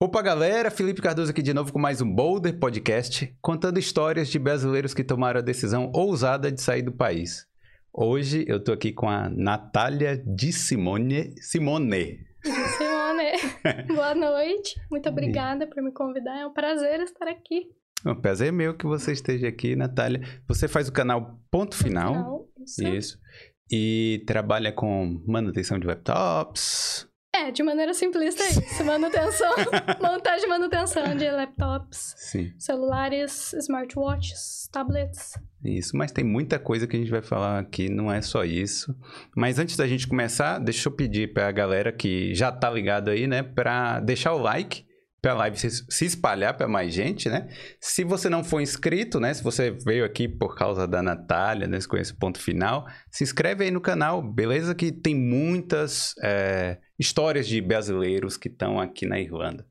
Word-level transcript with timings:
Opa, 0.00 0.22
galera! 0.22 0.70
Felipe 0.70 1.02
Cardoso 1.02 1.32
aqui 1.32 1.42
de 1.42 1.52
novo 1.52 1.72
com 1.72 1.78
mais 1.80 2.00
um 2.00 2.08
Boulder 2.08 2.56
Podcast, 2.56 3.36
contando 3.42 3.80
histórias 3.80 4.28
de 4.28 4.38
brasileiros 4.38 4.94
que 4.94 5.02
tomaram 5.02 5.40
a 5.40 5.42
decisão 5.42 5.90
ousada 5.92 6.52
de 6.52 6.62
sair 6.62 6.82
do 6.82 6.92
país. 6.92 7.48
Hoje 7.92 8.44
eu 8.46 8.62
tô 8.62 8.70
aqui 8.70 8.92
com 8.92 9.08
a 9.08 9.28
Natália 9.28 10.16
de 10.16 10.52
Simone. 10.52 11.34
Simone. 11.40 12.24
Simone, 12.44 13.88
boa 13.92 14.14
noite. 14.14 14.80
Muito 14.88 15.08
obrigada 15.08 15.66
por 15.66 15.82
me 15.82 15.90
convidar. 15.90 16.38
É 16.38 16.46
um 16.46 16.52
prazer 16.52 17.00
estar 17.00 17.26
aqui. 17.26 17.66
O 18.06 18.14
prazer 18.14 18.50
é 18.50 18.52
meu 18.52 18.74
que 18.74 18.86
você 18.86 19.10
esteja 19.10 19.48
aqui, 19.48 19.74
Natália. 19.74 20.20
Você 20.46 20.68
faz 20.68 20.88
o 20.88 20.92
canal 20.92 21.40
Ponto 21.50 21.74
Final. 21.76 22.14
Final, 22.14 22.48
isso. 22.64 22.86
Isso. 22.86 23.18
E 23.68 24.22
trabalha 24.28 24.70
com 24.70 25.20
manutenção 25.26 25.76
de 25.76 25.88
laptops, 25.88 27.08
É, 27.40 27.50
de 27.50 27.62
maneira 27.62 27.94
simplista 27.94 28.42
é 28.42 28.48
isso. 28.48 28.84
Manutenção, 28.84 29.54
montagem 30.00 30.46
e 30.46 30.48
manutenção 30.48 31.14
de 31.16 31.30
laptops, 31.30 32.14
Sim, 32.16 32.52
celulares, 32.58 33.52
smartwatches, 33.52 34.68
tablets. 34.72 35.34
isso. 35.64 35.96
Mas 35.96 36.10
tem 36.12 36.24
muita 36.24 36.58
coisa 36.58 36.86
que 36.86 36.96
a 36.96 36.98
gente 36.98 37.10
vai 37.10 37.22
falar 37.22 37.58
aqui, 37.60 37.88
não 37.88 38.12
é 38.12 38.20
só 38.20 38.44
isso. 38.44 38.94
Mas 39.36 39.58
antes 39.58 39.76
da 39.76 39.86
gente 39.86 40.06
começar, 40.08 40.58
deixa 40.58 40.88
eu 40.88 40.92
pedir 40.92 41.32
pra 41.32 41.50
galera 41.52 41.92
que 41.92 42.34
já 42.34 42.50
tá 42.50 42.70
ligado 42.70 43.10
aí, 43.10 43.26
né, 43.26 43.42
pra 43.42 44.00
deixar 44.00 44.32
o 44.34 44.38
like, 44.38 44.84
pra 45.20 45.34
live 45.34 45.58
se, 45.58 45.68
se 45.88 46.04
espalhar 46.04 46.56
pra 46.56 46.68
mais 46.68 46.94
gente, 46.94 47.28
né? 47.28 47.48
Se 47.80 48.04
você 48.04 48.28
não 48.28 48.44
for 48.44 48.60
inscrito, 48.60 49.18
né, 49.18 49.34
se 49.34 49.42
você 49.42 49.70
veio 49.70 50.04
aqui 50.04 50.28
por 50.28 50.54
causa 50.54 50.86
da 50.86 51.02
Natália, 51.02 51.66
né, 51.66 51.80
se 51.80 51.88
conhece 51.88 52.12
o 52.12 52.16
ponto 52.16 52.38
final, 52.38 52.86
se 53.10 53.24
inscreve 53.24 53.64
aí 53.64 53.70
no 53.70 53.80
canal, 53.80 54.22
beleza? 54.22 54.74
Que 54.74 54.92
tem 54.92 55.14
muitas 55.14 56.14
é, 56.22 56.78
histórias 56.98 57.48
de 57.48 57.60
brasileiros 57.60 58.36
que 58.36 58.48
estão 58.48 58.80
aqui 58.80 59.06
na 59.06 59.18
Irlanda. 59.18 59.66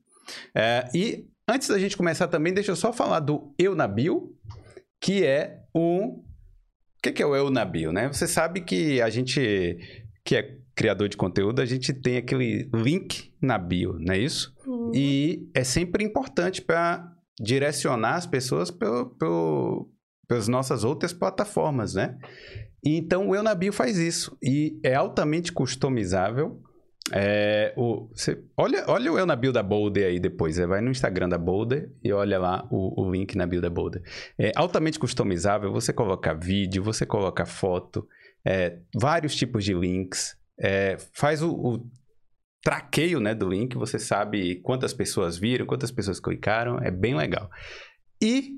É, 0.53 0.89
e 0.93 1.25
antes 1.47 1.69
da 1.69 1.79
gente 1.79 1.95
começar 1.95 2.27
também, 2.27 2.53
deixa 2.53 2.71
eu 2.71 2.75
só 2.75 2.91
falar 2.91 3.21
do 3.21 3.53
Eu 3.57 3.73
na 3.73 3.87
Bio, 3.87 4.35
que 4.99 5.25
é 5.25 5.61
um. 5.73 6.23
O 6.97 7.01
que, 7.01 7.11
que 7.11 7.23
é 7.23 7.25
o 7.25 7.35
Eu 7.35 7.49
na 7.49 7.63
Bio, 7.63 7.93
né? 7.93 8.07
Você 8.07 8.27
sabe 8.27 8.61
que 8.61 9.01
a 9.01 9.09
gente, 9.09 9.77
que 10.25 10.35
é 10.35 10.57
criador 10.75 11.07
de 11.07 11.15
conteúdo, 11.15 11.61
a 11.61 11.65
gente 11.65 11.93
tem 11.93 12.17
aquele 12.17 12.69
link 12.73 13.26
na 13.41 13.57
bio, 13.57 13.97
não 13.99 14.13
é 14.13 14.17
isso? 14.19 14.53
Hum, 14.67 14.91
E 14.93 15.49
é 15.53 15.63
sempre 15.63 16.03
importante 16.03 16.61
para 16.61 17.11
direcionar 17.39 18.15
as 18.15 18.25
pessoas 18.25 18.71
pelas 20.27 20.47
nossas 20.47 20.83
outras 20.83 21.13
plataformas, 21.13 21.93
né? 21.93 22.17
E 22.83 22.97
Então 22.97 23.29
o 23.29 23.35
Eu 23.35 23.43
na 23.43 23.55
Bio 23.55 23.73
faz 23.73 23.97
isso 23.97 24.37
e 24.41 24.79
é 24.83 24.93
altamente 24.95 25.51
customizável. 25.51 26.61
É, 27.13 27.73
o, 27.77 28.09
você- 28.13 28.43
olha, 28.57 28.83
olha 28.87 29.11
o 29.11 29.17
Eu 29.17 29.25
na 29.25 29.35
Bio 29.35 29.53
da 29.53 29.63
Boulder 29.63 30.05
aí 30.07 30.19
depois. 30.19 30.55
Você 30.55 30.65
vai 30.67 30.81
no 30.81 30.91
Instagram 30.91 31.29
da 31.29 31.37
Boulder 31.37 31.89
e 32.03 32.11
olha 32.11 32.37
lá 32.37 32.67
o, 32.69 33.01
o 33.01 33.11
link 33.11 33.35
na 33.37 33.45
bio 33.45 33.61
da 33.61 33.69
Boulder. 33.69 34.01
É 34.37 34.51
altamente 34.55 34.99
customizável. 34.99 35.71
Você 35.71 35.93
coloca 35.93 36.33
vídeo, 36.33 36.83
você 36.83 37.05
coloca 37.05 37.45
foto, 37.45 38.07
é, 38.45 38.79
vários 38.99 39.35
tipos 39.35 39.63
de 39.63 39.73
links. 39.73 40.35
é, 40.59 40.97
faz 41.13 41.41
o, 41.41 41.51
o 41.51 41.85
traqueio 42.67 43.21
né, 43.21 43.33
do 43.33 43.47
link. 43.47 43.77
Você 43.77 43.97
sabe 43.97 44.55
quantas 44.55 44.93
pessoas 44.93 45.37
viram, 45.37 45.65
quantas 45.65 45.89
pessoas 45.89 46.19
clicaram. 46.19 46.77
É 46.79 46.91
bem 46.91 47.15
legal. 47.15 47.49
E 48.21 48.57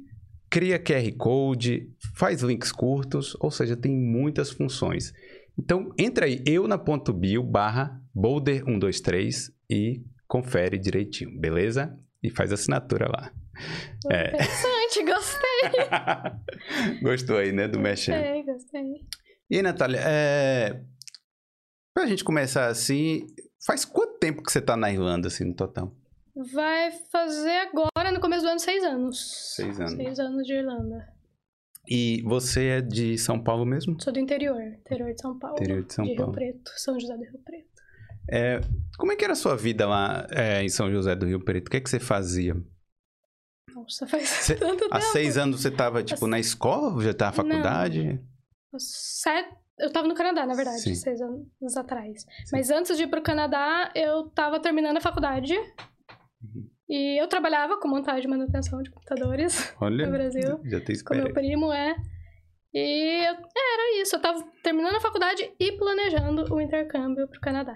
cria 0.50 0.80
QR 0.80 1.16
Code, 1.16 1.88
faz 2.16 2.42
links 2.42 2.72
curtos, 2.72 3.38
ou 3.40 3.52
seja, 3.52 3.78
tem 3.78 3.96
muitas 3.96 4.50
funções. 4.50 5.14
Então, 5.56 5.94
entra 5.96 6.26
aí, 6.26 6.42
eu 6.48 6.68
na 6.68 6.76
ponto 6.76 7.14
bio 7.14 7.44
barra 7.44 8.02
boulder123 8.18 9.52
e 9.70 10.02
confere 10.28 10.80
direitinho, 10.80 11.40
beleza? 11.40 11.96
E 12.24 12.32
faz 12.32 12.52
assinatura 12.52 13.08
lá. 13.08 13.32
É. 14.12 14.30
Interessante, 14.30 15.06
gostei. 15.06 16.98
Gostou 17.04 17.38
aí, 17.38 17.52
né, 17.52 17.68
do 17.68 17.80
Mexendo? 17.80 18.16
Gostei, 18.16 18.44
gostei. 18.44 19.08
E 19.52 19.58
aí, 19.58 19.62
Natália, 19.62 20.00
é... 20.04 20.82
pra 21.94 22.08
gente 22.08 22.24
começar 22.24 22.68
assim, 22.68 23.28
faz 23.66 23.86
quanto 23.86 24.18
tempo 24.20 24.44
que 24.44 24.52
você 24.52 24.62
tá 24.62 24.76
na 24.76 24.92
Irlanda, 24.92 25.28
assim, 25.28 25.46
no 25.46 25.54
total? 25.54 25.94
Vai 26.54 26.92
fazer 27.12 27.68
agora, 27.68 28.12
no 28.14 28.20
começo 28.22 28.44
do 28.44 28.50
ano, 28.50 28.60
seis 28.60 28.84
anos. 28.84 29.54
Seis 29.56 29.80
anos. 29.80 29.94
Seis 29.94 30.20
anos 30.20 30.46
de 30.46 30.54
Irlanda. 30.54 31.14
E 31.88 32.22
você 32.24 32.68
é 32.68 32.82
de 32.82 33.18
São 33.18 33.42
Paulo 33.42 33.66
mesmo? 33.66 34.00
Sou 34.02 34.14
do 34.14 34.20
interior, 34.20 34.62
interior 34.62 35.14
de 35.14 35.20
São 35.22 35.38
Paulo. 35.38 35.58
Interior 35.58 35.84
de 35.84 35.94
São 35.94 36.06
de 36.06 36.16
Paulo. 36.16 36.32
Rio 36.32 36.40
Preto, 36.54 36.72
São 36.78 37.00
José 37.00 37.18
do 37.18 37.24
Rio 37.24 37.40
Preto. 37.44 37.70
É, 38.32 38.62
como 38.98 39.12
é 39.12 39.16
que 39.16 39.24
era 39.24 39.34
a 39.34 39.36
sua 39.36 39.56
vida 39.58 39.88
lá 39.88 40.28
é, 40.30 40.64
em 40.64 40.70
São 40.70 40.92
José 40.92 41.16
do 41.16 41.26
Rio 41.26 41.44
Preto? 41.44 41.68
O 41.68 41.72
que 41.72 41.78
é 41.78 41.82
que 41.82 41.90
você 41.90 42.00
fazia? 42.00 42.56
Nossa, 43.74 44.06
faz 44.06 44.30
Cê- 44.30 44.56
tanto 44.56 44.86
Há 44.92 45.00
tempo. 45.00 45.12
seis 45.12 45.38
anos 45.38 45.62
você 45.62 45.72
tava, 45.72 46.04
tipo, 46.04 46.28
na 46.28 46.40
escola? 46.40 47.02
Já 47.04 47.14
tava 47.14 47.44
na 47.44 47.50
faculdade? 47.50 48.22
Sete... 48.78 49.58
Eu 49.80 49.92
tava 49.92 50.08
no 50.08 50.14
Canadá, 50.16 50.46
na 50.46 50.54
verdade, 50.54 50.82
Sim. 50.82 50.94
seis 50.96 51.22
anos 51.22 51.78
atrás. 51.78 52.26
Mas 52.52 52.70
antes 52.70 52.98
de 52.98 53.04
ir 53.04 53.08
pro 53.08 53.22
Canadá, 53.22 53.92
eu 53.96 54.30
tava 54.32 54.60
terminando 54.60 54.98
a 54.98 55.02
faculdade. 55.02 55.54
Uhum. 55.56 56.70
E 56.90 57.22
eu 57.22 57.28
trabalhava 57.28 57.80
com 57.80 57.88
montagem 57.88 58.26
e 58.26 58.28
manutenção 58.28 58.82
de 58.82 58.90
computadores 58.92 59.74
Olha, 59.80 60.06
no 60.06 60.12
Brasil. 60.12 60.60
já 60.66 60.80
tem 60.82 61.02
com 61.04 61.16
meu 61.16 61.32
primo, 61.34 61.72
é. 61.72 61.96
E 62.74 63.26
eu- 63.28 63.34
era 63.36 64.02
isso, 64.02 64.16
eu 64.16 64.22
tava 64.22 64.44
terminando 64.64 64.96
a 64.96 65.00
faculdade 65.00 65.50
e 65.60 65.72
planejando 65.74 66.54
o 66.54 66.62
intercâmbio 66.62 67.28
pro 67.28 67.40
Canadá. 67.40 67.76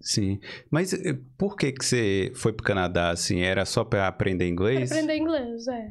Sim. 0.00 0.40
Mas 0.70 0.92
eh, 0.92 1.18
por 1.36 1.56
que 1.56 1.72
que 1.72 1.84
você 1.84 2.32
foi 2.34 2.52
pro 2.52 2.64
Canadá, 2.64 3.10
assim? 3.10 3.40
Era 3.42 3.64
só 3.64 3.84
pra 3.84 4.08
aprender 4.08 4.44
Pra 4.44 4.52
inglês? 4.52 4.90
aprender 4.90 5.16
inglês, 5.16 5.68
é. 5.68 5.90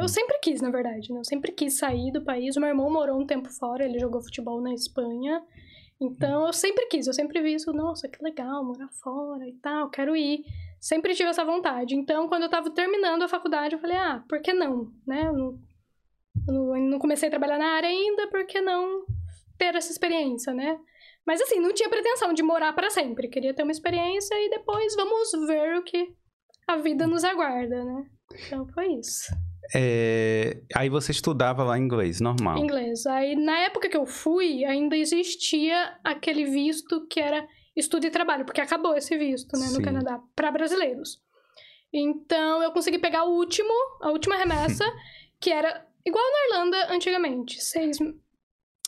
Eu 0.00 0.08
sempre 0.08 0.38
quis, 0.38 0.60
na 0.60 0.70
verdade, 0.70 1.12
né? 1.12 1.20
Eu 1.20 1.24
sempre 1.24 1.52
quis 1.52 1.78
sair 1.78 2.10
do 2.10 2.24
país. 2.24 2.56
O 2.56 2.60
meu 2.60 2.70
irmão 2.70 2.90
morou 2.90 3.20
um 3.20 3.26
tempo 3.26 3.50
fora, 3.50 3.84
ele 3.84 3.98
jogou 3.98 4.22
futebol 4.22 4.60
na 4.60 4.72
Espanha. 4.72 5.42
Então, 6.00 6.46
eu 6.46 6.52
sempre 6.52 6.86
quis, 6.86 7.06
eu 7.06 7.12
sempre 7.12 7.40
vi 7.40 7.54
isso, 7.54 7.72
nossa, 7.72 8.08
que 8.08 8.22
legal, 8.22 8.64
morar 8.64 8.88
fora 8.88 9.46
e 9.46 9.52
tal, 9.54 9.88
quero 9.88 10.16
ir. 10.16 10.44
Sempre 10.80 11.14
tive 11.14 11.30
essa 11.30 11.44
vontade. 11.44 11.94
Então, 11.94 12.26
quando 12.26 12.42
eu 12.42 12.50
tava 12.50 12.70
terminando 12.70 13.22
a 13.22 13.28
faculdade, 13.28 13.74
eu 13.74 13.80
falei, 13.80 13.96
ah, 13.96 14.24
por 14.28 14.40
que 14.40 14.52
não, 14.52 14.92
né? 15.06 15.28
Eu 15.28 15.32
não, 15.32 15.58
eu 16.48 16.80
não 16.80 16.98
comecei 16.98 17.28
a 17.28 17.30
trabalhar 17.30 17.58
na 17.58 17.76
área 17.76 17.88
ainda, 17.88 18.26
por 18.28 18.44
que 18.46 18.60
não 18.60 19.04
ter 19.56 19.76
essa 19.76 19.92
experiência, 19.92 20.52
né? 20.52 20.76
Mas 21.24 21.40
assim, 21.40 21.60
não 21.60 21.72
tinha 21.72 21.88
pretensão 21.88 22.32
de 22.32 22.42
morar 22.42 22.72
para 22.72 22.90
sempre. 22.90 23.28
Queria 23.28 23.54
ter 23.54 23.62
uma 23.62 23.70
experiência 23.70 24.34
e 24.34 24.50
depois 24.50 24.96
vamos 24.96 25.30
ver 25.46 25.76
o 25.76 25.84
que 25.84 26.12
a 26.66 26.76
vida 26.78 27.06
nos 27.06 27.22
aguarda, 27.22 27.84
né? 27.84 28.06
Então 28.46 28.66
foi 28.66 28.94
isso. 28.94 29.32
É, 29.74 30.62
Aí 30.74 30.88
você 30.88 31.12
estudava 31.12 31.62
lá 31.62 31.78
inglês, 31.78 32.20
normal. 32.20 32.58
Inglês. 32.58 33.06
Aí, 33.06 33.36
na 33.36 33.58
época 33.60 33.88
que 33.88 33.96
eu 33.96 34.06
fui, 34.06 34.64
ainda 34.64 34.96
existia 34.96 35.96
aquele 36.02 36.44
visto 36.44 37.06
que 37.06 37.20
era 37.20 37.46
estudo 37.76 38.06
e 38.06 38.10
trabalho, 38.10 38.44
porque 38.44 38.60
acabou 38.60 38.94
esse 38.94 39.16
visto, 39.16 39.58
né, 39.58 39.66
Sim. 39.66 39.78
no 39.78 39.82
Canadá, 39.82 40.20
para 40.36 40.50
brasileiros. 40.50 41.20
Então, 41.92 42.62
eu 42.62 42.72
consegui 42.72 42.98
pegar 42.98 43.24
o 43.24 43.36
último, 43.36 43.72
a 44.00 44.10
última 44.10 44.36
remessa, 44.36 44.84
que 45.40 45.50
era 45.50 45.86
igual 46.04 46.24
na 46.24 46.56
Irlanda 46.56 46.94
antigamente, 46.94 47.62
seis, 47.62 47.98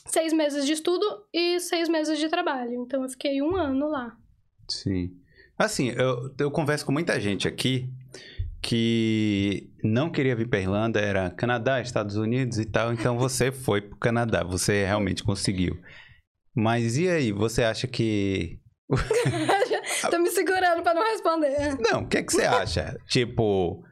seis 0.06 0.32
meses 0.32 0.66
de 0.66 0.72
estudo 0.72 1.04
e 1.32 1.60
seis 1.60 1.88
meses 1.88 2.18
de 2.18 2.28
trabalho. 2.28 2.74
Então, 2.74 3.02
eu 3.02 3.08
fiquei 3.08 3.40
um 3.42 3.56
ano 3.56 3.88
lá. 3.88 4.16
Sim. 4.68 5.16
Assim, 5.56 5.90
eu, 5.90 6.34
eu 6.38 6.50
converso 6.50 6.84
com 6.84 6.92
muita 6.92 7.20
gente 7.20 7.46
aqui 7.46 7.88
que 8.64 9.70
não 9.82 10.08
queria 10.10 10.34
vir 10.34 10.48
pra 10.48 10.58
Irlanda, 10.58 10.98
era 10.98 11.30
Canadá, 11.30 11.82
Estados 11.82 12.16
Unidos 12.16 12.58
e 12.58 12.64
tal, 12.64 12.94
então 12.94 13.18
você 13.18 13.52
foi 13.52 13.82
pro 13.82 13.98
Canadá, 13.98 14.42
você 14.42 14.86
realmente 14.86 15.22
conseguiu. 15.22 15.78
Mas 16.56 16.96
e 16.96 17.08
aí, 17.08 17.30
você 17.30 17.62
acha 17.62 17.86
que. 17.86 18.58
Tô 20.10 20.18
me 20.18 20.30
segurando 20.30 20.82
para 20.82 20.94
não 20.94 21.02
responder. 21.02 21.76
Não, 21.78 22.02
o 22.02 22.08
que 22.08 22.18
é 22.18 22.22
que 22.22 22.32
você 22.32 22.44
acha? 22.44 22.96
tipo, 23.08 23.84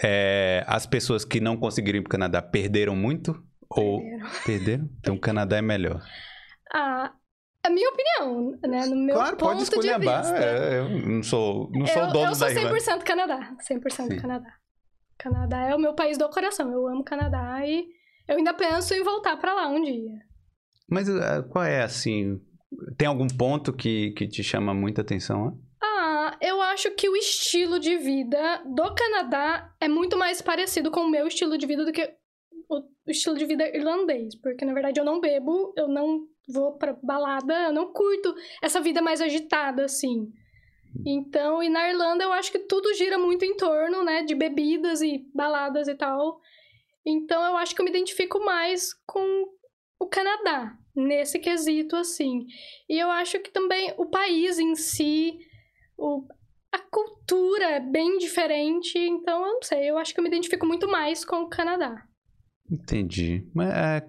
é, 0.00 0.62
as 0.68 0.86
pessoas 0.86 1.24
que 1.24 1.40
não 1.40 1.56
conseguiram 1.56 1.98
ir 1.98 2.02
pro 2.02 2.10
Canadá 2.10 2.40
perderam 2.40 2.94
muito? 2.94 3.42
Ou 3.70 4.00
Perderam. 4.00 4.30
perderam? 4.44 4.90
Então 5.00 5.14
o 5.14 5.20
Canadá 5.20 5.56
é 5.56 5.62
melhor. 5.62 6.00
Ah, 6.72 7.12
a 7.64 7.70
minha 7.70 7.88
opinião, 7.88 8.58
né, 8.66 8.86
no 8.86 8.96
meu 8.96 9.14
claro, 9.14 9.36
ponto 9.36 9.50
pode 9.50 9.62
escolher 9.62 9.94
a 9.94 9.98
de 9.98 10.06
vista. 10.06 10.36
é, 10.36 10.78
Eu 10.78 10.88
não 11.08 11.22
sou, 11.22 11.70
não 11.72 11.86
sou 11.86 12.02
eu, 12.02 12.12
dono 12.12 12.30
eu 12.30 12.34
sou 12.34 12.46
da 12.48 12.52
Irlanda. 12.52 12.78
100% 12.78 13.02
Canadá. 13.04 13.56
100% 13.70 13.90
Sim. 13.90 14.16
Canadá. 14.16 14.52
Canadá 15.18 15.58
é 15.68 15.74
o 15.74 15.78
meu 15.78 15.94
país 15.94 16.18
do 16.18 16.28
coração. 16.28 16.72
Eu 16.72 16.88
amo 16.88 17.04
Canadá 17.04 17.64
e 17.64 17.86
eu 18.26 18.36
ainda 18.36 18.52
penso 18.52 18.94
em 18.94 19.04
voltar 19.04 19.36
pra 19.36 19.54
lá 19.54 19.68
um 19.68 19.80
dia. 19.80 20.18
Mas 20.90 21.08
uh, 21.08 21.48
qual 21.50 21.64
é, 21.64 21.82
assim... 21.82 22.40
Tem 22.96 23.06
algum 23.06 23.28
ponto 23.28 23.72
que, 23.72 24.12
que 24.12 24.26
te 24.26 24.42
chama 24.42 24.72
muita 24.74 25.02
atenção? 25.02 25.44
lá? 25.44 25.52
Ah, 25.82 26.38
eu 26.40 26.60
acho 26.62 26.90
que 26.92 27.08
o 27.08 27.14
estilo 27.14 27.78
de 27.78 27.96
vida 27.98 28.62
do 28.64 28.94
Canadá 28.94 29.72
é 29.80 29.88
muito 29.88 30.16
mais 30.16 30.40
parecido 30.40 30.90
com 30.90 31.00
o 31.00 31.10
meu 31.10 31.26
estilo 31.26 31.58
de 31.58 31.66
vida 31.66 31.84
do 31.84 31.92
que 31.92 32.12
o 32.68 33.10
estilo 33.10 33.36
de 33.36 33.44
vida 33.44 33.68
irlandês. 33.76 34.34
Porque, 34.40 34.64
na 34.64 34.72
verdade, 34.72 34.98
eu 34.98 35.04
não 35.04 35.20
bebo, 35.20 35.74
eu 35.76 35.86
não 35.86 36.26
vou 36.48 36.76
pra 36.76 36.96
balada, 37.02 37.54
eu 37.64 37.72
não 37.72 37.92
curto 37.92 38.34
essa 38.62 38.80
vida 38.80 39.00
mais 39.00 39.20
agitada, 39.20 39.84
assim. 39.84 40.32
Então, 41.06 41.62
e 41.62 41.68
na 41.68 41.88
Irlanda 41.88 42.24
eu 42.24 42.32
acho 42.32 42.52
que 42.52 42.58
tudo 42.58 42.92
gira 42.94 43.18
muito 43.18 43.44
em 43.44 43.56
torno, 43.56 44.04
né, 44.04 44.22
de 44.22 44.34
bebidas 44.34 45.00
e 45.00 45.26
baladas 45.34 45.88
e 45.88 45.94
tal. 45.94 46.40
Então 47.04 47.42
eu 47.44 47.56
acho 47.56 47.74
que 47.74 47.80
eu 47.80 47.84
me 47.84 47.90
identifico 47.90 48.44
mais 48.44 48.92
com 49.06 49.48
o 49.98 50.06
Canadá 50.06 50.76
nesse 50.94 51.38
quesito 51.38 51.96
assim. 51.96 52.46
E 52.88 52.98
eu 52.98 53.10
acho 53.10 53.40
que 53.40 53.50
também 53.50 53.94
o 53.96 54.06
país 54.06 54.58
em 54.58 54.74
si, 54.74 55.38
o, 55.96 56.26
a 56.70 56.78
cultura 56.78 57.64
é 57.64 57.80
bem 57.80 58.18
diferente, 58.18 58.98
então 58.98 59.44
eu 59.46 59.54
não 59.54 59.62
sei, 59.62 59.90
eu 59.90 59.98
acho 59.98 60.12
que 60.12 60.20
eu 60.20 60.22
me 60.22 60.28
identifico 60.28 60.66
muito 60.66 60.88
mais 60.88 61.24
com 61.24 61.36
o 61.42 61.48
Canadá. 61.48 62.06
Entendi. 62.70 63.48
Mas 63.54 63.70
é, 63.70 64.08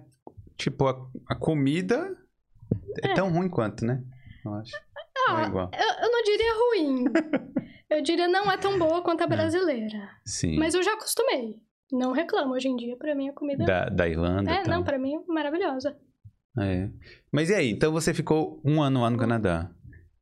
tipo, 0.56 0.86
a, 0.86 0.96
a 1.28 1.34
comida 1.34 2.16
é, 3.02 3.10
É. 3.10 3.14
tão 3.14 3.30
ruim 3.32 3.48
quanto, 3.48 3.84
né? 3.84 4.02
Eu 4.44 4.54
acho. 4.54 4.72
Não 5.28 5.38
é 5.38 5.42
Ah, 5.42 5.46
igual. 5.48 5.70
eu, 5.72 6.04
eu 6.04 6.12
não 6.12 6.22
diria 6.22 6.54
ruim. 6.54 7.04
eu 7.90 8.02
diria 8.02 8.28
não 8.28 8.50
é 8.50 8.56
tão 8.58 8.78
boa 8.78 9.02
quanto 9.02 9.22
a 9.22 9.26
brasileira. 9.26 10.10
Sim. 10.24 10.56
Mas 10.58 10.74
eu 10.74 10.82
já 10.82 10.92
acostumei. 10.94 11.56
Não 11.92 12.12
reclamo. 12.12 12.54
Hoje 12.54 12.68
em 12.68 12.76
dia, 12.76 12.96
pra 12.96 13.14
mim, 13.14 13.28
a 13.28 13.32
comida. 13.32 13.64
Da, 13.64 13.88
da 13.88 14.08
Irlanda 14.08 14.50
é, 14.50 14.62
tal. 14.62 14.74
não, 14.74 14.84
pra 14.84 14.98
mim 14.98 15.14
é 15.16 15.32
maravilhosa. 15.32 15.96
É. 16.58 16.88
Mas 17.32 17.50
e 17.50 17.54
aí? 17.54 17.70
Então 17.70 17.92
você 17.92 18.12
ficou 18.14 18.60
um 18.64 18.82
ano 18.82 19.00
lá 19.02 19.10
no 19.10 19.18
Canadá. 19.18 19.70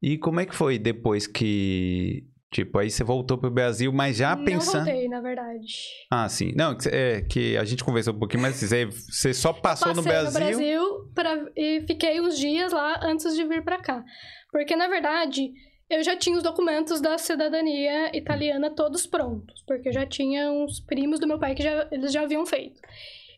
E 0.01 0.19
como 0.19 0.41
é 0.41 0.47
que 0.47 0.55
foi 0.55 0.79
depois 0.79 1.27
que. 1.27 2.27
Tipo, 2.53 2.79
aí 2.79 2.91
você 2.91 3.03
voltou 3.03 3.39
pro 3.39 3.51
Brasil, 3.51 3.91
mas 3.93 4.17
já 4.19 4.37
não 4.37 4.45
pensando. 4.45 4.85
voltei, 4.85 5.09
na 5.09 5.21
verdade. 5.23 5.75
Ah, 6.11 6.29
sim. 6.29 6.53
Não, 6.55 6.77
é 6.91 7.23
que 7.23 7.57
a 7.57 7.65
gente 7.65 7.83
conversou 7.83 8.13
um 8.15 8.19
pouquinho, 8.19 8.43
mas 8.43 8.57
você, 8.57 8.85
você 8.87 9.33
só 9.33 9.53
passou 9.55 9.89
Passei 9.95 10.03
no 10.03 10.03
Brasil. 10.03 10.33
no 10.33 10.39
Brasil 10.47 11.11
pra- 11.15 11.51
e 11.57 11.81
fiquei 11.87 12.21
uns 12.21 12.39
dias 12.39 12.71
lá 12.73 13.01
antes 13.03 13.35
de 13.35 13.43
vir 13.45 13.65
pra 13.65 13.79
cá. 13.79 14.05
Porque, 14.51 14.77
na 14.77 14.87
verdade, 14.87 15.51
eu 15.89 16.03
já 16.05 16.15
tinha 16.15 16.37
os 16.37 16.43
documentos 16.43 17.01
da 17.01 17.17
cidadania 17.17 18.15
italiana 18.15 18.69
todos 18.75 19.07
prontos. 19.07 19.63
Porque 19.67 19.89
eu 19.89 19.93
já 19.95 20.05
tinha 20.07 20.53
uns 20.53 20.79
primos 20.81 21.19
do 21.19 21.27
meu 21.27 21.39
pai 21.39 21.55
que 21.55 21.63
já, 21.63 21.89
eles 21.91 22.13
já 22.13 22.21
haviam 22.23 22.45
feito. 22.45 22.79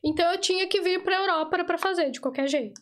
Então 0.04 0.28
eu 0.32 0.38
tinha 0.38 0.66
que 0.66 0.80
vir 0.80 1.02
pra 1.04 1.16
Europa 1.16 1.64
pra 1.64 1.78
fazer, 1.78 2.10
de 2.10 2.20
qualquer 2.20 2.48
jeito. 2.48 2.80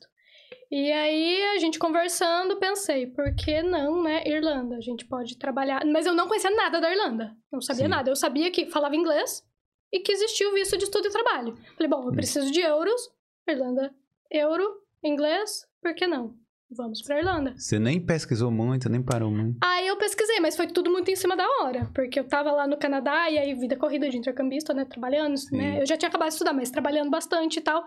E 0.72 0.90
aí, 0.90 1.44
a 1.54 1.58
gente 1.58 1.78
conversando, 1.78 2.56
pensei, 2.56 3.06
por 3.06 3.34
que 3.36 3.62
não, 3.62 4.02
né, 4.02 4.26
Irlanda? 4.26 4.76
A 4.76 4.80
gente 4.80 5.04
pode 5.04 5.36
trabalhar. 5.36 5.84
Mas 5.84 6.06
eu 6.06 6.14
não 6.14 6.26
conhecia 6.26 6.50
nada 6.50 6.80
da 6.80 6.90
Irlanda. 6.90 7.36
Não 7.52 7.60
sabia 7.60 7.84
Sim. 7.84 7.90
nada. 7.90 8.10
Eu 8.10 8.16
sabia 8.16 8.50
que 8.50 8.70
falava 8.70 8.96
inglês 8.96 9.44
e 9.92 10.00
que 10.00 10.10
existia 10.10 10.48
o 10.48 10.54
visto 10.54 10.78
de 10.78 10.84
estudo 10.84 11.06
e 11.08 11.10
trabalho. 11.10 11.54
Falei, 11.76 11.90
bom, 11.90 12.08
eu 12.08 12.12
preciso 12.12 12.50
de 12.50 12.62
euros, 12.62 13.10
Irlanda, 13.46 13.94
euro, 14.30 14.66
inglês, 15.04 15.66
por 15.82 15.94
que 15.94 16.06
não? 16.06 16.34
Vamos 16.74 17.02
pra 17.02 17.18
Irlanda. 17.18 17.52
Você 17.54 17.78
nem 17.78 18.00
pesquisou 18.00 18.50
muito, 18.50 18.88
nem 18.88 19.02
parou 19.02 19.30
muito. 19.30 19.58
Aí 19.62 19.86
eu 19.86 19.98
pesquisei, 19.98 20.40
mas 20.40 20.56
foi 20.56 20.68
tudo 20.68 20.90
muito 20.90 21.10
em 21.10 21.16
cima 21.16 21.36
da 21.36 21.46
hora, 21.60 21.90
porque 21.94 22.18
eu 22.18 22.24
tava 22.26 22.50
lá 22.50 22.66
no 22.66 22.78
Canadá 22.78 23.28
e 23.28 23.36
aí 23.36 23.52
vida 23.54 23.76
corrida 23.76 24.08
de 24.08 24.16
intercambista, 24.16 24.72
né, 24.72 24.86
trabalhando, 24.86 25.34
né? 25.52 25.82
Eu 25.82 25.86
já 25.86 25.98
tinha 25.98 26.08
acabado 26.08 26.28
de 26.28 26.32
estudar, 26.32 26.54
mas 26.54 26.70
trabalhando 26.70 27.10
bastante 27.10 27.58
e 27.58 27.60
tal. 27.60 27.84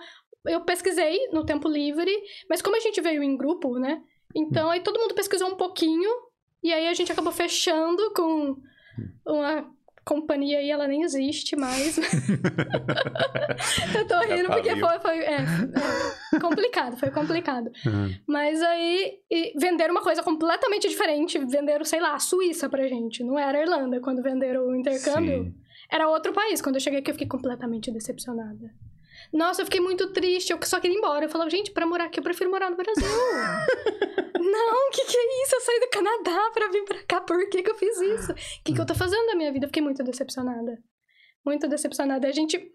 Eu 0.48 0.62
pesquisei 0.62 1.30
no 1.32 1.46
tempo 1.46 1.68
livre, 1.68 2.12
mas 2.50 2.62
como 2.62 2.76
a 2.76 2.80
gente 2.80 3.02
veio 3.02 3.24
em 3.24 3.38
grupo, 3.38 3.78
né? 3.78 4.02
Então 4.36 4.70
aí 4.70 4.82
todo 4.82 5.00
mundo 5.00 5.16
pesquisou 5.16 5.48
um 5.50 5.56
pouquinho 5.56 6.10
e 6.64 6.74
aí 6.74 6.88
a 6.88 6.94
gente 6.94 7.12
acabou 7.12 7.32
fechando 7.32 8.14
com 8.14 8.58
uma 9.26 9.76
companhia 10.06 10.60
aí, 10.60 10.70
ela 10.70 10.88
nem 10.88 11.02
existe 11.02 11.56
mais. 11.56 11.98
eu 13.98 14.08
tô 14.08 14.20
rindo 14.20 14.50
porque 14.50 14.76
foi, 14.76 15.00
foi 15.00 15.18
é, 15.18 15.38
é, 16.34 16.40
complicado, 16.40 16.96
foi 16.98 17.10
complicado. 17.10 17.72
Uhum. 17.86 18.16
Mas 18.28 18.62
aí 18.62 19.20
venderam 19.60 19.96
uma 19.96 20.04
coisa 20.04 20.22
completamente 20.22 20.88
diferente. 20.88 21.40
Venderam, 21.40 21.84
sei 21.84 22.00
lá, 22.00 22.14
a 22.14 22.20
Suíça 22.20 22.70
pra 22.70 22.88
gente. 22.88 23.24
Não 23.24 23.40
era 23.40 23.58
a 23.58 23.62
Irlanda 23.62 24.00
quando 24.00 24.22
venderam 24.22 24.68
o 24.68 24.76
intercâmbio. 24.76 25.46
Sim. 25.46 25.56
Era 25.92 26.08
outro 26.08 26.32
país. 26.34 26.62
Quando 26.62 26.76
eu 26.76 26.82
cheguei 26.82 27.00
aqui, 27.00 27.10
eu 27.10 27.16
fiquei 27.16 27.28
completamente 27.28 27.92
decepcionada. 27.92 28.72
Nossa, 29.32 29.62
eu 29.62 29.66
fiquei 29.66 29.80
muito 29.80 30.12
triste. 30.12 30.52
Eu 30.52 30.60
só 30.64 30.80
queria 30.80 30.96
ir 30.96 31.00
embora. 31.00 31.26
Eu 31.26 31.30
falava, 31.30 31.50
gente, 31.50 31.72
pra 31.72 31.86
morar 31.86 32.06
aqui, 32.06 32.20
eu 32.20 32.24
prefiro 32.24 32.50
morar 32.50 32.70
no 32.70 32.78
Brasil. 32.78 33.06
Não, 34.40 34.88
o 34.88 34.92
que, 34.92 35.06
que 35.06 35.18
é 35.18 35.44
isso? 35.44 35.56
Eu 35.56 35.62
saí 35.62 35.80
do 35.80 35.90
Canadá 35.90 36.52
pra 36.54 36.68
vir 36.68 36.84
pra 36.86 37.04
cá. 37.04 37.22
Por 37.22 37.50
que, 37.50 37.64
que 37.64 37.72
eu 37.72 37.76
fiz 37.76 38.00
isso? 38.00 38.32
O 38.32 38.36
que, 38.64 38.74
que 38.74 38.82
eu 38.82 38.86
tô 38.86 38.94
fazendo 38.94 39.26
da 39.28 39.36
minha 39.36 39.52
vida? 39.52 39.66
Eu 39.66 39.70
fiquei 39.70 39.82
muito 39.82 40.04
decepcionada. 40.04 40.78
Muito 41.46 41.68
decepcionada. 41.68 42.28
A 42.28 42.32
gente. 42.32 42.72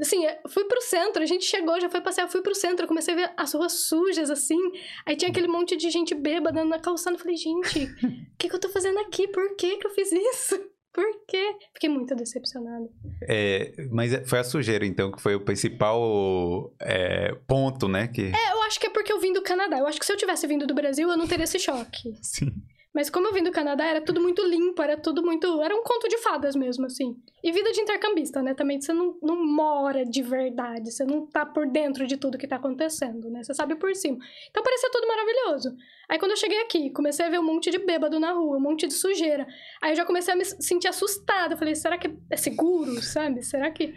Assim, 0.00 0.26
fui 0.48 0.64
pro 0.64 0.82
centro, 0.82 1.22
a 1.22 1.26
gente 1.26 1.46
chegou, 1.46 1.80
já 1.80 1.88
foi 1.88 2.02
passear, 2.02 2.28
fui 2.28 2.42
pro 2.42 2.54
centro, 2.54 2.84
eu 2.84 2.88
comecei 2.88 3.14
a 3.14 3.16
ver 3.16 3.32
as 3.34 3.54
ruas 3.54 3.72
sujas, 3.72 4.30
assim. 4.30 4.60
Aí 5.06 5.16
tinha 5.16 5.30
aquele 5.30 5.48
monte 5.48 5.74
de 5.74 5.88
gente 5.88 6.14
bêbada 6.14 6.62
na 6.64 6.78
calçada. 6.78 7.16
Eu 7.16 7.20
falei, 7.20 7.36
gente, 7.36 7.84
o 7.84 8.36
que, 8.38 8.48
que 8.48 8.54
eu 8.54 8.60
tô 8.60 8.68
fazendo 8.68 8.98
aqui? 8.98 9.26
Por 9.28 9.56
que, 9.56 9.78
que 9.78 9.86
eu 9.86 9.90
fiz 9.90 10.12
isso? 10.12 10.75
Por 10.96 11.26
quê? 11.28 11.56
Fiquei 11.74 11.90
muito 11.90 12.16
decepcionada. 12.16 12.88
É, 13.28 13.70
mas 13.90 14.14
é- 14.14 14.24
foi 14.24 14.38
a 14.38 14.44
sujeira, 14.44 14.86
então, 14.86 15.12
que 15.12 15.20
foi 15.20 15.34
o 15.34 15.40
principal 15.40 16.72
é, 16.80 17.34
ponto, 17.46 17.86
né? 17.86 18.08
Que... 18.08 18.32
É, 18.34 18.52
eu 18.52 18.62
acho 18.62 18.80
que 18.80 18.86
é 18.86 18.90
porque 18.90 19.12
eu 19.12 19.20
vim 19.20 19.30
do 19.34 19.42
Canadá. 19.42 19.78
Eu 19.78 19.86
acho 19.86 20.00
que 20.00 20.06
se 20.06 20.12
eu 20.12 20.16
tivesse 20.16 20.46
vindo 20.46 20.66
do 20.66 20.74
Brasil, 20.74 21.10
eu 21.10 21.16
não 21.18 21.26
teria 21.26 21.44
esse 21.44 21.58
choque. 21.58 22.14
Sim. 22.24 22.50
Mas 22.96 23.10
como 23.10 23.26
eu 23.28 23.32
vim 23.34 23.42
do 23.42 23.52
Canadá, 23.52 23.84
era 23.84 24.00
tudo 24.00 24.22
muito 24.22 24.42
limpo, 24.42 24.80
era 24.80 24.96
tudo 24.96 25.22
muito. 25.22 25.60
Era 25.60 25.74
um 25.76 25.82
conto 25.82 26.08
de 26.08 26.16
fadas 26.16 26.56
mesmo, 26.56 26.86
assim. 26.86 27.14
E 27.44 27.52
vida 27.52 27.70
de 27.70 27.82
intercambista, 27.82 28.40
né? 28.42 28.54
Também 28.54 28.80
você 28.80 28.90
não, 28.94 29.18
não 29.22 29.36
mora 29.44 30.02
de 30.02 30.22
verdade, 30.22 30.90
você 30.90 31.04
não 31.04 31.26
tá 31.26 31.44
por 31.44 31.66
dentro 31.70 32.06
de 32.06 32.16
tudo 32.16 32.38
que 32.38 32.48
tá 32.48 32.56
acontecendo, 32.56 33.28
né? 33.28 33.42
Você 33.44 33.52
sabe 33.52 33.74
por 33.76 33.94
cima. 33.94 34.16
Então 34.50 34.62
parecia 34.62 34.90
tudo 34.90 35.06
maravilhoso. 35.06 35.76
Aí 36.08 36.18
quando 36.18 36.30
eu 36.30 36.36
cheguei 36.38 36.58
aqui, 36.62 36.88
comecei 36.90 37.26
a 37.26 37.28
ver 37.28 37.38
um 37.38 37.44
monte 37.44 37.70
de 37.70 37.76
bêbado 37.78 38.18
na 38.18 38.32
rua, 38.32 38.56
um 38.56 38.60
monte 38.62 38.86
de 38.86 38.94
sujeira. 38.94 39.46
Aí 39.82 39.92
eu 39.92 39.96
já 39.96 40.06
comecei 40.06 40.32
a 40.32 40.36
me 40.36 40.46
sentir 40.46 40.88
assustada. 40.88 41.52
Eu 41.52 41.58
falei, 41.58 41.74
será 41.74 41.98
que 41.98 42.16
é 42.30 42.36
seguro, 42.38 43.02
sabe? 43.02 43.42
Será 43.42 43.70
que. 43.70 43.92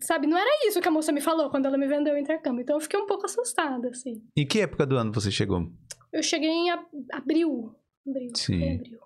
Sabe, 0.00 0.26
não 0.26 0.38
era 0.38 0.48
isso 0.66 0.80
que 0.80 0.88
a 0.88 0.90
moça 0.90 1.12
me 1.12 1.20
falou 1.20 1.50
quando 1.50 1.66
ela 1.66 1.76
me 1.76 1.86
vendeu 1.86 2.14
o 2.14 2.18
intercâmbio. 2.18 2.62
Então 2.62 2.76
eu 2.76 2.80
fiquei 2.80 2.98
um 2.98 3.04
pouco 3.06 3.26
assustada, 3.26 3.90
assim. 3.90 4.22
E 4.34 4.46
que 4.46 4.60
época 4.62 4.86
do 4.86 4.96
ano 4.96 5.12
você 5.12 5.30
chegou? 5.30 5.66
Eu 6.10 6.22
cheguei 6.22 6.48
em 6.48 6.70
ab- 6.70 6.88
abril. 7.12 7.74
Abril. 8.06 8.30
Sim. 8.34 8.74
Abril. 8.76 8.98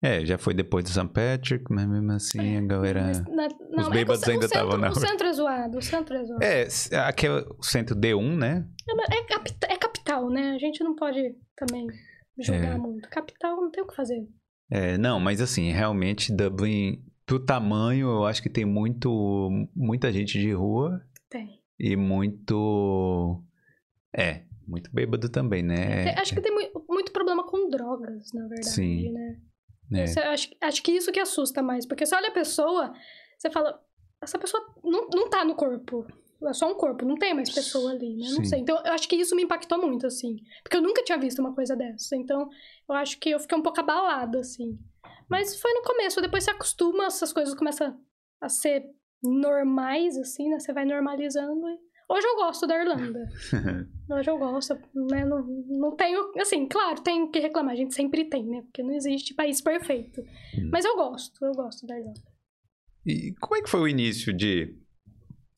É, 0.00 0.24
já 0.24 0.38
foi 0.38 0.54
depois 0.54 0.84
do 0.84 0.90
St. 0.90 1.08
Patrick, 1.08 1.64
mas 1.70 1.88
mesmo 1.88 2.12
assim 2.12 2.56
a 2.56 2.60
galera... 2.60 3.02
Mas 3.02 3.18
na- 3.24 3.26
não, 3.26 3.46
é 3.48 3.82
que 3.82 3.88
o 3.88 3.90
bêbados 3.90 4.22
o 4.22 4.30
ainda 4.30 4.44
estavam 4.46 4.78
na 4.78 4.90
O 4.90 4.94
centro 4.94 5.26
é 5.26 5.32
zoado, 5.32 5.78
o 5.78 5.82
centro 5.82 6.14
é 6.16 6.24
zoado. 6.24 6.44
É, 6.44 6.68
aqui 7.04 7.26
é 7.26 7.30
o 7.32 7.62
centro 7.64 7.96
D1, 7.96 8.36
né? 8.36 8.64
É, 8.88 9.14
é 9.16 9.24
capita- 9.24 9.66
é 9.68 9.76
capital, 9.76 10.30
né? 10.30 10.52
A 10.52 10.58
gente 10.58 10.84
não 10.84 10.94
pode 10.94 11.34
também 11.56 11.84
julgar 12.38 12.76
É. 12.76 12.78
muito. 12.78 13.08
Capital 13.10 13.56
não 13.56 13.72
tem 13.72 13.82
o 13.82 13.88
que 13.88 13.96
fazer. 13.96 14.24
É, 14.70 14.96
não, 14.98 15.18
mas 15.18 15.40
assim, 15.40 15.72
realmente 15.72 16.32
Dublin, 16.32 17.02
pro 17.26 17.40
tamanho, 17.44 18.06
eu 18.06 18.24
acho 18.24 18.40
que 18.40 18.48
tem 18.48 18.64
muito, 18.64 19.50
muita 19.74 20.12
gente 20.12 20.38
de 20.38 20.52
rua 20.52 21.00
Tem. 21.28 21.58
e 21.76 21.96
muito... 21.96 23.42
É, 24.16 24.42
muito 24.66 24.90
bêbado 24.92 25.28
também, 25.28 25.62
né? 25.62 26.04
Tem- 26.04 26.22
acho 26.22 26.34
que 26.34 26.40
tem 26.40 26.52
mui- 26.54 26.70
muito 27.08 27.12
problema 27.12 27.44
com 27.44 27.68
drogas, 27.68 28.32
na 28.32 28.46
verdade, 28.46 28.68
Sim. 28.68 29.12
né? 29.12 29.40
É. 29.92 30.04
Eu 30.04 30.30
acho, 30.30 30.50
acho 30.60 30.82
que 30.82 30.92
isso 30.92 31.10
que 31.10 31.20
assusta 31.20 31.62
mais. 31.62 31.86
Porque 31.86 32.04
você 32.04 32.14
olha 32.14 32.28
a 32.28 32.32
pessoa, 32.32 32.92
você 33.38 33.50
fala, 33.50 33.82
essa 34.20 34.38
pessoa 34.38 34.62
não, 34.84 35.08
não 35.08 35.30
tá 35.30 35.44
no 35.44 35.54
corpo. 35.54 36.06
É 36.44 36.52
só 36.52 36.70
um 36.70 36.74
corpo, 36.74 37.04
não 37.04 37.16
tem 37.16 37.34
mais 37.34 37.50
pessoa 37.50 37.90
ali, 37.90 38.16
né? 38.16 38.26
Sim. 38.28 38.36
Não 38.36 38.44
sei. 38.44 38.60
Então, 38.60 38.80
eu 38.84 38.92
acho 38.92 39.08
que 39.08 39.16
isso 39.16 39.34
me 39.34 39.42
impactou 39.42 39.80
muito, 39.80 40.06
assim. 40.06 40.36
Porque 40.62 40.76
eu 40.76 40.82
nunca 40.82 41.02
tinha 41.02 41.18
visto 41.18 41.40
uma 41.40 41.54
coisa 41.54 41.74
dessa. 41.74 42.14
Então, 42.14 42.48
eu 42.88 42.94
acho 42.94 43.18
que 43.18 43.30
eu 43.30 43.40
fiquei 43.40 43.58
um 43.58 43.62
pouco 43.62 43.80
abalada, 43.80 44.38
assim. 44.38 44.78
Mas 45.28 45.60
foi 45.60 45.72
no 45.72 45.82
começo, 45.82 46.20
depois 46.20 46.44
você 46.44 46.50
acostuma, 46.50 47.06
essas 47.06 47.32
coisas 47.32 47.54
começam 47.54 47.98
a 48.40 48.48
ser 48.48 48.84
normais, 49.22 50.16
assim, 50.16 50.48
né? 50.48 50.60
Você 50.60 50.72
vai 50.72 50.84
normalizando. 50.84 51.68
E... 51.68 51.78
Hoje 52.10 52.26
eu 52.26 52.36
gosto 52.36 52.66
da 52.66 52.80
Irlanda. 52.80 53.28
Hoje 54.10 54.30
eu 54.30 54.38
gosto, 54.38 54.74
né? 54.94 55.24
Não, 55.24 55.42
não 55.68 55.94
tenho. 55.94 56.32
Assim, 56.40 56.66
claro, 56.66 57.02
tem 57.02 57.30
que 57.30 57.38
reclamar, 57.38 57.72
a 57.74 57.76
gente 57.76 57.94
sempre 57.94 58.24
tem, 58.24 58.46
né? 58.46 58.62
Porque 58.62 58.82
não 58.82 58.92
existe 58.94 59.34
país 59.34 59.60
perfeito. 59.60 60.22
Hum. 60.56 60.70
Mas 60.72 60.84
eu 60.86 60.96
gosto, 60.96 61.44
eu 61.44 61.52
gosto 61.52 61.86
da 61.86 61.98
Irlanda. 61.98 62.20
E 63.04 63.34
como 63.40 63.56
é 63.56 63.62
que 63.62 63.68
foi 63.70 63.80
o 63.80 63.88
início 63.88 64.32
de... 64.32 64.74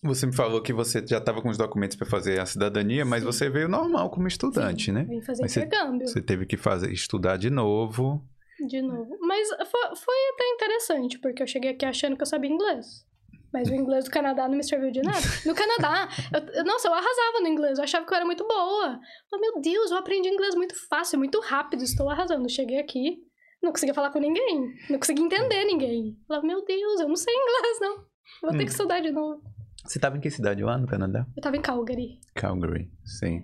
Você 0.03 0.25
me 0.27 0.35
falou 0.35 0.63
que 0.63 0.73
você 0.73 1.05
já 1.07 1.19
estava 1.19 1.43
com 1.43 1.51
os 1.51 1.59
documentos 1.59 1.97
para 1.97 2.07
fazer 2.09 2.41
a 2.41 2.47
cidadania, 2.47 3.05
mas 3.05 3.21
Sim. 3.21 3.27
você 3.27 3.51
veio 3.51 3.69
normal 3.69 4.11
como 4.11 4.27
estudante, 4.27 4.87
Sim, 4.87 4.93
né? 4.93 5.05
Vim 5.05 5.21
fazer 5.21 5.43
Mas 5.43 5.53
você- 5.53 5.61
intercâmbio 5.65 6.09
Você 6.09 6.23
teve 6.23 6.47
que 6.47 6.57
fazer, 6.57 6.91
estudar 6.91 7.37
de 7.37 7.51
novo. 7.51 8.27
de 8.67 8.81
novo. 8.81 9.17
Mas 9.21 9.49
foi, 9.49 9.97
foi 9.97 10.15
até 10.35 10.49
interessante, 10.55 11.19
porque 11.19 11.43
eu 11.43 11.47
cheguei 11.47 11.71
aqui 11.73 11.85
achando 11.85 12.17
que 12.17 12.23
eu 12.23 12.27
sabia 12.27 12.51
inglês. 12.51 13.05
Mas 13.53 13.69
o 13.69 13.75
inglês 13.75 14.05
do 14.05 14.11
Canadá 14.11 14.49
não 14.49 14.57
me 14.57 14.63
serviu 14.63 14.91
de 14.93 15.03
nada. 15.03 15.19
No 15.45 15.55
Canadá, 15.55 16.09
eu- 16.33 16.55
eu- 16.55 16.65
nossa, 16.65 16.89
eu 16.89 16.95
arrasava 16.95 17.41
no 17.43 17.49
inglês, 17.49 17.79
eu 17.79 17.85
achava 17.85 18.07
que 18.07 18.13
eu 18.13 18.17
era 18.17 18.25
muito 18.25 18.47
boa. 18.47 18.87
Eu 18.95 19.29
falei, 19.31 19.51
meu 19.51 19.61
Deus, 19.61 19.91
eu 19.91 19.97
aprendi 19.97 20.29
inglês 20.29 20.55
muito 20.55 20.75
fácil, 20.89 21.19
muito 21.19 21.41
rápido, 21.41 21.83
estou 21.83 22.09
arrasando. 22.09 22.49
Cheguei 22.49 22.79
aqui, 22.79 23.19
não 23.63 23.71
conseguia 23.73 23.95
falar 23.95 24.11
com 24.11 24.21
ninguém, 24.21 24.73
não 24.89 24.99
conseguia 24.99 25.25
entender 25.25 25.65
ninguém. 25.65 26.11
Eu 26.21 26.27
falava, 26.29 26.47
meu 26.47 26.65
Deus, 26.65 27.01
eu 27.01 27.09
não 27.09 27.17
sei 27.17 27.35
inglês, 27.35 27.79
não. 27.81 27.97
Vou 28.43 28.51
ter 28.53 28.57
Hum. 28.63 28.65
que 28.67 28.71
estudar 28.71 29.01
de 29.01 29.11
novo. 29.11 29.43
Você 29.85 29.99
estava 29.99 30.17
em 30.17 30.21
que 30.21 30.31
cidade 30.31 30.63
lá 30.63 30.77
no 30.79 30.87
Canadá? 30.87 31.27
Eu 31.37 31.43
tava 31.43 31.57
em 31.57 31.63
Calgary. 31.63 32.21
Calgary, 32.35 32.91
sim. 33.05 33.43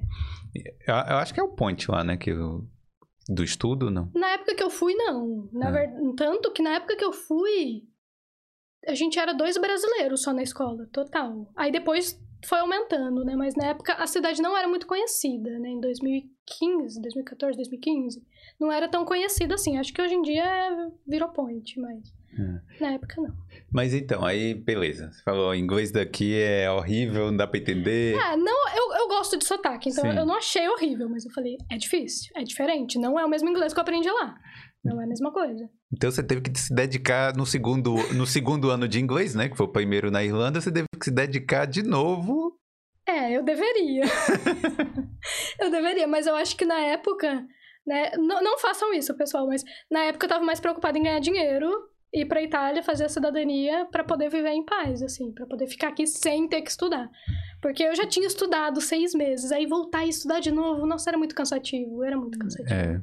Eu, 0.54 0.94
eu 0.94 1.16
acho 1.16 1.32
que 1.34 1.40
é 1.40 1.42
o 1.42 1.48
Point 1.54 1.90
lá, 1.90 2.04
né? 2.04 2.16
Que, 2.16 2.32
o- 2.32 2.64
Do 3.28 3.42
estudo, 3.42 3.90
não? 3.90 4.08
Na 4.14 4.28
época 4.34 4.54
que 4.54 4.62
eu 4.62 4.70
fui, 4.70 4.94
não. 4.94 5.48
Na 5.52 5.68
Ah. 5.68 5.72
verdade, 5.72 6.14
tanto 6.16 6.52
que 6.52 6.62
na 6.62 6.74
época 6.74 6.94
que 6.96 7.04
eu 7.04 7.12
fui, 7.12 7.82
a 8.86 8.94
gente 8.94 9.18
era 9.18 9.32
dois 9.32 9.56
brasileiros 9.58 10.22
só 10.22 10.32
na 10.32 10.42
escola, 10.42 10.86
total. 10.92 11.50
Aí 11.56 11.70
depois 11.72 12.18
foi 12.44 12.58
aumentando, 12.58 13.24
né? 13.24 13.34
Mas 13.36 13.54
na 13.56 13.66
época 13.68 13.94
a 13.94 14.06
cidade 14.06 14.40
não 14.40 14.56
era 14.56 14.68
muito 14.68 14.86
conhecida, 14.86 15.58
né? 15.58 15.68
Em 15.70 15.80
2015, 15.80 17.00
2014, 17.00 17.56
2015. 17.56 18.22
Não 18.60 18.70
era 18.70 18.88
tão 18.88 19.04
conhecida 19.04 19.54
assim. 19.54 19.78
Acho 19.78 19.92
que 19.92 20.00
hoje 20.00 20.14
em 20.14 20.22
dia 20.22 20.44
é- 20.44 20.88
virou 21.06 21.28
point, 21.30 21.78
mas 21.80 22.12
na 22.80 22.92
época 22.92 23.20
não. 23.20 23.34
Mas 23.72 23.94
então, 23.94 24.24
aí, 24.24 24.54
beleza. 24.54 25.10
Você 25.10 25.22
falou, 25.22 25.54
inglês 25.54 25.90
daqui 25.90 26.34
é 26.38 26.70
horrível, 26.70 27.26
não 27.26 27.36
dá 27.36 27.46
pra 27.46 27.58
entender. 27.58 28.16
Ah, 28.20 28.36
não, 28.36 28.68
eu, 28.76 29.00
eu 29.00 29.08
gosto 29.08 29.38
de 29.38 29.44
sotaque, 29.44 29.88
então 29.88 30.04
Sim. 30.04 30.16
eu 30.16 30.26
não 30.26 30.36
achei 30.36 30.68
horrível, 30.68 31.08
mas 31.08 31.24
eu 31.24 31.32
falei, 31.32 31.56
é 31.70 31.76
difícil, 31.76 32.30
é 32.36 32.44
diferente. 32.44 32.98
Não 32.98 33.18
é 33.18 33.24
o 33.24 33.28
mesmo 33.28 33.48
inglês 33.48 33.72
que 33.72 33.78
eu 33.78 33.82
aprendi 33.82 34.10
lá. 34.10 34.38
Não 34.86 35.00
é 35.00 35.04
a 35.04 35.08
mesma 35.08 35.32
coisa. 35.32 35.68
Então 35.92 36.10
você 36.10 36.22
teve 36.22 36.40
que 36.40 36.58
se 36.58 36.74
dedicar 36.74 37.36
no 37.36 37.44
segundo, 37.44 37.94
no 38.14 38.26
segundo 38.26 38.70
ano 38.70 38.86
de 38.86 39.00
inglês, 39.00 39.34
né? 39.34 39.48
Que 39.48 39.56
foi 39.56 39.66
o 39.66 39.72
primeiro 39.72 40.10
na 40.10 40.24
Irlanda, 40.24 40.60
você 40.60 40.70
teve 40.70 40.86
que 40.98 41.04
se 41.04 41.10
dedicar 41.10 41.66
de 41.66 41.82
novo. 41.82 42.58
É, 43.06 43.36
eu 43.36 43.42
deveria. 43.42 44.04
eu 45.60 45.70
deveria, 45.70 46.06
mas 46.06 46.26
eu 46.26 46.34
acho 46.34 46.56
que 46.56 46.64
na 46.64 46.78
época, 46.78 47.46
né? 47.86 48.10
Não, 48.16 48.42
não 48.42 48.58
façam 48.58 48.92
isso, 48.92 49.16
pessoal, 49.16 49.46
mas 49.46 49.62
na 49.90 50.04
época 50.04 50.26
eu 50.26 50.30
tava 50.30 50.44
mais 50.44 50.58
preocupada 50.58 50.98
em 50.98 51.02
ganhar 51.02 51.20
dinheiro, 51.20 51.70
ir 52.12 52.26
pra 52.26 52.42
Itália, 52.42 52.82
fazer 52.82 53.04
a 53.04 53.08
cidadania 53.08 53.86
pra 53.86 54.02
poder 54.02 54.28
viver 54.28 54.50
em 54.50 54.64
paz, 54.64 55.02
assim, 55.02 55.32
pra 55.32 55.46
poder 55.46 55.66
ficar 55.68 55.88
aqui 55.88 56.06
sem 56.06 56.48
ter 56.48 56.62
que 56.62 56.70
estudar. 56.70 57.08
Porque 57.62 57.82
eu 57.82 57.94
já 57.94 58.06
tinha 58.06 58.26
estudado 58.26 58.80
seis 58.80 59.14
meses, 59.14 59.52
aí 59.52 59.66
voltar 59.66 60.04
e 60.04 60.08
estudar 60.08 60.40
de 60.40 60.50
novo, 60.50 60.86
nossa, 60.86 61.10
era 61.10 61.18
muito 61.18 61.34
cansativo, 61.34 62.02
era 62.02 62.16
muito 62.16 62.38
cansativo. 62.38 62.72
É. 62.72 63.00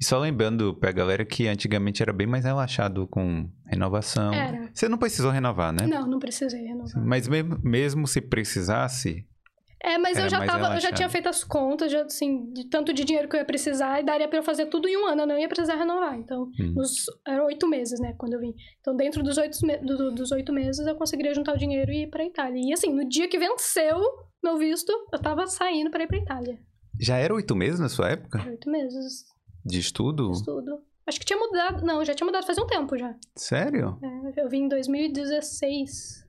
E 0.00 0.04
só 0.04 0.18
lembrando 0.18 0.74
pra 0.74 0.92
galera 0.92 1.24
que 1.24 1.46
antigamente 1.48 2.02
era 2.02 2.12
bem 2.12 2.26
mais 2.26 2.44
relaxado 2.44 3.06
com 3.08 3.48
renovação. 3.66 4.32
Era. 4.32 4.70
Você 4.72 4.88
não 4.88 4.98
precisou 4.98 5.30
renovar, 5.30 5.72
né? 5.72 5.86
Não, 5.86 6.06
não 6.06 6.18
precisei 6.18 6.62
renovar. 6.62 7.04
Mas 7.04 7.26
mesmo, 7.28 7.58
mesmo 7.62 8.06
se 8.06 8.20
precisasse, 8.20 9.26
É, 9.86 9.98
mas 9.98 10.16
eu 10.16 10.30
já 10.30 10.42
tava, 10.46 10.74
eu 10.76 10.80
já 10.80 10.90
tinha 10.92 11.08
feito 11.10 11.28
as 11.28 11.44
contas, 11.44 11.92
já, 11.92 12.02
assim, 12.04 12.50
de 12.54 12.64
tanto 12.70 12.90
de 12.94 13.04
dinheiro 13.04 13.28
que 13.28 13.36
eu 13.36 13.40
ia 13.40 13.44
precisar, 13.44 14.00
e 14.00 14.04
daria 14.04 14.26
pra 14.26 14.38
eu 14.38 14.42
fazer 14.42 14.66
tudo 14.66 14.88
em 14.88 14.96
um 14.96 15.06
ano, 15.06 15.22
eu 15.22 15.26
não 15.26 15.38
ia 15.38 15.46
precisar 15.48 15.74
renovar. 15.74 16.16
Então, 16.18 16.44
Hum. 16.58 16.72
nos, 16.74 17.04
eram 17.26 17.44
oito 17.46 17.68
meses, 17.68 18.00
né, 18.00 18.14
quando 18.16 18.32
eu 18.32 18.40
vim. 18.40 18.54
Então, 18.80 18.96
dentro 18.96 19.22
dos 19.22 19.36
oito, 19.36 19.58
do- 19.82 20.10
dos 20.12 20.32
oito 20.32 20.52
meses, 20.54 20.86
eu 20.86 20.94
conseguiria 20.94 21.34
juntar 21.34 21.52
o 21.54 21.58
dinheiro 21.58 21.92
e 21.92 22.04
ir 22.04 22.10
pra 22.10 22.24
Itália. 22.24 22.62
E 22.64 22.72
assim, 22.72 22.94
no 22.94 23.06
dia 23.06 23.28
que 23.28 23.38
venceu 23.38 23.98
meu 24.42 24.56
visto, 24.56 24.90
eu 25.12 25.18
tava 25.20 25.46
saindo 25.46 25.90
pra 25.90 26.04
ir 26.04 26.06
pra 26.06 26.16
Itália. 26.18 26.58
já 26.98 27.16
era 27.18 27.34
oito 27.34 27.54
meses 27.56 27.80
na 27.80 27.88
sua 27.88 28.10
época 28.10 28.42
Oito 28.48 28.70
meses 28.70 29.24
de 29.64 29.78
estudo? 29.80 30.30
de 30.30 30.36
estudo. 30.38 30.82
Acho 31.06 31.18
que 31.20 31.26
tinha 31.26 31.38
mudado, 31.38 31.84
não, 31.84 32.02
já 32.04 32.14
tinha 32.14 32.26
mudado 32.26 32.46
faz 32.46 32.56
um 32.58 32.66
tempo 32.66 32.96
já. 32.96 33.14
Sério? 33.36 33.98
É, 34.02 34.40
eu 34.42 34.48
vim 34.48 34.62
em 34.64 34.68
2016. 34.68 36.24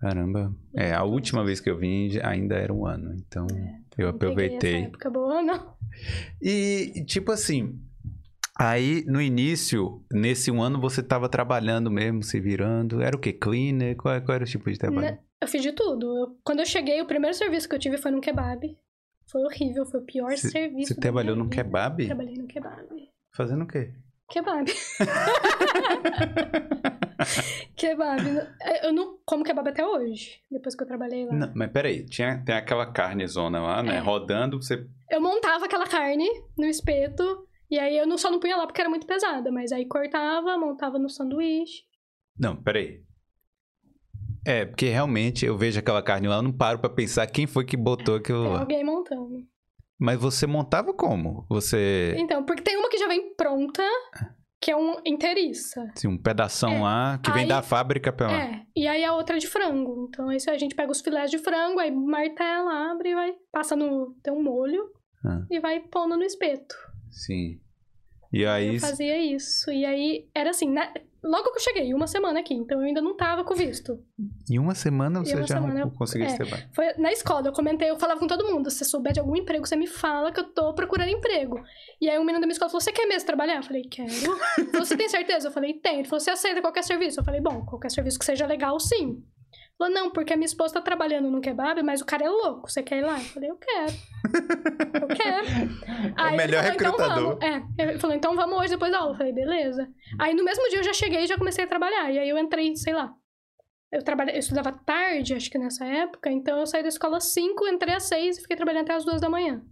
Caramba. 0.00 0.54
É, 0.74 0.92
a 0.92 1.02
última 1.04 1.44
vez 1.44 1.60
que 1.60 1.70
eu 1.70 1.78
vim 1.78 2.08
ainda 2.22 2.54
era 2.56 2.72
um 2.72 2.86
ano, 2.86 3.14
então 3.14 3.46
eu 3.50 3.56
Não 3.56 3.78
peguei 3.96 4.06
aproveitei. 4.08 4.74
Essa 4.76 4.86
época 4.86 5.10
boa, 5.10 5.42
não. 5.42 5.74
E, 6.42 7.04
tipo 7.06 7.32
assim, 7.32 7.78
aí 8.58 9.04
no 9.06 9.20
início, 9.20 10.02
nesse 10.12 10.50
um 10.50 10.62
ano 10.62 10.80
você 10.80 11.02
tava 11.02 11.28
trabalhando 11.28 11.90
mesmo, 11.90 12.22
se 12.22 12.40
virando. 12.40 13.00
Era 13.02 13.16
o 13.16 13.20
quê? 13.20 13.32
Cleaner? 13.32 13.96
Qual, 13.96 14.20
qual 14.22 14.34
era 14.34 14.44
o 14.44 14.46
tipo 14.46 14.70
de 14.70 14.78
trabalho? 14.78 15.02
Né, 15.02 15.18
Eu 15.40 15.48
fiz 15.48 15.62
de 15.62 15.72
tudo. 15.72 16.06
Eu- 16.18 16.38
quando 16.44 16.60
eu 16.60 16.66
cheguei, 16.66 17.00
o 17.00 17.06
primeiro 17.06 17.36
serviço 17.36 17.68
que 17.68 17.74
eu 17.74 17.78
tive 17.78 17.96
foi 17.98 18.10
num 18.10 18.20
kebab. 18.20 18.76
Foi 19.34 19.42
horrível, 19.42 19.84
foi 19.84 19.98
o 19.98 20.04
pior 20.04 20.38
Cê- 20.38 20.48
serviço. 20.48 20.94
Você 20.94 21.00
trabalhou 21.00 21.34
vida. 21.34 21.56
kebab? 21.56 22.06
Trabalhei 22.06 22.36
no 22.36 22.46
kebab. 22.46 22.86
Fazendo 23.34 23.64
o 23.64 23.66
quê? 23.66 23.92
Kebab. 24.30 24.70
kebab. 27.74 28.22
Eu 28.84 28.92
não 28.92 29.18
como 29.26 29.42
kebab 29.42 29.68
até 29.68 29.84
hoje, 29.84 30.40
depois 30.48 30.76
que 30.76 30.84
eu 30.84 30.86
trabalhei 30.86 31.26
lá. 31.26 31.34
Não, 31.34 31.52
mas 31.52 31.72
peraí, 31.72 32.06
tinha, 32.06 32.44
tem 32.44 32.54
aquela 32.54 32.92
carne 32.92 33.26
zona 33.26 33.60
lá, 33.60 33.82
né? 33.82 33.96
É. 33.96 33.98
Rodando, 33.98 34.62
você. 34.62 34.86
Eu 35.10 35.20
montava 35.20 35.64
aquela 35.64 35.88
carne 35.88 36.28
no 36.56 36.66
espeto, 36.66 37.44
e 37.68 37.76
aí 37.76 37.98
eu 37.98 38.06
não, 38.06 38.16
só 38.16 38.30
não 38.30 38.38
punha 38.38 38.56
lá 38.56 38.68
porque 38.68 38.80
era 38.80 38.88
muito 38.88 39.04
pesada, 39.04 39.50
mas 39.50 39.72
aí 39.72 39.84
cortava, 39.84 40.56
montava 40.56 40.96
no 40.96 41.10
sanduíche. 41.10 41.82
Não, 42.38 42.54
peraí. 42.62 43.02
É, 44.46 44.64
porque 44.64 44.86
realmente 44.88 45.46
eu 45.46 45.56
vejo 45.56 45.78
aquela 45.78 46.02
carne 46.02 46.28
lá, 46.28 46.36
eu 46.36 46.42
não 46.42 46.52
paro 46.52 46.78
pra 46.78 46.90
pensar 46.90 47.26
quem 47.26 47.46
foi 47.46 47.64
que 47.64 47.76
botou 47.76 48.16
aquilo 48.16 48.42
Tem 48.44 48.52
lá. 48.52 48.60
alguém 48.60 48.84
montando. 48.84 49.38
Mas 49.98 50.18
você 50.20 50.46
montava 50.46 50.92
como? 50.92 51.46
Você. 51.48 52.14
Então, 52.18 52.44
porque 52.44 52.62
tem 52.62 52.76
uma 52.76 52.90
que 52.90 52.98
já 52.98 53.06
vem 53.08 53.34
pronta, 53.34 53.82
que 54.60 54.70
é 54.70 54.76
um 54.76 54.96
inteiriça. 55.06 55.82
Assim, 55.96 56.08
um 56.08 56.18
pedação 56.18 56.72
É. 56.72 56.80
lá 56.80 57.18
que 57.22 57.30
vem 57.30 57.42
Aí- 57.44 57.48
da 57.48 57.62
fábrica 57.62 58.12
pra 58.12 58.26
lá. 58.26 58.42
É, 58.42 58.62
e 58.76 58.86
aí 58.86 59.02
a 59.04 59.14
outra 59.14 59.36
é 59.36 59.38
de 59.38 59.46
frango. 59.46 60.08
Então, 60.08 60.30
isso 60.32 60.50
a 60.50 60.58
gente 60.58 60.74
pega 60.74 60.90
os 60.92 61.00
filés 61.00 61.30
de 61.30 61.38
frango, 61.38 61.78
aí 61.80 61.90
martela, 61.90 62.90
abre 62.90 63.10
e 63.10 63.14
vai, 63.14 63.32
passa 63.52 63.74
no. 63.76 64.14
Tem 64.22 64.32
um 64.32 64.42
molho 64.42 64.82
Ah. 65.24 65.42
e 65.50 65.58
vai 65.60 65.80
pondo 65.80 66.16
no 66.16 66.22
espeto. 66.24 66.74
Sim. 67.10 67.60
E 68.32 68.44
aí. 68.44 68.74
Eu 68.74 68.80
fazia 68.80 69.16
isso. 69.16 69.70
E 69.70 69.86
aí 69.86 70.28
era 70.34 70.50
assim, 70.50 70.68
né? 70.68 70.92
Logo 71.24 71.50
que 71.52 71.56
eu 71.58 71.62
cheguei, 71.62 71.94
uma 71.94 72.06
semana 72.06 72.40
aqui, 72.40 72.52
então 72.54 72.78
eu 72.80 72.86
ainda 72.86 73.00
não 73.00 73.16
tava 73.16 73.42
com 73.44 73.54
visto. 73.54 73.98
Em 74.50 74.58
uma 74.58 74.74
semana 74.74 75.20
Em 75.20 75.24
você 75.24 75.34
uma 75.36 75.46
já 75.46 75.54
semana 75.56 75.80
eu- 75.80 75.90
conseguiu 75.90 76.26
é. 76.28 76.36
trabalho. 76.36 76.68
Foi 76.74 76.92
na 76.98 77.10
escola, 77.12 77.48
eu 77.48 77.52
comentei, 77.52 77.88
eu 77.90 77.98
falava 77.98 78.20
com 78.20 78.26
todo 78.26 78.44
mundo: 78.46 78.70
se 78.70 78.84
souber 78.84 79.12
de 79.12 79.20
algum 79.20 79.34
emprego, 79.34 79.66
você 79.66 79.74
me 79.74 79.86
fala 79.86 80.30
que 80.30 80.38
eu 80.40 80.44
tô 80.52 80.74
procurando 80.74 81.08
emprego. 81.08 81.58
E 82.00 82.10
aí 82.10 82.18
um 82.18 82.24
menino 82.24 82.40
da 82.40 82.46
minha 82.46 82.52
escola 82.52 82.68
falou: 82.70 82.80
Você 82.82 82.92
quer 82.92 83.06
mesmo 83.06 83.26
trabalhar? 83.26 83.56
Eu 83.56 83.62
falei: 83.62 83.82
Quero. 83.90 84.10
Você 84.74 84.96
tem 84.96 85.08
certeza? 85.08 85.48
Eu 85.48 85.52
falei: 85.52 85.74
Tem. 85.74 86.00
Ele 86.00 86.08
falou: 86.08 86.20
Você 86.20 86.30
aceita 86.30 86.60
qualquer 86.60 86.84
serviço? 86.84 87.20
Eu 87.20 87.24
falei: 87.24 87.40
Bom, 87.40 87.64
qualquer 87.64 87.90
serviço 87.90 88.18
que 88.18 88.24
seja 88.24 88.46
legal, 88.46 88.78
sim. 88.78 89.22
Ele 89.80 89.90
falou: 89.90 89.94
Não, 89.94 90.10
porque 90.10 90.32
a 90.32 90.36
minha 90.36 90.46
esposa 90.46 90.74
tá 90.74 90.80
trabalhando 90.80 91.30
no 91.30 91.40
kebab, 91.40 91.82
mas 91.82 92.00
o 92.00 92.06
cara 92.06 92.24
é 92.24 92.28
louco. 92.28 92.70
Você 92.70 92.82
quer 92.82 92.98
ir 92.98 93.02
lá? 93.02 93.14
Eu 93.18 93.24
falei: 93.24 93.50
Eu 93.50 93.56
quero. 93.56 93.92
Eu 95.02 95.08
quero. 95.16 95.46
É 96.16 96.32
o 96.32 96.36
melhor 96.36 96.62
falou, 96.62 96.70
recrutador. 96.78 97.04
Então 97.04 97.38
vamos. 97.38 97.44
É, 97.44 97.82
ele 97.82 97.98
falou: 97.98 98.16
Então 98.16 98.36
vamos 98.36 98.58
hoje 98.58 98.70
depois 98.70 98.92
da 98.92 98.98
aula. 98.98 99.12
Eu 99.12 99.16
falei: 99.16 99.32
Beleza. 99.32 99.88
Aí 100.20 100.34
no 100.34 100.44
mesmo 100.44 100.68
dia 100.68 100.78
eu 100.78 100.84
já 100.84 100.92
cheguei 100.92 101.24
e 101.24 101.26
já 101.26 101.36
comecei 101.36 101.64
a 101.64 101.68
trabalhar. 101.68 102.10
E 102.12 102.18
aí 102.18 102.28
eu 102.28 102.38
entrei, 102.38 102.74
sei 102.76 102.94
lá. 102.94 103.12
Eu, 103.92 104.02
trabalhei, 104.02 104.34
eu 104.34 104.40
estudava 104.40 104.72
tarde, 104.72 105.34
acho 105.34 105.48
que 105.48 105.56
nessa 105.58 105.84
época, 105.84 106.28
então 106.28 106.58
eu 106.58 106.66
saí 106.66 106.82
da 106.82 106.88
escola 106.88 107.18
às 107.18 107.32
5, 107.32 107.68
entrei 107.68 107.94
às 107.94 108.02
6 108.04 108.38
e 108.38 108.40
fiquei 108.40 108.56
trabalhando 108.56 108.82
até 108.82 108.94
às 108.94 109.04
2 109.04 109.20
da 109.20 109.28
manhã. 109.30 109.62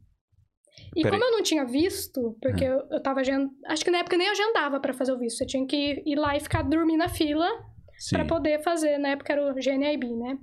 E 0.96 1.02
Peraí. 1.02 1.10
como 1.18 1.24
eu 1.24 1.32
não 1.36 1.42
tinha 1.42 1.64
visto, 1.64 2.36
porque 2.40 2.64
Ah. 2.64 2.68
eu, 2.68 2.82
eu 2.92 3.02
tava 3.02 3.18
agendando. 3.20 3.50
Acho 3.66 3.84
que 3.84 3.90
na 3.90 3.98
época 3.98 4.16
nem 4.16 4.28
agendava 4.28 4.78
pra 4.78 4.92
fazer 4.94 5.12
o 5.12 5.18
visto. 5.18 5.38
Você 5.38 5.46
tinha 5.46 5.66
que 5.66 6.02
ir 6.06 6.14
lá 6.16 6.36
e 6.36 6.40
ficar 6.40 6.62
dormir 6.62 6.96
na 6.96 7.08
fila 7.08 7.48
Pra 8.10 8.24
poder 8.24 8.62
fazer. 8.62 8.98
Na 8.98 9.10
época 9.10 9.32
era 9.32 9.50
o 9.50 9.54
GNIB, 9.54 10.16
né? 10.16 10.38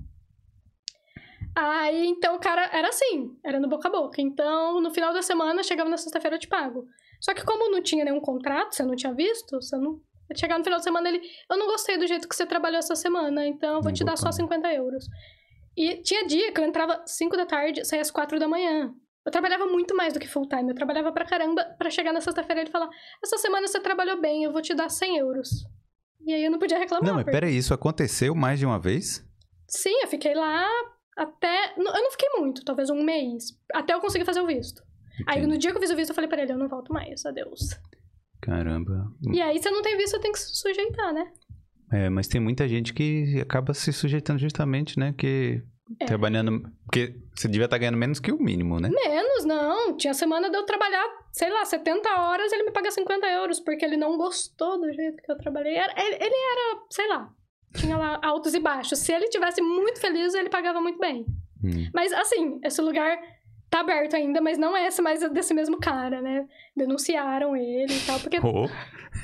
Aí, 1.55 2.07
então, 2.07 2.35
o 2.35 2.39
cara 2.39 2.69
era 2.71 2.89
assim, 2.89 3.35
era 3.43 3.59
no 3.59 3.67
boca 3.67 3.87
a 3.87 3.91
boca. 3.91 4.21
Então, 4.21 4.79
no 4.79 4.91
final 4.91 5.13
da 5.13 5.21
semana, 5.21 5.63
chegava 5.63 5.89
na 5.89 5.97
sexta-feira, 5.97 6.35
eu 6.35 6.39
te 6.39 6.47
pago. 6.47 6.85
Só 7.19 7.33
que 7.33 7.43
como 7.43 7.69
não 7.69 7.81
tinha 7.81 8.05
nenhum 8.05 8.21
contrato, 8.21 8.75
você 8.75 8.83
não 8.83 8.95
tinha 8.95 9.13
visto, 9.13 9.59
você 9.61 9.75
não... 9.77 9.99
Chegar 10.35 10.57
no 10.57 10.63
final 10.63 10.79
da 10.79 10.83
semana, 10.83 11.09
ele... 11.09 11.21
Eu 11.49 11.57
não 11.57 11.67
gostei 11.67 11.97
do 11.97 12.07
jeito 12.07 12.29
que 12.29 12.35
você 12.35 12.45
trabalhou 12.45 12.77
essa 12.77 12.95
semana, 12.95 13.45
então 13.47 13.75
eu 13.75 13.81
vou 13.81 13.89
Não 13.89 13.93
te 13.93 14.03
dar 14.03 14.15
só 14.15 14.31
50 14.31 14.71
euros. 14.73 15.05
E 15.75 16.01
tinha 16.01 16.25
dia 16.27 16.51
que 16.51 16.61
eu 16.61 16.65
entrava 16.65 17.01
5 17.05 17.35
da 17.35 17.45
tarde, 17.45 17.83
saía 17.83 18.01
às 18.01 18.11
4 18.11 18.39
da 18.39 18.47
manhã. 18.47 18.93
Eu 19.25 19.31
trabalhava 19.31 19.65
muito 19.65 19.95
mais 19.95 20.13
do 20.13 20.19
que 20.19 20.27
full 20.27 20.47
time. 20.47 20.69
Eu 20.69 20.75
trabalhava 20.75 21.11
pra 21.11 21.25
caramba 21.25 21.63
pra 21.77 21.89
chegar 21.89 22.13
na 22.13 22.21
sexta-feira 22.21 22.61
e 22.61 22.63
ele 22.63 22.71
falar: 22.71 22.89
Essa 23.23 23.37
semana 23.37 23.67
você 23.67 23.79
trabalhou 23.79 24.19
bem, 24.19 24.43
eu 24.43 24.51
vou 24.51 24.61
te 24.61 24.73
dar 24.73 24.89
100 24.89 25.17
euros. 25.17 25.49
E 26.25 26.33
aí 26.33 26.43
eu 26.43 26.51
não 26.51 26.59
podia 26.59 26.77
reclamar. 26.77 27.05
Não, 27.07 27.15
mas 27.15 27.23
porque- 27.23 27.37
peraí, 27.37 27.57
isso 27.57 27.73
aconteceu 27.73 28.35
mais 28.35 28.59
de 28.59 28.65
uma 28.65 28.79
vez? 28.79 29.25
Sim, 29.67 29.93
eu 30.01 30.07
fiquei 30.07 30.33
lá 30.35 30.65
até. 31.17 31.73
Eu 31.77 31.83
não 31.83 32.11
fiquei 32.11 32.29
muito, 32.37 32.63
talvez 32.63 32.89
um 32.89 33.03
mês. 33.03 33.57
Até 33.73 33.93
eu 33.93 33.99
conseguir 33.99 34.25
fazer 34.25 34.41
o 34.41 34.47
visto. 34.47 34.81
Aí 35.27 35.45
no 35.45 35.57
dia 35.57 35.71
que 35.71 35.77
eu 35.77 35.81
fiz 35.81 35.91
o 35.91 35.95
visto, 35.95 36.09
eu 36.11 36.15
falei 36.15 36.29
pra 36.29 36.41
ele: 36.41 36.53
eu 36.53 36.57
não 36.57 36.67
volto 36.69 36.93
mais, 36.93 37.25
adeus. 37.25 37.77
Caramba. 38.41 39.11
E 39.33 39.41
aí, 39.41 39.61
se 39.61 39.69
não 39.69 39.81
tem 39.81 39.97
visto, 39.97 40.19
tenho 40.19 40.33
que 40.33 40.39
se 40.39 40.55
sujeitar, 40.55 41.13
né? 41.13 41.29
É, 41.91 42.09
mas 42.09 42.27
tem 42.27 42.39
muita 42.39 42.67
gente 42.67 42.93
que 42.93 43.39
acaba 43.41 43.73
se 43.73 43.91
sujeitando 43.91 44.39
justamente, 44.39 44.97
né? 44.97 45.13
Que 45.17 45.61
É. 45.99 46.05
trabalhando. 46.05 46.61
Porque 46.85 47.15
você 47.35 47.47
devia 47.47 47.65
estar 47.65 47.77
ganhando 47.77 47.97
menos 47.97 48.19
que 48.19 48.31
o 48.31 48.37
mínimo, 48.41 48.79
né? 48.79 48.89
Menos, 48.89 49.45
não. 49.45 49.95
Tinha 49.97 50.13
semana 50.13 50.49
de 50.49 50.57
eu 50.57 50.63
trabalhar, 50.65 51.03
sei 51.31 51.49
lá, 51.49 51.65
70 51.65 52.09
horas, 52.21 52.51
ele 52.51 52.63
me 52.63 52.71
paga 52.71 52.91
50 52.91 53.25
euros, 53.27 53.59
porque 53.59 53.83
ele 53.85 53.97
não 53.97 54.17
gostou 54.17 54.79
do 54.79 54.91
jeito 54.91 55.21
que 55.23 55.31
eu 55.31 55.37
trabalhei. 55.37 55.75
Era- 55.75 55.93
Ele 55.97 56.15
ele 56.15 56.35
era, 56.35 56.81
sei 56.91 57.07
lá, 57.07 57.29
tinha 57.75 57.97
lá 57.97 58.19
altos 58.23 58.53
e 58.53 58.59
baixos. 58.59 58.99
Se 58.99 59.11
ele 59.13 59.27
tivesse 59.29 59.61
muito 59.61 59.99
feliz, 59.99 60.33
ele 60.33 60.49
pagava 60.49 60.79
muito 60.81 60.99
bem. 60.99 61.25
Hum. 61.63 61.89
Mas 61.93 62.13
assim, 62.13 62.59
esse 62.63 62.81
lugar 62.81 63.17
tá 63.69 63.81
aberto 63.81 64.15
ainda, 64.15 64.41
mas 64.41 64.57
não 64.57 64.75
é 64.75 64.87
esse 64.87 65.01
mais 65.01 65.19
desse 65.31 65.53
mesmo 65.53 65.79
cara, 65.79 66.21
né? 66.21 66.47
Denunciaram 66.75 67.55
ele 67.55 67.93
e 67.93 68.05
tal, 68.05 68.19
porque 68.19 68.39
Oh, 68.43 68.67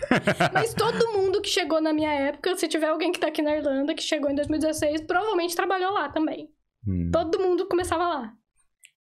Mas 0.54 0.74
todo 0.74 1.14
mundo 1.14 1.42
que 1.42 1.50
chegou 1.50 1.80
na 1.82 1.94
minha 1.94 2.12
época, 2.14 2.56
se 2.58 2.68
tiver 2.68 2.88
alguém 2.90 3.12
que 3.12 3.20
tá 3.20 3.28
aqui 3.28 3.42
na 3.42 3.56
Irlanda, 3.56 3.94
que 3.94 4.04
chegou 4.04 4.30
em 4.30 4.36
2016, 4.36 5.02
provavelmente 5.02 5.56
trabalhou 5.56 5.92
lá 5.94 6.10
também. 6.10 6.50
Hum. 6.88 7.10
Todo 7.12 7.40
mundo 7.40 7.68
começava 7.68 8.08
lá. 8.08 8.34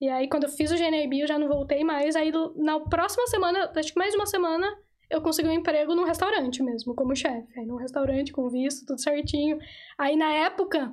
E 0.00 0.08
aí, 0.08 0.28
quando 0.28 0.44
eu 0.44 0.50
fiz 0.50 0.72
o 0.72 0.76
GNIB, 0.76 1.20
eu 1.20 1.28
já 1.28 1.38
não 1.38 1.46
voltei 1.46 1.84
mais. 1.84 2.16
Aí, 2.16 2.32
na 2.56 2.80
próxima 2.80 3.26
semana, 3.28 3.70
acho 3.76 3.92
que 3.92 3.98
mais 3.98 4.14
uma 4.14 4.26
semana, 4.26 4.66
eu 5.08 5.22
consegui 5.22 5.48
um 5.48 5.52
emprego 5.52 5.94
num 5.94 6.04
restaurante 6.04 6.62
mesmo, 6.62 6.94
como 6.94 7.14
chefe. 7.14 7.46
Aí, 7.56 7.64
num 7.64 7.76
restaurante, 7.76 8.32
com 8.32 8.48
visto, 8.48 8.84
tudo 8.84 9.00
certinho. 9.00 9.58
Aí, 9.96 10.16
na 10.16 10.32
época, 10.32 10.92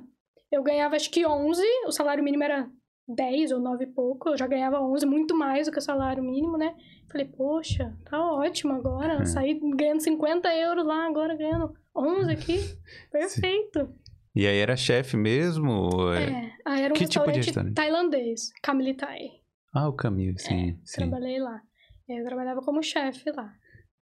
eu 0.52 0.62
ganhava 0.62 0.94
acho 0.94 1.10
que 1.10 1.26
11, 1.26 1.62
o 1.86 1.90
salário 1.90 2.22
mínimo 2.22 2.44
era 2.44 2.70
10 3.08 3.52
ou 3.52 3.60
9 3.60 3.84
e 3.84 3.86
pouco, 3.88 4.28
eu 4.28 4.36
já 4.36 4.46
ganhava 4.46 4.80
11, 4.80 5.04
muito 5.06 5.36
mais 5.36 5.66
do 5.66 5.72
que 5.72 5.78
o 5.78 5.82
salário 5.82 6.22
mínimo, 6.22 6.56
né? 6.56 6.74
Falei, 7.10 7.26
poxa, 7.26 7.96
tá 8.08 8.32
ótimo 8.32 8.72
agora. 8.72 9.22
É. 9.22 9.24
Saí 9.24 9.58
ganhando 9.74 10.00
50 10.00 10.54
euros 10.54 10.86
lá, 10.86 11.06
agora 11.06 11.36
ganhando 11.36 11.74
11 11.94 12.30
aqui. 12.30 12.58
Perfeito. 13.10 13.92
E 14.34 14.46
aí 14.46 14.58
era 14.58 14.76
chefe 14.76 15.16
mesmo? 15.16 16.12
É, 16.12 16.22
é 16.22 16.52
aí 16.64 16.82
era 16.82 16.94
um 16.94 16.96
que 16.96 17.04
restaurante, 17.04 17.10
tipo 17.10 17.30
de 17.32 17.46
restaurante 17.46 17.74
tailandês, 17.74 18.50
Camille 18.62 18.94
Thai. 18.94 19.30
Ah, 19.72 19.88
o 19.88 19.92
Camille, 19.92 20.38
sim, 20.38 20.70
é, 20.70 20.76
sim. 20.84 21.02
Trabalhei 21.02 21.38
lá. 21.38 21.60
Eu 22.08 22.24
trabalhava 22.24 22.60
como 22.60 22.82
chefe 22.82 23.30
lá. 23.30 23.52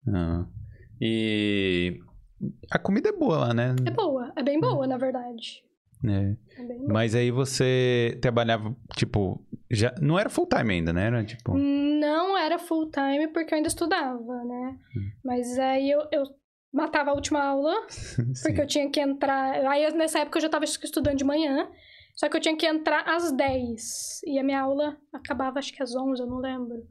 Ah. 0.07 0.45
E 1.01 1.99
a 2.71 2.79
comida 2.79 3.09
é 3.09 3.11
boa 3.11 3.37
lá, 3.37 3.53
né? 3.53 3.75
É 3.85 3.91
boa, 3.91 4.31
é 4.35 4.43
bem 4.43 4.59
boa, 4.59 4.87
na 4.87 4.97
verdade. 4.97 5.63
É. 6.05 6.35
é 6.61 6.77
Mas 6.87 7.15
aí 7.15 7.31
você 7.31 8.17
trabalhava, 8.21 8.75
tipo, 8.95 9.43
já 9.69 9.93
não 9.99 10.17
era 10.17 10.29
full 10.29 10.47
time 10.47 10.75
ainda, 10.75 10.93
né? 10.93 11.07
Era 11.07 11.23
tipo. 11.23 11.57
Não 11.57 12.37
era 12.37 12.59
full 12.59 12.89
time 12.89 13.27
porque 13.29 13.53
eu 13.53 13.57
ainda 13.57 13.67
estudava, 13.67 14.43
né? 14.43 14.77
Hum. 14.95 15.11
Mas 15.23 15.57
aí 15.57 15.89
eu, 15.89 16.01
eu 16.11 16.23
matava 16.77 17.09
a 17.09 17.13
última 17.13 17.43
aula, 17.43 17.73
porque 18.43 18.61
eu 18.61 18.67
tinha 18.67 18.89
que 18.89 18.99
entrar. 18.99 19.65
Aí 19.65 19.91
nessa 19.93 20.19
época 20.19 20.37
eu 20.37 20.41
já 20.41 20.47
estava 20.47 20.63
estudando 20.63 21.17
de 21.17 21.23
manhã, 21.23 21.67
só 22.15 22.29
que 22.29 22.37
eu 22.37 22.41
tinha 22.41 22.55
que 22.55 22.65
entrar 22.65 23.01
às 23.01 23.31
10. 23.31 24.21
E 24.25 24.39
a 24.39 24.43
minha 24.43 24.61
aula 24.61 24.95
acabava 25.11 25.59
acho 25.59 25.73
que 25.73 25.81
às 25.81 25.95
11, 25.95 26.21
eu 26.21 26.27
não 26.27 26.37
lembro. 26.37 26.87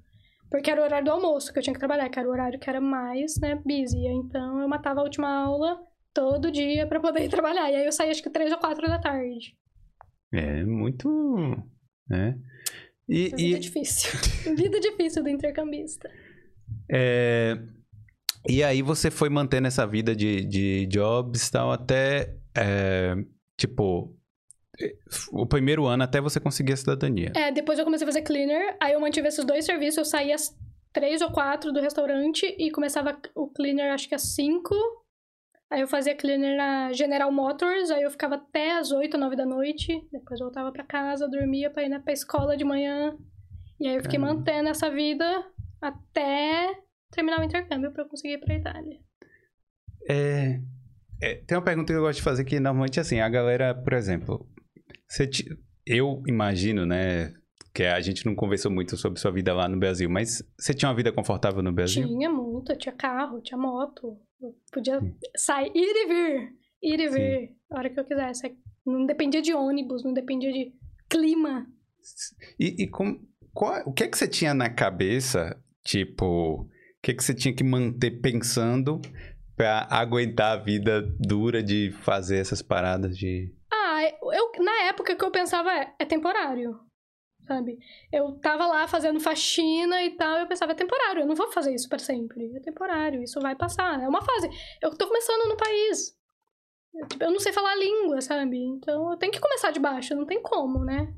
Porque 0.50 0.70
era 0.70 0.80
o 0.80 0.84
horário 0.84 1.04
do 1.04 1.10
almoço 1.10 1.52
que 1.52 1.58
eu 1.58 1.62
tinha 1.62 1.74
que 1.74 1.80
trabalhar, 1.80 2.08
que 2.08 2.18
era 2.18 2.28
o 2.28 2.32
horário 2.32 2.58
que 2.58 2.68
era 2.68 2.80
mais, 2.80 3.38
né, 3.40 3.54
busy. 3.64 4.06
Então 4.06 4.60
eu 4.60 4.68
matava 4.68 5.00
a 5.00 5.04
última 5.04 5.28
aula 5.28 5.80
todo 6.12 6.50
dia 6.50 6.86
para 6.86 7.00
poder 7.00 7.24
ir 7.24 7.28
trabalhar. 7.28 7.70
E 7.70 7.76
aí 7.76 7.84
eu 7.84 7.92
saía 7.92 8.10
acho 8.10 8.22
que 8.22 8.30
três 8.30 8.52
ou 8.52 8.58
quatro 8.58 8.86
da 8.88 8.98
tarde. 8.98 9.56
É, 10.32 10.64
muito. 10.64 11.08
né? 12.08 12.38
E, 13.08 13.28
vida 13.28 13.56
e... 13.56 13.58
difícil. 13.58 14.10
vida 14.56 14.80
difícil 14.80 15.22
do 15.22 15.28
intercambista. 15.28 16.10
É... 16.90 17.56
E 18.48 18.62
aí 18.62 18.82
você 18.82 19.10
foi 19.10 19.28
mantendo 19.28 19.66
essa 19.66 19.86
vida 19.86 20.14
de, 20.14 20.44
de 20.44 20.86
jobs 20.86 21.48
e 21.48 21.52
tal 21.52 21.72
até, 21.72 22.34
é, 22.56 23.14
tipo, 23.58 24.14
o 25.32 25.46
primeiro 25.46 25.86
ano 25.86 26.02
até 26.02 26.20
você 26.20 26.38
conseguir 26.38 26.74
a 26.74 26.76
cidadania. 26.76 27.32
É, 27.34 27.50
depois 27.50 27.78
eu 27.78 27.84
comecei 27.84 28.04
a 28.04 28.08
fazer 28.08 28.22
cleaner, 28.22 28.76
aí 28.80 28.92
eu 28.92 29.00
mantive 29.00 29.28
esses 29.28 29.44
dois 29.44 29.64
serviços, 29.64 29.98
eu 29.98 30.04
saía 30.04 30.34
às 30.34 30.54
três 30.92 31.20
ou 31.20 31.30
quatro 31.30 31.72
do 31.72 31.80
restaurante 31.80 32.46
e 32.58 32.70
começava 32.70 33.18
o 33.34 33.48
cleaner 33.48 33.92
acho 33.92 34.08
que 34.08 34.14
às 34.14 34.34
cinco 34.34 34.74
Aí 35.68 35.80
eu 35.80 35.88
fazia 35.88 36.14
cleaner 36.14 36.56
na 36.56 36.92
General 36.92 37.30
Motors, 37.32 37.90
aí 37.90 38.02
eu 38.02 38.10
ficava 38.10 38.36
até 38.36 38.76
as 38.78 38.92
8, 38.92 39.18
9 39.18 39.34
da 39.34 39.44
noite, 39.44 40.06
depois 40.12 40.38
voltava 40.38 40.70
para 40.70 40.84
casa, 40.84 41.28
dormia 41.28 41.68
para 41.68 41.82
ir 41.82 41.88
né, 41.88 41.98
pra 41.98 42.12
escola 42.12 42.56
de 42.56 42.64
manhã. 42.64 43.16
E 43.80 43.88
aí 43.88 43.96
eu 43.96 44.02
fiquei 44.02 44.18
Caramba. 44.18 44.38
mantendo 44.38 44.68
essa 44.68 44.88
vida 44.88 45.44
até 45.80 46.72
terminar 47.10 47.40
o 47.40 47.44
intercâmbio 47.44 47.92
para 47.92 48.04
eu 48.04 48.08
conseguir 48.08 48.34
ir 48.34 48.38
pra 48.38 48.54
Itália. 48.54 48.98
É, 50.08 50.60
é, 51.20 51.34
tem 51.36 51.56
uma 51.56 51.64
pergunta 51.64 51.92
que 51.92 51.98
eu 51.98 52.02
gosto 52.02 52.18
de 52.18 52.24
fazer 52.24 52.44
que 52.44 52.60
normalmente 52.60 53.00
assim, 53.00 53.20
a 53.20 53.28
galera, 53.28 53.74
por 53.74 53.92
exemplo, 53.92 54.48
te, 55.30 55.46
eu 55.86 56.22
imagino, 56.26 56.84
né, 56.84 57.32
que 57.74 57.84
a 57.84 58.00
gente 58.00 58.24
não 58.24 58.34
conversou 58.34 58.70
muito 58.70 58.96
sobre 58.96 59.20
sua 59.20 59.30
vida 59.30 59.52
lá 59.54 59.68
no 59.68 59.78
Brasil, 59.78 60.08
mas 60.08 60.42
você 60.58 60.72
tinha 60.72 60.88
uma 60.88 60.96
vida 60.96 61.12
confortável 61.12 61.62
no 61.62 61.72
Brasil? 61.72 62.06
Tinha 62.06 62.30
muito, 62.30 62.76
tinha 62.76 62.94
carro, 62.94 63.40
tinha 63.40 63.58
moto, 63.58 64.18
eu 64.40 64.54
podia 64.72 65.00
sair, 65.36 65.70
ir 65.74 65.94
e 65.94 66.06
vir, 66.06 66.52
ir 66.82 67.00
e 67.00 67.08
vir, 67.08 67.48
Sim. 67.48 67.56
a 67.70 67.78
hora 67.78 67.90
que 67.90 68.00
eu 68.00 68.04
quisesse. 68.04 68.56
Não 68.84 69.04
dependia 69.04 69.42
de 69.42 69.52
ônibus, 69.52 70.04
não 70.04 70.12
dependia 70.12 70.52
de 70.52 70.72
clima. 71.08 71.66
E, 72.58 72.84
e 72.84 72.88
com, 72.88 73.20
qual, 73.52 73.82
o 73.86 73.92
que 73.92 74.04
é 74.04 74.08
que 74.08 74.16
você 74.16 74.28
tinha 74.28 74.54
na 74.54 74.70
cabeça, 74.70 75.60
tipo, 75.84 76.68
que 77.06 77.14
que 77.14 77.22
você 77.22 77.32
tinha 77.32 77.54
que 77.54 77.62
manter 77.62 78.20
pensando 78.20 79.00
para 79.56 79.86
aguentar 79.88 80.58
a 80.58 80.60
vida 80.60 81.02
dura 81.20 81.62
de 81.62 81.92
fazer 82.02 82.38
essas 82.38 82.60
paradas 82.60 83.16
de... 83.16 83.54
Ah, 83.72 84.02
eu, 84.32 84.50
na 84.64 84.88
época 84.88 85.14
que 85.14 85.24
eu 85.24 85.30
pensava, 85.30 85.72
é, 85.72 85.94
é 86.00 86.04
temporário 86.04 86.80
sabe? 87.46 87.78
Eu 88.12 88.32
tava 88.40 88.66
lá 88.66 88.88
fazendo 88.88 89.20
faxina 89.20 90.02
e 90.02 90.16
tal, 90.16 90.38
eu 90.38 90.48
pensava, 90.48 90.72
é 90.72 90.74
temporário, 90.74 91.22
eu 91.22 91.26
não 91.28 91.36
vou 91.36 91.46
fazer 91.52 91.72
isso 91.72 91.88
para 91.88 92.00
sempre. 92.00 92.52
É 92.56 92.58
temporário, 92.58 93.22
isso 93.22 93.38
vai 93.38 93.54
passar. 93.54 94.02
É 94.02 94.08
uma 94.08 94.20
fase. 94.20 94.50
Eu 94.82 94.90
tô 94.96 95.06
começando 95.06 95.48
no 95.48 95.56
país. 95.56 96.12
Eu, 96.92 97.06
tipo, 97.06 97.22
eu 97.22 97.30
não 97.30 97.38
sei 97.38 97.52
falar 97.52 97.70
a 97.70 97.76
língua, 97.76 98.20
sabe? 98.20 98.58
Então 98.58 99.12
eu 99.12 99.16
tenho 99.16 99.30
que 99.30 99.38
começar 99.38 99.70
de 99.70 99.78
baixo, 99.78 100.12
não 100.16 100.26
tem 100.26 100.42
como, 100.42 100.84
né? 100.84 101.14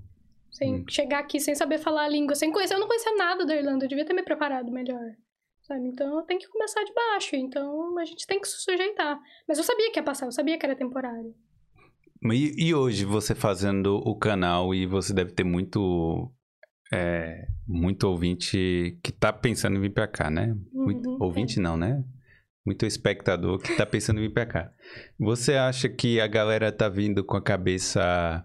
Sem 0.51 0.83
hum. 0.83 0.85
chegar 0.87 1.20
aqui 1.20 1.40
sem 1.40 1.55
saber 1.55 1.79
falar 1.79 2.05
a 2.05 2.09
língua, 2.09 2.35
sem 2.35 2.53
conhecer. 2.53 2.74
Eu 2.74 2.81
não 2.81 2.88
conhecia 2.88 3.16
nada 3.16 3.46
da 3.46 3.57
Irlanda, 3.57 3.87
eu 3.87 3.88
devia 3.88 4.05
ter 4.05 4.12
me 4.12 4.22
preparado 4.22 4.70
melhor. 4.70 5.16
Sabe? 5.68 5.87
Então 5.87 6.18
eu 6.18 6.22
tenho 6.22 6.40
que 6.40 6.48
começar 6.48 6.83
de 6.83 6.94
baixo. 6.94 7.37
Então 7.37 7.98
a 7.98 8.04
gente 8.07 8.26
tem 8.26 8.40
que 8.40 8.48
se 8.48 8.62
sujeitar. 8.62 9.20
Mas 9.46 9.59
eu 9.59 9.64
sabia 9.64 9.92
que 9.92 9.98
ia 9.98 10.02
passar, 10.02 10.26
eu 10.26 10.33
sabia 10.33 10.59
que 10.59 10.64
era 10.64 10.74
temporário. 10.74 11.35
E, 12.33 12.68
e, 12.68 12.74
hoje, 12.74 13.04
você 13.04 13.33
fazendo 13.33 13.96
o 13.96 14.16
canal, 14.16 14.74
e 14.74 14.87
você 14.87 15.12
deve 15.12 15.33
ter 15.33 15.44
muito. 15.44 16.33
É, 16.90 17.46
muito 17.66 18.04
ouvinte 18.04 18.98
que 19.02 19.12
tá 19.12 19.31
pensando 19.31 19.76
em 19.76 19.81
vir 19.81 19.92
pra 19.92 20.09
cá, 20.09 20.31
né? 20.31 20.57
Muito, 20.72 21.07
uhum, 21.07 21.18
ouvinte 21.20 21.59
é. 21.59 21.62
não, 21.62 21.76
né? 21.76 22.02
Muito 22.64 22.87
espectador 22.87 23.59
que 23.59 23.76
tá 23.76 23.85
pensando 23.85 24.18
em 24.18 24.22
vir 24.22 24.33
pra 24.33 24.46
cá. 24.46 24.72
Você 25.18 25.54
acha 25.54 25.88
que 25.88 26.18
a 26.18 26.26
galera 26.26 26.72
tá 26.72 26.88
vindo 26.88 27.22
com 27.22 27.37
a 27.37 27.42
cabeça. 27.42 28.42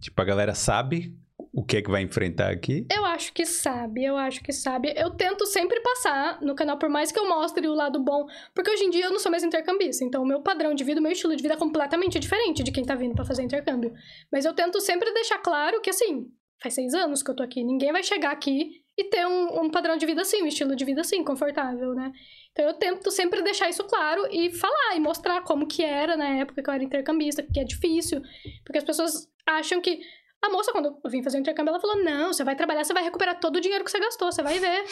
Tipo, 0.00 0.22
a 0.22 0.24
galera 0.24 0.54
sabe 0.54 1.14
o 1.54 1.64
que 1.64 1.76
é 1.76 1.82
que 1.82 1.90
vai 1.90 2.02
enfrentar 2.02 2.50
aqui? 2.50 2.84
Eu 2.90 3.04
acho 3.04 3.32
que 3.32 3.46
sabe, 3.46 4.04
eu 4.04 4.16
acho 4.16 4.42
que 4.42 4.52
sabe. 4.52 4.92
Eu 4.96 5.10
tento 5.10 5.46
sempre 5.46 5.80
passar 5.80 6.40
no 6.42 6.54
canal, 6.54 6.76
por 6.76 6.88
mais 6.88 7.12
que 7.12 7.18
eu 7.18 7.28
mostre 7.28 7.66
o 7.68 7.74
lado 7.74 8.02
bom, 8.02 8.26
porque 8.52 8.70
hoje 8.70 8.84
em 8.84 8.90
dia 8.90 9.04
eu 9.04 9.10
não 9.10 9.20
sou 9.20 9.30
mais 9.30 9.44
intercambista, 9.44 10.04
então 10.04 10.22
o 10.22 10.26
meu 10.26 10.42
padrão 10.42 10.74
de 10.74 10.82
vida, 10.82 10.98
o 10.98 11.02
meu 11.02 11.12
estilo 11.12 11.36
de 11.36 11.42
vida 11.42 11.54
é 11.54 11.56
completamente 11.56 12.18
diferente 12.18 12.64
de 12.64 12.72
quem 12.72 12.84
tá 12.84 12.96
vindo 12.96 13.14
para 13.14 13.24
fazer 13.24 13.42
intercâmbio. 13.42 13.92
Mas 14.32 14.44
eu 14.44 14.52
tento 14.52 14.80
sempre 14.80 15.12
deixar 15.12 15.38
claro 15.38 15.80
que, 15.80 15.90
assim, 15.90 16.26
faz 16.60 16.74
seis 16.74 16.92
anos 16.92 17.22
que 17.22 17.30
eu 17.30 17.36
tô 17.36 17.42
aqui, 17.42 17.62
ninguém 17.62 17.92
vai 17.92 18.02
chegar 18.02 18.32
aqui 18.32 18.82
e 18.96 19.04
ter 19.04 19.26
um, 19.26 19.62
um 19.62 19.70
padrão 19.70 19.96
de 19.96 20.06
vida 20.06 20.22
assim, 20.22 20.42
um 20.42 20.46
estilo 20.46 20.74
de 20.74 20.84
vida 20.84 21.00
assim, 21.02 21.22
confortável, 21.22 21.94
né? 21.94 22.12
Então 22.52 22.64
eu 22.64 22.74
tento 22.74 23.10
sempre 23.10 23.42
deixar 23.42 23.68
isso 23.68 23.84
claro 23.84 24.26
e 24.30 24.50
falar 24.52 24.96
e 24.96 25.00
mostrar 25.00 25.42
como 25.42 25.66
que 25.66 25.84
era 25.84 26.16
na 26.16 26.28
época 26.36 26.62
que 26.62 26.70
eu 26.70 26.74
era 26.74 26.82
intercambista, 26.82 27.42
que 27.42 27.58
é 27.58 27.64
difícil, 27.64 28.22
porque 28.64 28.78
as 28.78 28.84
pessoas 28.84 29.28
acham 29.46 29.80
que 29.80 30.00
a 30.44 30.50
moça, 30.50 30.72
quando 30.72 30.98
eu 31.02 31.10
vim 31.10 31.22
fazer 31.22 31.38
o 31.38 31.40
intercâmbio, 31.40 31.70
ela 31.70 31.80
falou: 31.80 32.02
Não, 32.02 32.32
você 32.32 32.44
vai 32.44 32.54
trabalhar, 32.54 32.84
você 32.84 32.92
vai 32.92 33.02
recuperar 33.02 33.40
todo 33.40 33.56
o 33.56 33.60
dinheiro 33.60 33.84
que 33.84 33.90
você 33.90 33.98
gastou, 33.98 34.30
você 34.30 34.42
vai 34.42 34.58
ver. 34.58 34.84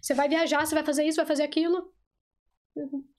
Você 0.00 0.14
vai 0.14 0.28
viajar, 0.28 0.64
você 0.64 0.74
vai 0.74 0.84
fazer 0.84 1.04
isso, 1.04 1.16
vai 1.16 1.26
fazer 1.26 1.42
aquilo. 1.42 1.92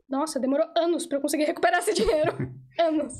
Nossa, 0.07 0.39
demorou 0.39 0.67
anos 0.75 1.05
para 1.05 1.17
eu 1.17 1.21
conseguir 1.21 1.45
recuperar 1.45 1.79
esse 1.79 1.93
dinheiro. 1.93 2.31
anos. 2.79 3.13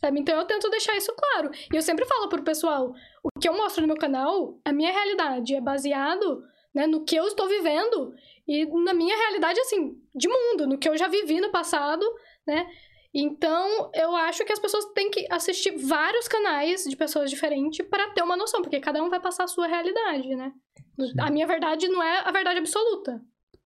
Sabe? 0.00 0.20
Então 0.20 0.36
eu 0.36 0.44
tento 0.44 0.68
deixar 0.68 0.94
isso 0.96 1.14
claro. 1.14 1.50
E 1.72 1.76
eu 1.76 1.82
sempre 1.82 2.04
falo 2.04 2.28
pro 2.28 2.42
pessoal: 2.42 2.92
o 3.24 3.40
que 3.40 3.48
eu 3.48 3.56
mostro 3.56 3.80
no 3.80 3.88
meu 3.88 3.96
canal, 3.96 4.60
a 4.64 4.72
minha 4.72 4.92
realidade 4.92 5.54
é 5.54 5.60
baseado 5.60 6.42
né, 6.74 6.86
no 6.86 7.04
que 7.04 7.16
eu 7.16 7.26
estou 7.26 7.48
vivendo 7.48 8.14
e 8.46 8.66
na 8.84 8.92
minha 8.92 9.16
realidade, 9.16 9.58
assim, 9.60 9.98
de 10.14 10.28
mundo, 10.28 10.66
no 10.66 10.78
que 10.78 10.88
eu 10.88 10.96
já 10.96 11.08
vivi 11.08 11.40
no 11.40 11.50
passado, 11.50 12.04
né? 12.46 12.68
Então, 13.18 13.90
eu 13.94 14.14
acho 14.14 14.44
que 14.44 14.52
as 14.52 14.58
pessoas 14.58 14.84
têm 14.92 15.10
que 15.10 15.26
assistir 15.30 15.74
vários 15.74 16.28
canais 16.28 16.84
de 16.84 16.94
pessoas 16.94 17.30
diferentes 17.30 17.86
para 17.88 18.10
ter 18.10 18.20
uma 18.20 18.36
noção, 18.36 18.60
porque 18.60 18.78
cada 18.78 19.02
um 19.02 19.08
vai 19.08 19.18
passar 19.18 19.44
a 19.44 19.48
sua 19.48 19.66
realidade, 19.66 20.36
né? 20.36 20.52
Sim. 21.00 21.14
A 21.18 21.30
minha 21.30 21.46
verdade 21.46 21.88
não 21.88 22.02
é 22.02 22.20
a 22.20 22.30
verdade 22.30 22.58
absoluta. 22.58 23.18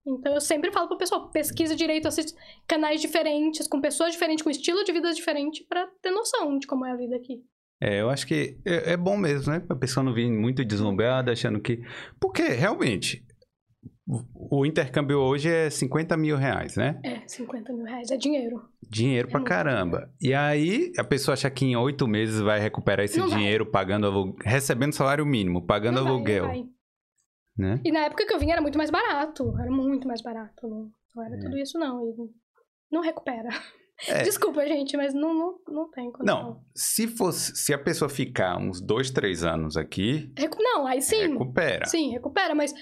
Então, 0.07 0.33
eu 0.33 0.41
sempre 0.41 0.73
falo 0.73 0.89
pro 0.89 0.97
pessoal, 0.97 1.31
pesquisa 1.31 1.77
direito, 1.77 2.09
assiste 2.09 2.35
canais 2.67 3.03
diferentes, 3.03 3.69
com 3.69 3.83
pessoas 3.83 4.13
diferentes, 4.13 4.43
com 4.43 4.49
estilo 4.49 4.83
de 4.83 4.93
vida 4.93 5.13
diferente, 5.13 5.63
para 5.69 5.89
ter 6.01 6.11
noção 6.11 6.59
de 6.59 6.67
como 6.67 6.87
é 6.87 6.93
a 6.93 6.97
vida 6.97 7.15
aqui. 7.15 7.45
É, 7.83 8.01
eu 8.01 8.09
acho 8.09 8.27
que 8.27 8.59
é, 8.65 8.93
é 8.93 8.97
bom 8.97 9.19
mesmo, 9.19 9.53
né? 9.53 9.63
A 9.69 9.75
pessoa 9.75 10.03
não 10.03 10.15
vir 10.15 10.31
muito 10.31 10.65
deslumbrada, 10.65 11.33
achando 11.33 11.61
que... 11.61 11.83
Porque, 12.19 12.45
realmente, 12.45 13.23
o 14.35 14.67
intercâmbio 14.67 15.19
hoje 15.19 15.51
é 15.51 15.71
50 15.71 16.17
mil 16.17 16.37
reais, 16.37 16.77
né? 16.77 17.01
É, 17.03 17.27
50 17.27 17.73
mil 17.73 17.85
reais 17.85 18.11
é 18.11 18.17
dinheiro. 18.17 18.63
Dinheiro 18.91 19.29
é 19.29 19.31
pra 19.31 19.43
caramba. 19.43 20.11
E 20.21 20.33
aí, 20.35 20.93
a 20.99 21.05
pessoa 21.05 21.33
acha 21.35 21.51
que 21.51 21.65
em 21.65 21.77
oito 21.77 22.07
meses 22.09 22.41
vai 22.41 22.59
recuperar 22.61 23.05
esse 23.05 23.19
não 23.19 23.29
dinheiro 23.29 23.65
vai. 23.65 23.73
pagando 23.73 24.37
recebendo 24.45 24.93
salário 24.93 25.25
mínimo, 25.27 25.67
pagando 25.67 26.01
não 26.03 26.09
aluguel. 26.09 26.47
Vai, 26.47 26.59
vai. 26.63 26.69
Né? 27.57 27.81
E 27.85 27.93
na 27.93 28.01
época 28.01 28.27
que 28.27 28.35
eu 28.35 28.39
vim 28.39 28.51
era 28.51 28.61
muito 28.61 28.77
mais 28.79 28.91
barato. 28.91 29.55
Era 29.61 29.71
muito 29.71 30.09
mais 30.09 30.21
barato. 30.21 30.67
Não, 30.69 30.91
não 31.15 31.25
era 31.25 31.37
é. 31.37 31.39
tudo 31.39 31.57
isso, 31.57 31.79
não. 31.79 32.03
E 32.05 32.15
não 32.91 33.01
recupera. 33.01 33.49
É. 34.09 34.23
Desculpa, 34.25 34.67
gente, 34.67 34.97
mas 34.97 35.15
não, 35.15 35.33
não, 35.33 35.55
não 35.69 35.91
tem 35.91 36.11
condição. 36.11 36.43
Não, 36.43 36.61
se 36.75 37.07
fosse, 37.07 37.55
se 37.55 37.73
a 37.73 37.79
pessoa 37.79 38.09
ficar 38.09 38.59
uns 38.59 38.81
dois, 38.81 39.09
três 39.11 39.45
anos 39.45 39.77
aqui, 39.77 40.33
Recu- 40.37 40.59
Não, 40.61 40.85
aí 40.85 41.01
sim. 41.01 41.29
recupera. 41.33 41.87
Sim, 41.87 42.11
recupera, 42.11 42.57
mas 42.57 42.75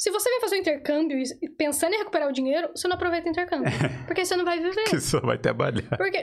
se 0.00 0.10
você 0.10 0.30
vem 0.30 0.40
fazer 0.40 0.56
um 0.56 0.60
intercâmbio 0.60 1.18
e 1.18 1.48
pensando 1.50 1.92
em 1.92 1.98
recuperar 1.98 2.26
o 2.26 2.32
dinheiro, 2.32 2.70
você 2.74 2.88
não 2.88 2.96
aproveita 2.96 3.28
o 3.28 3.30
intercâmbio. 3.30 3.70
Porque 4.08 4.24
você 4.24 4.34
não 4.34 4.46
vai 4.46 4.58
viver. 4.58 4.84
Que 4.84 4.98
só 4.98 5.20
vai 5.20 5.36
trabalhar. 5.36 5.94
Porque. 5.98 6.16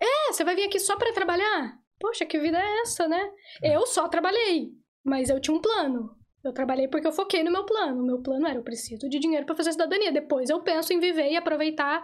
É, 0.00 0.32
você 0.32 0.42
vai 0.44 0.56
vir 0.56 0.64
aqui 0.64 0.80
só 0.80 0.96
pra 0.96 1.12
trabalhar? 1.12 1.78
Poxa, 2.00 2.24
que 2.24 2.38
vida 2.38 2.58
é 2.58 2.80
essa, 2.80 3.06
né? 3.06 3.30
Eu 3.62 3.84
só 3.84 4.08
trabalhei, 4.08 4.70
mas 5.04 5.28
eu 5.28 5.38
tinha 5.42 5.54
um 5.54 5.60
plano. 5.60 6.16
Eu 6.42 6.54
trabalhei 6.54 6.88
porque 6.88 7.06
eu 7.06 7.12
foquei 7.12 7.42
no 7.42 7.50
meu 7.50 7.66
plano. 7.66 8.00
O 8.00 8.06
meu 8.06 8.22
plano 8.22 8.46
era: 8.46 8.60
eu 8.60 8.62
preciso 8.62 9.06
de 9.10 9.18
dinheiro 9.18 9.44
pra 9.44 9.54
fazer 9.54 9.72
cidadania. 9.72 10.10
Depois 10.10 10.48
eu 10.48 10.62
penso 10.62 10.94
em 10.94 10.98
viver 10.98 11.30
e 11.30 11.36
aproveitar 11.36 12.02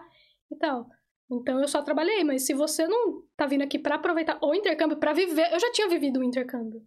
e 0.53 0.57
tal. 0.57 0.87
Então 1.33 1.59
eu 1.59 1.67
só 1.67 1.81
trabalhei, 1.81 2.23
mas 2.23 2.45
se 2.45 2.53
você 2.53 2.87
não 2.87 3.23
tá 3.35 3.47
vindo 3.47 3.63
aqui 3.63 3.79
pra 3.79 3.95
aproveitar 3.95 4.39
o 4.43 4.55
intercâmbio, 4.55 4.99
pra 4.99 5.15
viver. 5.15 5.51
Eu 5.51 5.59
já 5.59 5.73
tinha 5.73 5.89
vivido 5.89 6.21
o 6.21 6.25
intercâmbio. 6.25 6.83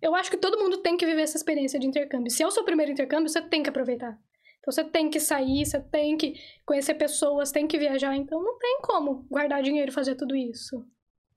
Eu 0.00 0.14
acho 0.14 0.30
que 0.30 0.36
todo 0.36 0.58
mundo 0.58 0.78
tem 0.78 0.96
que 0.96 1.06
viver 1.06 1.22
essa 1.22 1.36
experiência 1.36 1.78
de 1.78 1.86
intercâmbio. 1.86 2.30
Se 2.30 2.42
é 2.42 2.46
o 2.46 2.50
seu 2.50 2.64
primeiro 2.64 2.92
intercâmbio, 2.92 3.28
você 3.28 3.42
tem 3.42 3.62
que 3.62 3.68
aproveitar. 3.68 4.18
Então 4.60 4.72
você 4.72 4.84
tem 4.84 5.08
que 5.08 5.18
sair, 5.18 5.64
você 5.64 5.80
tem 5.80 6.16
que 6.16 6.34
conhecer 6.66 6.94
pessoas, 6.94 7.50
tem 7.50 7.66
que 7.66 7.78
viajar. 7.78 8.14
Então 8.16 8.42
não 8.42 8.58
tem 8.58 8.78
como 8.82 9.26
guardar 9.30 9.62
dinheiro 9.62 9.90
e 9.90 9.94
fazer 9.94 10.14
tudo 10.14 10.36
isso. 10.36 10.84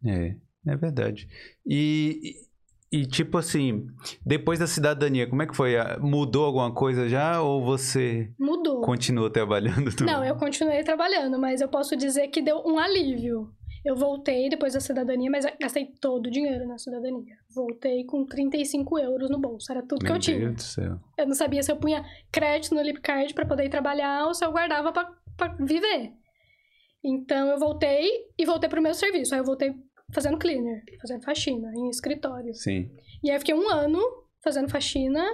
É, 0.05 0.35
é 0.67 0.75
verdade. 0.75 1.27
E, 1.65 2.35
e, 2.91 3.05
tipo 3.05 3.37
assim, 3.37 3.87
depois 4.25 4.59
da 4.59 4.67
cidadania, 4.67 5.27
como 5.27 5.41
é 5.41 5.47
que 5.47 5.55
foi? 5.55 5.77
Ah, 5.77 5.97
Mudou 6.01 6.45
alguma 6.45 6.73
coisa 6.73 7.07
já 7.07 7.41
ou 7.41 7.63
você 7.63 8.29
Mudou. 8.37 8.81
continuou 8.81 9.29
trabalhando? 9.29 9.89
tudo? 9.95 10.05
Não, 10.05 10.23
eu 10.23 10.35
continuei 10.35 10.83
trabalhando, 10.83 11.39
mas 11.39 11.61
eu 11.61 11.69
posso 11.69 11.95
dizer 11.95 12.27
que 12.27 12.41
deu 12.41 12.61
um 12.65 12.77
alívio. 12.77 13.49
Eu 13.85 13.95
voltei 13.95 14.47
depois 14.47 14.73
da 14.73 14.79
cidadania, 14.79 15.29
mas 15.29 15.45
gastei 15.59 15.85
todo 15.99 16.27
o 16.27 16.31
dinheiro 16.31 16.65
na 16.65 16.77
cidadania. 16.77 17.35
Voltei 17.53 18.05
com 18.05 18.25
35 18.25 18.97
euros 18.97 19.29
no 19.29 19.39
bolso, 19.39 19.71
era 19.71 19.81
tudo 19.81 19.99
que 19.99 20.05
Meu 20.05 20.15
eu 20.15 20.19
tinha. 20.19 20.39
Deus 20.39 20.55
do 20.55 20.61
céu. 20.61 20.99
Eu 21.17 21.27
não 21.27 21.35
sabia 21.35 21.61
se 21.61 21.71
eu 21.71 21.75
punha 21.75 22.05
crédito 22.31 22.73
no 22.73 22.81
Lipcard 22.81 23.33
pra 23.33 23.45
poder 23.45 23.65
ir 23.65 23.69
trabalhar 23.69 24.25
ou 24.25 24.33
se 24.33 24.45
eu 24.45 24.51
guardava 24.51 24.93
pra 24.93 25.55
viver. 25.59 26.13
Então 27.03 27.49
eu 27.49 27.59
voltei 27.59 28.09
e 28.37 28.45
voltei 28.45 28.69
pro 28.69 28.81
meu 28.81 28.93
serviço. 28.93 29.33
Aí 29.33 29.41
eu 29.41 29.45
voltei 29.45 29.75
fazendo 30.13 30.37
cleaner, 30.37 30.83
fazendo 31.01 31.23
faxina 31.23 31.69
em 31.75 31.89
escritório. 31.89 32.53
Sim. 32.53 32.89
E 33.21 33.29
aí 33.29 33.35
eu 33.35 33.39
fiquei 33.39 33.55
um 33.55 33.69
ano 33.69 33.99
fazendo 34.41 34.69
faxina 34.69 35.25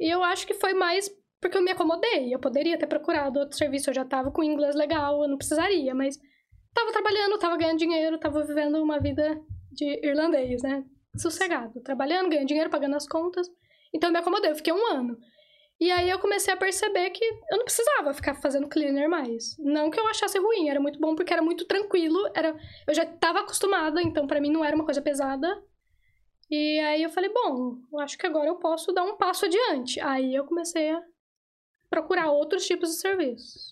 e 0.00 0.12
eu 0.12 0.24
acho 0.24 0.46
que 0.46 0.54
foi 0.54 0.74
mais 0.74 1.08
porque 1.40 1.56
eu 1.56 1.62
me 1.62 1.70
acomodei. 1.70 2.34
Eu 2.34 2.40
poderia 2.40 2.76
ter 2.76 2.86
procurado 2.86 3.38
outro 3.38 3.56
serviço, 3.56 3.90
eu 3.90 3.94
já 3.94 4.04
tava 4.04 4.32
com 4.32 4.42
inglês 4.42 4.74
legal, 4.74 5.22
eu 5.22 5.28
não 5.28 5.36
precisaria, 5.36 5.94
mas 5.94 6.18
tava 6.76 6.92
trabalhando, 6.92 7.38
tava 7.38 7.56
ganhando 7.56 7.78
dinheiro, 7.78 8.18
tava 8.18 8.44
vivendo 8.44 8.82
uma 8.82 9.00
vida 9.00 9.40
de 9.72 9.98
irlandês, 10.06 10.62
né? 10.62 10.84
Sossegado, 11.16 11.80
trabalhando, 11.80 12.28
ganhando 12.28 12.46
dinheiro, 12.46 12.70
pagando 12.70 12.96
as 12.96 13.08
contas. 13.08 13.48
Então 13.94 14.10
me 14.10 14.18
acomodei, 14.18 14.50
eu 14.50 14.56
fiquei 14.56 14.72
um 14.72 14.86
ano. 14.92 15.16
E 15.80 15.90
aí 15.90 16.08
eu 16.08 16.18
comecei 16.18 16.52
a 16.52 16.56
perceber 16.56 17.10
que 17.10 17.24
eu 17.24 17.58
não 17.58 17.64
precisava 17.64 18.12
ficar 18.12 18.34
fazendo 18.34 18.68
cleaner 18.68 19.08
mais. 19.08 19.56
Não 19.58 19.90
que 19.90 19.98
eu 19.98 20.06
achasse 20.06 20.38
ruim, 20.38 20.68
era 20.68 20.80
muito 20.80 20.98
bom 20.98 21.14
porque 21.14 21.32
era 21.32 21.42
muito 21.42 21.66
tranquilo, 21.66 22.18
era 22.34 22.54
eu 22.86 22.94
já 22.94 23.04
estava 23.04 23.40
acostumada, 23.40 24.02
então 24.02 24.26
pra 24.26 24.40
mim 24.40 24.50
não 24.50 24.64
era 24.64 24.76
uma 24.76 24.84
coisa 24.84 25.00
pesada. 25.00 25.62
E 26.50 26.78
aí 26.80 27.02
eu 27.02 27.10
falei, 27.10 27.30
bom, 27.32 27.78
eu 27.92 27.98
acho 28.00 28.16
que 28.16 28.26
agora 28.26 28.48
eu 28.48 28.56
posso 28.56 28.92
dar 28.92 29.02
um 29.02 29.16
passo 29.16 29.46
adiante. 29.46 30.00
Aí 30.00 30.34
eu 30.34 30.44
comecei 30.44 30.90
a 30.90 31.02
procurar 31.90 32.30
outros 32.30 32.66
tipos 32.66 32.90
de 32.90 32.96
serviços. 32.96 33.65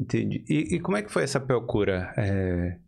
Entendi. 0.00 0.44
E, 0.48 0.76
e 0.76 0.80
como 0.80 0.96
é 0.96 1.02
que 1.02 1.12
foi 1.12 1.22
essa 1.24 1.38
procura? 1.40 2.12
É, 2.16 2.78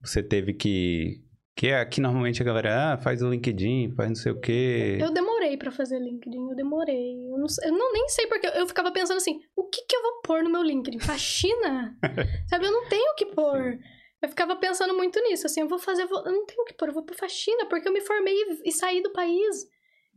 você 0.00 0.22
teve 0.22 0.54
que. 0.54 1.20
Que 1.54 1.66
é 1.68 1.78
aqui 1.80 2.00
normalmente 2.00 2.40
a 2.40 2.44
galera 2.46 2.94
ah, 2.94 2.98
faz 2.98 3.20
o 3.22 3.28
LinkedIn, 3.28 3.92
faz 3.94 4.08
não 4.08 4.14
sei 4.16 4.32
o 4.32 4.40
quê. 4.40 4.96
Eu 4.98 5.12
demorei 5.12 5.54
pra 5.58 5.70
fazer 5.70 5.98
LinkedIn, 5.98 6.48
eu 6.48 6.56
demorei. 6.56 7.26
Eu 7.30 7.36
não, 7.36 7.46
eu 7.64 7.72
não 7.72 7.92
nem 7.92 8.08
sei 8.08 8.26
porque 8.26 8.46
eu 8.46 8.66
ficava 8.66 8.90
pensando 8.90 9.18
assim, 9.18 9.38
o 9.54 9.64
que 9.68 9.82
que 9.86 9.94
eu 9.94 10.00
vou 10.02 10.22
pôr 10.22 10.42
no 10.42 10.48
meu 10.50 10.62
LinkedIn? 10.62 10.98
Faxina? 10.98 11.94
Sabe, 12.48 12.64
eu 12.64 12.72
não 12.72 12.88
tenho 12.88 13.12
o 13.12 13.14
que 13.16 13.26
pôr. 13.26 13.78
Eu 14.22 14.28
ficava 14.30 14.56
pensando 14.56 14.94
muito 14.94 15.20
nisso, 15.20 15.44
assim, 15.46 15.60
eu 15.60 15.68
vou 15.68 15.78
fazer, 15.78 16.04
eu 16.04 16.08
vou- 16.08 16.24
eu 16.24 16.32
não 16.32 16.46
tenho 16.46 16.62
o 16.62 16.64
que 16.64 16.72
pôr, 16.74 16.88
eu 16.88 16.94
vou 16.94 17.04
pôr 17.04 17.14
faxina, 17.16 17.66
porque 17.68 17.86
eu 17.86 17.92
me 17.92 18.00
formei 18.00 18.32
e, 18.34 18.68
e 18.70 18.72
saí 18.72 19.02
do 19.02 19.12
país. 19.12 19.66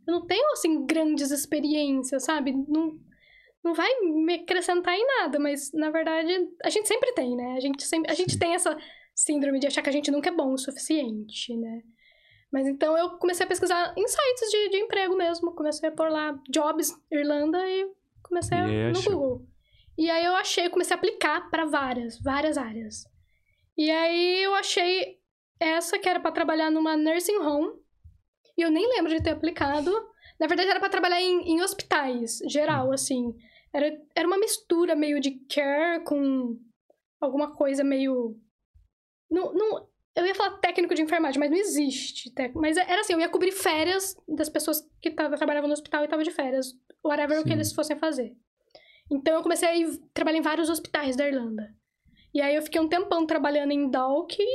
Eu 0.08 0.13
não 0.13 0.26
tenho, 0.26 0.50
assim, 0.54 0.86
grandes 0.86 1.32
experiências, 1.32 2.24
sabe? 2.24 2.54
Não, 2.54 2.94
não 3.65 3.73
vai 3.73 3.89
me 4.01 4.36
acrescentar 4.36 4.93
em 4.93 5.06
nada, 5.06 5.39
mas, 5.39 5.73
na 5.73 5.89
verdade, 5.89 6.32
a 6.63 6.69
gente 6.69 6.88
sempre 6.88 7.12
tem, 7.13 7.36
né? 7.36 7.56
A 7.58 7.60
gente, 7.60 7.84
sempre, 7.84 8.12
a 8.12 8.13
gente 8.13 8.38
tem 8.38 8.54
essa 8.54 8.78
síndrome 9.15 9.60
de 9.60 9.65
achar 9.65 9.82
que 9.82 9.89
a 9.89 9.91
gente 9.91 10.12
nunca 10.12 10.30
é 10.30 10.32
bom 10.32 10.54
o 10.54 10.58
suficiente, 10.58 11.58
né? 11.58 11.82
Mas 12.51 12.67
então 12.67 12.95
eu 12.95 13.17
comecei 13.17 13.43
a 13.43 13.49
pesquisar 13.49 13.91
em 13.97 14.08
sites 14.08 14.51
de, 14.51 14.69
de 14.69 14.78
emprego 14.78 15.17
mesmo. 15.17 15.51
Comecei 15.56 15.89
a 15.89 15.91
pôr 15.91 16.10
lá 16.10 16.39
Jobs 16.47 16.93
Irlanda 17.12 17.58
e 17.67 17.91
comecei 18.21 18.56
a, 18.56 18.67
no. 18.67 19.01
Google. 19.01 19.47
E 19.97 20.12
aí 20.12 20.23
eu 20.23 20.36
achei, 20.36 20.69
comecei 20.69 20.95
a 20.95 20.97
aplicar 20.97 21.49
para 21.49 21.65
várias, 21.65 22.21
várias 22.21 22.58
áreas. 22.58 23.04
E 23.75 23.89
aí 23.89 24.43
eu 24.43 24.54
achei 24.54 25.17
essa 25.60 25.97
que 25.97 26.08
era 26.08 26.19
para 26.19 26.32
trabalhar 26.32 26.69
numa 26.69 26.95
nursing 26.95 27.38
home. 27.38 27.73
E 28.56 28.62
eu 28.62 28.69
nem 28.69 28.88
lembro 28.89 29.13
de 29.13 29.23
ter 29.23 29.32
aplicado. 29.32 29.91
Na 30.39 30.45
verdade 30.47 30.69
era 30.69 30.80
para 30.80 30.89
trabalhar 30.89 31.19
em, 31.19 31.54
em 31.54 31.62
hospitais, 31.62 32.39
geral, 32.47 32.91
assim. 32.91 33.36
Era, 33.76 34.02
era 34.16 34.28
uma 34.28 34.38
mistura 34.38 34.96
meio 34.96 35.20
de 35.20 35.32
care 35.54 36.04
com 36.06 36.58
alguma 37.20 37.54
coisa 37.56 37.84
meio. 37.84 38.40
Não, 39.30 39.54
não, 39.54 39.88
eu 40.16 40.26
ia 40.26 40.34
falar 40.36 40.58
técnico 40.60 40.96
de 40.96 41.02
enfermagem, 41.02 41.40
mas 41.40 41.52
não 41.52 41.58
existe. 41.58 42.34
tec- 42.34 42.56
Mas 42.56 42.78
era 42.78 43.02
assim, 43.02 43.14
eu 43.14 43.20
ia 43.20 43.28
cobrir 43.28 43.52
férias 43.52 44.16
das 44.28 44.48
pessoas 44.48 44.82
que 45.02 45.12
tava, 45.12 45.36
trabalhavam 45.36 45.68
no 45.68 45.74
hospital 45.74 46.02
e 46.02 46.06
estavam 46.06 46.24
de 46.24 46.32
férias. 46.32 46.68
Whatever 47.04 47.40
o 47.40 47.44
que 47.44 47.50
Sim. 47.50 47.56
eles 47.56 47.74
fossem 47.74 47.98
fazer. 47.98 48.34
Então 49.12 49.34
eu 49.36 49.44
comecei 49.44 49.68
a 49.68 49.76
ir 49.76 50.00
trabalhar 50.14 50.38
em 50.40 50.42
vários 50.42 50.70
hospitais 50.70 51.16
da 51.16 51.28
Irlanda. 51.28 51.76
E 52.34 52.42
aí 52.42 52.56
eu 52.56 52.62
fiquei 52.62 52.80
um 52.82 52.88
tempão 52.88 53.26
trabalhando 53.26 53.72
em 53.72 53.90
Dalkey, 53.90 54.46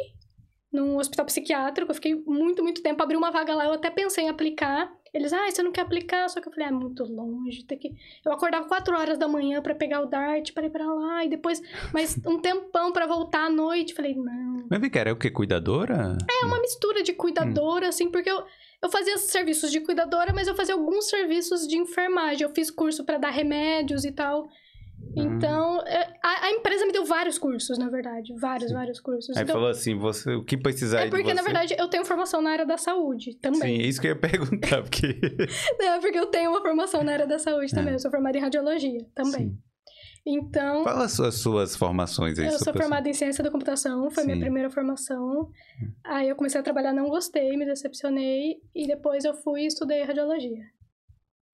num 0.73 0.97
hospital 0.97 1.27
psiquiátrico. 1.27 1.91
Eu 1.91 1.95
fiquei 1.95 2.15
muito, 2.15 2.63
muito 2.63 2.83
tempo. 2.83 3.03
Abri 3.03 3.17
uma 3.17 3.31
vaga 3.31 3.55
lá, 3.55 3.67
eu 3.67 3.73
até 3.73 3.91
pensei 3.91 4.25
em 4.25 4.29
aplicar. 4.29 4.91
Eles, 5.12 5.33
ah, 5.33 5.51
você 5.51 5.62
não 5.62 5.73
quer 5.73 5.83
aplicar? 5.83 6.29
Só 6.29 6.40
que 6.40 6.49
eu 6.49 6.53
falei, 6.53 6.68
ah, 6.68 6.70
é 6.70 6.73
muito 6.73 7.05
longe. 7.05 7.64
Tem 7.64 7.79
que... 7.79 7.92
Eu 8.25 8.33
acordava 8.33 8.66
4 8.66 8.96
horas 8.96 9.18
da 9.18 9.27
manhã 9.27 9.61
pra 9.61 9.75
pegar 9.75 10.01
o 10.01 10.07
Dart, 10.07 10.53
pra 10.53 10.66
ir 10.66 10.70
pra 10.70 10.87
lá. 10.87 11.25
E 11.25 11.29
depois, 11.29 11.61
mais 11.92 12.18
um 12.25 12.40
tempão 12.40 12.92
pra 12.92 13.07
voltar 13.07 13.46
à 13.46 13.51
noite. 13.51 13.94
Falei, 13.94 14.14
não. 14.14 14.66
Mas 14.70 14.81
vem 14.81 14.90
cá, 14.90 15.01
era 15.01 15.12
o 15.12 15.16
quê? 15.16 15.31
Cuidadora? 15.31 16.16
É 16.29 16.46
uma 16.46 16.61
mistura 16.61 17.03
de 17.03 17.12
cuidadora, 17.12 17.88
assim, 17.88 18.11
porque 18.11 18.31
eu, 18.31 18.44
eu 18.83 18.88
fazia 18.90 19.18
serviços 19.18 19.70
de 19.70 19.81
cuidadora, 19.81 20.33
mas 20.33 20.46
eu 20.46 20.55
fazia 20.55 20.75
alguns 20.75 21.09
serviços 21.09 21.66
de 21.66 21.77
enfermagem. 21.77 22.42
Eu 22.46 22.55
fiz 22.55 22.70
curso 22.70 23.05
pra 23.05 23.18
dar 23.18 23.31
remédios 23.31 24.05
e 24.05 24.12
tal. 24.12 24.49
Então, 25.17 25.81
é, 25.87 26.13
a, 26.23 26.47
a 26.47 26.51
empresa 26.53 26.87
me 26.87 26.93
deu 26.93 27.05
vários 27.05 27.39
cursos, 27.39 27.77
na 27.79 27.89
verdade. 27.89 28.33
Vários, 28.39 28.69
Sim. 28.69 28.75
vários 28.75 29.01
cursos. 29.01 29.37
Aí 29.37 29.43
Então, 29.43 29.55
falou 29.55 29.69
assim, 29.69 29.97
você, 29.97 30.35
o 30.35 30.45
que 30.45 30.57
precisar 30.57 31.01
é 31.01 31.11
porque, 31.11 31.35
na 31.35 31.43
verdade, 31.43 31.75
eu 31.79 31.89
tenho 31.89 32.05
formação 32.05 32.41
na 32.41 32.51
área 32.51 32.67
da 32.67 32.77
saúde 32.77 33.37
também. 33.41 33.81
Sim, 33.81 33.89
isso 33.89 34.01
que 34.01 34.07
eu 34.07 34.13
ia 34.13 34.19
perguntar, 34.21 34.83
porque... 34.83 35.19
É 35.81 35.99
porque 36.01 36.19
eu 36.19 36.27
tenho 36.27 36.51
uma 36.51 36.61
formação 36.61 37.03
na 37.03 37.13
área 37.13 37.27
da 37.27 37.39
saúde 37.39 37.73
também. 37.73 37.93
É. 37.93 37.95
Eu 37.97 37.99
sou 37.99 38.11
formada 38.11 38.39
em 38.39 38.41
radiologia 38.41 39.05
também. 39.15 39.49
Sim. 39.49 39.59
Então, 40.27 40.85
Fala 40.85 41.07
as 41.07 41.13
suas, 41.13 41.35
suas 41.37 41.75
formações 41.75 42.39
aí. 42.39 42.47
eu 42.47 42.59
sou 42.59 42.73
formada 42.75 43.09
em 43.09 43.13
ciência 43.15 43.43
da 43.43 43.51
computação, 43.51 44.11
foi 44.11 44.25
minha 44.25 44.37
Sim. 44.37 44.43
primeira 44.43 44.71
formação. 44.71 45.51
Aí 46.05 46.29
eu 46.29 46.37
comecei 46.37 46.61
a 46.61 46.65
trabalhar, 46.65 46.93
não 46.93 47.09
gostei, 47.09 47.57
me 47.57 47.65
decepcionei. 47.65 48.57
E 48.75 48.87
depois 48.87 49.25
eu 49.25 49.35
fui 49.35 49.63
e 49.63 49.67
estudei 49.67 50.03
radiologia. 50.03 50.63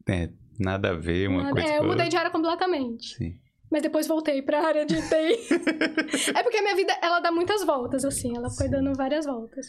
É, 0.08 0.30
nada 0.58 0.90
a 0.90 0.94
ver 0.94 1.28
uma 1.28 1.42
Nada- 1.44 1.52
coisa 1.52 1.68
é, 1.68 1.78
eu 1.78 1.82
a 1.82 1.86
mudei 1.86 2.08
de 2.08 2.16
área 2.16 2.30
completamente. 2.30 3.14
Sim. 3.16 3.34
Mas 3.70 3.82
depois 3.82 4.06
voltei 4.06 4.40
pra 4.42 4.64
área 4.64 4.86
de 4.86 4.94
TI. 4.96 5.38
é 6.36 6.42
porque 6.42 6.58
a 6.58 6.62
minha 6.62 6.76
vida, 6.76 6.96
ela 7.02 7.18
dá 7.20 7.32
muitas 7.32 7.64
voltas, 7.64 8.04
assim. 8.04 8.36
Ela 8.36 8.48
foi 8.50 8.66
Sim. 8.66 8.70
dando 8.72 8.94
várias 8.94 9.26
voltas. 9.26 9.66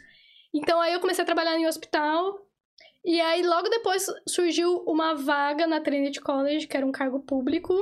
Então, 0.54 0.80
aí 0.80 0.94
eu 0.94 1.00
comecei 1.00 1.24
a 1.24 1.26
trabalhar 1.26 1.58
em 1.58 1.66
hospital. 1.68 2.38
E 3.04 3.20
aí, 3.20 3.42
logo 3.42 3.70
depois, 3.70 4.06
surgiu 4.28 4.84
uma 4.86 5.16
vaga 5.16 5.66
na 5.66 5.82
Trinity 5.82 6.22
College, 6.22 6.68
que 6.68 6.78
era 6.78 6.86
um 6.86 6.92
cargo 6.92 7.20
público. 7.22 7.74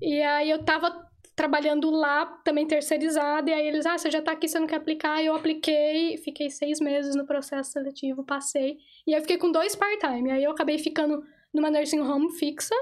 E 0.00 0.22
aí, 0.22 0.50
eu 0.50 0.64
tava 0.64 1.04
trabalhando 1.34 1.90
lá, 1.90 2.26
também 2.44 2.64
terceirizada. 2.66 3.50
E 3.50 3.54
aí, 3.54 3.66
eles, 3.66 3.86
ah, 3.86 3.98
você 3.98 4.10
já 4.10 4.22
tá 4.22 4.32
aqui, 4.32 4.46
você 4.46 4.58
não 4.60 4.66
quer 4.68 4.76
aplicar? 4.76 5.20
E 5.20 5.26
eu 5.26 5.34
apliquei, 5.34 6.16
fiquei 6.18 6.48
seis 6.48 6.78
meses 6.78 7.16
no 7.16 7.26
processo 7.26 7.72
seletivo, 7.72 8.24
passei. 8.24 8.76
E 9.06 9.12
aí, 9.12 9.18
eu 9.18 9.22
fiquei 9.22 9.36
com 9.38 9.50
dois 9.50 9.74
part-time. 9.74 10.30
Aí, 10.30 10.44
eu 10.44 10.52
acabei 10.52 10.78
ficando 10.78 11.24
numa 11.54 11.70
nursing 11.70 12.00
home 12.00 12.32
fixa 12.32 12.74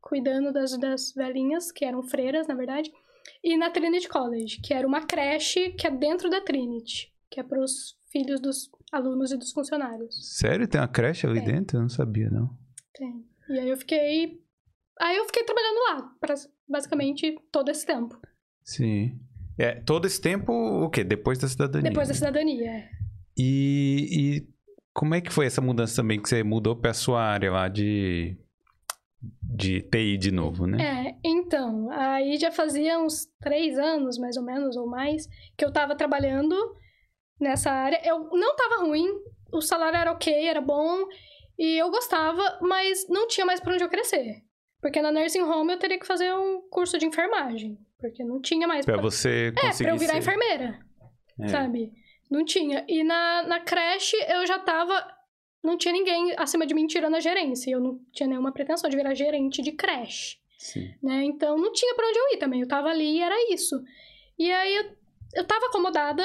cuidando 0.00 0.52
das, 0.52 0.78
das 0.78 1.12
velhinhas, 1.12 1.72
que 1.72 1.84
eram 1.84 2.02
freiras, 2.02 2.46
na 2.46 2.54
verdade, 2.54 2.92
e 3.42 3.56
na 3.56 3.70
Trinity 3.70 4.08
College, 4.08 4.60
que 4.60 4.72
era 4.72 4.86
uma 4.86 5.04
creche 5.04 5.70
que 5.72 5.86
é 5.86 5.90
dentro 5.90 6.30
da 6.30 6.40
Trinity, 6.40 7.12
que 7.28 7.40
é 7.40 7.42
para 7.42 7.60
os 7.60 7.98
filhos 8.12 8.40
dos 8.40 8.70
alunos 8.92 9.32
e 9.32 9.36
dos 9.36 9.52
funcionários. 9.52 10.14
Sério? 10.36 10.68
Tem 10.68 10.80
uma 10.80 10.86
creche 10.86 11.26
ali 11.26 11.40
Tem. 11.44 11.54
dentro? 11.54 11.78
Eu 11.78 11.82
não 11.82 11.88
sabia, 11.88 12.30
não. 12.30 12.56
Tem. 12.94 13.24
E 13.50 13.58
aí 13.58 13.68
eu 13.68 13.76
fiquei. 13.76 14.40
Aí 15.00 15.16
eu 15.16 15.24
fiquei 15.26 15.44
trabalhando 15.44 15.78
lá, 15.88 16.14
pra, 16.20 16.34
basicamente 16.68 17.36
todo 17.50 17.68
esse 17.68 17.84
tempo. 17.84 18.16
Sim. 18.62 19.20
É, 19.58 19.80
todo 19.80 20.06
esse 20.06 20.20
tempo, 20.20 20.52
o 20.52 20.88
quê? 20.88 21.02
Depois 21.02 21.38
da 21.38 21.48
cidadania. 21.48 21.90
Depois 21.90 22.08
da 22.08 22.14
cidadania. 22.14 22.70
é. 22.70 22.90
E, 23.36 24.08
e 24.10 24.48
como 24.96 25.14
é 25.14 25.20
que 25.20 25.30
foi 25.32 25.44
essa 25.44 25.60
mudança 25.60 25.96
também 25.96 26.20
que 26.20 26.26
você 26.28 26.42
mudou 26.42 26.74
pra 26.74 26.94
sua 26.94 27.20
área 27.22 27.52
lá 27.52 27.68
de, 27.68 28.34
de 29.42 29.82
TI 29.82 30.16
de 30.16 30.30
novo, 30.32 30.66
né? 30.66 30.78
É, 30.82 31.14
então, 31.22 31.90
aí 31.90 32.38
já 32.38 32.50
fazia 32.50 32.98
uns 32.98 33.26
três 33.38 33.78
anos, 33.78 34.16
mais 34.16 34.38
ou 34.38 34.42
menos, 34.42 34.74
ou 34.74 34.88
mais, 34.88 35.28
que 35.56 35.62
eu 35.64 35.70
tava 35.70 35.94
trabalhando 35.94 36.56
nessa 37.38 37.70
área. 37.70 38.00
Eu 38.02 38.30
não 38.32 38.56
tava 38.56 38.86
ruim, 38.86 39.06
o 39.52 39.60
salário 39.60 39.98
era 39.98 40.12
ok, 40.12 40.32
era 40.46 40.62
bom, 40.62 41.04
e 41.58 41.76
eu 41.78 41.90
gostava, 41.90 42.58
mas 42.62 43.06
não 43.10 43.28
tinha 43.28 43.44
mais 43.44 43.60
pra 43.60 43.74
onde 43.74 43.84
eu 43.84 43.90
crescer. 43.90 44.42
Porque 44.80 45.02
na 45.02 45.12
nursing 45.12 45.42
home 45.42 45.72
eu 45.74 45.78
teria 45.78 45.98
que 46.00 46.06
fazer 46.06 46.32
um 46.34 46.62
curso 46.70 46.96
de 46.98 47.04
enfermagem, 47.04 47.78
porque 47.98 48.24
não 48.24 48.40
tinha 48.40 48.66
mais 48.66 48.86
Pra 48.86 48.96
você 48.96 49.52
É, 49.58 49.60
conseguir 49.60 49.84
pra 49.84 49.92
eu 49.94 49.98
virar 49.98 50.12
ser... 50.14 50.18
enfermeira, 50.20 50.78
É. 51.42 51.48
sabe? 51.48 51.92
Não 52.30 52.44
tinha. 52.44 52.84
E 52.88 53.04
na, 53.04 53.42
na 53.42 53.60
creche 53.60 54.16
eu 54.28 54.46
já 54.46 54.58
tava. 54.58 55.06
Não 55.62 55.76
tinha 55.76 55.92
ninguém 55.92 56.34
acima 56.36 56.66
de 56.66 56.74
mim 56.74 56.86
tirando 56.86 57.16
a 57.16 57.20
gerência. 57.20 57.70
Eu 57.70 57.80
não 57.80 58.00
tinha 58.12 58.28
nenhuma 58.28 58.52
pretensão 58.52 58.88
de 58.88 58.96
virar 58.96 59.14
gerente 59.14 59.62
de 59.62 59.72
creche, 59.72 60.36
Sim. 60.58 60.94
né? 61.02 61.24
Então 61.24 61.56
não 61.56 61.72
tinha 61.72 61.94
pra 61.94 62.06
onde 62.06 62.18
eu 62.18 62.34
ir 62.34 62.38
também. 62.38 62.60
Eu 62.60 62.68
tava 62.68 62.88
ali 62.88 63.16
e 63.16 63.22
era 63.22 63.52
isso. 63.52 63.82
E 64.38 64.50
aí 64.52 64.76
eu, 64.76 64.84
eu 65.34 65.44
tava 65.44 65.66
acomodada, 65.66 66.24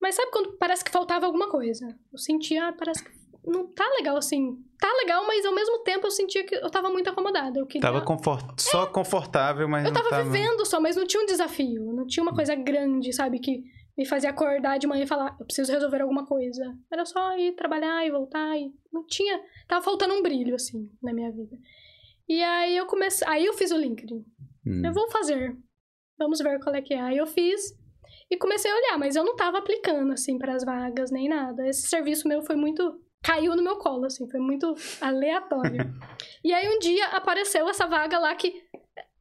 mas 0.00 0.14
sabe 0.14 0.30
quando 0.30 0.52
parece 0.58 0.84
que 0.84 0.90
faltava 0.90 1.26
alguma 1.26 1.48
coisa? 1.48 1.86
Eu 2.12 2.18
sentia, 2.18 2.68
ah, 2.68 2.72
parece 2.72 3.04
que 3.04 3.10
não 3.46 3.66
tá 3.66 3.86
legal 3.96 4.16
assim. 4.16 4.56
Tá 4.78 4.90
legal, 5.00 5.26
mas 5.26 5.44
ao 5.44 5.54
mesmo 5.54 5.78
tempo 5.80 6.06
eu 6.06 6.10
sentia 6.10 6.44
que 6.44 6.54
eu 6.54 6.70
tava 6.70 6.90
muito 6.90 7.08
acomodada. 7.08 7.58
Eu 7.58 7.66
queria. 7.66 7.82
Tava 7.82 8.02
confort... 8.02 8.60
só 8.60 8.86
confortável, 8.86 9.68
mas 9.68 9.84
Eu 9.84 9.92
não 9.92 9.94
tava 9.94 10.10
tava... 10.10 10.24
vivendo 10.24 10.64
só, 10.66 10.80
mas 10.80 10.96
não 10.96 11.06
tinha 11.06 11.22
um 11.22 11.26
desafio. 11.26 11.92
Não 11.92 12.06
tinha 12.06 12.22
uma 12.22 12.34
coisa 12.34 12.54
grande, 12.54 13.12
sabe? 13.12 13.38
Que 13.38 13.62
me 13.96 14.04
fazia 14.04 14.30
acordar 14.30 14.78
de 14.78 14.86
manhã 14.86 15.04
e 15.04 15.06
falar, 15.06 15.36
eu 15.38 15.46
preciso 15.46 15.72
resolver 15.72 16.02
alguma 16.02 16.26
coisa. 16.26 16.76
Era 16.92 17.04
só 17.04 17.36
ir 17.38 17.54
trabalhar 17.54 18.04
e 18.04 18.10
voltar 18.10 18.56
e 18.58 18.72
não 18.92 19.06
tinha. 19.06 19.40
Tava 19.68 19.84
faltando 19.84 20.14
um 20.14 20.22
brilho, 20.22 20.54
assim, 20.54 20.90
na 21.02 21.12
minha 21.12 21.30
vida. 21.30 21.56
E 22.28 22.42
aí 22.42 22.76
eu 22.76 22.86
comecei. 22.86 23.26
Aí 23.28 23.44
eu 23.44 23.52
fiz 23.54 23.70
o 23.70 23.76
LinkedIn. 23.76 24.24
Hum. 24.66 24.82
Eu 24.84 24.92
vou 24.92 25.08
fazer. 25.10 25.56
Vamos 26.18 26.40
ver 26.40 26.58
qual 26.60 26.74
é 26.74 26.82
que 26.82 26.94
é. 26.94 27.00
Aí 27.00 27.16
eu 27.16 27.26
fiz 27.26 27.76
e 28.30 28.36
comecei 28.36 28.70
a 28.70 28.74
olhar, 28.74 28.98
mas 28.98 29.14
eu 29.14 29.24
não 29.24 29.36
tava 29.36 29.58
aplicando, 29.58 30.12
assim, 30.12 30.38
para 30.38 30.54
as 30.54 30.64
vagas 30.64 31.10
nem 31.10 31.28
nada. 31.28 31.66
Esse 31.68 31.88
serviço 31.88 32.26
meu 32.26 32.42
foi 32.42 32.56
muito. 32.56 33.00
Caiu 33.22 33.56
no 33.56 33.62
meu 33.62 33.76
colo, 33.78 34.04
assim, 34.04 34.28
foi 34.28 34.40
muito 34.40 34.74
aleatório. 35.00 35.78
e 36.44 36.52
aí 36.52 36.68
um 36.68 36.78
dia 36.78 37.06
apareceu 37.06 37.66
essa 37.68 37.86
vaga 37.86 38.18
lá 38.18 38.34
que 38.34 38.62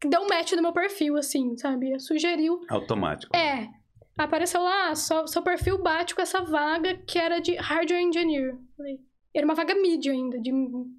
deu 0.06 0.22
um 0.22 0.28
match 0.28 0.52
no 0.54 0.62
meu 0.62 0.74
perfil, 0.74 1.16
assim, 1.16 1.56
sabe? 1.56 1.98
Sugeriu. 2.00 2.60
Automático. 2.70 3.34
É. 3.34 3.70
Apareceu 4.18 4.62
lá, 4.62 4.90
"Ah, 4.90 4.96
seu, 4.96 5.28
seu 5.28 5.42
perfil 5.42 5.82
bate 5.82 6.14
com 6.14 6.22
essa 6.22 6.42
vaga 6.42 6.98
que 6.98 7.18
era 7.18 7.40
de 7.40 7.56
hardware 7.56 8.02
engineer. 8.02 8.58
Falei, 8.78 9.00
Era 9.36 9.46
uma 9.46 9.56
vaga 9.56 9.74
mid 9.74 10.06
ainda, 10.06 10.40
de 10.40 10.52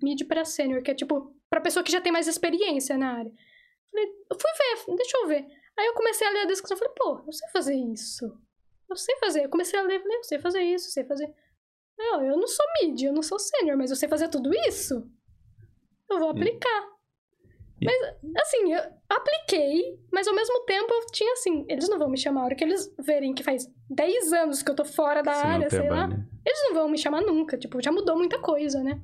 mid 0.03 0.25
para 0.27 0.45
sênior, 0.45 0.83
que 0.83 0.91
é 0.91 0.95
tipo, 0.95 1.37
pra 1.49 1.61
pessoa 1.61 1.85
que 1.85 1.93
já 1.93 2.01
tem 2.01 2.11
mais 2.13 2.27
experiência 2.27 2.99
na 2.99 3.13
área. 3.19 3.33
Falei, 3.93 4.07
eu 4.29 4.37
fui 4.41 4.51
ver, 4.59 4.97
deixa 4.97 5.17
eu 5.19 5.29
ver. 5.29 5.47
Aí 5.79 5.87
eu 5.87 5.95
comecei 5.95 6.27
a 6.27 6.31
ler 6.31 6.41
a 6.41 6.47
descrição, 6.47 6.77
falei, 6.77 6.93
pô, 6.97 7.23
eu 7.25 7.33
sei 7.33 7.49
fazer 7.51 7.75
isso. 7.77 8.27
Eu 8.91 8.97
sei 8.97 9.17
fazer. 9.19 9.45
Eu 9.45 9.49
comecei 9.51 9.79
a 9.79 9.83
ler, 9.83 10.01
falei, 10.01 10.17
eu 10.17 10.25
sei 10.25 10.41
fazer 10.41 10.63
isso, 10.63 10.89
eu 10.89 10.91
sei 10.91 11.05
fazer. 11.05 11.33
Não, 11.97 12.25
eu 12.25 12.37
não 12.37 12.49
sou 12.49 12.67
mid, 12.83 13.01
eu 13.03 13.13
não 13.13 13.23
sou 13.23 13.39
sênior, 13.39 13.77
mas 13.79 13.91
eu 13.91 13.97
sei 13.97 14.09
fazer 14.09 14.29
tudo 14.29 14.51
isso. 14.69 15.09
Eu 16.11 16.19
vou 16.19 16.31
aplicar. 16.31 16.94
Mas, 17.85 18.43
assim, 18.43 18.73
eu 18.73 18.81
apliquei, 19.09 19.99
mas 20.13 20.27
ao 20.27 20.35
mesmo 20.35 20.65
tempo 20.65 20.93
eu 20.93 21.07
tinha 21.13 21.33
assim, 21.33 21.65
eles 21.69 21.89
não 21.89 21.99
vão 21.99 22.09
me 22.09 22.19
chamar. 22.19 22.43
A 22.43 22.45
hora 22.45 22.55
que 22.55 22.65
eles 22.65 22.93
verem 22.99 23.35
que 23.35 23.43
faz 23.43 23.69
10 23.91 24.33
anos 24.33 24.63
que 24.63 24.71
eu 24.71 24.75
tô 24.75 24.85
fora 24.85 25.23
da 25.23 25.33
área, 25.33 25.69
sei 25.71 25.81
lá, 25.81 26.07
trabalha. 26.07 26.29
eles 26.47 26.63
não 26.65 26.75
vão 26.75 26.89
me 26.89 26.99
chamar 26.99 27.21
nunca. 27.21 27.59
Tipo, 27.59 27.83
já 27.83 27.93
mudou 27.93 28.17
muita 28.17 28.39
coisa, 28.39 28.83
né? 28.83 29.01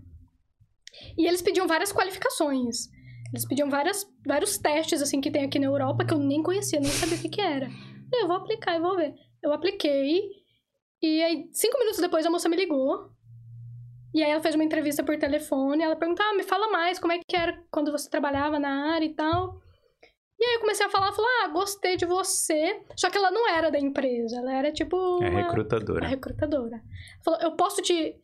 E 1.17 1.27
eles 1.27 1.43
pediam 1.43 1.67
várias 1.67 1.93
qualificações. 1.93 2.89
Eles 3.33 3.47
pediam 3.47 3.71
várias, 3.71 4.05
vários 4.27 4.59
testes, 4.59 5.01
assim, 5.01 5.21
que 5.21 5.31
tem 5.31 5.45
aqui 5.45 5.59
na 5.59 5.67
Europa, 5.67 6.05
que 6.05 6.13
eu 6.13 6.19
nem 6.19 6.43
conhecia, 6.43 6.81
nem 6.81 6.91
sabia 6.91 7.17
o 7.17 7.21
que 7.21 7.29
que 7.29 7.41
era. 7.41 7.69
Eu 8.13 8.27
vou 8.27 8.37
aplicar 8.37 8.77
e 8.77 8.81
vou 8.81 8.97
ver. 8.97 9.15
Eu 9.43 9.53
apliquei, 9.53 10.21
e 11.03 11.23
aí, 11.23 11.49
cinco 11.53 11.79
minutos 11.79 12.01
depois, 12.01 12.27
a 12.27 12.31
moça 12.31 12.49
me 12.49 12.57
ligou. 12.57 13.11
E 14.15 14.23
aí 14.23 14.31
ela 14.31 14.43
fez 14.43 14.55
uma 14.55 14.65
entrevista 14.65 15.03
por 15.05 15.17
telefone, 15.19 15.83
ela 15.85 15.95
perguntou, 15.97 16.25
ah, 16.27 16.35
me 16.35 16.43
fala 16.43 16.69
mais, 16.69 16.99
como 16.99 17.13
é 17.13 17.19
que 17.27 17.37
era 17.37 17.63
quando 17.71 17.93
você 17.93 18.11
trabalhava 18.11 18.59
na 18.59 18.93
área 18.95 19.05
e 19.07 19.15
tal. 19.15 19.61
E 20.39 20.45
aí 20.45 20.55
eu 20.55 20.61
comecei 20.61 20.85
a 20.87 20.91
falar, 20.91 21.13
falou, 21.13 21.31
ah, 21.45 21.49
gostei 21.49 21.97
de 21.97 22.07
você. 22.07 22.81
Só 22.97 23.11
que 23.11 23.17
ela 23.19 23.31
não 23.31 23.47
era 23.49 23.71
da 23.71 23.79
empresa, 23.79 24.37
ela 24.39 24.53
era 24.53 24.73
tipo 24.73 25.23
É 25.23 25.29
uma- 25.29 25.43
recrutadora. 25.43 26.05
a 26.07 26.09
recrutadora. 26.09 26.81
Falou, 27.25 27.41
eu 27.41 27.53
posso 27.57 27.83
te 27.83 28.17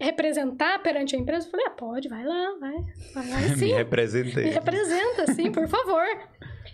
representar 0.00 0.82
perante 0.82 1.16
a 1.16 1.18
empresa? 1.18 1.46
Eu 1.46 1.50
falei, 1.50 1.66
ah, 1.66 1.70
pode, 1.70 2.08
vai 2.08 2.24
lá, 2.24 2.54
vai. 2.60 2.74
Vai 3.14 3.28
lá, 3.30 3.36
Me 3.48 3.56
sim. 3.56 3.72
representei. 3.72 4.44
Me 4.44 4.50
representa, 4.50 5.32
sim, 5.32 5.50
por 5.50 5.66
favor. 5.68 6.04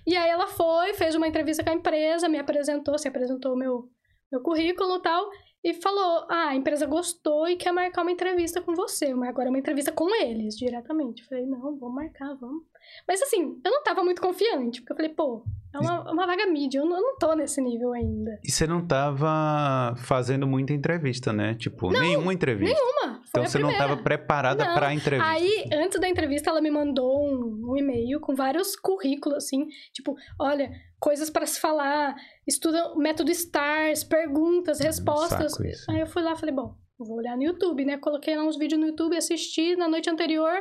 E 0.07 0.16
aí 0.16 0.29
ela 0.29 0.46
foi, 0.49 0.94
fez 0.94 1.14
uma 1.14 1.29
entrevista 1.29 1.62
com 1.62 1.70
a 1.70 1.75
empresa, 1.75 2.29
me 2.29 2.38
apresentou, 2.38 2.99
se 2.99 3.07
apresentou 3.09 3.53
o 3.55 3.57
meu, 3.57 3.88
meu 4.33 4.40
currículo 4.42 4.96
e 4.96 5.03
tal, 5.03 5.31
e 5.62 5.75
falou: 5.75 6.27
Ah, 6.29 6.49
a 6.49 6.57
empresa 6.57 6.87
gostou 6.87 7.49
e 7.49 7.57
quer 7.57 7.73
marcar 7.73 8.03
uma 8.03 8.12
entrevista 8.12 8.61
com 8.61 8.75
você. 8.75 9.14
Mas 9.14 9.29
agora 9.29 9.49
é 9.49 9.51
uma 9.51 9.59
entrevista 9.59 9.92
com 9.92 10.14
eles, 10.14 10.57
diretamente. 10.57 11.23
Eu 11.23 11.29
falei, 11.29 11.46
não, 11.46 11.77
vamos 11.79 11.94
marcar, 11.94 12.35
vamos. 12.35 12.64
Mas 13.07 13.22
assim, 13.22 13.61
eu 13.64 13.70
não 13.70 13.83
tava 13.83 14.03
muito 14.03 14.20
confiante, 14.20 14.81
porque 14.81 14.92
eu 14.92 14.96
falei, 14.96 15.12
pô, 15.12 15.44
é 15.72 15.79
uma, 15.79 16.11
uma 16.12 16.26
vaga 16.26 16.46
mídia, 16.46 16.79
eu 16.81 16.85
não, 16.85 16.96
eu 16.96 17.03
não 17.03 17.16
tô 17.18 17.33
nesse 17.35 17.61
nível 17.61 17.92
ainda. 17.92 18.38
E 18.44 18.50
você 18.50 18.66
não 18.66 18.85
tava 18.87 19.94
fazendo 19.98 20.46
muita 20.46 20.72
entrevista, 20.72 21.33
né? 21.33 21.55
Tipo, 21.55 21.90
nenhuma 21.92 22.33
entrevista. 22.33 22.76
Uma, 22.83 23.14
foi 23.14 23.22
Então 23.29 23.46
você 23.46 23.59
não 23.59 23.68
primeira. 23.68 23.88
tava 23.88 24.03
preparada 24.03 24.64
Não. 24.64 24.74
pra 24.74 24.92
entrevista. 24.92 25.31
Aí, 25.31 25.64
antes 25.72 26.00
da 26.00 26.09
entrevista, 26.09 26.50
ela 26.50 26.61
me 26.61 26.70
mandou 26.70 27.24
um, 27.24 27.70
um 27.72 27.76
e-mail 27.76 28.18
com 28.20 28.35
vários 28.35 28.74
currículos, 28.74 29.38
assim, 29.44 29.66
tipo, 29.92 30.16
olha, 30.40 30.70
coisas 30.98 31.31
para 31.31 31.46
se 31.46 31.61
falar, 31.61 32.16
estuda 32.46 32.92
o 32.92 32.98
método 32.98 33.33
STARS, 33.33 34.03
perguntas, 34.03 34.81
respostas. 34.81 35.53
Aí 35.88 36.00
eu 36.00 36.07
fui 36.07 36.22
lá 36.22 36.33
e 36.33 36.37
falei, 36.37 36.55
bom, 36.55 36.74
vou 36.98 37.18
olhar 37.18 37.37
no 37.37 37.44
YouTube, 37.44 37.85
né? 37.85 37.96
Coloquei 37.96 38.37
lá 38.37 38.42
uns 38.42 38.59
vídeos 38.59 38.81
no 38.81 38.88
YouTube, 38.88 39.16
assisti 39.16 39.76
na 39.76 39.88
noite 39.88 40.11
anterior, 40.11 40.53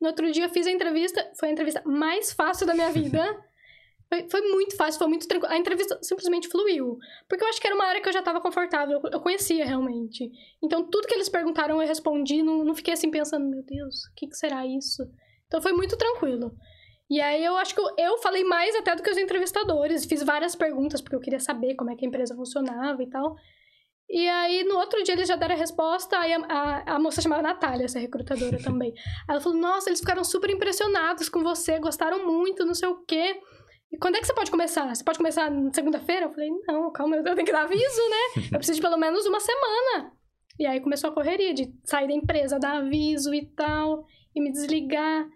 no 0.00 0.08
outro 0.08 0.30
dia 0.30 0.48
fiz 0.48 0.66
a 0.66 0.70
entrevista, 0.70 1.30
foi 1.38 1.48
a 1.48 1.52
entrevista 1.52 1.82
mais 1.84 2.32
fácil 2.32 2.66
da 2.66 2.74
minha 2.74 2.90
vida. 2.90 3.22
Foi, 4.08 4.28
foi 4.30 4.40
muito 4.52 4.76
fácil, 4.76 4.98
foi 5.00 5.08
muito 5.08 5.26
tranquilo. 5.26 5.52
A 5.52 5.58
entrevista 5.58 5.98
simplesmente 6.00 6.46
fluiu. 6.46 6.96
Porque 7.28 7.42
eu 7.42 7.48
acho 7.48 7.60
que 7.60 7.66
era 7.66 7.74
uma 7.74 7.86
área 7.86 8.00
que 8.00 8.08
eu 8.08 8.12
já 8.12 8.20
estava 8.20 8.40
confortável, 8.40 9.00
eu 9.12 9.20
conhecia 9.20 9.64
realmente. 9.64 10.30
Então, 10.62 10.88
tudo 10.88 11.08
que 11.08 11.14
eles 11.14 11.28
perguntaram 11.28 11.82
eu 11.82 11.88
respondi, 11.88 12.40
não, 12.40 12.64
não 12.64 12.72
fiquei 12.72 12.94
assim 12.94 13.10
pensando, 13.10 13.48
meu 13.48 13.64
Deus, 13.64 14.04
o 14.04 14.14
que, 14.14 14.28
que 14.28 14.36
será 14.36 14.64
isso? 14.64 15.02
Então, 15.48 15.60
foi 15.60 15.72
muito 15.72 15.98
tranquilo. 15.98 16.54
E 17.10 17.20
aí, 17.20 17.44
eu 17.44 17.56
acho 17.56 17.74
que 17.74 17.80
eu, 17.80 17.94
eu 17.98 18.18
falei 18.18 18.44
mais 18.44 18.76
até 18.76 18.94
do 18.94 19.02
que 19.02 19.10
os 19.10 19.18
entrevistadores. 19.18 20.04
Fiz 20.04 20.22
várias 20.22 20.54
perguntas, 20.54 21.00
porque 21.00 21.16
eu 21.16 21.20
queria 21.20 21.40
saber 21.40 21.74
como 21.74 21.90
é 21.90 21.96
que 21.96 22.04
a 22.04 22.08
empresa 22.08 22.36
funcionava 22.36 23.02
e 23.02 23.10
tal. 23.10 23.34
E 24.08 24.28
aí, 24.28 24.62
no 24.64 24.76
outro 24.76 25.02
dia, 25.02 25.14
eles 25.14 25.28
já 25.28 25.36
deram 25.36 25.54
a 25.54 25.58
resposta. 25.58 26.18
Aí, 26.18 26.32
a, 26.32 26.38
a, 26.38 26.94
a 26.94 26.98
moça 26.98 27.20
chamava 27.20 27.42
Natália, 27.42 27.84
essa 27.84 27.98
recrutadora 27.98 28.58
também. 28.62 28.92
Ela 29.28 29.40
falou, 29.40 29.58
nossa, 29.58 29.88
eles 29.88 30.00
ficaram 30.00 30.22
super 30.22 30.50
impressionados 30.50 31.28
com 31.28 31.42
você, 31.42 31.78
gostaram 31.78 32.24
muito, 32.26 32.64
não 32.64 32.74
sei 32.74 32.88
o 32.88 33.04
quê. 33.04 33.40
E 33.92 33.98
quando 33.98 34.16
é 34.16 34.20
que 34.20 34.26
você 34.26 34.34
pode 34.34 34.50
começar? 34.50 34.94
Você 34.94 35.04
pode 35.04 35.18
começar 35.18 35.50
na 35.50 35.72
segunda-feira? 35.72 36.26
Eu 36.26 36.32
falei, 36.32 36.50
não, 36.66 36.92
calma, 36.92 37.16
eu 37.16 37.24
tenho 37.24 37.44
que 37.44 37.52
dar 37.52 37.62
aviso, 37.62 38.02
né? 38.10 38.42
Eu 38.52 38.58
preciso 38.58 38.76
de 38.76 38.82
pelo 38.82 38.96
menos 38.96 39.26
uma 39.26 39.40
semana. 39.40 40.12
E 40.58 40.66
aí 40.66 40.80
começou 40.80 41.10
a 41.10 41.14
correria 41.14 41.52
de 41.52 41.72
sair 41.84 42.06
da 42.08 42.14
empresa, 42.14 42.58
dar 42.58 42.78
aviso 42.78 43.34
e 43.34 43.46
tal, 43.54 44.06
e 44.34 44.40
me 44.40 44.50
desligar. 44.50 45.28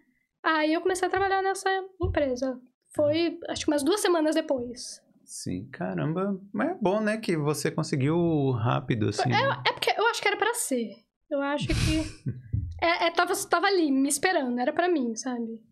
Aí 0.43 0.73
eu 0.73 0.81
comecei 0.81 1.07
a 1.07 1.11
trabalhar 1.11 1.43
nessa 1.43 1.69
empresa. 2.01 2.59
Foi, 2.95 3.39
acho 3.49 3.65
que 3.65 3.71
umas 3.71 3.83
duas 3.83 4.01
semanas 4.01 4.35
depois. 4.35 5.01
Sim, 5.31 5.69
caramba. 5.71 6.37
Mas 6.53 6.71
é 6.71 6.75
bom, 6.75 7.01
né, 7.01 7.17
que 7.17 7.37
você 7.37 7.71
conseguiu 7.71 8.51
rápido, 8.51 9.11
assim. 9.11 9.31
É 9.65 9.73
porque 9.73 9.95
eu 9.97 10.05
acho 10.09 10.21
que 10.21 10.27
era 10.27 10.37
pra 10.37 10.53
ser. 10.55 10.91
Eu 11.31 11.41
acho 11.41 11.69
que. 11.69 11.73
é, 12.83 13.07
é, 13.07 13.11
tava, 13.13 13.33
tava 13.49 13.69
ali, 13.69 13.93
me 13.93 14.09
esperando, 14.09 14.59
era 14.59 14.73
pra 14.73 14.89
mim, 14.89 15.15
sabe? 15.15 15.63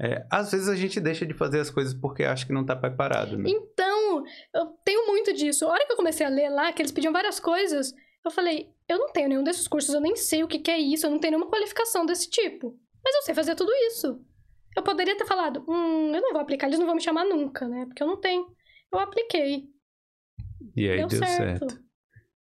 É, 0.00 0.26
às 0.32 0.50
vezes 0.50 0.66
a 0.66 0.74
gente 0.74 0.98
deixa 0.98 1.26
de 1.26 1.34
fazer 1.34 1.60
as 1.60 1.68
coisas 1.68 1.92
porque 1.92 2.24
acha 2.24 2.46
que 2.46 2.54
não 2.54 2.64
tá 2.64 2.74
preparado, 2.74 3.36
né? 3.36 3.50
Então, 3.50 4.24
eu 4.54 4.66
tenho 4.82 5.06
muito 5.06 5.30
disso. 5.34 5.66
A 5.66 5.72
hora 5.72 5.84
que 5.84 5.92
eu 5.92 5.96
comecei 5.96 6.24
a 6.24 6.30
ler 6.30 6.48
lá, 6.48 6.72
que 6.72 6.80
eles 6.80 6.92
pediam 6.92 7.12
várias 7.12 7.38
coisas, 7.38 7.92
eu 8.24 8.30
falei, 8.30 8.72
eu 8.88 8.98
não 8.98 9.12
tenho 9.12 9.28
nenhum 9.28 9.44
desses 9.44 9.68
cursos, 9.68 9.94
eu 9.94 10.00
nem 10.00 10.16
sei 10.16 10.42
o 10.42 10.48
que, 10.48 10.58
que 10.58 10.70
é 10.70 10.78
isso, 10.78 11.04
eu 11.04 11.10
não 11.10 11.18
tenho 11.18 11.32
nenhuma 11.32 11.50
qualificação 11.50 12.06
desse 12.06 12.30
tipo. 12.30 12.74
Mas 13.04 13.14
eu 13.14 13.22
sei 13.24 13.34
fazer 13.34 13.54
tudo 13.54 13.70
isso. 13.88 14.18
Eu 14.74 14.82
poderia 14.82 15.16
ter 15.18 15.26
falado, 15.26 15.62
hum, 15.68 16.14
eu 16.14 16.22
não 16.22 16.32
vou 16.32 16.40
aplicar, 16.40 16.66
eles 16.66 16.78
não 16.78 16.86
vão 16.86 16.94
me 16.94 17.02
chamar 17.02 17.26
nunca, 17.26 17.68
né? 17.68 17.84
Porque 17.84 18.02
eu 18.02 18.06
não 18.06 18.16
tenho. 18.16 18.55
Eu 18.92 18.98
apliquei. 18.98 19.64
E 20.76 20.88
aí 20.88 20.98
deu, 20.98 21.08
deu, 21.08 21.18
certo. 21.18 21.68
certo. 21.70 21.86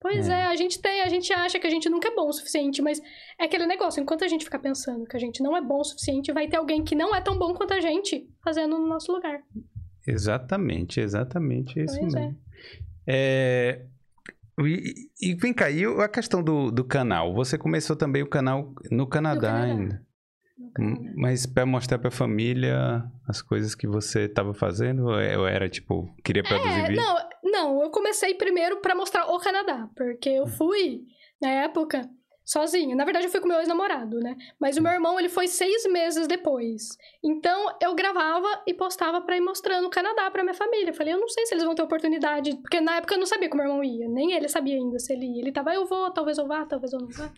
Pois 0.02 0.28
É. 0.28 0.34
é. 0.34 0.44
a 0.48 0.56
gente 0.56 0.82
tem, 0.82 1.02
a 1.02 1.08
gente 1.08 1.32
acha 1.32 1.58
que 1.58 1.66
a 1.66 1.70
gente 1.70 1.90
nunca 1.90 2.10
é 2.10 2.16
bom 2.16 2.28
o 2.28 2.34
suficiente, 2.34 2.82
mas 2.82 3.00
é 3.40 3.46
aquele 3.46 3.66
negócio, 3.66 4.02
enquanto 4.02 4.26
a 4.26 4.28
gente 4.28 4.44
ficar 4.44 4.60
pensando 4.60 5.06
que 5.06 5.16
a 5.16 5.20
gente 5.20 5.42
não 5.42 5.56
é 5.56 5.62
bom 5.62 5.80
o 5.80 5.84
suficiente, 5.84 6.34
vai 6.34 6.48
ter 6.48 6.58
alguém 6.58 6.84
que 6.84 6.94
não 6.96 7.16
é 7.16 7.22
tão 7.22 7.38
bom 7.38 7.54
quanto 7.54 7.74
a 7.74 7.80
gente 7.80 8.28
fazendo 8.44 8.78
no 8.78 8.88
nosso 8.88 9.12
lugar. 9.12 9.40
Exatamente, 10.06 11.00
exatamente 11.00 11.80
isso 11.80 11.98
Pois 11.98 12.14
é. 12.14 12.20
mesmo. 12.20 12.38
É, 13.08 13.86
E, 14.60 14.94
e 15.22 15.34
vem 15.36 15.54
cá, 15.54 15.72
e 15.72 15.84
a 15.86 16.08
questão 16.10 16.44
do, 16.44 16.70
do 16.70 16.84
canal? 16.84 17.34
Você 17.34 17.58
começou 17.58 17.96
também 17.96 18.22
o 18.22 18.30
canal 18.30 18.74
no 18.92 19.08
Canadá, 19.08 19.52
Canadá. 19.52 19.64
ainda. 19.72 20.06
Hum. 20.80 21.14
Mas 21.16 21.46
para 21.46 21.66
mostrar 21.66 21.98
pra 22.00 22.12
família 22.12 23.04
as 23.28 23.42
coisas 23.42 23.74
que 23.76 23.88
você 23.88 24.22
estava 24.26 24.54
fazendo? 24.54 25.06
Ou 25.08 25.20
é- 25.20 25.38
ou 25.38 25.48
era 25.48 25.68
tipo, 25.70 26.14
queria 26.24 26.44
produzir 26.44 26.80
É, 26.80 26.88
vídeo? 26.88 27.02
não, 27.02 27.18
não, 27.52 27.82
eu 27.84 27.90
comecei 27.90 28.34
primeiro 28.36 28.78
pra 28.78 28.94
mostrar 28.96 29.26
o 29.32 29.40
Canadá, 29.40 29.90
porque 29.96 30.30
Hum. 30.30 30.36
eu 30.44 30.48
fui, 30.48 31.02
na 31.42 31.50
época, 31.50 32.08
sozinha. 32.46 32.96
Na 32.96 33.06
verdade, 33.06 33.26
eu 33.26 33.32
fui 33.32 33.40
com 33.40 33.48
meu 33.48 33.58
ex-namorado, 33.60 34.20
né? 34.20 34.36
Mas 34.60 34.78
o 34.78 34.82
meu 34.82 34.92
irmão, 34.92 35.18
ele 35.20 35.30
foi 35.30 35.48
seis 35.48 35.86
meses 35.92 36.28
depois. 36.28 36.98
Então, 37.24 37.76
eu 37.82 37.96
gravava 37.96 38.62
e 38.68 38.74
postava 38.74 39.22
pra 39.22 39.38
ir 39.38 39.42
mostrando 39.42 39.88
o 39.88 39.90
Canadá 39.90 40.30
pra 40.30 40.44
minha 40.44 40.54
família. 40.54 40.90
Eu 40.90 40.94
falei, 40.94 41.14
eu 41.14 41.20
não 41.20 41.30
sei 41.30 41.46
se 41.46 41.54
eles 41.54 41.64
vão 41.64 41.74
ter 41.74 41.82
oportunidade, 41.84 42.56
porque 42.58 42.82
na 42.82 42.98
época 42.98 43.16
eu 43.16 43.20
não 43.20 43.26
sabia 43.26 43.48
que 43.50 43.56
o 43.56 43.58
meu 43.58 43.66
irmão 43.66 43.84
ia, 43.84 44.08
nem 44.10 44.34
ele 44.34 44.48
sabia 44.50 44.76
ainda 44.76 45.00
se 45.00 45.14
ele 45.14 45.26
ia. 45.26 45.42
Ele 45.42 45.52
tava, 45.54 45.74
eu 45.74 45.86
vou, 45.86 46.12
talvez 46.12 46.38
eu 46.38 46.46
vá, 46.48 46.66
talvez 46.66 46.92
eu 46.94 47.00
não 47.00 47.08
vá. 47.08 47.32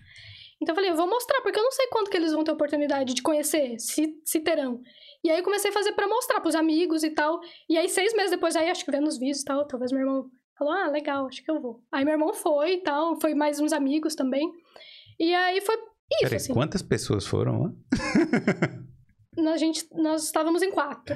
Então 0.62 0.72
eu 0.74 0.76
falei, 0.76 0.90
eu 0.92 0.96
vou 0.96 1.08
mostrar, 1.08 1.42
porque 1.42 1.60
eu 1.60 1.64
não 1.64 1.72
sei 1.72 1.88
quanto 1.88 2.10
que 2.10 2.18
eles 2.18 2.32
vão 2.32 2.44
ter 2.44 2.52
oportunidade 2.52 3.14
de 3.14 3.22
conhecer, 3.22 3.78
se, 3.80 4.18
se 4.24 4.40
terão. 4.40 4.82
E 5.24 5.30
aí 5.30 5.40
eu 5.40 5.44
comecei 5.44 5.70
a 5.70 5.74
fazer 5.74 5.92
pra 5.94 6.08
mostrar 6.08 6.40
pros 6.40 6.56
amigos 6.56 7.04
e 7.04 7.10
tal. 7.10 7.40
E 7.70 7.78
aí, 7.78 7.90
seis 7.90 8.14
meses 8.14 8.32
depois, 8.32 8.56
aí 8.56 8.70
acho 8.70 8.86
que 8.86 8.92
vendo 8.92 9.08
os 9.08 9.18
vídeos 9.18 9.42
e 9.42 9.46
tal, 9.46 9.66
talvez 9.68 9.92
meu 9.92 10.02
irmão 10.02 10.30
falou, 10.58 10.74
ah, 10.74 10.88
legal, 10.88 11.28
acho 11.28 11.44
que 11.44 11.52
eu 11.52 11.60
vou. 11.60 11.84
Aí 11.92 12.06
meu 12.06 12.14
irmão 12.14 12.34
foi 12.34 12.76
e 12.76 12.82
tal, 12.82 13.20
foi 13.20 13.34
mais 13.36 13.60
uns 13.60 13.74
amigos 13.74 14.16
também. 14.16 14.50
E 15.20 15.34
aí 15.34 15.60
foi 15.62 15.76
isso, 15.76 16.22
Peraí, 16.24 16.36
assim. 16.38 16.54
quantas 16.54 16.82
pessoas 16.82 17.26
foram 17.26 17.62
lá? 17.64 17.72
A 19.54 19.58
gente, 19.58 19.86
nós 19.94 20.24
estávamos 20.24 20.62
em 20.62 20.72
quatro. 20.72 21.16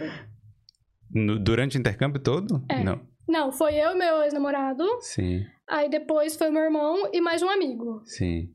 No- 1.14 1.40
durante 1.40 1.78
o 1.78 1.80
intercâmbio 1.80 2.22
todo? 2.22 2.64
É. 2.70 2.84
Não. 2.84 3.08
Não, 3.28 3.52
foi 3.52 3.76
eu 3.76 3.92
e 3.92 3.96
meu 3.96 4.22
ex-namorado. 4.24 4.84
Sim, 5.02 5.46
Aí 5.68 5.88
depois 5.88 6.36
foi 6.36 6.50
meu 6.50 6.64
irmão 6.64 7.10
e 7.14 7.22
mais 7.22 7.42
um 7.44 7.50
amigo. 7.50 8.02
sim. 8.06 8.54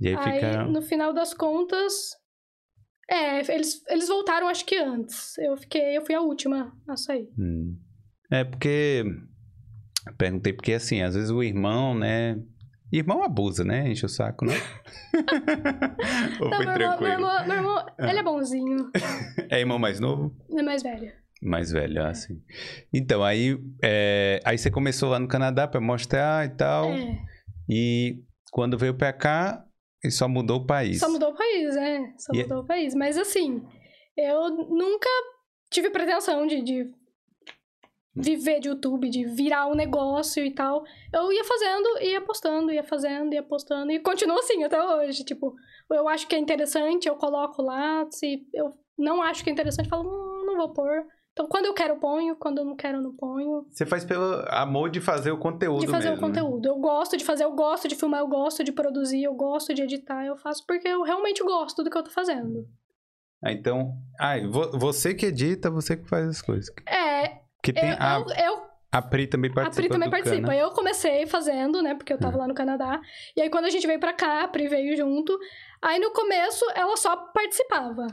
E 0.00 0.08
aí, 0.08 0.16
Aí, 0.16 0.34
ficaram. 0.34 0.70
no 0.70 0.80
final 0.82 1.12
das 1.12 1.34
contas. 1.34 2.10
É, 3.10 3.40
eles, 3.54 3.82
eles 3.88 4.08
voltaram 4.08 4.48
acho 4.48 4.64
que 4.64 4.76
antes. 4.76 5.36
Eu 5.38 5.56
fiquei, 5.56 5.96
eu 5.96 6.04
fui 6.06 6.14
a 6.14 6.20
última 6.20 6.72
a 6.88 6.96
sair. 6.96 7.28
Hum. 7.38 7.76
É 8.30 8.44
porque. 8.44 9.04
Perguntei 10.16 10.52
porque 10.52 10.72
assim, 10.74 11.02
às 11.02 11.14
vezes 11.14 11.30
o 11.30 11.42
irmão, 11.42 11.94
né? 11.94 12.36
Irmão 12.92 13.22
abusa, 13.22 13.62
né? 13.64 13.88
Enche 13.88 14.06
o 14.06 14.08
saco, 14.08 14.44
né? 14.46 14.54
Ou 16.40 16.50
Não, 16.50 16.56
foi 16.56 16.66
meu 16.66 16.74
irmão, 16.74 16.76
meu 16.76 16.78
tranquilo? 16.78 17.12
irmão, 17.12 17.46
meu 17.46 17.56
irmão, 17.56 17.86
ele 17.98 18.18
é 18.18 18.22
bonzinho. 18.22 18.90
É 19.50 19.60
irmão 19.60 19.78
mais 19.78 20.00
novo? 20.00 20.34
É 20.56 20.62
mais 20.62 20.82
velho. 20.82 21.12
Mais 21.42 21.70
velho, 21.70 22.04
assim. 22.04 22.42
Então, 22.92 23.22
aí, 23.24 23.56
é, 23.82 24.40
aí 24.44 24.58
você 24.58 24.70
começou 24.70 25.08
lá 25.10 25.18
no 25.18 25.28
Canadá 25.28 25.66
pra 25.68 25.80
mostrar 25.80 26.46
e 26.46 26.50
tal. 26.50 26.90
É, 26.92 27.18
E 27.68 28.22
quando 28.50 28.76
veio 28.76 28.94
pra 28.94 29.12
cá, 29.12 29.64
ele 30.02 30.10
só 30.12 30.28
mudou 30.28 30.58
o 30.60 30.66
país. 30.66 30.98
só 31.00 31.08
mudou 31.10 31.30
o 31.30 31.34
país, 31.34 31.76
é. 31.76 32.12
Só 32.18 32.32
E- 32.34 32.42
mudou 32.42 32.60
o 32.60 32.66
país. 32.66 32.94
Mas 32.94 33.18
assim, 33.18 33.62
eu 34.16 34.50
nunca 34.50 35.08
tive 35.70 35.90
pretensão 35.90 36.46
de, 36.46 36.62
de 36.62 36.90
viver 38.14 38.60
de 38.60 38.68
YouTube, 38.68 39.08
de 39.08 39.24
virar 39.24 39.66
um 39.68 39.74
negócio 39.74 40.44
e 40.44 40.50
tal. 40.52 40.84
Eu 41.12 41.32
ia 41.32 41.44
fazendo, 41.44 42.02
ia 42.02 42.20
postando, 42.20 42.72
ia 42.72 42.82
fazendo, 42.82 43.32
ia 43.34 43.42
postando. 43.42 43.92
E 43.92 44.00
continua 44.00 44.38
assim 44.40 44.64
até 44.64 44.82
hoje. 44.82 45.24
Tipo, 45.24 45.54
eu 45.90 46.08
acho 46.08 46.26
que 46.26 46.34
é 46.34 46.38
interessante, 46.38 47.08
eu 47.08 47.16
coloco 47.16 47.62
lá. 47.62 48.06
Se 48.10 48.46
eu 48.52 48.72
não 48.98 49.22
acho 49.22 49.44
que 49.44 49.50
é 49.50 49.52
interessante, 49.52 49.86
eu 49.86 49.90
falo, 49.90 50.08
hum, 50.08 50.44
não 50.46 50.56
vou 50.56 50.72
pôr. 50.72 51.06
Então, 51.40 51.48
quando 51.48 51.64
eu 51.64 51.72
quero, 51.72 51.94
eu 51.94 51.98
ponho. 51.98 52.36
Quando 52.36 52.58
eu 52.58 52.64
não 52.66 52.76
quero, 52.76 52.98
eu 52.98 53.02
não 53.02 53.14
ponho. 53.16 53.66
Você 53.70 53.86
faz 53.86 54.04
pelo 54.04 54.44
amor 54.48 54.90
de 54.90 55.00
fazer 55.00 55.30
o 55.30 55.38
conteúdo 55.38 55.80
De 55.80 55.86
fazer 55.86 56.10
mesmo, 56.10 56.26
o 56.26 56.28
né? 56.28 56.34
conteúdo. 56.34 56.66
Eu 56.68 56.76
gosto 56.76 57.16
de 57.16 57.24
fazer, 57.24 57.44
eu 57.44 57.52
gosto 57.52 57.88
de 57.88 57.94
filmar, 57.94 58.20
eu 58.20 58.28
gosto 58.28 58.62
de 58.62 58.70
produzir, 58.72 59.22
eu 59.22 59.32
gosto 59.32 59.72
de 59.72 59.82
editar. 59.82 60.22
Eu 60.26 60.36
faço 60.36 60.62
porque 60.66 60.86
eu 60.86 61.02
realmente 61.02 61.42
gosto 61.42 61.82
do 61.82 61.88
que 61.90 61.96
eu 61.96 62.02
tô 62.02 62.10
fazendo. 62.10 62.66
Ah, 63.42 63.52
então... 63.52 63.94
Ah, 64.20 64.34
vo- 64.50 64.78
você 64.78 65.14
que 65.14 65.24
edita, 65.26 65.70
você 65.70 65.96
que 65.96 66.06
faz 66.06 66.28
as 66.28 66.42
coisas. 66.42 66.68
É, 66.86 67.38
Porque 67.56 67.72
tem... 67.72 67.88
eu, 67.90 67.96
a, 67.98 68.18
eu, 68.38 68.54
eu 68.56 68.62
a 68.92 69.00
Pri 69.00 69.26
também 69.26 69.50
A 69.50 69.54
participa 69.54 69.82
Pri 69.82 69.88
também 69.88 70.10
participa. 70.10 70.48
Cana. 70.48 70.56
Eu 70.58 70.70
comecei 70.72 71.26
fazendo, 71.26 71.80
né? 71.80 71.94
Porque 71.94 72.12
eu 72.12 72.18
tava 72.18 72.36
lá 72.36 72.46
no 72.46 72.54
Canadá. 72.54 73.00
E 73.34 73.40
aí, 73.40 73.48
quando 73.48 73.64
a 73.64 73.70
gente 73.70 73.86
veio 73.86 73.98
pra 74.00 74.12
cá, 74.12 74.42
a 74.44 74.48
Pri 74.48 74.68
veio 74.68 74.94
junto. 74.94 75.38
Aí, 75.80 75.98
no 75.98 76.10
começo, 76.10 76.66
ela 76.74 76.94
só 76.98 77.16
participava. 77.32 78.08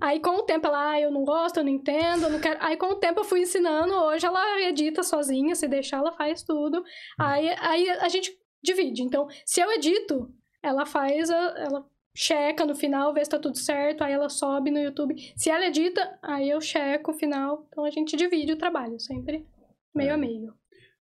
Aí, 0.00 0.20
com 0.20 0.30
o 0.38 0.42
tempo, 0.42 0.66
ela, 0.66 0.90
ah, 0.92 1.00
eu 1.00 1.10
não 1.10 1.24
gosto, 1.24 1.58
eu 1.58 1.64
não 1.64 1.70
entendo, 1.70 2.24
eu 2.24 2.30
não 2.30 2.40
quero. 2.40 2.58
Aí, 2.62 2.76
com 2.76 2.86
o 2.86 2.94
tempo, 2.96 3.20
eu 3.20 3.24
fui 3.24 3.40
ensinando. 3.40 3.92
Hoje, 3.94 4.26
ela 4.26 4.60
edita 4.62 5.02
sozinha, 5.02 5.54
se 5.54 5.66
deixar, 5.68 5.98
ela 5.98 6.12
faz 6.12 6.42
tudo. 6.42 6.82
Aí, 7.18 7.48
aí 7.60 7.90
a 7.90 8.08
gente 8.08 8.30
divide. 8.62 9.02
Então, 9.02 9.26
se 9.44 9.60
eu 9.60 9.70
edito, 9.72 10.30
ela 10.62 10.84
faz, 10.86 11.30
a- 11.30 11.54
ela 11.58 11.84
checa 12.14 12.64
no 12.64 12.74
final, 12.74 13.12
vê 13.12 13.22
se 13.24 13.30
tá 13.30 13.38
tudo 13.38 13.58
certo. 13.58 14.02
Aí, 14.02 14.12
ela 14.12 14.28
sobe 14.28 14.70
no 14.70 14.78
YouTube. 14.78 15.14
Se 15.36 15.50
ela 15.50 15.66
edita, 15.66 16.18
aí 16.22 16.48
eu 16.50 16.60
checo 16.60 17.10
o 17.10 17.14
final. 17.14 17.66
Então, 17.68 17.84
a 17.84 17.90
gente 17.90 18.16
divide 18.16 18.52
o 18.52 18.56
trabalho, 18.58 18.98
sempre 18.98 19.46
meio 19.94 20.10
É. 20.10 20.12
a 20.14 20.16
meio. 20.16 20.52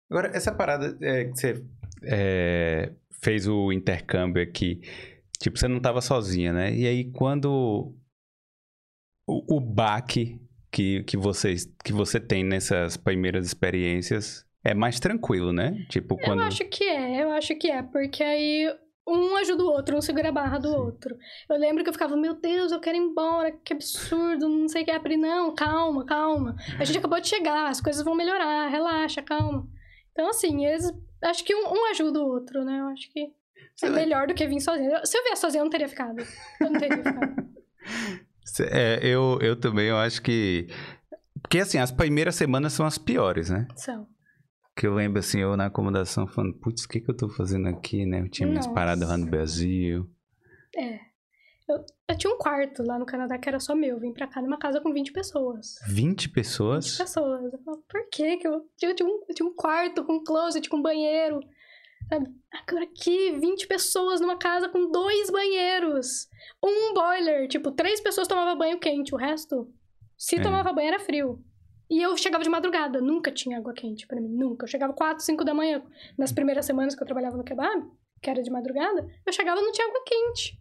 Agora, 0.09 0.29
essa 0.35 0.53
parada 0.53 0.97
é, 1.01 1.25
que 1.25 1.35
você 1.39 1.63
é, 2.03 2.91
fez 3.23 3.47
o 3.47 3.71
intercâmbio 3.71 4.43
aqui, 4.43 4.81
tipo, 5.39 5.57
você 5.57 5.67
não 5.67 5.79
tava 5.79 6.01
sozinha, 6.01 6.53
né? 6.53 6.73
E 6.73 6.85
aí, 6.85 7.11
quando 7.11 7.93
o, 9.27 9.57
o 9.57 9.59
baque 9.59 10.39
que, 10.71 11.03
que, 11.03 11.17
vocês, 11.17 11.65
que 11.83 11.93
você 11.93 12.19
tem 12.19 12.43
nessas 12.43 12.97
primeiras 12.97 13.45
experiências 13.45 14.45
é 14.63 14.73
mais 14.73 14.99
tranquilo, 14.99 15.53
né? 15.53 15.85
Tipo, 15.89 16.17
quando... 16.17 16.41
Eu 16.41 16.47
acho 16.47 16.65
que 16.65 16.83
é, 16.83 17.23
eu 17.23 17.31
acho 17.31 17.55
que 17.55 17.69
é, 17.69 17.81
porque 17.83 18.23
aí 18.23 18.67
um 19.07 19.35
ajuda 19.37 19.63
o 19.63 19.67
outro, 19.67 19.95
um 19.95 20.01
segura 20.01 20.29
a 20.29 20.31
barra 20.31 20.57
do 20.57 20.69
Sim. 20.69 20.75
outro. 20.75 21.15
Eu 21.47 21.57
lembro 21.57 21.83
que 21.83 21.89
eu 21.89 21.93
ficava, 21.93 22.17
meu 22.17 22.33
Deus, 22.33 22.71
eu 22.71 22.79
quero 22.79 22.97
ir 22.97 23.01
embora, 23.01 23.51
que 23.51 23.73
absurdo, 23.73 24.49
não 24.49 24.67
sei 24.67 24.81
o 24.81 24.85
que 24.85 24.91
é 24.91 24.95
abrir. 24.95 25.17
Não, 25.17 25.53
calma, 25.53 26.03
calma. 26.05 26.55
A 26.79 26.83
gente 26.83 26.97
acabou 26.97 27.21
de 27.21 27.27
chegar, 27.27 27.69
as 27.69 27.79
coisas 27.79 28.03
vão 28.03 28.15
melhorar, 28.15 28.67
relaxa, 28.67 29.21
calma. 29.21 29.67
Então, 30.11 30.29
assim, 30.29 30.65
eles, 30.65 30.91
acho 31.21 31.43
que 31.43 31.53
um, 31.55 31.71
um 31.71 31.85
ajuda 31.91 32.19
o 32.19 32.27
outro, 32.27 32.63
né? 32.63 32.79
Eu 32.79 32.87
acho 32.87 33.11
que 33.11 33.31
Você 33.75 33.85
é 33.85 33.89
melhor 33.89 34.27
do 34.27 34.33
que 34.33 34.47
vir 34.47 34.59
sozinho. 34.59 34.91
Se 35.05 35.17
eu 35.17 35.23
viesse 35.23 35.41
sozinho, 35.41 35.61
eu 35.61 35.65
não 35.65 35.71
teria 35.71 35.87
ficado. 35.87 36.17
Eu 36.59 36.71
não 36.71 36.79
teria 36.79 36.97
ficado. 36.97 37.45
É, 38.71 38.99
eu, 39.01 39.39
eu 39.41 39.55
também, 39.55 39.87
eu 39.87 39.97
acho 39.97 40.21
que... 40.21 40.67
Porque, 41.41 41.59
assim, 41.59 41.77
as 41.77 41.91
primeiras 41.91 42.35
semanas 42.35 42.73
são 42.73 42.85
as 42.85 42.97
piores, 42.97 43.49
né? 43.49 43.67
São. 43.75 44.07
Que 44.75 44.87
eu 44.87 44.93
lembro, 44.93 45.19
assim, 45.19 45.39
eu 45.39 45.55
na 45.55 45.67
acomodação 45.67 46.27
falando, 46.27 46.53
putz, 46.55 46.83
o 46.83 46.89
que 46.89 46.99
que 46.99 47.09
eu 47.09 47.15
tô 47.15 47.29
fazendo 47.29 47.67
aqui, 47.67 48.05
né? 48.05 48.21
Eu 48.21 48.29
tinha 48.29 48.47
minhas 48.47 48.65
Nossa. 48.65 48.75
paradas 48.75 49.07
lá 49.07 49.17
no 49.17 49.25
Brasil. 49.25 50.09
É. 50.75 50.99
Eu, 51.67 51.83
eu 52.09 52.17
tinha 52.17 52.31
um 52.31 52.37
quarto 52.37 52.83
lá 52.83 52.99
no 52.99 53.05
Canadá 53.05 53.37
que 53.37 53.49
era 53.49 53.59
só 53.59 53.73
meu. 53.73 53.99
Vim 53.99 54.13
pra 54.13 54.27
cá 54.27 54.41
numa 54.41 54.57
casa 54.57 54.79
com 54.81 54.93
20 54.93 55.11
pessoas. 55.11 55.75
20 55.87 56.29
pessoas? 56.29 56.85
20 56.85 56.97
pessoas. 56.97 57.53
Eu 57.53 57.59
falo, 57.59 57.83
por 57.89 58.09
que 58.09 58.37
que 58.37 58.47
eu, 58.47 58.69
eu, 58.81 58.95
tinha 58.95 59.07
um, 59.07 59.23
eu 59.27 59.35
tinha 59.35 59.47
um 59.47 59.55
quarto 59.55 60.03
com 60.03 60.23
closet, 60.23 60.69
com 60.69 60.81
banheiro. 60.81 61.39
Sabe? 62.09 62.27
Agora 62.67 62.83
aqui, 62.83 63.31
20 63.31 63.67
pessoas 63.67 64.21
numa 64.21 64.37
casa 64.37 64.69
com 64.69 64.91
dois 64.91 65.31
banheiros. 65.31 66.27
Um 66.63 66.93
boiler. 66.93 67.47
Tipo, 67.47 67.71
três 67.71 67.99
pessoas 68.01 68.27
tomavam 68.27 68.57
banho 68.57 68.79
quente. 68.79 69.13
O 69.13 69.17
resto, 69.17 69.71
se 70.17 70.37
É. 70.37 70.41
tomava 70.41 70.71
banho, 70.73 70.87
era 70.89 70.99
frio. 70.99 71.43
E 71.89 72.01
eu 72.01 72.15
chegava 72.17 72.43
de 72.43 72.49
madrugada. 72.49 72.99
Nunca 72.99 73.31
tinha 73.31 73.57
água 73.57 73.73
quente 73.73 74.07
pra 74.07 74.19
mim. 74.19 74.29
Nunca. 74.29 74.65
Eu 74.65 74.67
chegava 74.69 74.93
4, 74.93 75.23
5 75.23 75.43
da 75.43 75.53
manhã. 75.53 75.83
Nas 76.17 76.31
primeiras 76.31 76.65
semanas 76.65 76.95
que 76.95 77.01
eu 77.03 77.05
trabalhava 77.05 77.37
no 77.37 77.43
kebab, 77.43 77.85
que 78.21 78.29
era 78.29 78.41
de 78.41 78.49
madrugada, 78.49 79.07
eu 79.25 79.31
chegava 79.33 79.61
e 79.61 79.63
não 79.63 79.71
tinha 79.71 79.87
água 79.87 80.01
quente. 80.05 80.59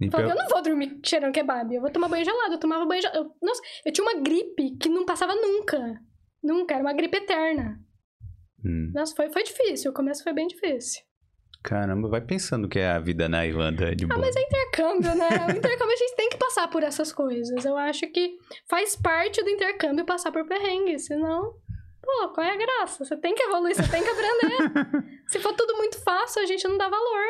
Eu 0.00 0.10
falava, 0.10 0.32
eu 0.32 0.36
não 0.36 0.48
vou 0.48 0.62
dormir 0.62 0.98
cheirando 1.04 1.30
kebab, 1.34 1.74
eu 1.74 1.82
vou 1.82 1.90
tomar 1.90 2.08
banho 2.08 2.24
gelado. 2.24 2.54
Eu 2.54 2.58
tomava 2.58 2.86
banho 2.86 3.02
gelado. 3.02 3.18
Eu, 3.18 3.36
nossa, 3.46 3.60
eu 3.84 3.92
tinha 3.92 4.02
uma 4.02 4.18
gripe 4.22 4.76
que 4.78 4.88
não 4.88 5.04
passava 5.04 5.34
nunca. 5.34 6.00
Nunca, 6.42 6.72
era 6.74 6.82
uma 6.82 6.94
gripe 6.94 7.18
eterna. 7.18 7.78
Hum, 8.64 8.90
Nossa, 8.94 9.14
foi, 9.14 9.30
foi 9.30 9.42
difícil, 9.42 9.90
o 9.90 9.94
começo 9.94 10.22
foi 10.22 10.32
bem 10.32 10.46
difícil. 10.46 11.02
Caramba, 11.62 12.08
vai 12.08 12.20
pensando 12.20 12.68
que 12.68 12.78
é 12.78 12.90
a 12.90 12.98
vida 12.98 13.28
na 13.28 13.46
Irlanda 13.46 13.94
de 13.94 14.06
boa. 14.06 14.18
Ah, 14.18 14.20
mas 14.20 14.36
é 14.36 14.42
intercâmbio, 14.42 15.14
né? 15.14 15.28
O 15.48 15.56
intercâmbio 15.56 15.94
a 15.94 15.96
gente 15.96 16.16
tem 16.16 16.28
que 16.30 16.36
passar 16.36 16.68
por 16.68 16.82
essas 16.82 17.12
coisas. 17.12 17.64
Eu 17.64 17.76
acho 17.76 18.06
que 18.08 18.38
faz 18.68 18.96
parte 18.96 19.42
do 19.42 19.50
intercâmbio 19.50 20.04
passar 20.04 20.32
por 20.32 20.46
perrengue, 20.46 20.98
senão. 20.98 21.54
Pô, 22.02 22.28
qual 22.30 22.46
é 22.46 22.52
a 22.52 22.56
graça? 22.56 23.04
Você 23.04 23.16
tem 23.16 23.34
que 23.34 23.42
evoluir, 23.42 23.76
você 23.76 23.88
tem 23.88 24.02
que 24.02 24.08
aprender. 24.08 25.22
Se 25.28 25.38
for 25.38 25.52
tudo 25.54 25.76
muito 25.76 26.02
fácil, 26.02 26.42
a 26.42 26.46
gente 26.46 26.66
não 26.66 26.78
dá 26.78 26.88
valor. 26.88 27.24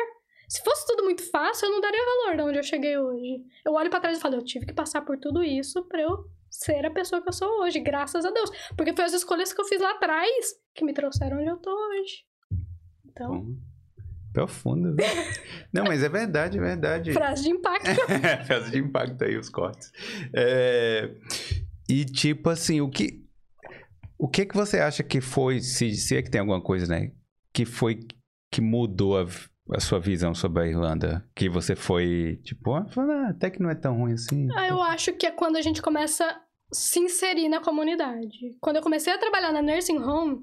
Se 0.47 0.61
fosse 0.63 0.85
tudo 0.85 1.03
muito 1.03 1.29
fácil, 1.29 1.67
eu 1.67 1.71
não 1.71 1.81
daria 1.81 1.99
valor 2.03 2.35
de 2.35 2.43
onde 2.43 2.59
eu 2.59 2.63
cheguei 2.63 2.97
hoje. 2.97 3.43
Eu 3.65 3.73
olho 3.73 3.89
pra 3.89 3.99
trás 3.99 4.17
e 4.17 4.21
falo, 4.21 4.35
eu 4.35 4.43
tive 4.43 4.65
que 4.65 4.73
passar 4.73 5.01
por 5.01 5.17
tudo 5.17 5.43
isso 5.43 5.83
pra 5.85 6.01
eu 6.01 6.25
ser 6.49 6.85
a 6.85 6.91
pessoa 6.91 7.21
que 7.21 7.29
eu 7.29 7.33
sou 7.33 7.61
hoje, 7.61 7.79
graças 7.79 8.25
a 8.25 8.31
Deus. 8.31 8.49
Porque 8.75 8.93
foi 8.93 9.05
as 9.05 9.13
escolhas 9.13 9.53
que 9.53 9.61
eu 9.61 9.65
fiz 9.65 9.79
lá 9.79 9.91
atrás 9.91 10.53
que 10.73 10.83
me 10.83 10.93
trouxeram 10.93 11.37
onde 11.37 11.49
eu 11.49 11.57
tô 11.57 11.71
hoje. 11.71 12.25
Então, 13.05 13.29
Bom, 13.29 13.55
Profundo, 14.33 14.95
viu? 14.95 15.05
Não, 15.73 15.83
mas 15.85 16.03
é 16.03 16.09
verdade, 16.09 16.57
é 16.57 16.61
verdade. 16.61 17.11
frase 17.13 17.43
de 17.43 17.49
impacto. 17.49 17.89
Frase 18.45 18.71
de 18.71 18.77
impacto 18.79 19.23
aí, 19.23 19.37
os 19.37 19.49
cortes. 19.49 19.91
É, 20.33 21.09
E 21.89 22.05
tipo 22.05 22.49
assim, 22.49 22.81
o 22.81 22.89
que. 22.89 23.21
O 24.17 24.27
que 24.27 24.45
que 24.45 24.55
você 24.55 24.79
acha 24.79 25.01
que 25.03 25.19
foi, 25.19 25.59
se, 25.59 25.95
se 25.95 26.15
é 26.15 26.21
que 26.21 26.29
tem 26.29 26.39
alguma 26.41 26.61
coisa, 26.61 26.85
né? 26.87 27.11
Que 27.51 27.65
foi 27.65 27.99
que 28.53 28.61
mudou 28.61 29.17
a, 29.19 29.25
a 29.71 29.79
sua 29.79 29.99
visão 29.99 30.33
sobre 30.35 30.63
a 30.63 30.67
Irlanda? 30.67 31.27
Que 31.35 31.49
você 31.49 31.75
foi, 31.75 32.39
tipo, 32.43 32.73
ah, 32.73 32.85
ah, 32.95 33.27
até 33.29 33.49
que 33.49 33.61
não 33.61 33.69
é 33.69 33.75
tão 33.75 33.97
ruim 33.97 34.13
assim. 34.13 34.47
Ah, 34.55 34.67
eu 34.67 34.81
acho 34.81 35.13
que 35.13 35.25
é 35.25 35.31
quando 35.31 35.55
a 35.55 35.61
gente 35.61 35.81
começa 35.81 36.23
a 36.25 36.41
se 36.71 36.99
inserir 36.99 37.49
na 37.49 37.59
comunidade. 37.61 38.55
Quando 38.61 38.75
eu 38.75 38.81
comecei 38.83 39.11
a 39.11 39.17
trabalhar 39.17 39.51
na 39.51 39.61
nursing 39.61 39.97
home, 39.97 40.39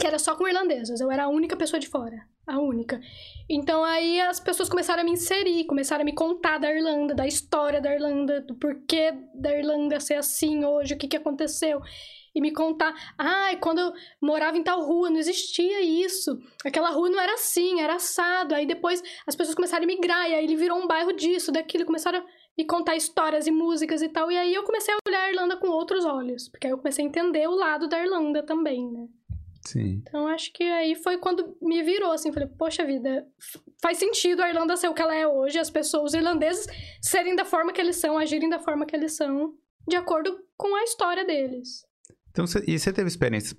que 0.00 0.06
era 0.06 0.18
só 0.18 0.34
com 0.34 0.48
irlandesas, 0.48 1.00
eu 1.00 1.10
era 1.10 1.24
a 1.24 1.28
única 1.28 1.56
pessoa 1.56 1.78
de 1.78 1.88
fora. 1.88 2.16
A 2.48 2.58
única. 2.58 2.98
Então 3.46 3.84
aí 3.84 4.18
as 4.22 4.40
pessoas 4.40 4.70
começaram 4.70 5.02
a 5.02 5.04
me 5.04 5.10
inserir, 5.10 5.64
começaram 5.64 6.00
a 6.00 6.04
me 6.04 6.14
contar 6.14 6.56
da 6.56 6.72
Irlanda, 6.72 7.14
da 7.14 7.26
história 7.26 7.78
da 7.78 7.92
Irlanda, 7.92 8.40
do 8.40 8.54
porquê 8.54 9.12
da 9.34 9.54
Irlanda 9.54 10.00
ser 10.00 10.14
assim 10.14 10.64
hoje, 10.64 10.94
o 10.94 10.96
que, 10.96 11.08
que 11.08 11.16
aconteceu. 11.18 11.82
E 12.34 12.40
me 12.40 12.50
contar, 12.50 12.94
ai, 13.18 13.54
ah, 13.54 13.58
quando 13.58 13.80
eu 13.80 13.92
morava 14.18 14.56
em 14.56 14.62
tal 14.62 14.82
rua, 14.82 15.10
não 15.10 15.18
existia 15.18 15.82
isso. 15.82 16.40
Aquela 16.64 16.88
rua 16.88 17.10
não 17.10 17.20
era 17.20 17.34
assim, 17.34 17.82
era 17.82 17.96
assado. 17.96 18.54
Aí 18.54 18.64
depois 18.64 19.02
as 19.26 19.36
pessoas 19.36 19.54
começaram 19.54 19.84
a 19.84 19.86
migrar, 19.86 20.30
e 20.30 20.34
aí 20.34 20.44
ele 20.44 20.56
virou 20.56 20.78
um 20.78 20.86
bairro 20.86 21.12
disso, 21.12 21.52
daquilo, 21.52 21.84
começaram 21.84 22.20
a 22.20 22.24
me 22.56 22.64
contar 22.64 22.96
histórias 22.96 23.46
e 23.46 23.50
músicas 23.50 24.00
e 24.00 24.08
tal. 24.08 24.32
E 24.32 24.38
aí 24.38 24.54
eu 24.54 24.62
comecei 24.62 24.94
a 24.94 24.98
olhar 25.06 25.24
a 25.24 25.30
Irlanda 25.30 25.56
com 25.56 25.68
outros 25.68 26.06
olhos, 26.06 26.48
porque 26.48 26.66
aí 26.66 26.72
eu 26.72 26.78
comecei 26.78 27.04
a 27.04 27.08
entender 27.08 27.46
o 27.46 27.54
lado 27.54 27.88
da 27.88 28.02
Irlanda 28.02 28.42
também, 28.42 28.90
né? 28.90 29.06
Sim. 29.68 30.02
Então 30.02 30.26
acho 30.26 30.50
que 30.52 30.64
aí 30.64 30.94
foi 30.94 31.18
quando 31.18 31.54
me 31.60 31.82
virou 31.82 32.10
assim, 32.10 32.32
falei, 32.32 32.48
poxa 32.48 32.86
vida, 32.86 33.26
faz 33.82 33.98
sentido 33.98 34.40
a 34.40 34.48
Irlanda 34.48 34.76
ser 34.76 34.88
o 34.88 34.94
que 34.94 35.02
ela 35.02 35.14
é 35.14 35.26
hoje, 35.26 35.58
as 35.58 35.68
pessoas 35.68 36.04
os 36.04 36.14
irlandeses 36.14 36.66
serem 37.02 37.36
da 37.36 37.44
forma 37.44 37.70
que 37.70 37.80
eles 37.80 37.96
são, 37.96 38.16
agirem 38.16 38.48
da 38.48 38.58
forma 38.58 38.86
que 38.86 38.96
eles 38.96 39.12
são, 39.12 39.54
de 39.86 39.94
acordo 39.94 40.38
com 40.56 40.74
a 40.74 40.84
história 40.84 41.22
deles. 41.24 41.86
Então, 42.30 42.46
cê, 42.46 42.64
e 42.66 42.78
você 42.78 42.92
teve 42.92 43.08
experiências 43.08 43.52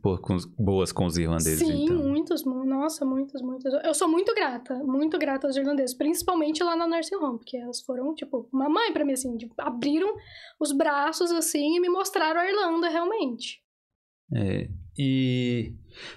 boas 0.57 0.91
com 0.91 1.05
os 1.05 1.17
irlandeses? 1.17 1.59
Sim, 1.59 1.83
então? 1.83 1.97
muitos, 1.97 2.43
nossa, 2.45 3.05
muitos, 3.05 3.41
muitos. 3.41 3.71
Eu 3.83 3.93
sou 3.93 4.07
muito 4.07 4.33
grata, 4.33 4.73
muito 4.83 5.19
grata 5.19 5.45
aos 5.45 5.57
irlandeses, 5.57 5.93
principalmente 5.93 6.63
lá 6.63 6.75
na 6.75 6.87
nursing 6.87 7.15
home, 7.15 7.37
porque 7.37 7.57
elas 7.57 7.81
foram, 7.81 8.15
tipo, 8.15 8.47
uma 8.51 8.69
mãe 8.69 8.93
para 8.93 9.03
mim, 9.05 9.13
assim, 9.13 9.35
tipo, 9.37 9.53
abriram 9.57 10.15
os 10.59 10.71
braços, 10.71 11.31
assim, 11.31 11.75
e 11.75 11.79
me 11.79 11.89
mostraram 11.89 12.39
a 12.39 12.49
Irlanda, 12.49 12.87
realmente. 12.87 13.61
É, 14.33 14.69
e, 15.01 15.73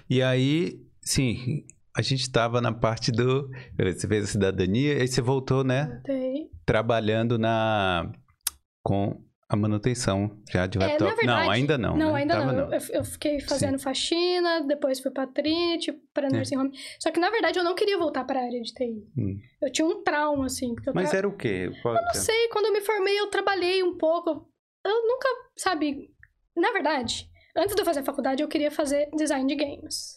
e 0.09 0.21
aí, 0.21 0.77
sim, 1.01 1.65
a 1.95 2.01
gente 2.01 2.23
estava 2.23 2.59
na 2.59 2.73
parte 2.73 3.13
do. 3.13 3.49
Você 3.77 4.05
fez 4.09 4.25
a 4.25 4.27
cidadania, 4.27 4.97
aí 4.97 5.07
você 5.07 5.21
voltou, 5.21 5.63
né? 5.63 5.85
Voltei. 5.85 6.49
Trabalhando 6.65 7.39
na. 7.39 8.11
com 8.83 9.23
a 9.47 9.55
manutenção 9.55 10.37
já 10.51 10.67
de 10.67 10.77
laptop. 10.77 11.11
É, 11.11 11.15
verdade, 11.15 11.45
não, 11.45 11.51
ainda 11.51 11.77
não. 11.77 11.95
Não, 11.95 12.13
né? 12.13 12.21
ainda 12.21 12.45
não. 12.45 12.53
não. 12.53 12.73
Eu, 12.73 12.81
eu, 12.89 13.03
fiquei 13.05 13.39
fazendo 13.39 13.77
Sim. 13.77 13.83
faxina, 13.83 14.65
depois 14.67 14.99
fui 14.99 15.11
pra 15.11 15.27
Trinity, 15.27 15.93
pra 16.13 16.27
é. 16.27 16.29
nursing 16.29 16.55
é. 16.55 16.59
home. 16.59 16.71
Só 16.99 17.09
que, 17.09 17.21
na 17.21 17.29
verdade, 17.29 17.59
eu 17.59 17.63
não 17.63 17.75
queria 17.75 17.97
voltar 17.97 18.25
pra 18.25 18.41
área 18.41 18.61
de 18.61 18.73
TI. 18.73 19.07
Hum. 19.17 19.39
Eu 19.61 19.71
tinha 19.71 19.87
um 19.87 20.03
trauma, 20.03 20.47
assim. 20.47 20.75
Mas 20.93 21.11
tra... 21.11 21.19
era 21.19 21.27
o 21.27 21.37
quê? 21.37 21.71
Qual 21.81 21.95
eu 21.95 22.01
não 22.01 22.13
sei. 22.15 22.49
Quando 22.49 22.65
eu 22.65 22.73
me 22.73 22.81
formei, 22.81 23.17
eu 23.17 23.27
trabalhei 23.27 23.81
um 23.81 23.97
pouco. 23.97 24.49
Eu 24.85 25.07
nunca, 25.07 25.29
sabe... 25.55 26.09
Na 26.55 26.71
verdade, 26.71 27.27
antes 27.55 27.75
de 27.75 27.81
eu 27.81 27.85
fazer 27.85 28.01
a 28.01 28.03
faculdade, 28.03 28.41
eu 28.41 28.47
queria 28.47 28.71
fazer 28.71 29.09
design 29.15 29.47
de 29.47 29.55
games. 29.55 30.15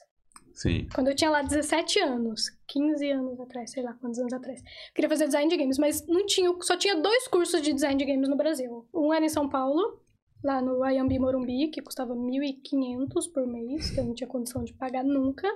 Sim. 0.56 0.88
Quando 0.94 1.08
eu 1.08 1.14
tinha 1.14 1.30
lá 1.30 1.42
17 1.42 2.00
anos, 2.00 2.50
15 2.68 3.10
anos 3.10 3.40
atrás, 3.40 3.70
sei 3.70 3.82
lá 3.82 3.92
quantos 3.94 4.18
anos 4.18 4.32
atrás. 4.32 4.58
Eu 4.60 4.94
queria 4.94 5.08
fazer 5.08 5.26
design 5.26 5.50
de 5.50 5.56
games, 5.56 5.78
mas 5.78 6.06
não 6.06 6.24
tinha, 6.24 6.50
só 6.62 6.76
tinha 6.76 6.96
dois 6.96 7.28
cursos 7.28 7.60
de 7.60 7.74
design 7.74 7.98
de 7.98 8.10
games 8.10 8.28
no 8.28 8.36
Brasil. 8.36 8.88
Um 8.94 9.12
era 9.12 9.24
em 9.24 9.28
São 9.28 9.48
Paulo, 9.50 10.00
lá 10.42 10.62
no 10.62 10.82
Ayambi 10.82 11.18
Morumbi, 11.18 11.68
que 11.68 11.82
custava 11.82 12.14
1.500 12.14 13.32
por 13.34 13.46
mês, 13.46 13.90
que 13.90 14.00
eu 14.00 14.04
não 14.04 14.14
tinha 14.14 14.28
condição 14.28 14.64
de 14.64 14.72
pagar 14.72 15.04
nunca. 15.04 15.46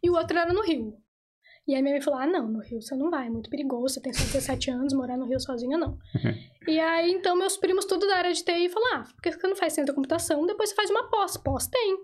E 0.00 0.08
o 0.08 0.14
outro 0.14 0.38
era 0.38 0.52
no 0.52 0.62
Rio. 0.62 0.96
E 1.66 1.74
aí 1.74 1.82
minha 1.82 1.94
mãe 1.94 2.02
falou: 2.02 2.20
Ah, 2.20 2.26
não, 2.26 2.48
no 2.48 2.60
Rio 2.60 2.80
você 2.80 2.94
não 2.94 3.10
vai, 3.10 3.26
é 3.26 3.30
muito 3.30 3.50
perigoso, 3.50 3.94
você 3.94 4.00
tem 4.00 4.12
só 4.12 4.24
17 4.24 4.70
anos, 4.70 4.92
morar 4.94 5.16
no 5.16 5.26
Rio 5.26 5.40
sozinha 5.40 5.76
não. 5.76 5.98
e 6.66 6.78
aí 6.78 7.10
então 7.10 7.36
meus 7.36 7.56
primos, 7.56 7.84
tudo 7.84 8.06
da 8.06 8.16
área 8.16 8.32
de 8.32 8.44
TI, 8.44 8.68
falaram: 8.68 9.00
Ah, 9.00 9.04
por 9.04 9.22
que 9.22 9.32
você 9.32 9.48
não 9.48 9.56
faz 9.56 9.72
ciência 9.72 9.92
da 9.92 9.94
computação? 9.94 10.46
Depois 10.46 10.70
você 10.70 10.76
faz 10.76 10.90
uma 10.90 11.08
pós. 11.10 11.36
Pós 11.36 11.66
tem. 11.66 11.98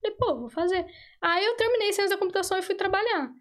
Falei, 0.00 0.16
pô, 0.18 0.40
vou 0.40 0.48
fazer. 0.50 0.86
Aí 1.20 1.44
eu 1.44 1.56
terminei 1.56 1.92
ciência 1.92 2.16
da 2.16 2.18
computação 2.18 2.58
e 2.58 2.62
fui 2.62 2.74
trabalhar. 2.74 3.32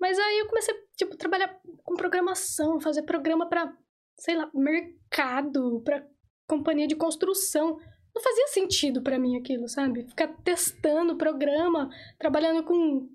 Mas 0.00 0.18
aí 0.18 0.38
eu 0.38 0.46
comecei, 0.46 0.74
tipo, 0.96 1.14
a 1.14 1.18
trabalhar 1.18 1.60
com 1.84 1.96
programação, 1.96 2.80
fazer 2.80 3.02
programa 3.02 3.48
para, 3.48 3.72
sei 4.16 4.36
lá, 4.36 4.48
mercado, 4.54 5.82
para 5.84 6.06
companhia 6.46 6.86
de 6.86 6.96
construção. 6.96 7.78
Não 8.14 8.22
fazia 8.22 8.46
sentido 8.48 9.02
para 9.02 9.18
mim 9.18 9.36
aquilo, 9.36 9.68
sabe? 9.68 10.04
Ficar 10.08 10.28
testando 10.42 11.16
programa, 11.16 11.90
trabalhando 12.18 12.64
com 12.64 13.08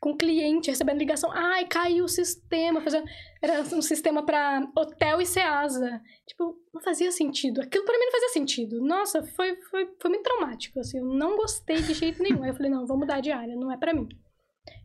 com 0.00 0.16
cliente, 0.16 0.70
recebendo 0.70 0.98
ligação. 0.98 1.30
Ai, 1.30 1.66
caiu 1.66 2.04
o 2.04 2.08
sistema. 2.08 2.80
Fazendo... 2.80 3.04
Era 3.42 3.60
um 3.60 3.82
sistema 3.82 4.24
para 4.24 4.66
hotel 4.74 5.20
e 5.20 5.26
Ceasa. 5.26 6.00
Tipo, 6.26 6.56
não 6.72 6.80
fazia 6.80 7.12
sentido. 7.12 7.60
Aquilo 7.60 7.84
para 7.84 7.98
mim 7.98 8.06
não 8.06 8.12
fazia 8.12 8.28
sentido. 8.30 8.80
Nossa, 8.80 9.22
foi, 9.22 9.54
foi, 9.70 9.86
foi 10.00 10.10
muito 10.10 10.22
traumático, 10.22 10.80
assim. 10.80 10.98
Eu 10.98 11.04
não 11.04 11.36
gostei 11.36 11.76
de 11.82 11.92
jeito 11.92 12.22
nenhum. 12.22 12.42
Aí 12.42 12.50
eu 12.50 12.54
falei, 12.54 12.70
não, 12.70 12.86
vou 12.86 12.98
mudar 12.98 13.20
de 13.20 13.30
área, 13.30 13.54
não 13.54 13.70
é 13.70 13.76
para 13.76 13.92
mim. 13.92 14.08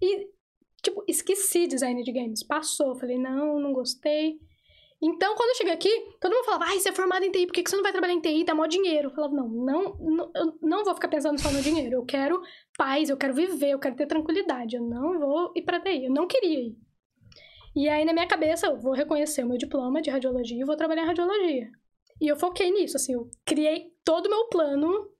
E, 0.01 0.27
tipo, 0.83 1.01
esqueci 1.07 1.65
design 1.65 2.03
de 2.03 2.11
games. 2.11 2.45
Passou. 2.45 2.99
Falei, 2.99 3.17
não, 3.17 3.57
não 3.57 3.71
gostei. 3.71 4.37
Então, 5.01 5.35
quando 5.35 5.49
eu 5.49 5.55
cheguei 5.55 5.73
aqui, 5.73 5.89
todo 6.19 6.33
mundo 6.33 6.45
falava, 6.45 6.65
ai, 6.65 6.79
você 6.79 6.89
é 6.89 6.93
formado 6.93 7.23
em 7.23 7.31
TI, 7.31 7.45
por 7.45 7.53
que 7.53 7.69
você 7.69 7.75
não 7.75 7.83
vai 7.83 7.91
trabalhar 7.91 8.13
em 8.13 8.21
TI? 8.21 8.43
Dá 8.43 8.55
mó 8.55 8.65
dinheiro. 8.65 9.09
Eu 9.09 9.13
falava, 9.13 9.33
não, 9.33 9.47
não, 9.47 9.97
não, 9.99 10.31
eu 10.35 10.57
não 10.61 10.83
vou 10.83 10.93
ficar 10.93 11.07
pensando 11.07 11.39
só 11.39 11.51
no 11.51 11.61
dinheiro. 11.61 11.95
Eu 11.95 12.05
quero 12.05 12.41
paz, 12.77 13.09
eu 13.09 13.17
quero 13.17 13.33
viver, 13.33 13.71
eu 13.71 13.79
quero 13.79 13.95
ter 13.95 14.05
tranquilidade. 14.05 14.75
Eu 14.75 14.83
não 14.83 15.19
vou 15.19 15.51
ir 15.55 15.61
pra 15.61 15.79
TI. 15.79 16.05
Eu 16.05 16.11
não 16.11 16.27
queria 16.27 16.59
ir. 16.67 16.77
E 17.75 17.89
aí, 17.89 18.05
na 18.05 18.13
minha 18.13 18.27
cabeça, 18.27 18.67
eu 18.67 18.77
vou 18.77 18.93
reconhecer 18.93 19.43
o 19.43 19.47
meu 19.47 19.57
diploma 19.57 20.01
de 20.01 20.09
radiologia 20.09 20.61
e 20.61 20.65
vou 20.65 20.77
trabalhar 20.77 21.03
em 21.03 21.07
radiologia. 21.07 21.69
E 22.21 22.27
eu 22.27 22.37
foquei 22.37 22.71
nisso, 22.71 22.95
assim, 22.95 23.13
eu 23.13 23.29
criei 23.43 23.91
todo 24.05 24.27
o 24.27 24.29
meu 24.29 24.47
plano 24.47 25.11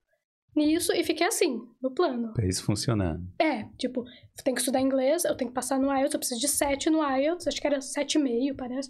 nisso 0.56 0.94
e 0.94 1.04
fiquei 1.04 1.28
assim, 1.28 1.60
no 1.82 1.92
plano. 1.92 2.32
Pra 2.34 2.48
isso 2.48 2.64
funcionando. 2.64 3.28
É, 3.38 3.66
tipo, 3.78 4.02
eu 4.02 4.44
tenho 4.44 4.56
que 4.56 4.62
estudar 4.62 4.80
inglês, 4.80 5.26
eu 5.26 5.36
tenho 5.36 5.50
que 5.50 5.54
passar 5.54 5.78
no 5.78 5.94
IELTS, 5.94 6.14
eu 6.14 6.20
preciso 6.20 6.40
de 6.40 6.48
7 6.48 6.90
no 6.90 7.04
IELTS, 7.04 7.48
acho 7.48 7.60
que 7.60 7.68
era 7.68 7.80
7,5, 7.80 8.56
parece. 8.56 8.90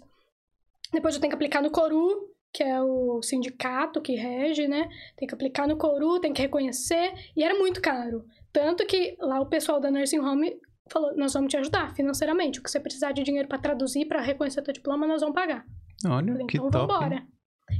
Depois 0.92 1.16
eu 1.16 1.20
tenho 1.20 1.32
que 1.32 1.34
aplicar 1.34 1.60
no 1.60 1.72
Coru, 1.72 2.32
que 2.52 2.62
é 2.62 2.80
o 2.80 3.20
sindicato 3.20 4.00
que 4.00 4.14
rege, 4.14 4.68
né? 4.68 4.88
Tem 5.16 5.26
que 5.26 5.34
aplicar 5.34 5.66
no 5.66 5.76
Coru, 5.76 6.20
tem 6.20 6.32
que 6.32 6.40
reconhecer, 6.40 7.12
e 7.36 7.42
era 7.42 7.58
muito 7.58 7.80
caro. 7.80 8.24
Tanto 8.56 8.86
que 8.86 9.18
lá 9.20 9.38
o 9.38 9.44
pessoal 9.44 9.78
da 9.78 9.90
Nursing 9.90 10.20
Home 10.20 10.58
falou: 10.90 11.14
nós 11.14 11.34
vamos 11.34 11.50
te 11.50 11.58
ajudar 11.58 11.94
financeiramente. 11.94 12.58
O 12.58 12.62
que 12.62 12.70
você 12.70 12.80
precisar 12.80 13.12
de 13.12 13.22
dinheiro 13.22 13.46
para 13.46 13.58
traduzir, 13.58 14.06
para 14.06 14.22
reconhecer 14.22 14.62
teu 14.62 14.72
diploma, 14.72 15.06
nós 15.06 15.20
vamos 15.20 15.34
pagar. 15.34 15.62
Olha, 16.06 16.32
falei, 16.32 16.46
que 16.46 16.56
então 16.56 16.70
top. 16.70 16.94
Vambora. 16.94 17.26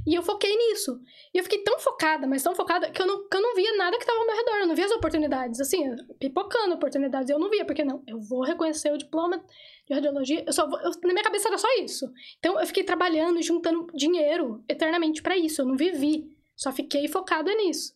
E 0.07 0.15
eu 0.15 0.23
foquei 0.23 0.55
nisso. 0.55 1.01
E 1.33 1.39
eu 1.39 1.45
fiquei 1.45 1.63
tão 1.63 1.79
focada, 1.79 2.27
mas 2.27 2.43
tão 2.43 2.55
focada, 2.55 2.91
que 2.91 3.01
eu 3.01 3.07
não, 3.07 3.27
que 3.27 3.35
eu 3.35 3.41
não 3.41 3.55
via 3.55 3.75
nada 3.79 3.97
que 3.97 4.03
estava 4.03 4.19
ao 4.19 4.27
meu 4.27 4.37
redor. 4.37 4.57
Eu 4.57 4.67
não 4.67 4.75
via 4.75 4.85
as 4.85 4.91
oportunidades, 4.91 5.61
assim, 5.61 5.83
pipocando 6.21 6.75
oportunidades. 6.75 7.31
Eu 7.31 7.39
não 7.39 7.49
via, 7.49 7.65
porque 7.65 7.83
não, 7.83 8.03
eu 8.07 8.21
vou 8.21 8.43
reconhecer 8.43 8.93
o 8.93 8.99
diploma 8.99 9.43
de 9.89 9.95
radiologia. 9.95 10.45
Eu 10.47 10.53
só 10.53 10.69
vou, 10.69 10.79
eu, 10.81 10.91
na 11.05 11.13
minha 11.15 11.25
cabeça 11.25 11.49
era 11.49 11.57
só 11.57 11.69
isso. 11.81 12.07
Então 12.39 12.61
eu 12.61 12.67
fiquei 12.67 12.85
trabalhando, 12.85 13.41
juntando 13.41 13.87
dinheiro 13.95 14.63
eternamente 14.69 15.23
para 15.23 15.39
isso. 15.39 15.63
Eu 15.63 15.67
não 15.67 15.77
vivi. 15.77 16.27
Só 16.55 16.71
fiquei 16.71 17.09
focada 17.09 17.51
nisso. 17.55 17.95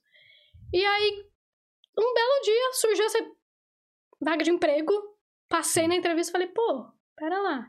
E 0.72 0.82
aí, 0.82 1.29
um 1.98 2.14
belo 2.14 2.40
dia, 2.44 2.72
surgiu 2.72 3.04
essa 3.04 3.18
vaga 4.20 4.44
de 4.44 4.50
emprego. 4.50 4.92
Passei 5.48 5.88
na 5.88 5.96
entrevista 5.96 6.30
e 6.30 6.32
falei, 6.32 6.48
pô, 6.48 6.86
pera 7.16 7.40
lá. 7.40 7.68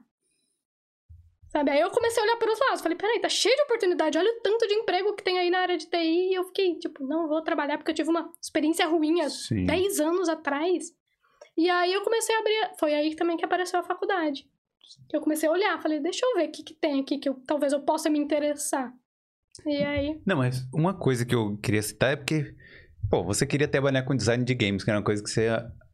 Sabe? 1.51 1.71
Aí 1.71 1.81
eu 1.81 1.91
comecei 1.91 2.21
a 2.21 2.25
olhar 2.25 2.37
para 2.37 2.51
os 2.51 2.59
lados. 2.59 2.81
Falei, 2.81 2.97
peraí, 2.97 3.19
tá 3.19 3.27
cheio 3.27 3.55
de 3.55 3.63
oportunidade. 3.63 4.17
Olha 4.17 4.31
o 4.31 4.41
tanto 4.41 4.65
de 4.67 4.73
emprego 4.73 5.13
que 5.15 5.23
tem 5.23 5.37
aí 5.37 5.49
na 5.49 5.59
área 5.59 5.77
de 5.77 5.85
TI. 5.85 6.29
E 6.31 6.33
eu 6.33 6.45
fiquei, 6.45 6.77
tipo, 6.79 7.03
não 7.05 7.27
vou 7.27 7.41
trabalhar 7.41 7.77
porque 7.77 7.91
eu 7.91 7.95
tive 7.95 8.09
uma 8.09 8.31
experiência 8.41 8.87
ruim 8.87 9.19
há 9.19 9.29
Sim. 9.29 9.65
10 9.65 9.99
anos 9.99 10.29
atrás. 10.29 10.93
E 11.57 11.69
aí 11.69 11.91
eu 11.91 12.01
comecei 12.03 12.33
a 12.33 12.39
abrir. 12.39 12.71
Foi 12.79 12.93
aí 12.93 13.15
também 13.15 13.35
que 13.35 13.43
apareceu 13.43 13.79
a 13.79 13.83
faculdade. 13.83 14.47
Eu 15.11 15.19
comecei 15.19 15.49
a 15.49 15.51
olhar. 15.51 15.81
Falei, 15.81 15.99
deixa 15.99 16.25
eu 16.25 16.35
ver 16.35 16.47
o 16.47 16.51
que, 16.51 16.63
que 16.63 16.73
tem 16.73 17.01
aqui 17.01 17.17
que 17.17 17.27
eu, 17.27 17.35
talvez 17.45 17.73
eu 17.73 17.81
possa 17.81 18.09
me 18.09 18.17
interessar. 18.17 18.93
E 19.65 19.83
aí. 19.83 20.21
Não, 20.25 20.37
mas 20.37 20.65
uma 20.73 20.97
coisa 20.97 21.25
que 21.25 21.35
eu 21.35 21.57
queria 21.57 21.81
citar 21.81 22.13
é 22.13 22.15
porque. 22.15 22.55
Pô, 23.11 23.25
você 23.25 23.45
queria 23.45 23.67
trabalhar 23.67 24.03
com 24.03 24.15
design 24.15 24.41
de 24.45 24.55
games, 24.55 24.85
que 24.85 24.89
era 24.89 24.97
uma 24.97 25.03
coisa 25.03 25.21
que 25.21 25.29
você 25.29 25.49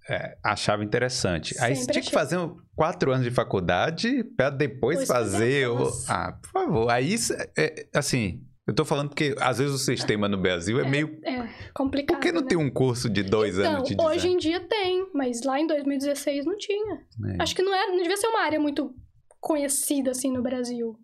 é, 0.07 0.37
achava 0.43 0.83
interessante. 0.83 1.55
Sempre 1.55 1.65
Aí 1.65 1.75
você 1.75 1.91
tinha 1.91 2.03
que 2.03 2.11
fazer 2.11 2.37
quatro 2.75 3.11
anos 3.11 3.25
de 3.25 3.31
faculdade 3.31 4.23
para 4.37 4.51
depois 4.51 4.97
pois 4.97 5.07
fazer. 5.07 5.67
O... 5.67 5.89
Ah, 6.07 6.33
por 6.39 6.51
favor. 6.51 6.91
Aí, 6.91 7.15
é, 7.57 7.87
assim, 7.95 8.45
eu 8.67 8.73
tô 8.75 8.85
falando 8.85 9.09
porque 9.09 9.35
às 9.39 9.57
vezes 9.57 9.73
o 9.73 9.79
sistema 9.79 10.29
no 10.29 10.37
Brasil 10.37 10.79
é, 10.79 10.85
é 10.85 10.87
meio. 10.87 11.19
É 11.25 11.49
complicado. 11.73 12.17
Por 12.17 12.21
que 12.21 12.31
não 12.31 12.41
né? 12.41 12.47
tem 12.47 12.57
um 12.57 12.69
curso 12.69 13.09
de 13.09 13.23
dois 13.23 13.57
então, 13.57 13.77
anos 13.77 13.89
de 13.89 13.95
design? 13.95 14.15
Hoje 14.15 14.27
em 14.27 14.37
dia 14.37 14.59
tem, 14.59 15.09
mas 15.11 15.41
lá 15.43 15.59
em 15.59 15.65
2016 15.65 16.45
não 16.45 16.55
tinha. 16.55 17.01
É. 17.33 17.41
Acho 17.41 17.55
que 17.55 17.63
não, 17.63 17.73
era, 17.73 17.91
não 17.91 17.97
devia 17.97 18.17
ser 18.17 18.27
uma 18.27 18.41
área 18.41 18.59
muito 18.59 18.93
conhecida 19.39 20.11
assim 20.11 20.31
no 20.31 20.43
Brasil. 20.43 20.95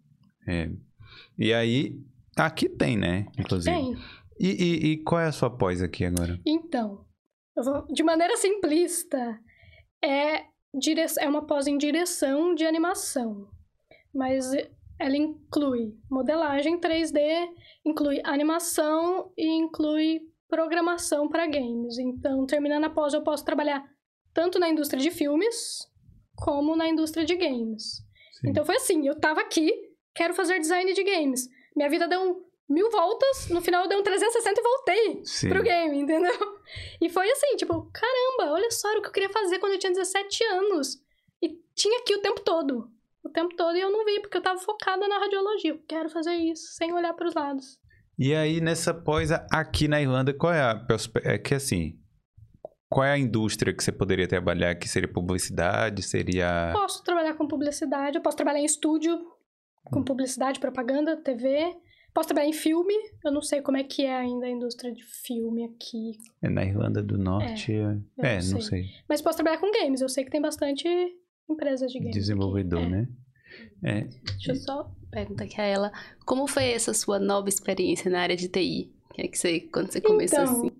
É. 0.47 0.69
E 1.39 1.51
aí, 1.53 1.97
aqui 2.37 2.69
tem, 2.69 2.97
né? 2.97 3.25
Inclusive. 3.35 3.75
Tem. 3.75 3.95
E, 4.43 4.49
e, 4.49 4.91
e 4.91 4.97
qual 5.05 5.21
é 5.21 5.27
a 5.27 5.31
sua 5.31 5.49
pós 5.49 5.81
aqui 5.81 6.03
agora? 6.03 6.37
Então, 6.45 7.05
vou, 7.55 7.87
de 7.87 8.03
maneira 8.03 8.35
simplista, 8.35 9.39
é, 10.03 10.43
dire, 10.77 11.05
é 11.17 11.29
uma 11.29 11.47
pós 11.47 11.65
em 11.65 11.77
direção 11.77 12.53
de 12.53 12.65
animação. 12.65 13.47
Mas 14.13 14.51
ela 14.99 15.15
inclui 15.15 15.97
modelagem 16.11 16.77
3D, 16.77 17.19
inclui 17.85 18.19
animação 18.25 19.31
e 19.37 19.47
inclui 19.47 20.19
programação 20.49 21.29
para 21.29 21.47
games. 21.47 21.97
Então, 21.97 22.45
terminando 22.45 22.83
a 22.83 22.89
pós, 22.89 23.13
eu 23.13 23.23
posso 23.23 23.45
trabalhar 23.45 23.81
tanto 24.33 24.59
na 24.59 24.67
indústria 24.67 25.01
de 25.01 25.09
filmes 25.09 25.89
como 26.35 26.75
na 26.75 26.89
indústria 26.89 27.23
de 27.23 27.37
games. 27.37 28.03
Sim. 28.41 28.49
Então 28.49 28.65
foi 28.65 28.75
assim, 28.75 29.07
eu 29.07 29.17
tava 29.17 29.39
aqui, 29.39 29.71
quero 30.13 30.33
fazer 30.33 30.59
design 30.59 30.93
de 30.93 31.01
games. 31.01 31.47
Minha 31.77 31.89
vida 31.89 32.09
deu 32.09 32.45
mil 32.69 32.89
voltas, 32.89 33.49
no 33.49 33.61
final 33.61 33.83
eu 33.83 33.89
dei 33.89 33.97
um 33.97 34.03
360 34.03 34.59
e 34.59 34.63
voltei 34.63 35.21
Sim. 35.25 35.49
pro 35.49 35.63
game, 35.63 35.99
entendeu? 35.99 36.33
E 37.01 37.09
foi 37.09 37.29
assim, 37.29 37.55
tipo, 37.55 37.89
caramba, 37.91 38.53
olha 38.53 38.71
só, 38.71 38.89
era 38.89 38.99
o 38.99 39.01
que 39.01 39.09
eu 39.09 39.11
queria 39.11 39.29
fazer 39.29 39.59
quando 39.59 39.73
eu 39.73 39.79
tinha 39.79 39.91
17 39.91 40.43
anos. 40.45 40.97
E 41.41 41.59
tinha 41.75 41.99
aqui 41.99 42.15
o 42.15 42.21
tempo 42.21 42.41
todo. 42.41 42.89
O 43.23 43.29
tempo 43.29 43.55
todo 43.55 43.75
e 43.75 43.81
eu 43.81 43.91
não 43.91 44.03
vi, 44.05 44.19
porque 44.21 44.37
eu 44.37 44.41
tava 44.41 44.59
focada 44.59 45.07
na 45.07 45.19
radiologia. 45.19 45.71
Eu 45.71 45.79
quero 45.87 46.09
fazer 46.09 46.33
isso, 46.35 46.73
sem 46.73 46.93
olhar 46.93 47.13
para 47.13 47.27
os 47.27 47.33
lados. 47.33 47.79
E 48.17 48.33
aí, 48.33 48.61
nessa 48.61 48.93
pós, 48.93 49.29
aqui 49.51 49.87
na 49.87 50.01
Irlanda, 50.01 50.33
qual 50.33 50.53
é 50.53 50.61
a... 50.61 50.85
É 51.23 51.37
que 51.37 51.55
assim, 51.55 51.99
qual 52.89 53.05
é 53.05 53.11
a 53.11 53.17
indústria 53.17 53.73
que 53.73 53.83
você 53.83 53.91
poderia 53.91 54.27
trabalhar? 54.27 54.75
Que 54.75 54.87
seria 54.87 55.11
publicidade? 55.11 56.03
Seria... 56.03 56.71
Posso 56.73 57.03
trabalhar 57.03 57.33
com 57.33 57.47
publicidade, 57.47 58.17
eu 58.17 58.21
posso 58.21 58.37
trabalhar 58.37 58.59
em 58.59 58.65
estúdio, 58.65 59.17
com 59.85 59.99
hum. 59.99 60.05
publicidade, 60.05 60.59
propaganda, 60.59 61.17
TV... 61.17 61.75
Posso 62.13 62.27
trabalhar 62.27 62.47
em 62.47 62.53
filme, 62.53 62.93
eu 63.25 63.31
não 63.31 63.41
sei 63.41 63.61
como 63.61 63.77
é 63.77 63.83
que 63.83 64.03
é 64.03 64.15
ainda 64.15 64.45
a 64.45 64.49
indústria 64.49 64.93
de 64.93 65.03
filme 65.03 65.65
aqui. 65.65 66.17
É 66.41 66.49
na 66.49 66.63
Irlanda 66.63 67.01
do 67.01 67.17
Norte. 67.17 67.73
É, 67.73 67.97
é 68.19 68.35
não, 68.35 68.41
sei. 68.41 68.53
não, 68.53 68.61
sei. 68.61 68.85
Mas 69.09 69.21
posso 69.21 69.37
trabalhar 69.37 69.59
com 69.59 69.71
games, 69.71 69.99
eu 69.99 70.09
sei 70.09 70.23
que 70.23 70.29
tem 70.29 70.41
bastante 70.41 70.87
empresas 71.49 71.91
de 71.91 71.97
games. 71.97 72.15
Desenvolvedor, 72.15 72.81
aqui. 72.81 72.91
né? 72.91 73.07
É. 73.83 74.01
Deixa 74.01 74.51
eu 74.51 74.55
só 74.55 74.91
perguntar 75.09 75.45
aqui 75.45 75.59
a 75.59 75.65
ela, 75.65 75.91
como 76.25 76.47
foi 76.47 76.65
essa 76.71 76.93
sua 76.93 77.19
nova 77.19 77.49
experiência 77.49 78.11
na 78.11 78.21
área 78.21 78.35
de 78.35 78.47
TI? 78.47 78.93
Que 79.13 79.21
é 79.23 79.27
que 79.27 79.37
você, 79.37 79.59
quando 79.61 79.91
você 79.91 80.01
começou 80.01 80.39
então, 80.39 80.57
assim? 80.57 80.71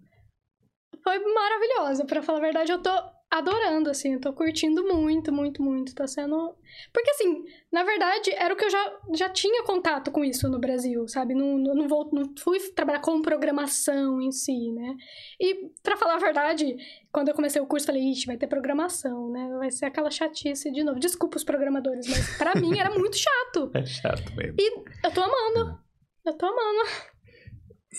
Foi 1.04 1.20
maravilhosa, 1.20 2.06
para 2.06 2.22
falar 2.22 2.40
a 2.40 2.42
verdade, 2.42 2.72
eu 2.72 2.82
tô 2.82 2.92
adorando, 3.34 3.90
assim, 3.90 4.14
eu 4.14 4.22
tô 4.22 4.32
curtindo 4.32 4.84
muito, 4.84 5.32
muito, 5.32 5.62
muito. 5.62 5.96
Tá 5.96 6.06
sendo. 6.08 6.56
Porque, 6.94 7.10
assim, 7.12 7.44
na 7.72 7.84
verdade, 7.84 8.32
era 8.32 8.54
o 8.54 8.58
que 8.58 8.66
eu 8.66 8.70
já, 8.70 9.00
já 9.16 9.30
tinha 9.30 9.64
contato 9.64 10.12
com 10.12 10.24
isso 10.24 10.48
no 10.48 10.60
Brasil, 10.60 11.08
sabe? 11.08 11.34
Não, 11.34 11.58
não, 11.58 11.88
vou, 11.88 12.10
não 12.14 12.32
fui 12.38 12.60
trabalhar 12.72 13.00
com 13.00 13.22
programação 13.22 14.22
em 14.22 14.32
si, 14.32 14.72
né? 14.72 14.96
E, 15.40 15.72
para 15.82 15.98
falar 15.98 16.16
a 16.16 16.20
verdade, 16.20 16.78
quando 17.12 17.30
eu 17.30 17.34
comecei 17.34 17.62
o 17.62 17.66
curso, 17.66 17.88
falei, 17.88 18.04
ixi, 18.12 18.28
vai 18.28 18.38
ter 18.38 18.48
programação, 18.48 19.32
né? 19.32 19.50
Vai 19.58 19.72
ser 19.72 19.86
aquela 19.86 20.12
chatice 20.12 20.72
de 20.72 20.84
novo. 20.84 21.00
Desculpa 21.00 21.38
os 21.38 21.44
programadores, 21.44 22.08
mas 22.08 22.38
para 22.38 22.56
mim 22.56 22.78
era 22.78 22.92
muito 22.92 23.18
chato. 23.18 23.72
É 23.74 23.86
chato 23.86 24.34
mesmo. 24.36 24.56
E 24.60 24.84
eu 25.04 25.12
tô 25.12 25.22
amando. 25.22 25.80
Eu 26.26 26.34
tô 26.38 26.46
amando. 26.46 26.90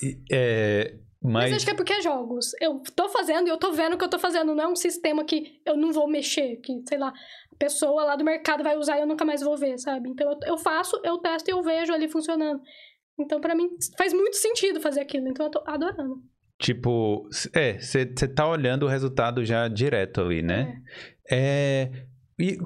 E, 0.03 0.18
é, 0.32 0.99
mas... 1.25 1.45
Mas 1.45 1.53
acho 1.55 1.64
que 1.64 1.70
é 1.70 1.75
porque 1.75 1.93
é 1.95 2.03
jogos. 2.03 2.53
Eu 2.61 2.83
tô 2.95 3.09
fazendo 3.09 3.47
e 3.47 3.51
eu 3.51 3.57
tô 3.57 3.72
vendo 3.72 3.95
o 3.95 3.99
que 3.99 4.05
eu 4.05 4.11
tô 4.11 4.18
fazendo. 4.18 4.55
Não 4.55 4.62
é 4.62 4.68
um 4.68 4.77
sistema 4.77 5.25
que 5.25 5.61
eu 5.64 5.75
não 5.75 5.91
vou 5.91 6.07
mexer, 6.07 6.57
que, 6.57 6.83
sei 6.87 6.99
lá, 6.99 7.09
a 7.09 7.57
pessoa 7.57 8.05
lá 8.05 8.14
do 8.14 8.25
mercado 8.25 8.62
vai 8.62 8.77
usar 8.77 8.99
e 8.99 9.01
eu 9.01 9.07
nunca 9.07 9.25
mais 9.25 9.41
vou 9.41 9.57
ver, 9.57 9.79
sabe? 9.79 10.11
Então 10.11 10.31
eu, 10.31 10.39
eu 10.47 10.59
faço, 10.59 11.01
eu 11.03 11.16
testo 11.16 11.49
e 11.49 11.53
eu 11.53 11.62
vejo 11.62 11.95
ali 11.95 12.09
funcionando. 12.09 12.61
Então, 13.18 13.41
para 13.41 13.55
mim, 13.55 13.70
faz 13.97 14.12
muito 14.12 14.37
sentido 14.37 14.81
fazer 14.81 15.01
aquilo. 15.01 15.27
Então 15.27 15.47
eu 15.47 15.51
tô 15.51 15.62
adorando. 15.66 16.22
Tipo, 16.59 17.27
é, 17.55 17.79
você 17.79 18.07
tá 18.07 18.47
olhando 18.47 18.85
o 18.85 18.89
resultado 18.89 19.45
já 19.47 19.66
direto 19.66 20.20
ali, 20.20 20.43
né? 20.43 20.83
É. 21.31 21.91
é 21.91 22.07
e 22.39 22.59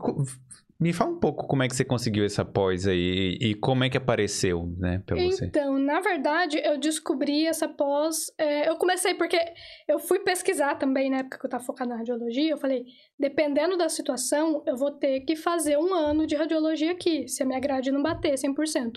me 0.81 0.93
fala 0.93 1.11
um 1.11 1.19
pouco 1.19 1.47
como 1.49 1.65
é 1.65 1.69
que 1.69 1.75
você 1.75 1.85
conseguiu 1.85 2.25
essa 2.25 2.45
pós 2.45 2.87
aí 2.87 3.37
e 3.41 3.55
como 3.57 3.83
é 3.83 3.91
que 3.91 3.97
apareceu, 3.97 4.73
né, 4.79 5.03
pra 5.05 5.17
você. 5.17 5.47
Então, 5.47 5.77
na 5.77 6.01
verdade, 6.01 6.61
eu 6.63 6.79
descobri 6.79 7.47
essa 7.47 7.69
pós... 7.69 8.33
É, 8.39 8.69
eu 8.69 8.77
comecei 8.77 9.15
porque 9.15 9.39
eu 9.89 9.99
fui 9.99 10.21
pesquisar 10.21 10.77
também, 10.77 11.11
na 11.11 11.19
época 11.19 11.39
que 11.39 11.47
eu 11.47 11.51
tava 11.51 11.65
focada 11.65 11.91
na 11.91 11.97
radiologia, 11.97 12.53
eu 12.53 12.59
falei, 12.59 12.85
dependendo 13.19 13.77
da 13.77 13.89
situação, 13.89 14.63
eu 14.67 14.77
vou 14.77 14.93
ter 14.93 15.21
que 15.23 15.35
fazer 15.35 15.77
um 15.77 15.93
ano 15.93 16.27
de 16.27 16.37
radiologia 16.37 16.93
aqui, 16.93 17.27
se 17.27 17.43
a 17.43 17.47
minha 17.47 17.59
grade 17.59 17.91
não 17.91 18.03
bater 18.03 18.35
100%. 18.35 18.93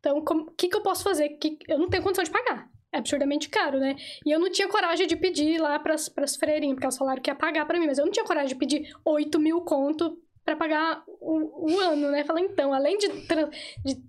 Então, 0.00 0.18
o 0.18 0.50
que, 0.52 0.68
que 0.68 0.76
eu 0.76 0.82
posso 0.82 1.04
fazer? 1.04 1.28
Que 1.30 1.58
eu 1.68 1.78
não 1.78 1.90
tenho 1.90 2.02
condição 2.02 2.24
de 2.24 2.30
pagar. 2.30 2.66
É 2.92 2.98
absurdamente 2.98 3.50
caro, 3.50 3.78
né? 3.78 3.96
E 4.24 4.30
eu 4.30 4.38
não 4.38 4.50
tinha 4.50 4.68
coragem 4.68 5.06
de 5.06 5.16
pedir 5.16 5.58
lá 5.60 5.78
pras, 5.78 6.08
pras 6.08 6.36
freirinhas, 6.36 6.74
porque 6.74 6.86
elas 6.86 6.96
falaram 6.96 7.20
que 7.20 7.28
ia 7.28 7.34
pagar 7.34 7.66
para 7.66 7.78
mim, 7.78 7.86
mas 7.86 7.98
eu 7.98 8.06
não 8.06 8.12
tinha 8.12 8.24
coragem 8.24 8.48
de 8.48 8.54
pedir 8.54 8.90
8 9.04 9.38
mil 9.38 9.60
conto 9.62 10.16
para 10.46 10.54
pagar 10.54 11.02
o, 11.08 11.72
o, 11.72 11.80
ano, 11.80 12.08
né? 12.12 12.22
Falei, 12.22 12.44
então, 12.44 12.72
além 12.72 12.96
de, 12.96 13.08
de 13.08 14.00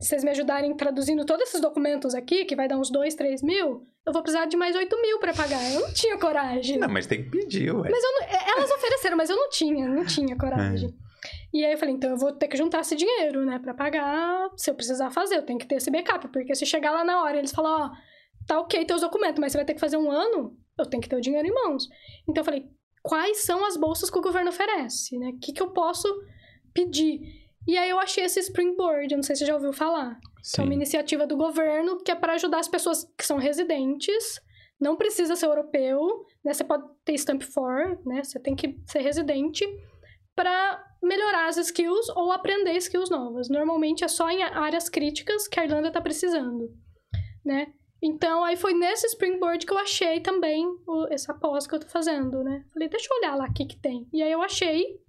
vocês 0.00 0.24
me 0.24 0.30
ajudarem 0.30 0.74
traduzindo 0.74 1.26
todos 1.26 1.46
esses 1.46 1.60
documentos 1.60 2.14
aqui, 2.14 2.46
que 2.46 2.56
vai 2.56 2.66
dar 2.66 2.78
uns 2.78 2.90
2, 2.90 3.14
3 3.14 3.42
mil, 3.42 3.86
eu 4.06 4.12
vou 4.14 4.22
precisar 4.22 4.46
de 4.46 4.56
mais 4.56 4.74
8 4.74 5.02
mil 5.02 5.18
pra 5.18 5.34
pagar. 5.34 5.62
Eu 5.74 5.80
não 5.80 5.92
tinha 5.92 6.16
coragem. 6.16 6.78
Não, 6.78 6.88
mas 6.88 7.06
tem 7.06 7.22
que 7.22 7.30
pedir, 7.30 7.70
ué. 7.70 7.90
Mas 7.90 8.02
não, 8.02 8.22
é, 8.22 8.50
elas 8.56 8.70
ofereceram, 8.70 9.16
mas 9.16 9.28
eu 9.28 9.36
não 9.36 9.50
tinha, 9.50 9.86
não 9.86 10.06
tinha 10.06 10.34
coragem. 10.36 10.88
É. 10.88 11.12
E 11.52 11.66
aí 11.66 11.72
eu 11.72 11.78
falei, 11.78 11.94
então 11.94 12.10
eu 12.10 12.16
vou 12.16 12.32
ter 12.32 12.48
que 12.48 12.56
juntar 12.56 12.80
esse 12.80 12.96
dinheiro, 12.96 13.44
né, 13.44 13.58
pra 13.58 13.74
pagar. 13.74 14.48
Se 14.56 14.70
eu 14.70 14.74
precisar 14.74 15.10
fazer, 15.10 15.36
eu 15.36 15.42
tenho 15.42 15.58
que 15.58 15.66
ter 15.66 15.74
esse 15.74 15.90
backup. 15.90 16.28
Porque 16.28 16.54
se 16.54 16.64
chegar 16.64 16.92
lá 16.92 17.04
na 17.04 17.22
hora 17.22 17.36
eles 17.36 17.52
falam, 17.52 17.72
ó, 17.72 17.90
tá 18.46 18.58
ok 18.58 18.86
teus 18.86 19.02
documentos, 19.02 19.38
mas 19.38 19.52
você 19.52 19.58
vai 19.58 19.66
ter 19.66 19.74
que 19.74 19.80
fazer 19.80 19.98
um 19.98 20.10
ano, 20.10 20.56
eu 20.78 20.86
tenho 20.86 21.02
que 21.02 21.10
ter 21.10 21.16
o 21.16 21.20
dinheiro 21.20 21.46
em 21.46 21.52
mãos. 21.52 21.88
Então 22.26 22.40
eu 22.40 22.44
falei, 22.44 22.66
quais 23.02 23.42
são 23.42 23.64
as 23.66 23.76
bolsas 23.76 24.08
que 24.08 24.18
o 24.18 24.22
governo 24.22 24.50
oferece, 24.50 25.18
né? 25.18 25.30
O 25.30 25.38
que, 25.38 25.52
que 25.52 25.62
eu 25.62 25.70
posso 25.70 26.08
pedir? 26.72 27.20
E 27.66 27.76
aí 27.76 27.90
eu 27.90 27.98
achei 27.98 28.24
esse 28.24 28.40
Springboard, 28.40 29.12
eu 29.12 29.18
não 29.18 29.22
sei 29.22 29.36
se 29.36 29.40
você 29.40 29.46
já 29.46 29.54
ouviu 29.54 29.72
falar. 29.72 30.18
Sim. 30.42 30.54
Que 30.54 30.60
é 30.60 30.64
uma 30.64 30.74
iniciativa 30.74 31.26
do 31.26 31.36
governo 31.36 32.02
que 32.02 32.10
é 32.10 32.14
para 32.14 32.34
ajudar 32.34 32.58
as 32.58 32.68
pessoas 32.68 33.04
que 33.16 33.24
são 33.24 33.38
residentes. 33.38 34.40
Não 34.80 34.96
precisa 34.96 35.36
ser 35.36 35.46
europeu, 35.46 36.26
né? 36.44 36.52
Você 36.52 36.64
pode 36.64 36.84
ter 37.04 37.14
Stamp 37.14 37.42
for, 37.42 38.00
né? 38.04 38.24
Você 38.24 38.40
tem 38.40 38.54
que 38.54 38.80
ser 38.86 39.00
residente 39.00 39.64
para 40.34 40.84
melhorar 41.02 41.48
as 41.48 41.56
skills 41.56 42.08
ou 42.16 42.32
aprender 42.32 42.72
skills 42.76 43.10
novas. 43.10 43.48
Normalmente 43.48 44.02
é 44.02 44.08
só 44.08 44.28
em 44.30 44.42
áreas 44.42 44.88
críticas 44.88 45.46
que 45.46 45.60
a 45.60 45.64
Irlanda 45.64 45.88
está 45.88 46.00
precisando, 46.00 46.68
né? 47.44 47.72
Então, 48.02 48.42
aí 48.42 48.56
foi 48.56 48.74
nesse 48.74 49.06
Springboard 49.06 49.64
que 49.64 49.72
eu 49.72 49.78
achei 49.78 50.18
também 50.20 50.66
o, 50.86 51.06
essa 51.08 51.32
pós 51.32 51.66
que 51.66 51.74
eu 51.74 51.78
tô 51.78 51.88
fazendo, 51.88 52.42
né? 52.42 52.64
Falei, 52.72 52.88
deixa 52.88 53.06
eu 53.08 53.18
olhar 53.18 53.36
lá 53.36 53.44
o 53.44 53.52
que 53.52 53.64
que 53.64 53.78
tem. 53.78 54.08
E 54.12 54.20
aí 54.20 54.32
eu 54.32 54.42
achei 54.42 55.00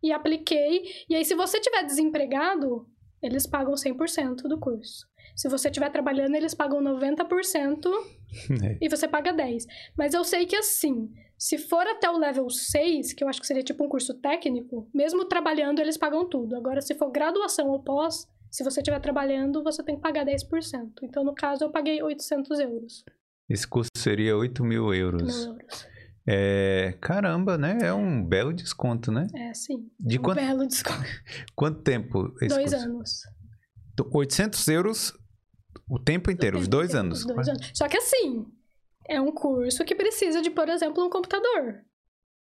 e 0.00 0.12
apliquei. 0.12 0.84
E 1.08 1.16
aí, 1.16 1.24
se 1.24 1.34
você 1.34 1.60
tiver 1.60 1.82
desempregado, 1.82 2.86
eles 3.20 3.46
pagam 3.46 3.74
100% 3.74 4.42
do 4.42 4.60
curso. 4.60 5.06
Se 5.34 5.48
você 5.48 5.68
estiver 5.68 5.90
trabalhando, 5.90 6.36
eles 6.36 6.54
pagam 6.54 6.80
90% 6.80 7.86
é. 8.64 8.78
e 8.80 8.88
você 8.88 9.08
paga 9.08 9.34
10%. 9.34 9.66
Mas 9.96 10.14
eu 10.14 10.22
sei 10.22 10.46
que 10.46 10.56
assim, 10.56 11.10
se 11.36 11.58
for 11.58 11.86
até 11.86 12.08
o 12.08 12.16
level 12.16 12.48
6, 12.48 13.12
que 13.12 13.24
eu 13.24 13.28
acho 13.28 13.40
que 13.40 13.46
seria 13.46 13.62
tipo 13.62 13.84
um 13.84 13.88
curso 13.88 14.14
técnico, 14.14 14.88
mesmo 14.94 15.24
trabalhando, 15.24 15.80
eles 15.80 15.98
pagam 15.98 16.28
tudo. 16.28 16.56
Agora, 16.56 16.80
se 16.80 16.94
for 16.94 17.10
graduação 17.10 17.68
ou 17.68 17.82
pós, 17.82 18.26
se 18.56 18.64
você 18.64 18.80
estiver 18.80 18.98
trabalhando, 19.00 19.62
você 19.62 19.82
tem 19.82 19.96
que 19.96 20.00
pagar 20.00 20.24
10%. 20.24 21.02
Então, 21.02 21.22
no 21.22 21.34
caso, 21.34 21.62
eu 21.62 21.70
paguei 21.70 22.02
800 22.02 22.58
euros. 22.58 23.04
Esse 23.50 23.68
curso 23.68 23.90
seria 23.94 24.34
8 24.34 24.64
mil 24.64 24.94
euros. 24.94 25.22
8 25.22 25.34
mil 25.34 25.52
euros. 25.52 25.86
É, 26.26 26.96
caramba, 26.98 27.58
né? 27.58 27.76
É 27.82 27.92
um 27.92 28.24
belo 28.24 28.54
desconto, 28.54 29.12
né? 29.12 29.26
É, 29.34 29.52
sim. 29.52 29.90
De 30.00 30.18
um 30.18 30.22
quanto... 30.22 30.36
belo 30.36 30.66
desconto. 30.66 31.04
Quanto 31.54 31.82
tempo? 31.82 32.34
Dois 32.48 32.70
curso? 32.70 32.76
anos. 32.76 33.20
800 34.10 34.68
euros 34.68 35.12
o 35.90 35.98
tempo 35.98 36.30
inteiro, 36.30 36.58
os 36.58 36.66
dois 36.66 36.94
anos. 36.94 37.20
Os 37.20 37.26
dois 37.26 37.48
anos. 37.48 37.70
Só 37.74 37.86
que 37.88 37.98
assim, 37.98 38.46
é 39.06 39.20
um 39.20 39.32
curso 39.32 39.84
que 39.84 39.94
precisa 39.94 40.40
de, 40.40 40.48
por 40.48 40.70
exemplo, 40.70 41.04
um 41.04 41.10
computador. 41.10 41.84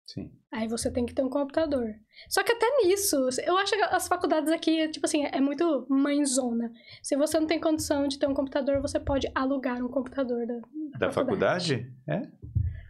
Sim. 0.06 0.32
Aí 0.52 0.68
você 0.68 0.92
tem 0.92 1.06
que 1.06 1.14
ter 1.14 1.24
um 1.24 1.30
computador. 1.30 1.96
Só 2.30 2.44
que 2.44 2.52
até 2.52 2.66
nisso, 2.84 3.30
eu 3.46 3.58
acho 3.58 3.74
que 3.74 3.82
as 3.82 4.08
faculdades 4.08 4.52
aqui, 4.52 4.88
tipo 4.90 5.06
assim, 5.06 5.26
é 5.26 5.40
muito 5.40 5.88
mãezona. 5.90 6.72
Se 7.02 7.16
você 7.16 7.40
não 7.40 7.48
tem 7.48 7.60
condição 7.60 8.08
de 8.08 8.20
ter 8.20 8.28
um 8.28 8.34
computador, 8.34 8.82
você 8.82 9.00
pode 9.00 9.30
alugar 9.34 9.84
um 9.84 9.88
computador 9.88 10.46
da, 10.46 10.56
da, 10.56 11.08
da 11.08 11.12
faculdade. 11.12 11.78
faculdade? 11.78 11.94
É? 12.08 12.44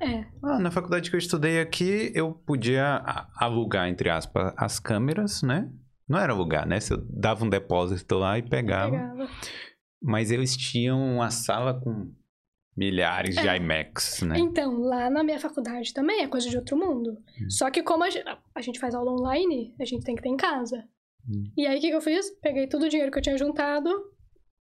É. 0.03 0.26
Ah, 0.43 0.59
na 0.59 0.70
faculdade 0.70 1.09
que 1.09 1.16
eu 1.16 1.20
estudei 1.20 1.61
aqui, 1.61 2.11
eu 2.14 2.34
podia 2.34 3.01
alugar, 3.38 3.88
entre 3.88 4.09
aspas, 4.09 4.53
as 4.57 4.80
câmeras, 4.80 5.41
né? 5.41 5.72
Não 6.07 6.20
era 6.20 6.34
alugar, 6.34 6.68
né? 6.68 6.80
Você 6.80 6.97
dava 7.09 7.45
um 7.45 7.49
depósito 7.49 8.16
lá 8.16 8.38
e 8.38 8.41
pegava. 8.41 8.91
pegava. 8.91 9.30
Mas 10.01 10.32
eles 10.32 10.57
tinham 10.57 10.99
uma 10.99 11.30
sala 11.30 11.80
com 11.80 12.11
milhares 12.76 13.36
de 13.36 13.47
é. 13.47 13.57
IMAX, 13.57 14.21
né? 14.21 14.38
Então, 14.38 14.82
lá 14.82 15.09
na 15.09 15.24
minha 15.24 15.39
faculdade 15.39 15.93
também 15.93 16.21
é 16.21 16.28
coisa 16.28 16.49
de 16.49 16.57
outro 16.57 16.78
mundo. 16.78 17.17
Hum. 17.41 17.49
Só 17.49 17.69
que 17.69 17.84
como 17.84 18.03
a 18.03 18.09
gente, 18.09 18.26
a 18.55 18.61
gente, 18.61 18.80
faz 18.80 18.95
aula 18.95 19.11
online, 19.11 19.76
a 19.80 19.86
gente 19.86 20.03
tem 20.03 20.15
que 20.15 20.21
ter 20.21 20.30
em 20.30 20.38
casa. 20.38 20.84
Hum. 21.30 21.51
E 21.57 21.65
aí, 21.65 21.78
o 21.78 21.82
que, 21.82 21.89
que 21.89 21.95
eu 21.95 22.01
fiz? 22.01 22.30
Peguei 22.41 22.67
todo 22.67 22.84
o 22.84 22.89
dinheiro 22.89 23.11
que 23.11 23.19
eu 23.19 23.24
tinha 23.24 23.38
juntado 23.38 23.89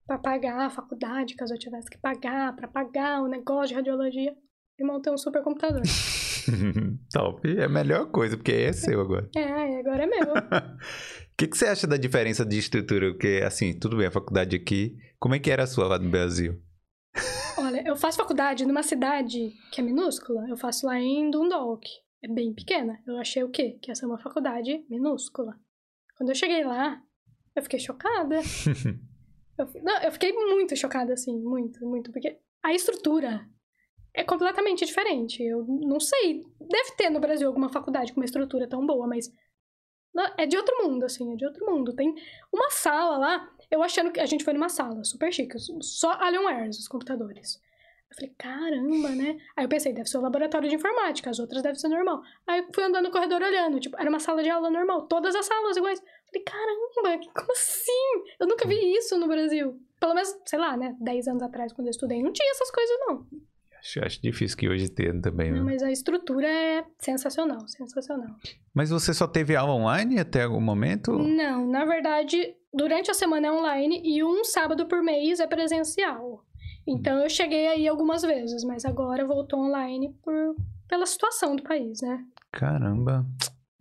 para 0.06 0.18
pagar 0.18 0.66
a 0.66 0.70
faculdade, 0.70 1.36
caso 1.36 1.54
eu 1.54 1.58
tivesse 1.58 1.88
que 1.88 1.98
pagar, 1.98 2.54
para 2.56 2.66
pagar 2.66 3.22
o 3.22 3.28
negócio 3.28 3.68
de 3.68 3.74
radiologia. 3.74 4.34
Irmão 4.78 5.00
tem 5.00 5.12
um 5.12 5.18
supercomputador. 5.18 5.82
Top. 7.12 7.58
É 7.58 7.64
a 7.64 7.68
melhor 7.68 8.11
coisa, 8.11 8.36
porque 8.36 8.52
é 8.52 8.72
seu 8.72 9.00
agora. 9.00 9.28
É, 9.36 9.78
agora 9.80 10.04
é 10.04 10.06
meu. 10.06 10.26
O 11.30 11.42
que, 11.42 11.48
que 11.48 11.56
você 11.56 11.64
acha 11.64 11.86
da 11.86 11.96
diferença 11.96 12.44
de 12.44 12.58
estrutura? 12.58 13.12
Porque, 13.12 13.40
assim, 13.42 13.72
tudo 13.72 13.96
bem, 13.96 14.06
a 14.06 14.11
faculdade 14.11 14.54
aqui. 14.54 14.98
Como 15.18 15.34
é 15.34 15.38
que 15.38 15.50
era 15.50 15.62
a 15.62 15.66
sua 15.66 15.86
lá 15.86 15.98
no 15.98 16.11
Brasil? 16.11 16.61
Eu 17.85 17.97
faço 17.97 18.18
faculdade 18.18 18.66
numa 18.66 18.83
cidade 18.83 19.53
que 19.72 19.81
é 19.81 19.85
minúscula. 19.85 20.47
Eu 20.49 20.57
faço 20.57 20.87
lá 20.87 20.99
em 20.99 21.31
Dundalk. 21.31 21.87
É 22.22 22.28
bem 22.28 22.53
pequena. 22.53 23.03
Eu 23.07 23.18
achei 23.18 23.43
o 23.43 23.51
quê? 23.51 23.78
Que 23.81 23.91
essa 23.91 24.05
é 24.05 24.09
uma 24.09 24.18
faculdade 24.18 24.85
minúscula. 24.89 25.59
Quando 26.16 26.31
eu 26.31 26.35
cheguei 26.35 26.64
lá, 26.64 27.03
eu 27.57 27.62
fiquei 27.62 27.78
chocada. 27.78 28.37
eu, 29.59 29.83
não, 29.83 30.03
eu 30.03 30.12
fiquei 30.12 30.33
muito 30.33 30.76
chocada, 30.76 31.12
assim, 31.14 31.39
muito, 31.39 31.85
muito. 31.87 32.12
Porque 32.12 32.39
a 32.62 32.74
estrutura 32.74 33.49
é 34.12 34.22
completamente 34.24 34.85
diferente. 34.85 35.43
Eu 35.43 35.64
não 35.64 35.99
sei. 35.99 36.45
Deve 36.61 36.93
ter 36.97 37.09
no 37.09 37.20
Brasil 37.20 37.49
alguma 37.49 37.70
faculdade 37.70 38.12
com 38.12 38.20
uma 38.20 38.26
estrutura 38.26 38.68
tão 38.68 38.87
boa, 38.87 39.07
mas. 39.07 39.33
É 40.37 40.45
de 40.45 40.57
outro 40.57 40.76
mundo, 40.83 41.05
assim, 41.05 41.33
é 41.33 41.37
de 41.37 41.47
outro 41.47 41.64
mundo. 41.64 41.95
Tem 41.95 42.12
uma 42.53 42.68
sala 42.70 43.16
lá, 43.16 43.49
eu 43.70 43.81
achando 43.81 44.11
que 44.11 44.18
a 44.18 44.26
gente 44.26 44.43
foi 44.43 44.53
numa 44.53 44.68
sala 44.68 45.05
super 45.05 45.33
chique, 45.33 45.57
só 45.81 46.11
Alienwares, 46.20 46.81
os 46.81 46.89
computadores. 46.89 47.61
Eu 48.11 48.16
falei, 48.16 48.34
caramba, 48.36 49.08
né? 49.11 49.38
Aí 49.56 49.64
eu 49.64 49.68
pensei, 49.68 49.92
deve 49.92 50.08
ser 50.08 50.18
o 50.18 50.20
laboratório 50.20 50.68
de 50.68 50.74
informática, 50.74 51.30
as 51.30 51.38
outras 51.38 51.62
devem 51.62 51.78
ser 51.78 51.88
normal. 51.88 52.20
Aí 52.46 52.61
eu 52.61 52.66
fui 52.74 52.82
andando 52.82 53.04
no 53.04 53.11
corredor 53.12 53.40
olhando, 53.40 53.78
tipo, 53.78 53.96
era 54.00 54.11
uma 54.11 54.18
sala 54.18 54.42
de 54.42 54.50
aula 54.50 54.68
normal, 54.68 55.06
todas 55.06 55.34
as 55.34 55.46
salas 55.46 55.76
iguais. 55.76 56.00
Eu 56.00 56.06
falei, 56.26 56.42
caramba, 56.44 57.32
como 57.34 57.52
assim? 57.52 58.32
Eu 58.40 58.48
nunca 58.48 58.66
vi 58.66 58.74
isso 58.96 59.16
no 59.16 59.28
Brasil. 59.28 59.80
Pelo 60.00 60.14
menos, 60.14 60.34
sei 60.44 60.58
lá, 60.58 60.76
né? 60.76 60.96
10 61.00 61.28
anos 61.28 61.42
atrás, 61.42 61.72
quando 61.72 61.86
eu 61.86 61.92
estudei, 61.92 62.22
não 62.22 62.32
tinha 62.32 62.50
essas 62.50 62.70
coisas, 62.70 62.96
não. 63.06 63.26
Acho, 63.78 64.04
acho 64.04 64.22
difícil 64.22 64.58
que 64.58 64.68
hoje 64.68 64.90
tenha 64.90 65.18
também. 65.20 65.50
Não, 65.50 65.64
né? 65.64 65.72
mas 65.72 65.82
a 65.82 65.90
estrutura 65.90 66.46
é 66.46 66.84
sensacional, 66.98 67.66
sensacional. 67.66 68.28
Mas 68.74 68.90
você 68.90 69.14
só 69.14 69.26
teve 69.26 69.56
aula 69.56 69.72
online 69.72 70.18
até 70.18 70.42
algum 70.42 70.61
momento? 70.61 71.12
Não, 71.12 71.66
na 71.66 71.84
verdade, 71.84 72.54
durante 72.74 73.11
a 73.11 73.14
semana 73.14 73.46
é 73.46 73.52
online 73.52 74.02
e 74.04 74.22
um 74.22 74.44
sábado 74.44 74.86
por 74.86 75.02
mês 75.02 75.40
é 75.40 75.46
presencial. 75.46 76.44
Então 76.91 77.18
eu 77.20 77.30
cheguei 77.30 77.68
aí 77.68 77.86
algumas 77.86 78.22
vezes, 78.22 78.64
mas 78.64 78.84
agora 78.84 79.26
voltou 79.26 79.61
online 79.61 80.12
por, 80.22 80.57
pela 80.88 81.07
situação 81.07 81.55
do 81.55 81.62
país, 81.62 82.01
né? 82.03 82.24
Caramba, 82.53 83.24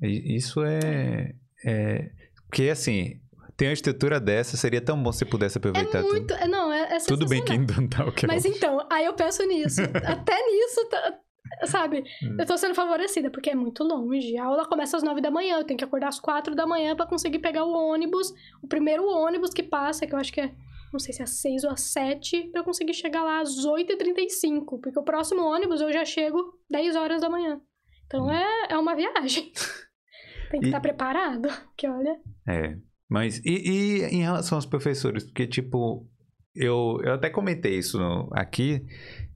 isso 0.01 0.64
é, 0.64 1.34
é... 1.66 2.12
Porque 2.45 2.70
assim, 2.70 3.20
tem 3.60 3.68
uma 3.68 3.74
estrutura 3.74 4.22
dessa, 4.22 4.55
seria 4.55 4.80
tão 4.80 5.01
bom 5.03 5.12
se 5.12 5.26
pudesse 5.26 5.57
aproveitar 5.57 5.99
é 5.99 6.01
muito, 6.01 6.34
tudo. 6.34 6.47
Não, 6.49 6.72
é, 6.72 6.95
é 6.95 6.97
Tudo 6.99 7.28
bem 7.28 7.43
que 7.43 7.51
ainda 7.51 7.74
não 7.76 7.89
tá 7.89 8.05
o 8.05 8.12
que 8.12 8.26
Mas 8.26 8.45
então, 8.45 8.88
aí 8.89 9.05
eu 9.05 9.14
penso 9.14 9.45
nisso. 9.45 9.82
Até 10.05 10.41
nisso, 10.45 10.88
tá, 10.89 11.20
sabe? 11.66 12.03
Hum. 12.24 12.38
Eu 12.39 12.45
tô 12.45 12.57
sendo 12.57 12.74
favorecida, 12.74 13.30
porque 13.30 13.49
é 13.49 13.55
muito 13.55 13.84
longe. 13.84 14.38
A 14.38 14.45
aula 14.45 14.66
começa 14.66 14.95
às 14.95 15.03
nove 15.03 15.20
da 15.20 15.30
manhã, 15.30 15.57
eu 15.57 15.66
tenho 15.66 15.78
que 15.78 15.84
acordar 15.84 16.07
às 16.07 16.22
quatro 16.22 16.55
da 16.55 16.66
manhã 16.66 16.95
para 16.95 17.05
conseguir 17.05 17.39
pegar 17.39 17.66
o 17.66 17.74
ônibus. 17.74 18.34
O 18.64 18.68
primeiro 18.68 19.05
ônibus 19.05 19.49
que 19.49 19.62
passa, 19.62 20.07
que 20.07 20.14
eu 20.14 20.20
acho 20.20 20.32
que 20.32 20.39
é, 20.39 20.53
não 20.92 21.00
sei 21.00 21.14
se 21.14 21.22
é 21.22 21.24
às 21.24 21.42
seis 21.42 21.64
ou 21.64 21.72
às 21.72 21.82
sete, 21.82 22.50
pra 22.52 22.62
eu 22.62 22.66
conseguir 22.66 22.94
chegar 22.94 23.24
lá 23.24 23.42
às 23.42 23.66
oito 23.66 23.94
e 23.94 23.98
trinta 23.98 24.22
e 24.22 24.30
cinco. 24.30 24.80
Porque 24.80 25.00
o 25.00 25.04
próximo 25.04 25.42
ônibus 25.42 25.82
eu 25.82 25.92
já 25.92 26.04
chego 26.06 26.54
dez 26.70 26.96
horas 26.96 27.22
da 27.22 27.30
manhã. 27.30 27.60
Então 28.06 28.26
hum. 28.26 28.32
é, 28.32 28.68
é 28.70 28.78
uma 28.78 28.96
viagem. 28.96 29.52
Tem 30.50 30.60
que 30.60 30.68
estar 30.68 30.80
tá 30.80 30.82
preparado, 30.82 31.48
que 31.78 31.88
olha... 31.88 32.20
É, 32.48 32.76
mas 33.08 33.40
e, 33.46 33.52
e, 33.52 34.04
em 34.06 34.22
relação 34.22 34.58
aos 34.58 34.66
professores? 34.66 35.24
Porque, 35.24 35.46
tipo, 35.46 36.08
eu, 36.56 37.00
eu 37.04 37.14
até 37.14 37.30
comentei 37.30 37.78
isso 37.78 38.00
aqui, 38.32 38.84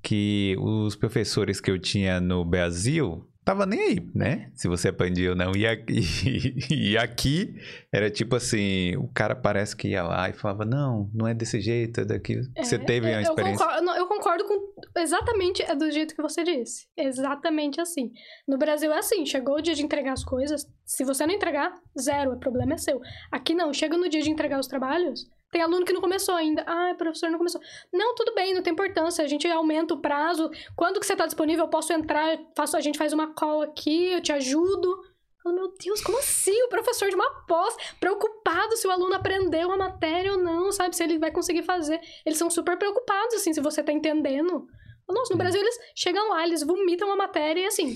que 0.02 0.56
os 0.60 0.96
professores 0.96 1.62
que 1.62 1.70
eu 1.70 1.80
tinha 1.80 2.20
no 2.20 2.44
Brasil 2.44 3.28
tava 3.44 3.66
nem 3.66 3.82
aí, 3.82 4.12
né? 4.14 4.52
Se 4.56 4.68
você 4.68 4.90
aprendia 4.90 5.32
ou 5.32 5.36
não. 5.36 5.56
E 5.56 5.68
aqui, 5.68 6.02
e 6.72 6.98
aqui 6.98 7.56
era 7.92 8.10
tipo 8.10 8.36
assim, 8.36 8.96
o 8.98 9.08
cara 9.08 9.36
parece 9.36 9.76
que 9.76 9.90
ia 9.90 10.04
lá 10.04 10.30
e 10.30 10.34
falava, 10.34 10.66
não, 10.66 11.10
não 11.14 11.28
é 11.28 11.34
desse 11.34 11.60
jeito, 11.60 12.02
é 12.02 12.06
daqui. 12.06 12.42
É, 12.56 12.64
você 12.64 12.80
teve 12.80 13.10
uma 13.10 13.22
experiência? 13.22 13.64
Eu 13.64 13.68
concordo, 13.68 13.86
não, 13.86 13.98
eu 13.98 14.08
concordo 14.08 14.46
com 14.46 14.74
exatamente 15.00 15.62
é 15.64 15.76
do 15.76 15.92
jeito 15.92 16.16
que 16.16 16.22
você 16.22 16.44
disse. 16.44 16.88
Exatamente 16.98 17.82
assim. 17.82 18.12
No 18.48 18.58
Brasil 18.58 18.92
é 18.92 19.00
assim, 19.00 19.26
chegou 19.26 19.58
o 19.58 19.62
dia 19.62 19.76
de 19.76 19.84
entregar 19.84 20.14
as 20.14 20.24
coisas, 20.24 20.66
se 20.86 21.04
você 21.04 21.26
não 21.26 21.34
entregar, 21.34 21.74
zero, 22.00 22.34
o 22.34 22.40
problema 22.40 22.74
é 22.74 22.78
seu. 22.78 23.00
Aqui 23.32 23.54
não, 23.54 23.74
chega 23.74 23.98
no 23.98 24.10
dia 24.10 24.22
de 24.22 24.30
entregar 24.30 24.60
os 24.60 24.68
trabalhos, 24.68 25.30
tem 25.54 25.62
aluno 25.62 25.86
que 25.86 25.94
não 25.94 26.02
começou 26.02 26.36
ainda. 26.36 26.64
Ah, 26.68 26.96
professor 26.98 27.30
não 27.30 27.38
começou. 27.38 27.62
Não, 27.94 28.16
tudo 28.16 28.34
bem, 28.34 28.54
não 28.54 28.64
tem 28.64 28.74
importância. 28.74 29.24
A 29.24 29.28
gente 29.28 29.48
aumenta 29.48 29.94
o 29.94 30.02
prazo. 30.02 30.50
Quando 30.76 31.00
que 31.00 31.06
você 31.06 31.14
está 31.14 31.26
disponível, 31.26 31.66
eu 31.66 31.70
posso 31.70 31.94
entrar, 31.94 32.38
faço, 32.56 32.76
a 32.76 32.82
gente 32.82 32.98
faz 32.98 33.14
uma 33.14 33.34
call 33.34 33.62
aqui, 33.62 34.12
eu 34.12 34.22
te 34.22 34.32
ajudo. 34.32 35.02
Falo, 35.44 35.56
meu 35.56 35.74
Deus, 35.78 36.02
como 36.02 36.18
assim? 36.18 36.60
O 36.64 36.70
professor 36.70 37.10
de 37.10 37.16
uma 37.16 37.30
pós, 37.46 37.76
preocupado 38.00 38.76
se 38.76 38.88
o 38.88 38.92
aluno 38.92 39.14
aprendeu 39.14 39.72
a 39.72 39.78
matéria 39.78 40.32
ou 40.32 40.38
não, 40.40 40.72
sabe? 40.72 40.96
Se 40.96 41.04
ele 41.04 41.20
vai 41.20 41.32
conseguir 41.32 41.64
fazer. 41.64 42.02
Eles 42.26 42.40
são 42.40 42.50
super 42.50 42.78
preocupados, 42.78 43.36
assim, 43.36 43.54
se 43.54 43.62
você 43.62 43.84
tá 43.84 43.92
entendendo. 43.92 44.66
Nossa, 45.08 45.34
no 45.34 45.38
Brasil 45.38 45.62
eles 45.62 45.78
chegam 45.96 46.30
lá, 46.30 46.44
eles 46.48 46.64
vomitam 46.64 47.12
a 47.12 47.16
matéria 47.16 47.62
e 47.62 47.66
assim, 47.66 47.96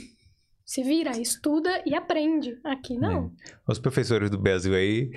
se 0.65 0.83
vira, 0.83 1.11
estuda 1.17 1.81
e 1.85 1.95
aprende. 1.95 2.59
Aqui 2.65 2.97
não. 2.97 3.33
É. 3.47 3.71
Os 3.71 3.79
professores 3.79 4.29
do 4.29 4.37
Brasil 4.37 4.73
aí, 4.73 5.09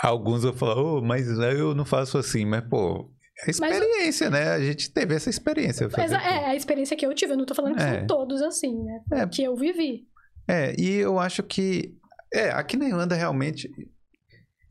Alguns 0.00 0.42
vão 0.42 0.52
falar, 0.52 0.76
oh, 0.76 1.00
mas 1.00 1.26
eu 1.28 1.74
não 1.74 1.84
faço 1.84 2.18
assim, 2.18 2.44
mas 2.44 2.62
pô, 2.68 3.10
é 3.44 3.50
experiência, 3.50 4.30
mas, 4.30 4.40
né? 4.40 4.52
A 4.52 4.60
gente 4.60 4.90
teve 4.90 5.14
essa 5.14 5.28
experiência. 5.28 5.88
Mas, 5.96 6.12
é, 6.12 6.46
a 6.46 6.54
experiência 6.54 6.96
que 6.96 7.04
eu 7.04 7.14
tive, 7.14 7.32
eu 7.32 7.36
não 7.36 7.44
tô 7.44 7.54
falando 7.54 7.76
que 7.76 7.82
é. 7.82 7.98
são 7.98 8.06
todos 8.06 8.40
assim, 8.40 8.82
né? 8.82 9.00
É. 9.12 9.26
Que 9.26 9.42
eu 9.42 9.54
vivi. 9.54 10.06
É, 10.48 10.74
e 10.78 10.94
eu 10.94 11.18
acho 11.18 11.42
que. 11.42 11.94
É, 12.32 12.50
aqui 12.50 12.76
na 12.76 12.86
Irlanda 12.86 13.14
realmente. 13.14 13.70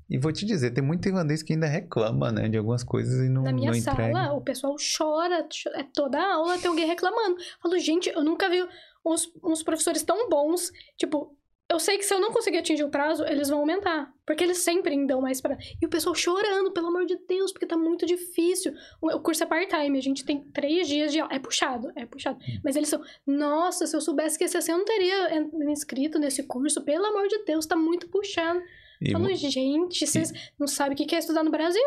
E 0.09 0.19
vou 0.19 0.31
te 0.31 0.45
dizer, 0.45 0.71
tem 0.71 0.83
muito 0.83 1.07
irlandês 1.07 1.41
que 1.41 1.53
ainda 1.53 1.65
reclama, 1.65 2.31
né, 2.31 2.47
de 2.47 2.57
algumas 2.57 2.83
coisas 2.83 3.25
e 3.25 3.29
não 3.29 3.41
Na 3.41 3.51
minha 3.51 3.71
não 3.71 3.81
sala, 3.81 4.07
entrega. 4.07 4.33
o 4.33 4.41
pessoal 4.41 4.75
chora, 4.97 5.47
é 5.73 5.83
toda 5.95 6.19
a 6.19 6.33
aula 6.35 6.59
tem 6.59 6.69
alguém 6.69 6.85
reclamando. 6.85 7.35
Eu 7.39 7.61
falo, 7.63 7.79
gente, 7.79 8.09
eu 8.09 8.23
nunca 8.23 8.47
vi 8.47 8.63
uns, 9.03 9.31
uns 9.43 9.63
professores 9.63 10.03
tão 10.03 10.29
bons, 10.29 10.71
tipo, 10.95 11.35
eu 11.67 11.79
sei 11.79 11.97
que 11.97 12.03
se 12.03 12.13
eu 12.13 12.19
não 12.19 12.31
conseguir 12.31 12.59
atingir 12.59 12.83
o 12.83 12.89
prazo, 12.89 13.23
eles 13.25 13.49
vão 13.49 13.59
aumentar. 13.59 14.13
Porque 14.25 14.43
eles 14.43 14.59
sempre 14.59 14.95
dão 15.05 15.21
mais 15.21 15.41
pra. 15.41 15.57
E 15.81 15.85
o 15.85 15.89
pessoal 15.89 16.13
chorando, 16.13 16.71
pelo 16.71 16.87
amor 16.87 17.05
de 17.05 17.17
Deus, 17.27 17.51
porque 17.51 17.65
tá 17.65 17.75
muito 17.75 18.05
difícil. 18.05 18.73
O 19.01 19.19
curso 19.19 19.43
é 19.43 19.47
part-time, 19.47 19.97
a 19.97 20.01
gente 20.01 20.23
tem 20.23 20.41
três 20.53 20.87
dias 20.87 21.11
de 21.11 21.19
aula. 21.19 21.33
É 21.33 21.39
puxado, 21.39 21.91
é 21.95 22.05
puxado. 22.05 22.37
Hum. 22.37 22.59
Mas 22.63 22.75
eles 22.75 22.89
são. 22.89 23.01
Nossa, 23.25 23.87
se 23.87 23.95
eu 23.95 24.01
soubesse 24.01 24.37
que 24.37 24.43
esse 24.43 24.57
assim, 24.57 24.71
eu 24.71 24.77
não 24.77 24.85
teria 24.85 25.47
me 25.53 25.71
inscrito 25.71 26.19
nesse 26.19 26.43
curso. 26.43 26.83
Pelo 26.83 27.05
amor 27.05 27.27
de 27.27 27.43
Deus, 27.45 27.65
tá 27.65 27.75
muito 27.75 28.07
puxado. 28.09 28.61
E 29.01 29.11
Falo, 29.11 29.33
gente, 29.33 30.05
vocês 30.05 30.31
e... 30.31 30.33
não 30.59 30.67
sabem 30.67 30.93
o 30.93 30.95
que 30.95 31.15
é 31.15 31.19
estudar 31.19 31.43
no 31.43 31.51
Brasil 31.51 31.81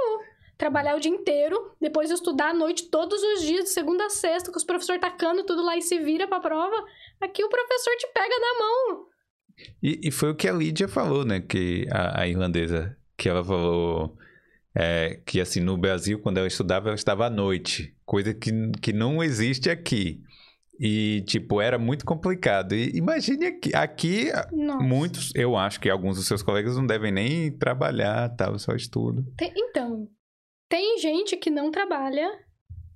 trabalhar 0.59 0.97
o 0.97 1.01
dia 1.01 1.13
inteiro, 1.13 1.71
depois 1.81 2.11
estudar 2.11 2.51
à 2.51 2.53
noite 2.53 2.89
todos 2.91 3.23
os 3.23 3.43
dias, 3.43 3.67
de 3.67 3.71
segunda 3.71 4.07
a 4.07 4.11
sexta, 4.11 4.51
com 4.51 4.59
os 4.59 4.65
professores 4.65 5.01
tacando 5.01 5.45
tudo 5.45 5.63
lá 5.63 5.77
e 5.77 5.83
se 5.83 6.01
vira 6.01 6.27
pra 6.27 6.41
prova. 6.41 6.85
Aqui 7.21 7.45
o 7.45 7.49
professor 7.49 7.95
te 7.97 8.09
pega 8.09 8.35
na 8.41 8.59
mão. 8.59 9.08
E, 9.83 10.01
e, 10.05 10.11
foi 10.11 10.31
o 10.31 10.35
que 10.35 10.49
a 10.49 10.53
Lídia 10.53 10.89
falou, 10.89 11.25
né? 11.25 11.41
Que 11.41 11.87
a, 11.91 12.23
a 12.23 12.29
irlandesa, 12.29 12.97
que 13.17 13.29
ela 13.29 13.45
falou 13.45 14.17
é, 14.75 15.21
que 15.27 15.41
assim, 15.41 15.61
no 15.61 15.77
Brasil, 15.77 16.21
quando 16.21 16.39
ela 16.39 16.47
estudava, 16.47 16.89
ela 16.89 16.95
estava 16.95 17.27
à 17.27 17.31
noite, 17.31 17.95
coisa 18.05 18.33
que, 18.33 18.51
que 18.81 18.93
não 18.93 19.23
existe 19.23 19.69
aqui. 19.69 20.23
E, 20.81 21.25
tipo, 21.27 21.61
era 21.61 21.77
muito 21.77 22.05
complicado. 22.05 22.73
E 22.73 22.97
imagine 22.97 23.47
aqui, 23.47 23.75
aqui 23.75 24.27
muitos, 24.81 25.33
eu 25.35 25.57
acho 25.57 25.81
que 25.81 25.91
alguns 25.91 26.17
dos 26.17 26.27
seus 26.27 26.43
colegas 26.43 26.77
não 26.77 26.87
devem 26.87 27.11
nem 27.11 27.51
trabalhar, 27.51 28.29
tal, 28.37 28.57
só 28.59 28.75
estudo. 28.75 29.25
Tem, 29.37 29.53
então, 29.57 30.09
tem 30.69 30.99
gente 30.99 31.37
que 31.37 31.51
não 31.51 31.73
trabalha 31.73 32.31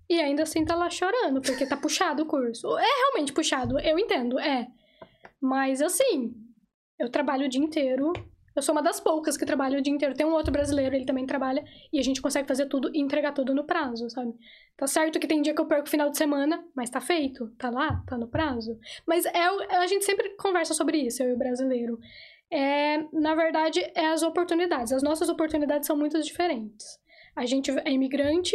e 0.09 0.21
ainda 0.21 0.45
assim 0.45 0.65
tá 0.65 0.77
lá 0.77 0.89
chorando, 0.91 1.41
porque 1.41 1.67
tá 1.67 1.77
puxado 1.77 2.23
o 2.23 2.27
curso. 2.27 2.79
É 2.79 2.85
realmente 2.85 3.33
puxado, 3.33 3.81
eu 3.81 3.99
entendo, 3.99 4.39
é. 4.39 4.69
Mas 5.41 5.83
assim, 5.83 6.33
eu 7.03 7.11
trabalho 7.11 7.47
o 7.47 7.49
dia 7.49 7.61
inteiro. 7.61 8.13
Eu 8.55 8.63
sou 8.63 8.75
uma 8.75 8.83
das 8.83 9.01
poucas 9.01 9.37
que 9.37 9.45
trabalha 9.45 9.79
o 9.79 9.83
dia 9.83 9.93
inteiro. 9.93 10.15
Tem 10.15 10.25
um 10.25 10.33
outro 10.33 10.53
brasileiro, 10.53 10.95
ele 10.95 11.05
também 11.05 11.27
trabalha. 11.27 11.65
E 11.93 11.99
a 11.99 12.03
gente 12.03 12.23
consegue 12.23 12.47
fazer 12.47 12.67
tudo 12.67 12.91
e 12.95 13.01
entregar 13.01 13.33
tudo 13.33 13.55
no 13.55 13.65
prazo, 13.65 14.09
sabe? 14.09 14.33
Tá 14.77 14.87
certo 14.87 15.19
que 15.19 15.27
tem 15.27 15.43
dia 15.43 15.55
que 15.55 15.61
eu 15.61 15.67
perco 15.67 15.89
o 15.89 15.91
final 15.91 16.11
de 16.11 16.17
semana, 16.17 16.63
mas 16.77 16.91
tá 16.91 17.01
feito. 17.01 17.49
Tá 17.59 17.71
lá, 17.71 18.03
tá 18.07 18.17
no 18.17 18.29
prazo. 18.29 18.79
Mas 19.07 19.25
é, 19.25 19.47
a 19.77 19.87
gente 19.87 20.05
sempre 20.05 20.37
conversa 20.37 20.75
sobre 20.75 20.99
isso, 20.99 21.23
eu 21.23 21.31
e 21.31 21.33
o 21.33 21.39
brasileiro. 21.39 21.99
É, 22.51 22.99
na 23.13 23.35
verdade, 23.35 23.81
é 23.97 24.07
as 24.07 24.23
oportunidades. 24.23 24.93
As 24.93 25.03
nossas 25.03 25.29
oportunidades 25.29 25.87
são 25.87 25.97
muito 25.97 26.21
diferentes. 26.21 27.01
A 27.35 27.47
gente 27.47 27.71
é 27.71 27.91
imigrante, 27.91 28.55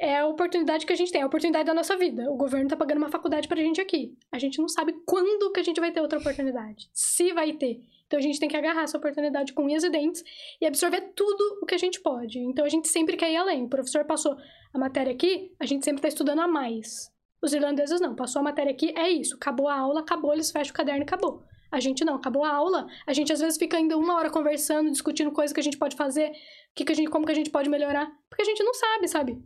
é 0.00 0.18
a 0.18 0.26
oportunidade 0.26 0.86
que 0.86 0.92
a 0.94 0.96
gente 0.96 1.12
tem, 1.12 1.20
é 1.20 1.24
a 1.24 1.26
oportunidade 1.26 1.66
da 1.66 1.74
nossa 1.74 1.94
vida. 1.94 2.30
O 2.30 2.36
governo 2.36 2.66
tá 2.70 2.74
pagando 2.74 2.96
uma 2.96 3.10
faculdade 3.10 3.46
pra 3.46 3.58
gente 3.58 3.82
aqui. 3.82 4.16
A 4.32 4.38
gente 4.38 4.58
não 4.58 4.66
sabe 4.66 4.94
quando 5.04 5.52
que 5.52 5.60
a 5.60 5.62
gente 5.62 5.78
vai 5.78 5.92
ter 5.92 6.00
outra 6.00 6.18
oportunidade. 6.18 6.88
Se 6.90 7.34
vai 7.34 7.52
ter. 7.52 7.82
Então 8.06 8.18
a 8.18 8.22
gente 8.22 8.40
tem 8.40 8.48
que 8.48 8.56
agarrar 8.56 8.82
essa 8.82 8.96
oportunidade 8.96 9.52
com 9.52 9.64
unhas 9.64 9.84
e 9.84 9.90
dentes 9.90 10.24
e 10.58 10.66
absorver 10.66 11.12
tudo 11.14 11.60
o 11.62 11.66
que 11.66 11.74
a 11.74 11.78
gente 11.78 12.00
pode. 12.00 12.38
Então 12.38 12.64
a 12.64 12.68
gente 12.70 12.88
sempre 12.88 13.14
quer 13.14 13.30
ir 13.30 13.36
além. 13.36 13.64
O 13.64 13.68
professor 13.68 14.06
passou 14.06 14.34
a 14.72 14.78
matéria 14.78 15.12
aqui, 15.12 15.52
a 15.60 15.66
gente 15.66 15.84
sempre 15.84 16.00
tá 16.00 16.08
estudando 16.08 16.40
a 16.40 16.48
mais. 16.48 17.12
Os 17.42 17.52
irlandeses 17.52 18.00
não. 18.00 18.16
Passou 18.16 18.40
a 18.40 18.42
matéria 18.42 18.72
aqui, 18.72 18.94
é 18.96 19.10
isso. 19.10 19.34
Acabou 19.34 19.68
a 19.68 19.78
aula, 19.78 20.00
acabou, 20.00 20.32
eles 20.32 20.50
fecham 20.50 20.72
o 20.72 20.74
caderno 20.74 21.02
e 21.02 21.04
acabou. 21.04 21.42
A 21.70 21.78
gente 21.78 22.06
não, 22.06 22.14
acabou 22.14 22.42
a 22.42 22.52
aula. 22.52 22.86
A 23.06 23.12
gente 23.12 23.34
às 23.34 23.40
vezes 23.40 23.58
fica 23.58 23.76
ainda 23.76 23.98
uma 23.98 24.16
hora 24.16 24.30
conversando, 24.30 24.90
discutindo 24.90 25.30
coisas 25.30 25.52
que 25.52 25.60
a 25.60 25.62
gente 25.62 25.78
pode 25.78 25.94
fazer, 25.94 26.32
que 26.74 26.86
que 26.86 26.92
a 26.92 26.96
gente, 26.96 27.10
como 27.10 27.26
que 27.26 27.32
a 27.32 27.34
gente 27.34 27.50
pode 27.50 27.68
melhorar. 27.68 28.10
Porque 28.30 28.42
a 28.42 28.46
gente 28.46 28.64
não 28.64 28.72
sabe, 28.72 29.06
sabe? 29.06 29.38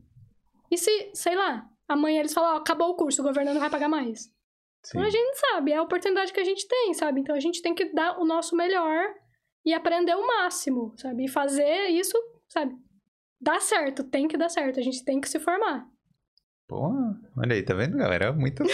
E 0.71 0.79
se, 0.79 1.11
sei 1.15 1.35
lá, 1.35 1.69
amanhã 1.89 2.21
eles 2.21 2.33
falam, 2.33 2.55
ó, 2.55 2.57
acabou 2.57 2.91
o 2.91 2.97
curso, 2.97 3.21
o 3.21 3.25
governo 3.25 3.53
não 3.53 3.61
vai 3.61 3.71
pagar 3.71 3.89
mais. 3.89 4.23
Sim. 4.83 4.99
Então 4.99 5.03
a 5.03 5.11
gente 5.11 5.37
sabe, 5.39 5.73
é 5.73 5.77
a 5.77 5.83
oportunidade 5.83 6.33
que 6.33 6.41
a 6.41 6.45
gente 6.45 6.67
tem, 6.69 6.93
sabe? 6.95 7.21
Então 7.21 7.35
a 7.35 7.41
gente 7.41 7.63
tem 7.63 7.75
que 7.75 7.87
dar 7.87 8.19
o 8.21 8.25
nosso 8.25 8.55
melhor 8.55 9.15
e 9.65 9.73
aprender 9.73 10.15
o 10.15 10.27
máximo, 10.27 10.93
sabe? 10.97 11.25
E 11.25 11.29
fazer 11.29 11.89
isso, 11.89 12.17
sabe? 12.49 12.75
Dá 13.41 13.61
certo, 13.61 14.05
tem 14.05 14.29
que 14.29 14.37
dar 14.37 14.49
certo, 14.49 14.79
a 14.79 14.83
gente 14.83 15.05
tem 15.05 15.21
que 15.21 15.29
se 15.29 15.39
formar. 15.39 15.87
Pô, 16.67 16.91
olha 17.37 17.55
aí, 17.55 17.63
tá 17.63 17.75
vendo, 17.75 17.97
galera? 17.99 18.33
Muitas, 18.35 18.67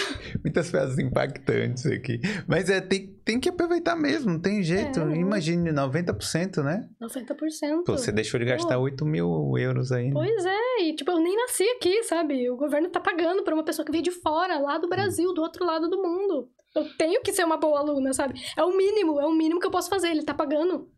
muitas 0.45 0.71
frases 0.71 0.97
impactantes 0.99 1.85
aqui. 1.87 2.21
Mas 2.47 2.71
é, 2.71 2.81
tem, 2.81 3.09
tem 3.25 3.41
que 3.41 3.49
aproveitar 3.49 3.97
mesmo, 3.97 4.33
não 4.33 4.41
tem 4.41 4.63
jeito. 4.63 5.01
É. 5.01 5.17
Imagine 5.17 5.73
90%, 5.73 6.63
né? 6.63 6.89
90%. 7.03 7.85
Pô, 7.85 7.93
você 7.99 8.13
deixou 8.13 8.39
de 8.39 8.47
gastar 8.47 8.77
Pô. 8.77 8.83
8 8.83 9.05
mil 9.05 9.59
euros 9.59 9.91
aí. 9.91 10.07
né? 10.07 10.13
Pois 10.13 10.45
é, 10.47 10.83
e 10.83 10.95
tipo, 10.95 11.11
eu 11.11 11.19
nem 11.19 11.37
nasci 11.37 11.65
aqui, 11.65 12.05
sabe? 12.05 12.49
O 12.49 12.57
governo 12.57 12.89
tá 12.91 13.01
pagando 13.01 13.43
pra 13.43 13.55
uma 13.55 13.65
pessoa 13.65 13.85
que 13.85 13.91
veio 13.93 14.05
de 14.05 14.13
fora, 14.13 14.59
lá 14.59 14.79
do 14.79 14.89
Brasil, 14.89 15.35
do 15.35 15.43
outro 15.43 15.65
lado 15.65 15.89
do 15.89 16.01
mundo. 16.01 16.49
Eu 16.77 16.85
tenho 16.97 17.21
que 17.23 17.33
ser 17.33 17.45
uma 17.45 17.57
boa 17.57 17.81
aluna, 17.81 18.13
sabe? 18.13 18.41
É 18.57 18.63
o 18.63 18.77
mínimo, 18.77 19.21
é 19.21 19.27
o 19.27 19.33
mínimo 19.33 19.59
que 19.59 19.67
eu 19.67 19.71
posso 19.73 19.91
fazer. 19.91 20.11
Ele 20.11 20.23
tá 20.23 20.33
pagando 20.33 20.89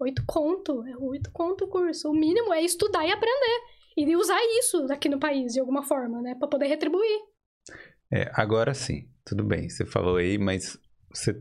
oito 0.00 0.22
conto, 0.26 0.82
é 0.86 0.96
oito 0.96 1.30
conto 1.30 1.66
o 1.66 1.68
curso. 1.68 2.08
O 2.08 2.14
mínimo 2.14 2.54
é 2.54 2.62
estudar 2.62 3.06
e 3.06 3.12
aprender. 3.12 3.60
E 3.98 4.14
usar 4.14 4.38
isso 4.60 4.86
aqui 4.92 5.08
no 5.08 5.18
país, 5.18 5.52
de 5.52 5.58
alguma 5.58 5.82
forma, 5.82 6.22
né? 6.22 6.36
Pra 6.38 6.46
poder 6.46 6.68
retribuir. 6.68 7.18
É, 8.12 8.30
agora 8.32 8.72
sim, 8.72 9.08
tudo 9.24 9.42
bem, 9.42 9.68
você 9.68 9.84
falou 9.84 10.18
aí, 10.18 10.38
mas 10.38 10.78
você. 11.12 11.34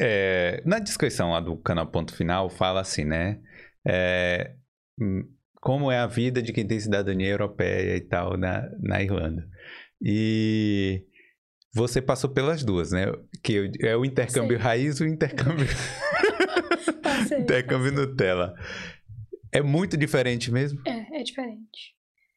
é, 0.00 0.62
na 0.64 0.78
descrição 0.78 1.32
lá 1.32 1.40
do 1.40 1.54
canal 1.58 1.86
Ponto 1.86 2.14
Final, 2.14 2.48
fala 2.48 2.80
assim, 2.80 3.04
né? 3.04 3.40
É, 3.86 4.54
hum, 4.98 5.30
como 5.60 5.92
é 5.92 5.98
a 5.98 6.06
vida 6.06 6.40
de 6.40 6.50
quem 6.50 6.66
tem 6.66 6.80
cidadania 6.80 7.28
europeia 7.28 7.94
e 7.94 8.00
tal 8.00 8.38
na, 8.38 8.66
na 8.80 9.02
Irlanda. 9.02 9.46
E 10.00 11.04
você 11.74 12.00
passou 12.00 12.30
pelas 12.30 12.64
duas, 12.64 12.90
né? 12.90 13.12
Que 13.42 13.70
é 13.82 13.94
o 13.94 14.04
intercâmbio 14.04 14.58
raiz 14.58 14.98
e 14.98 15.04
o 15.04 15.06
intercâmbio, 15.06 15.66
Passei. 17.02 17.40
intercâmbio 17.40 17.92
Nutella. 17.92 18.54
É 19.52 19.62
muito 19.62 19.96
diferente 19.96 20.50
mesmo? 20.50 20.80
É, 20.86 21.20
é 21.20 21.22
diferente. 21.22 21.94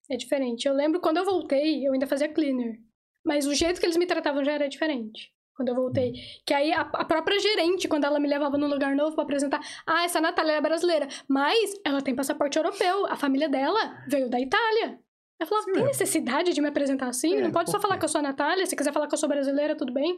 É 0.10 0.18
diferente. 0.18 0.68
Eu 0.68 0.74
lembro 0.74 1.00
quando 1.00 1.18
eu 1.18 1.26
voltei, 1.26 1.86
eu 1.88 1.94
ainda 1.94 2.08
fazia 2.08 2.30
cleaner. 2.30 2.80
Mas 3.26 3.46
o 3.46 3.54
jeito 3.54 3.80
que 3.80 3.86
eles 3.86 3.98
me 3.98 4.06
tratavam 4.08 4.44
já 4.44 4.54
era 4.54 4.68
diferente. 4.70 5.32
Quando 5.56 5.70
eu 5.70 5.76
voltei. 5.76 6.14
Que 6.46 6.54
aí 6.54 6.72
a, 6.72 6.82
a 6.82 7.04
própria 7.06 7.38
gerente, 7.40 7.88
quando 7.88 8.06
ela 8.06 8.20
me 8.20 8.28
levava 8.28 8.58
num 8.58 8.68
lugar 8.68 8.96
novo 8.96 9.14
pra 9.14 9.24
apresentar, 9.26 9.60
ah, 9.86 10.04
essa 10.06 10.22
Natália 10.22 10.54
é 10.54 10.62
brasileira. 10.62 11.08
Mas 11.28 11.74
ela 11.86 12.02
tem 12.02 12.16
passaporte 12.16 12.58
europeu. 12.58 13.06
A 13.08 13.16
família 13.18 13.50
dela 13.50 14.04
veio 14.08 14.30
da 14.30 14.40
Itália. 14.40 14.98
Eu 15.40 15.46
falava, 15.46 15.66
Sim, 15.68 15.74
tem 15.74 15.84
necessidade 15.86 16.54
de 16.54 16.62
me 16.62 16.70
apresentar 16.70 17.08
assim? 17.10 17.36
É, 17.36 17.42
Não 17.42 17.52
pode 17.52 17.70
só 17.72 17.80
falar 17.80 17.98
que 17.98 18.06
eu 18.06 18.10
sou 18.10 18.20
a 18.20 18.22
Natália. 18.24 18.66
Se 18.66 18.76
quiser 18.76 18.94
falar 18.94 19.08
que 19.08 19.14
eu 19.14 19.18
sou 19.20 19.28
brasileira, 19.30 19.76
tudo 19.76 19.94
bem. 19.94 20.18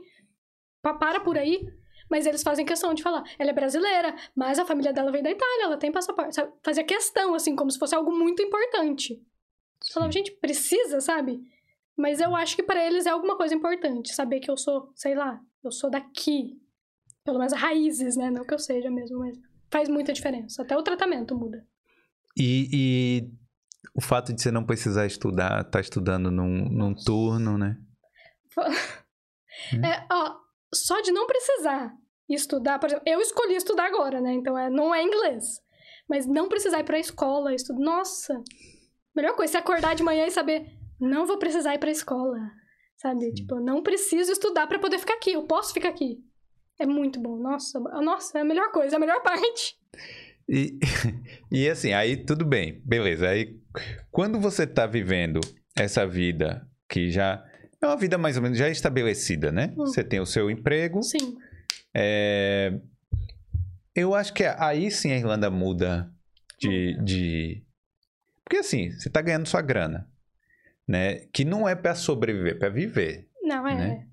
Pa- 0.81 0.93
Para 0.93 1.19
por 1.19 1.37
aí. 1.37 1.59
Mas 2.11 2.25
eles 2.25 2.43
fazem 2.43 2.65
questão 2.65 2.93
de 2.93 3.01
falar, 3.01 3.23
ela 3.39 3.51
é 3.51 3.53
brasileira, 3.53 4.13
mas 4.35 4.59
a 4.59 4.65
família 4.65 4.91
dela 4.91 5.13
veio 5.13 5.23
da 5.23 5.31
Itália, 5.31 5.63
ela 5.63 5.77
tem 5.77 5.93
passaporte. 5.93 6.35
Sabe? 6.35 6.51
Fazia 6.61 6.83
questão, 6.83 7.33
assim, 7.33 7.55
como 7.55 7.71
se 7.71 7.79
fosse 7.79 7.95
algo 7.95 8.11
muito 8.11 8.43
importante. 8.43 9.25
Falava, 9.93 10.11
gente, 10.11 10.29
precisa, 10.31 10.99
sabe? 10.99 11.41
Mas 11.95 12.19
eu 12.19 12.35
acho 12.35 12.57
que 12.57 12.63
pra 12.63 12.85
eles 12.85 13.05
é 13.05 13.11
alguma 13.11 13.37
coisa 13.37 13.55
importante. 13.55 14.13
Saber 14.13 14.41
que 14.41 14.51
eu 14.51 14.57
sou, 14.57 14.91
sei 14.93 15.15
lá, 15.15 15.39
eu 15.63 15.71
sou 15.71 15.89
daqui. 15.89 16.59
Pelo 17.23 17.39
menos 17.39 17.53
raízes, 17.53 18.17
né? 18.17 18.29
Não 18.29 18.43
que 18.43 18.53
eu 18.53 18.59
seja 18.59 18.91
mesmo, 18.91 19.19
mas 19.19 19.39
faz 19.71 19.87
muita 19.87 20.11
diferença. 20.11 20.63
Até 20.63 20.75
o 20.75 20.83
tratamento 20.83 21.33
muda. 21.33 21.65
E, 22.37 22.67
e 22.73 23.31
o 23.95 24.01
fato 24.01 24.33
de 24.33 24.41
você 24.41 24.51
não 24.51 24.65
precisar 24.65 25.05
estudar, 25.05 25.63
tá 25.63 25.79
estudando 25.79 26.29
num, 26.29 26.67
num 26.69 26.93
turno, 26.93 27.57
né? 27.57 27.77
É, 29.83 30.07
ó, 30.11 30.37
só 30.73 31.01
de 31.01 31.11
não 31.11 31.27
precisar 31.27 31.93
estudar, 32.35 32.79
por 32.79 32.87
exemplo, 32.87 33.03
eu 33.07 33.19
escolhi 33.19 33.55
estudar 33.55 33.85
agora, 33.85 34.21
né? 34.21 34.33
Então 34.33 34.57
é, 34.57 34.69
não 34.69 34.93
é 34.93 35.03
inglês. 35.03 35.59
Mas 36.09 36.25
não 36.25 36.49
precisar 36.49 36.79
ir 36.79 36.83
pra 36.83 36.99
escola, 36.99 37.53
estudar. 37.53 37.79
Nossa! 37.79 38.41
Melhor 39.15 39.35
coisa, 39.35 39.51
você 39.51 39.57
acordar 39.57 39.95
de 39.95 40.03
manhã 40.03 40.25
e 40.25 40.31
saber, 40.31 40.65
não 40.99 41.25
vou 41.25 41.37
precisar 41.37 41.73
ir 41.73 41.79
pra 41.79 41.91
escola. 41.91 42.37
Sabe? 42.97 43.25
Sim. 43.25 43.33
Tipo, 43.33 43.59
não 43.59 43.81
preciso 43.81 44.31
estudar 44.31 44.67
pra 44.67 44.79
poder 44.79 44.99
ficar 44.99 45.15
aqui. 45.15 45.33
Eu 45.33 45.43
posso 45.43 45.73
ficar 45.73 45.89
aqui. 45.89 46.19
É 46.79 46.85
muito 46.85 47.19
bom. 47.19 47.37
Nossa, 47.37 47.79
nossa, 47.79 48.37
é 48.37 48.41
a 48.41 48.45
melhor 48.45 48.71
coisa, 48.71 48.95
é 48.95 48.97
a 48.97 48.99
melhor 48.99 49.21
parte. 49.23 49.75
E, 50.47 50.77
e 51.51 51.69
assim, 51.69 51.93
aí 51.93 52.17
tudo 52.17 52.45
bem, 52.45 52.81
beleza. 52.85 53.29
Aí 53.29 53.59
quando 54.11 54.39
você 54.39 54.67
tá 54.67 54.85
vivendo 54.85 55.39
essa 55.77 56.05
vida 56.05 56.67
que 56.89 57.09
já 57.09 57.43
é 57.81 57.87
uma 57.87 57.97
vida 57.97 58.17
mais 58.17 58.37
ou 58.37 58.43
menos 58.43 58.57
já 58.57 58.69
estabelecida, 58.69 59.51
né? 59.51 59.73
Hum. 59.73 59.85
Você 59.85 60.03
tem 60.03 60.19
o 60.19 60.25
seu 60.25 60.51
emprego. 60.51 61.01
Sim. 61.01 61.37
É, 61.93 62.79
Eu 63.95 64.13
acho 64.15 64.33
que 64.33 64.43
aí 64.43 64.89
sim 64.91 65.11
a 65.11 65.17
Irlanda 65.17 65.49
muda 65.49 66.11
de. 66.59 66.97
de... 67.03 67.63
Porque 68.43 68.57
assim, 68.57 68.91
você 68.91 69.09
tá 69.09 69.21
ganhando 69.21 69.47
sua 69.47 69.61
grana, 69.61 70.09
né? 70.87 71.25
Que 71.33 71.43
não 71.45 71.67
é 71.67 71.75
pra 71.75 71.95
sobreviver, 71.95 72.53
é 72.55 72.57
pra 72.59 72.69
viver. 72.69 73.29
Não, 73.41 73.67
é. 73.67 73.75
Né? 73.75 74.07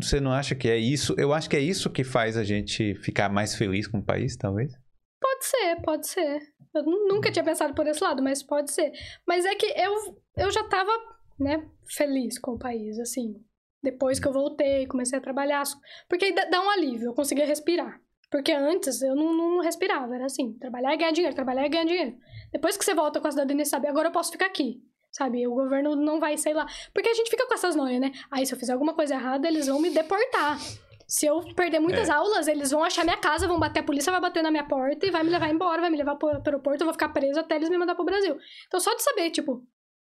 Você 0.00 0.20
não 0.20 0.32
acha 0.32 0.54
que 0.54 0.68
é 0.68 0.76
isso? 0.78 1.14
Eu 1.18 1.32
acho 1.34 1.50
que 1.50 1.56
é 1.56 1.60
isso 1.60 1.90
que 1.90 2.04
faz 2.04 2.36
a 2.36 2.44
gente 2.44 2.94
ficar 2.96 3.28
mais 3.28 3.54
feliz 3.54 3.86
com 3.86 3.98
o 3.98 4.04
país, 4.04 4.36
talvez? 4.36 4.72
Pode 5.20 5.44
ser, 5.44 5.76
pode 5.82 6.06
ser. 6.06 6.40
Eu 6.74 6.82
nu- 6.84 7.08
nunca 7.08 7.30
tinha 7.30 7.44
pensado 7.44 7.74
por 7.74 7.86
esse 7.86 8.02
lado, 8.02 8.22
mas 8.22 8.42
pode 8.42 8.70
ser. 8.72 8.90
Mas 9.26 9.44
é 9.44 9.54
que 9.54 9.66
eu, 9.66 10.22
eu 10.38 10.50
já 10.50 10.64
tava, 10.68 10.90
né, 11.38 11.66
feliz 11.86 12.38
com 12.38 12.52
o 12.52 12.58
país, 12.58 12.98
assim. 12.98 13.34
Depois 13.82 14.20
que 14.20 14.28
eu 14.28 14.32
voltei, 14.32 14.86
comecei 14.86 15.18
a 15.18 15.22
trabalhar. 15.22 15.62
Porque 16.08 16.32
dá, 16.32 16.60
um 16.62 16.70
alívio, 16.70 17.08
eu 17.08 17.14
conseguia 17.14 17.46
respirar. 17.46 18.00
Porque 18.30 18.52
antes 18.52 19.02
eu 19.02 19.14
não, 19.14 19.32
não 19.34 19.60
respirava, 19.60 20.14
era 20.14 20.24
assim, 20.26 20.54
trabalhar 20.54 20.94
e 20.94 20.96
ganhar 20.96 21.10
dinheiro, 21.12 21.34
trabalhar 21.34 21.66
e 21.66 21.68
ganhar 21.68 21.84
dinheiro. 21.84 22.16
Depois 22.50 22.76
que 22.76 22.84
você 22.84 22.94
volta 22.94 23.20
com 23.20 23.28
a 23.28 23.30
cidadania, 23.30 23.64
sabe, 23.64 23.88
agora 23.88 24.08
eu 24.08 24.12
posso 24.12 24.32
ficar 24.32 24.46
aqui. 24.46 24.82
Sabe, 25.10 25.46
o 25.46 25.54
governo 25.54 25.94
não 25.94 26.18
vai, 26.18 26.38
sei 26.38 26.54
lá. 26.54 26.66
Porque 26.94 27.10
a 27.10 27.14
gente 27.14 27.28
fica 27.28 27.46
com 27.46 27.52
essas 27.52 27.76
noias, 27.76 28.00
né? 28.00 28.12
Aí 28.30 28.46
se 28.46 28.54
eu 28.54 28.58
fizer 28.58 28.72
alguma 28.72 28.94
coisa 28.94 29.14
errada, 29.14 29.46
eles 29.46 29.66
vão 29.66 29.78
me 29.78 29.90
deportar. 29.90 30.58
Se 31.06 31.26
eu 31.26 31.42
perder 31.54 31.78
muitas 31.80 32.08
É. 32.08 32.12
aulas, 32.12 32.48
eles 32.48 32.70
vão 32.70 32.82
achar 32.82 33.04
minha 33.04 33.18
casa, 33.18 33.46
vão 33.46 33.60
bater, 33.60 33.80
a 33.80 33.82
polícia 33.82 34.10
vai 34.10 34.22
bater 34.22 34.42
na 34.42 34.50
minha 34.50 34.64
porta 34.64 35.04
e 35.04 35.10
vai 35.10 35.22
me 35.22 35.28
levar 35.28 35.50
embora, 35.50 35.82
vai 35.82 35.90
me 35.90 35.98
levar 35.98 36.16
pro 36.16 36.30
aeroporto, 36.30 36.82
eu 36.82 36.86
vou 36.86 36.94
ficar 36.94 37.10
presa 37.10 37.40
até 37.40 37.56
eles 37.56 37.68
me 37.68 37.76
mandar 37.76 37.94
pro 37.94 38.06
Brasil. 38.06 38.38
Então 38.66 38.80
só 38.80 38.94
de 38.94 39.02
saber, 39.02 39.28
tipo, 39.28 39.62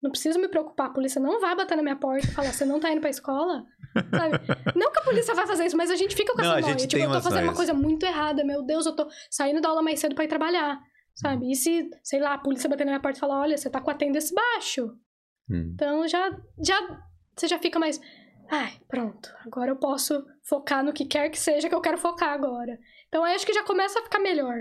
não 0.05 0.11
preciso 0.11 0.39
me 0.39 0.49
preocupar, 0.49 0.89
a 0.89 0.91
polícia 0.91 1.19
não 1.19 1.41
vai 1.41 1.57
bater 1.57 1.77
na 1.77 1.83
minha 1.83 1.97
porta 1.97 2.27
e 2.27 2.31
falar, 2.31 2.53
você 2.53 2.65
não 2.67 2.79
tá 2.79 2.93
indo 2.93 3.01
pra 3.01 3.09
escola? 3.09 3.65
Sabe? 3.95 4.39
Não 4.79 4.93
que 4.93 4.99
a 4.99 5.03
polícia 5.03 5.35
vai 5.35 5.47
fazer 5.47 5.65
isso, 5.65 5.77
mas 5.79 5.91
a 5.91 5.97
gente 5.97 6.15
fica 6.15 6.35
com 6.35 6.43
Não, 6.43 6.57
essa 6.59 6.59
a 6.59 6.61
noia. 6.61 6.87
Tipo, 6.87 7.03
eu 7.03 7.11
tô 7.11 7.23
fazendo 7.23 7.33
uma 7.33 7.41
noias. 7.53 7.57
coisa 7.57 7.73
muito 7.73 8.05
errada, 8.05 8.45
meu 8.45 8.63
Deus, 8.63 8.85
eu 8.85 8.95
tô 8.95 9.09
saindo 9.31 9.63
da 9.63 9.71
aula 9.71 9.83
mais 9.83 9.99
cedo 9.99 10.15
pra 10.15 10.25
ir 10.25 10.29
trabalhar. 10.29 10.79
Sabe? 11.15 11.51
E 11.51 11.57
se, 11.57 11.89
sei 12.03 12.21
lá, 12.21 12.35
a 12.35 12.39
polícia 12.39 12.69
bater 12.69 12.85
na 12.85 12.91
minha 12.91 13.01
porta 13.01 13.17
e 13.17 13.21
falar, 13.21 13.41
olha, 13.41 13.57
você 13.57 13.71
tá 13.71 13.81
com 13.81 13.91
a 13.91 13.95
tenda 13.95 14.19
esse 14.19 14.35
baixo. 14.35 14.95
Hum. 15.49 15.71
Então 15.73 16.07
já, 16.07 16.31
já, 16.63 17.01
você 17.35 17.49
já 17.49 17.59
fica 17.59 17.79
mais, 17.79 17.99
ai, 18.51 18.75
pronto, 18.87 19.33
agora 19.47 19.71
eu 19.71 19.77
posso 19.77 20.23
focar 20.43 20.85
no 20.85 20.93
que 20.93 21.07
quer 21.07 21.31
que 21.31 21.39
seja 21.39 21.69
que 21.69 21.75
eu 21.75 21.81
quero 21.81 21.97
focar 21.97 22.31
agora. 22.31 22.79
Então 23.09 23.25
aí 23.25 23.35
acho 23.35 23.47
que 23.47 23.55
já 23.55 23.63
começa 23.63 23.99
a 24.01 24.03
ficar 24.03 24.19
melhor. 24.19 24.57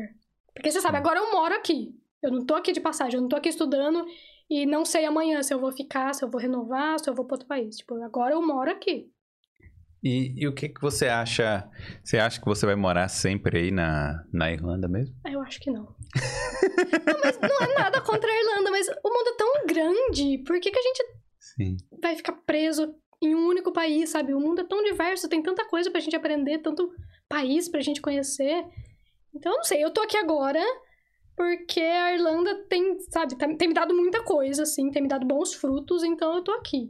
Porque 0.53 0.71
você 0.71 0.79
sabe, 0.79 0.97
agora 0.97 1.19
eu 1.19 1.31
moro 1.33 1.53
aqui. 1.53 1.89
Eu 2.21 2.31
não 2.31 2.45
tô 2.45 2.55
aqui 2.55 2.71
de 2.71 2.79
passagem, 2.79 3.15
eu 3.15 3.21
não 3.21 3.27
tô 3.27 3.35
aqui 3.35 3.49
estudando 3.49 4.05
e 4.49 4.65
não 4.65 4.85
sei 4.85 5.05
amanhã 5.05 5.41
se 5.41 5.53
eu 5.53 5.59
vou 5.59 5.71
ficar, 5.71 6.13
se 6.13 6.23
eu 6.23 6.29
vou 6.29 6.39
renovar, 6.39 6.99
se 6.99 7.09
eu 7.09 7.15
vou 7.15 7.25
para 7.25 7.35
outro 7.35 7.47
país. 7.47 7.77
Tipo, 7.77 7.95
agora 8.03 8.33
eu 8.33 8.45
moro 8.45 8.71
aqui. 8.71 9.09
E, 10.03 10.33
e 10.35 10.47
o 10.47 10.53
que, 10.53 10.67
que 10.67 10.81
você 10.81 11.07
acha? 11.07 11.69
Você 12.03 12.17
acha 12.17 12.37
que 12.39 12.45
você 12.45 12.65
vai 12.65 12.75
morar 12.75 13.07
sempre 13.07 13.57
aí 13.57 13.71
na, 13.71 14.21
na 14.33 14.51
Irlanda 14.51 14.87
mesmo? 14.87 15.15
Ah, 15.25 15.31
Eu 15.31 15.41
acho 15.41 15.61
que 15.61 15.71
não. 15.71 15.83
não, 17.07 17.19
mas 17.23 17.39
não 17.39 17.61
é 17.61 17.73
nada 17.73 18.01
contra 18.01 18.29
a 18.29 18.35
Irlanda, 18.37 18.69
mas 18.69 18.87
o 18.89 19.09
mundo 19.09 19.27
é 19.29 19.37
tão 19.37 19.65
grande. 19.65 20.37
Por 20.39 20.59
que, 20.59 20.71
que 20.71 20.77
a 20.77 20.81
gente 20.81 21.05
Sim. 21.39 21.77
vai 22.01 22.15
ficar 22.17 22.33
preso 22.45 22.93
em 23.21 23.33
um 23.33 23.47
único 23.47 23.71
país, 23.71 24.09
sabe? 24.09 24.33
O 24.33 24.39
mundo 24.41 24.59
é 24.59 24.65
tão 24.65 24.83
diverso, 24.83 25.29
tem 25.29 25.41
tanta 25.41 25.65
coisa 25.65 25.89
pra 25.89 26.01
gente 26.01 26.17
aprender, 26.17 26.57
tanto 26.57 26.91
país 27.29 27.69
pra 27.69 27.79
gente 27.79 28.01
conhecer. 28.01 28.65
Então, 29.33 29.53
eu 29.53 29.57
não 29.57 29.63
sei, 29.63 29.81
eu 29.81 29.91
tô 29.91 30.01
aqui 30.01 30.17
agora 30.17 30.59
porque 31.35 31.81
a 31.81 32.13
Irlanda 32.15 32.63
tem, 32.69 32.99
sabe, 33.09 33.35
tem 33.57 33.67
me 33.67 33.73
dado 33.73 33.93
muita 33.95 34.23
coisa, 34.23 34.63
assim, 34.63 34.91
tem 34.91 35.01
me 35.01 35.07
dado 35.07 35.25
bons 35.25 35.53
frutos, 35.53 36.03
então 36.03 36.35
eu 36.35 36.43
tô 36.43 36.51
aqui. 36.51 36.89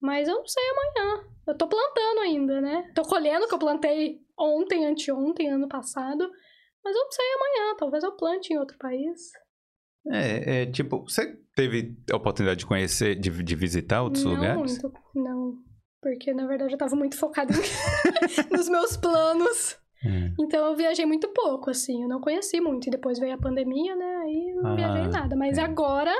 Mas 0.00 0.28
eu 0.28 0.34
não 0.34 0.46
sei 0.46 0.62
amanhã. 0.70 1.24
Eu 1.46 1.56
tô 1.56 1.68
plantando 1.68 2.20
ainda, 2.20 2.60
né? 2.60 2.90
Tô 2.94 3.02
colhendo 3.02 3.44
o 3.44 3.48
que 3.48 3.54
eu 3.54 3.58
plantei 3.58 4.20
ontem, 4.38 4.84
anteontem, 4.86 5.48
ano 5.50 5.68
passado. 5.68 6.28
Mas 6.84 6.96
eu 6.96 7.04
não 7.04 7.12
sei 7.12 7.24
amanhã. 7.34 7.76
Talvez 7.78 8.02
eu 8.04 8.12
plante 8.16 8.52
em 8.52 8.58
outro 8.58 8.76
país. 8.78 9.30
É, 10.10 10.62
é, 10.62 10.66
tipo, 10.66 11.02
você 11.02 11.36
teve 11.54 11.96
a 12.12 12.16
oportunidade 12.16 12.60
de 12.60 12.66
conhecer, 12.66 13.14
de, 13.14 13.30
de 13.30 13.54
visitar 13.54 14.02
outros 14.02 14.24
não 14.24 14.34
lugares? 14.34 14.72
muito, 14.72 14.92
não. 15.14 15.54
Porque, 16.00 16.34
na 16.34 16.46
verdade, 16.46 16.74
eu 16.74 16.78
tava 16.78 16.96
muito 16.96 17.16
focada 17.16 17.52
em- 17.52 17.56
nos 18.56 18.68
meus 18.68 18.96
planos. 18.96 19.76
É. 20.04 20.32
Então, 20.38 20.66
eu 20.66 20.76
viajei 20.76 21.06
muito 21.06 21.28
pouco, 21.28 21.70
assim. 21.70 22.02
Eu 22.02 22.08
não 22.08 22.20
conheci 22.20 22.60
muito. 22.60 22.86
E 22.88 22.90
depois 22.90 23.18
veio 23.18 23.34
a 23.34 23.38
pandemia, 23.38 23.94
né? 23.96 24.16
Aí 24.24 24.52
não 24.54 24.72
Ah, 24.72 24.74
viajei 24.74 25.08
nada. 25.08 25.36
Mas 25.36 25.58
é. 25.58 25.62
agora, 25.62 26.12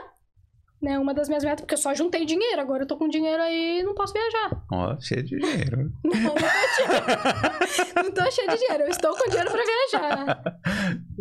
né? 0.80 0.99
Uma 0.99 1.12
das 1.14 1.28
minhas 1.28 1.43
metas... 1.45 1.61
Porque 1.62 1.74
eu 1.74 1.78
só 1.78 1.93
juntei 1.95 2.24
dinheiro. 2.24 2.61
Agora 2.61 2.85
eu 2.85 2.87
tô 2.87 2.97
com 2.97 3.09
dinheiro 3.09 3.43
aí 3.43 3.80
e 3.80 3.83
não 3.83 3.95
posso 3.95 4.12
viajar. 4.12 4.64
Ó, 4.70 4.99
cheio 5.01 5.22
de 5.22 5.37
dinheiro. 5.39 5.93
Não, 6.05 6.22
não 6.22 6.35
tô 6.35 7.66
cheia. 7.66 8.03
não 8.05 8.12
tô 8.12 8.30
cheia 8.30 8.49
de 8.49 8.57
dinheiro. 8.59 8.83
Eu 8.85 8.89
estou 8.89 9.16
com 9.16 9.28
dinheiro 9.28 9.51
pra 9.51 9.62
viajar. 9.64 10.43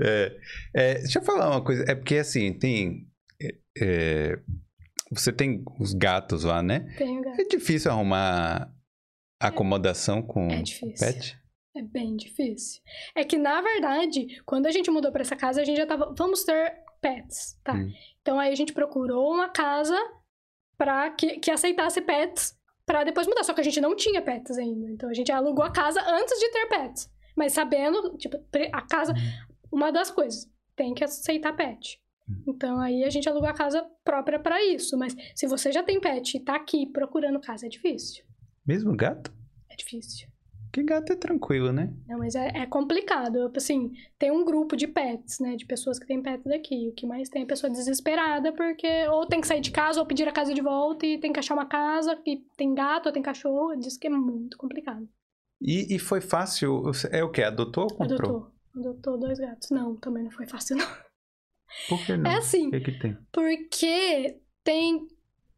É, 0.04 0.36
é, 0.74 0.94
deixa 0.96 1.20
eu 1.20 1.24
falar 1.24 1.50
uma 1.52 1.64
coisa. 1.64 1.84
É 1.88 1.94
porque 1.94 2.16
assim, 2.18 2.54
tem. 2.54 3.08
é, 3.40 3.56
é, 3.80 4.40
você 5.12 5.32
tem 5.32 5.64
os 5.80 5.94
gatos 5.94 6.44
lá, 6.44 6.64
né? 6.64 6.92
Tenho 6.98 7.22
gato. 7.22 7.40
É 7.40 7.44
difícil 7.44 7.92
arrumar 7.92 8.74
acomodação 9.40 10.22
com 10.22 10.48
É 10.50 10.62
difícil. 10.62 10.96
pet? 11.08 11.38
É 11.76 11.82
bem 11.82 12.18
difícil. 12.18 12.82
É 13.16 13.24
que, 13.24 13.38
na 13.38 13.62
verdade, 13.62 14.42
quando 14.46 14.66
a 14.66 14.72
gente 14.72 14.92
mudou 14.92 15.12
pra 15.12 15.22
essa 15.22 15.36
casa, 15.36 15.62
a 15.62 15.64
gente 15.64 15.78
já 15.78 15.86
tava. 15.86 16.14
Vamos 16.18 16.44
ter 16.44 16.84
pets, 17.00 17.58
tá? 17.64 17.74
Hum. 17.74 17.92
Então 18.22 18.40
aí 18.40 18.52
a 18.52 18.56
gente 18.56 18.74
procurou 18.74 19.34
uma 19.34 19.50
casa 19.50 19.98
pra 20.78 21.10
que, 21.12 21.40
que 21.40 21.50
aceitasse 21.50 22.02
pets 22.02 22.58
pra 22.86 23.04
depois 23.04 23.26
mudar. 23.26 23.44
Só 23.44 23.54
que 23.54 23.62
a 23.62 23.64
gente 23.64 23.80
não 23.80 23.96
tinha 23.96 24.22
pets 24.22 24.58
ainda. 24.58 24.90
Então 24.92 25.10
a 25.10 25.14
gente 25.14 25.32
alugou 25.32 25.64
a 25.64 25.72
casa 25.72 26.02
antes 26.02 26.38
de 26.40 26.50
ter 26.50 26.68
pets. 26.68 27.10
Mas 27.36 27.54
sabendo, 27.54 28.18
tipo, 28.18 28.38
a 28.74 28.82
casa. 28.82 29.14
Uma 29.72 29.90
das 29.90 30.12
coisas, 30.12 30.52
tem 30.76 30.94
que 30.94 31.04
aceitar 31.04 31.54
pet. 31.56 32.02
Então 32.48 32.80
aí 32.80 33.04
a 33.04 33.10
gente 33.10 33.28
alugou 33.28 33.50
a 33.50 33.54
casa 33.54 33.86
própria 34.04 34.40
pra 34.40 34.64
isso. 34.64 34.98
Mas 34.98 35.16
se 35.36 35.48
você 35.48 35.72
já 35.72 35.84
tem 35.84 36.00
pet 36.00 36.36
e 36.36 36.40
tá 36.40 36.56
aqui 36.56 36.86
procurando 36.86 37.40
casa, 37.40 37.66
é 37.66 37.70
difícil. 37.70 38.26
Mesmo 38.66 38.96
gato? 38.96 39.34
É 39.70 39.76
difícil. 39.76 40.31
Que 40.72 40.84
gato 40.84 41.12
é 41.12 41.16
tranquilo, 41.16 41.72
né? 41.74 41.94
Não, 42.08 42.18
mas 42.20 42.34
é, 42.34 42.48
é 42.56 42.66
complicado. 42.66 43.52
Assim, 43.56 43.92
tem 44.18 44.32
um 44.32 44.46
grupo 44.46 44.76
de 44.78 44.88
pets, 44.88 45.40
né? 45.40 45.56
De 45.56 45.66
pessoas 45.66 46.00
que 46.00 46.08
têm 46.08 46.22
pets 46.22 46.46
daqui. 46.46 46.88
O 46.90 46.94
que 46.94 47.06
mais 47.06 47.28
tem 47.30 47.44
é 47.44 47.46
pessoa 47.46 47.70
desesperada, 47.70 48.54
porque 48.54 49.08
ou 49.10 49.26
tem 49.26 49.42
que 49.42 49.48
sair 49.48 49.60
de 49.62 49.72
casa, 49.72 50.00
ou 50.00 50.06
pedir 50.06 50.28
a 50.28 50.32
casa 50.32 50.54
de 50.54 50.62
volta, 50.62 51.06
e 51.06 51.20
tem 51.20 51.34
que 51.34 51.40
achar 51.40 51.54
uma 51.56 51.66
casa, 51.66 52.16
que 52.16 52.46
tem 52.56 52.74
gato, 52.74 53.08
ou 53.08 53.12
tem 53.12 53.22
cachorro. 53.22 53.76
Diz 53.76 53.98
que 53.98 54.08
é 54.08 54.10
muito 54.10 54.58
complicado. 54.58 55.08
E, 55.62 55.94
e 55.96 56.00
foi 56.00 56.22
fácil. 56.22 56.84
É 57.12 57.24
o 57.24 57.30
que? 57.30 57.44
Adotou 57.44 57.84
ou 57.84 57.90
comprou? 57.96 58.18
Adotou. 58.18 58.52
Adotou 58.76 59.18
dois 59.20 59.38
gatos. 59.40 59.70
Não, 59.72 59.96
também 59.98 60.24
não 60.24 60.32
foi 60.32 60.48
fácil, 60.48 60.78
não. 60.78 60.88
Por 61.90 62.06
que 62.06 62.16
não? 62.18 62.32
É 62.32 62.38
assim, 62.38 62.68
O 62.68 62.72
que, 62.72 62.80
que 62.80 63.00
tem? 63.00 63.18
porque 63.32 64.40
tem. 64.64 65.08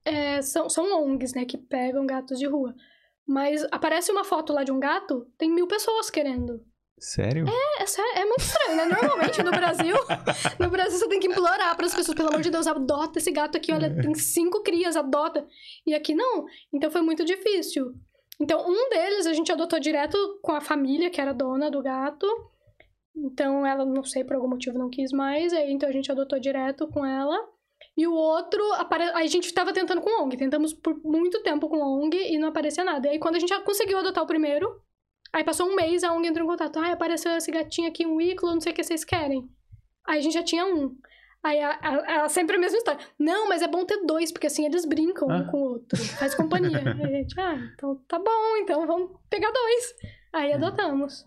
é, 0.05 0.41
são, 0.41 0.69
são 0.69 0.85
ONGs, 1.05 1.33
né? 1.33 1.45
Que 1.45 1.57
pegam 1.57 2.05
gatos 2.05 2.39
de 2.39 2.47
rua. 2.47 2.75
Mas 3.27 3.65
aparece 3.71 4.11
uma 4.11 4.23
foto 4.23 4.51
lá 4.53 4.63
de 4.63 4.71
um 4.71 4.79
gato, 4.79 5.27
tem 5.37 5.49
mil 5.49 5.67
pessoas 5.67 6.09
querendo. 6.09 6.61
Sério? 6.99 7.45
É, 7.79 7.85
sé- 7.85 8.01
é 8.15 8.23
muito 8.25 8.39
estranho, 8.41 8.75
né? 8.77 8.85
Normalmente 8.85 9.41
no 9.43 9.51
Brasil, 9.51 9.95
no 10.59 10.69
Brasil 10.69 10.99
você 10.99 11.07
tem 11.09 11.19
que 11.19 11.27
implorar 11.27 11.75
para 11.75 11.85
as 11.85 11.93
pessoas, 11.95 12.15
pelo 12.15 12.29
amor 12.29 12.41
de 12.41 12.49
Deus, 12.49 12.67
adota 12.67 13.19
esse 13.19 13.31
gato 13.31 13.57
aqui, 13.57 13.73
olha, 13.73 13.93
tem 14.01 14.13
cinco 14.13 14.61
crias, 14.61 14.95
adota. 14.95 15.45
E 15.85 15.93
aqui 15.93 16.13
não. 16.13 16.45
Então 16.71 16.89
foi 16.91 17.01
muito 17.01 17.25
difícil. 17.25 17.93
Então, 18.39 18.65
um 18.67 18.89
deles 18.89 19.25
a 19.27 19.33
gente 19.33 19.51
adotou 19.51 19.79
direto 19.79 20.17
com 20.41 20.53
a 20.53 20.61
família, 20.61 21.09
que 21.09 21.19
era 21.21 21.33
dona 21.33 21.69
do 21.69 21.81
gato. 21.81 22.25
Então, 23.15 23.65
ela, 23.65 23.85
não 23.85 24.03
sei, 24.03 24.23
por 24.23 24.35
algum 24.35 24.47
motivo 24.49 24.77
não 24.77 24.89
quis 24.89 25.11
mais. 25.11 25.53
Aí, 25.53 25.71
então, 25.71 25.87
a 25.87 25.91
gente 25.91 26.11
adotou 26.11 26.39
direto 26.39 26.87
com 26.87 27.05
ela. 27.05 27.37
E 27.95 28.07
o 28.07 28.13
outro, 28.13 28.61
apare... 28.73 29.03
aí 29.13 29.25
a 29.25 29.29
gente 29.29 29.53
tava 29.53 29.71
tentando 29.71 30.01
com 30.01 30.23
ONG. 30.23 30.35
Tentamos 30.37 30.73
por 30.73 30.99
muito 31.03 31.41
tempo 31.43 31.69
com 31.69 31.77
ONG 31.79 32.17
e 32.17 32.37
não 32.39 32.47
aparecia 32.47 32.83
nada. 32.83 33.07
E 33.07 33.11
aí, 33.11 33.19
quando 33.19 33.35
a 33.35 33.39
gente 33.39 33.49
já 33.49 33.61
conseguiu 33.61 33.99
adotar 33.99 34.23
o 34.23 34.27
primeiro, 34.27 34.81
aí 35.31 35.43
passou 35.43 35.67
um 35.69 35.75
mês, 35.75 36.03
a 36.03 36.11
ONG 36.11 36.27
entrou 36.27 36.45
em 36.45 36.49
contato. 36.49 36.79
Ai, 36.79 36.91
apareceu 36.91 37.31
esse 37.37 37.51
gatinho 37.51 37.87
aqui, 37.87 38.05
um 38.05 38.19
ícolo, 38.19 38.53
não 38.53 38.61
sei 38.61 38.71
o 38.71 38.75
que 38.75 38.83
vocês 38.83 39.03
querem. 39.05 39.47
Aí 40.07 40.17
a 40.17 40.21
gente 40.21 40.33
já 40.33 40.43
tinha 40.43 40.65
um. 40.65 40.95
Aí 41.43 41.59
a, 41.61 41.71
a- 41.71 42.23
a- 42.23 42.29
sempre 42.29 42.55
a 42.55 42.59
mesma 42.59 42.77
história. 42.77 43.05
Não, 43.19 43.47
mas 43.49 43.61
é 43.61 43.67
bom 43.67 43.85
ter 43.85 44.03
dois, 44.05 44.31
porque 44.31 44.47
assim 44.47 44.65
eles 44.65 44.85
brincam 44.85 45.27
um 45.27 45.31
Ah. 45.31 45.43
com 45.51 45.57
o 45.57 45.69
outro. 45.73 46.01
Faz 46.17 46.33
companhia. 46.33 46.79
Aí 46.97 47.03
a 47.03 47.07
gente, 47.19 47.39
ah, 47.39 47.55
então 47.75 47.95
tá 48.07 48.17
bom, 48.17 48.57
então 48.61 48.87
vamos 48.87 49.11
pegar 49.29 49.51
dois. 49.51 49.95
Aí 50.31 50.51
Hum. 50.51 50.55
adotamos. 50.55 51.25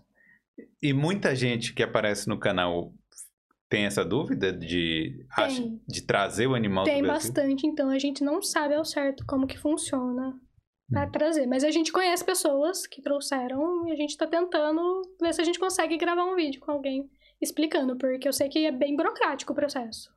E 0.81 0.91
muita 0.91 1.35
gente 1.35 1.71
que 1.73 1.83
aparece 1.83 2.27
no 2.27 2.39
canal 2.39 2.91
tem 3.69 3.85
essa 3.85 4.03
dúvida 4.05 4.51
de, 4.53 5.25
Tem. 5.35 5.81
de 5.87 6.01
trazer 6.03 6.47
o 6.47 6.55
animal 6.55 6.85
Tem 6.85 7.01
do 7.01 7.07
Brasil? 7.07 7.33
bastante, 7.33 7.67
então 7.67 7.89
a 7.89 7.99
gente 7.99 8.23
não 8.23 8.41
sabe 8.41 8.73
ao 8.75 8.85
certo 8.85 9.25
como 9.25 9.45
que 9.47 9.57
funciona 9.57 10.33
pra 10.89 11.05
Hum. 11.05 11.11
trazer. 11.11 11.45
Mas 11.47 11.63
a 11.63 11.71
gente 11.71 11.91
conhece 11.91 12.23
pessoas 12.23 12.87
que 12.87 13.01
trouxeram 13.01 13.87
e 13.87 13.91
a 13.91 13.95
gente 13.95 14.15
tá 14.17 14.25
tentando 14.27 15.01
ver 15.21 15.33
se 15.33 15.41
a 15.41 15.43
gente 15.43 15.59
consegue 15.59 15.97
gravar 15.97 16.23
um 16.25 16.35
vídeo 16.35 16.61
com 16.61 16.71
alguém 16.71 17.09
explicando, 17.41 17.97
porque 17.97 18.27
eu 18.27 18.33
sei 18.33 18.47
que 18.49 18.65
é 18.65 18.71
bem 18.71 18.95
burocrático 18.95 19.51
o 19.51 19.55
processo. 19.55 20.09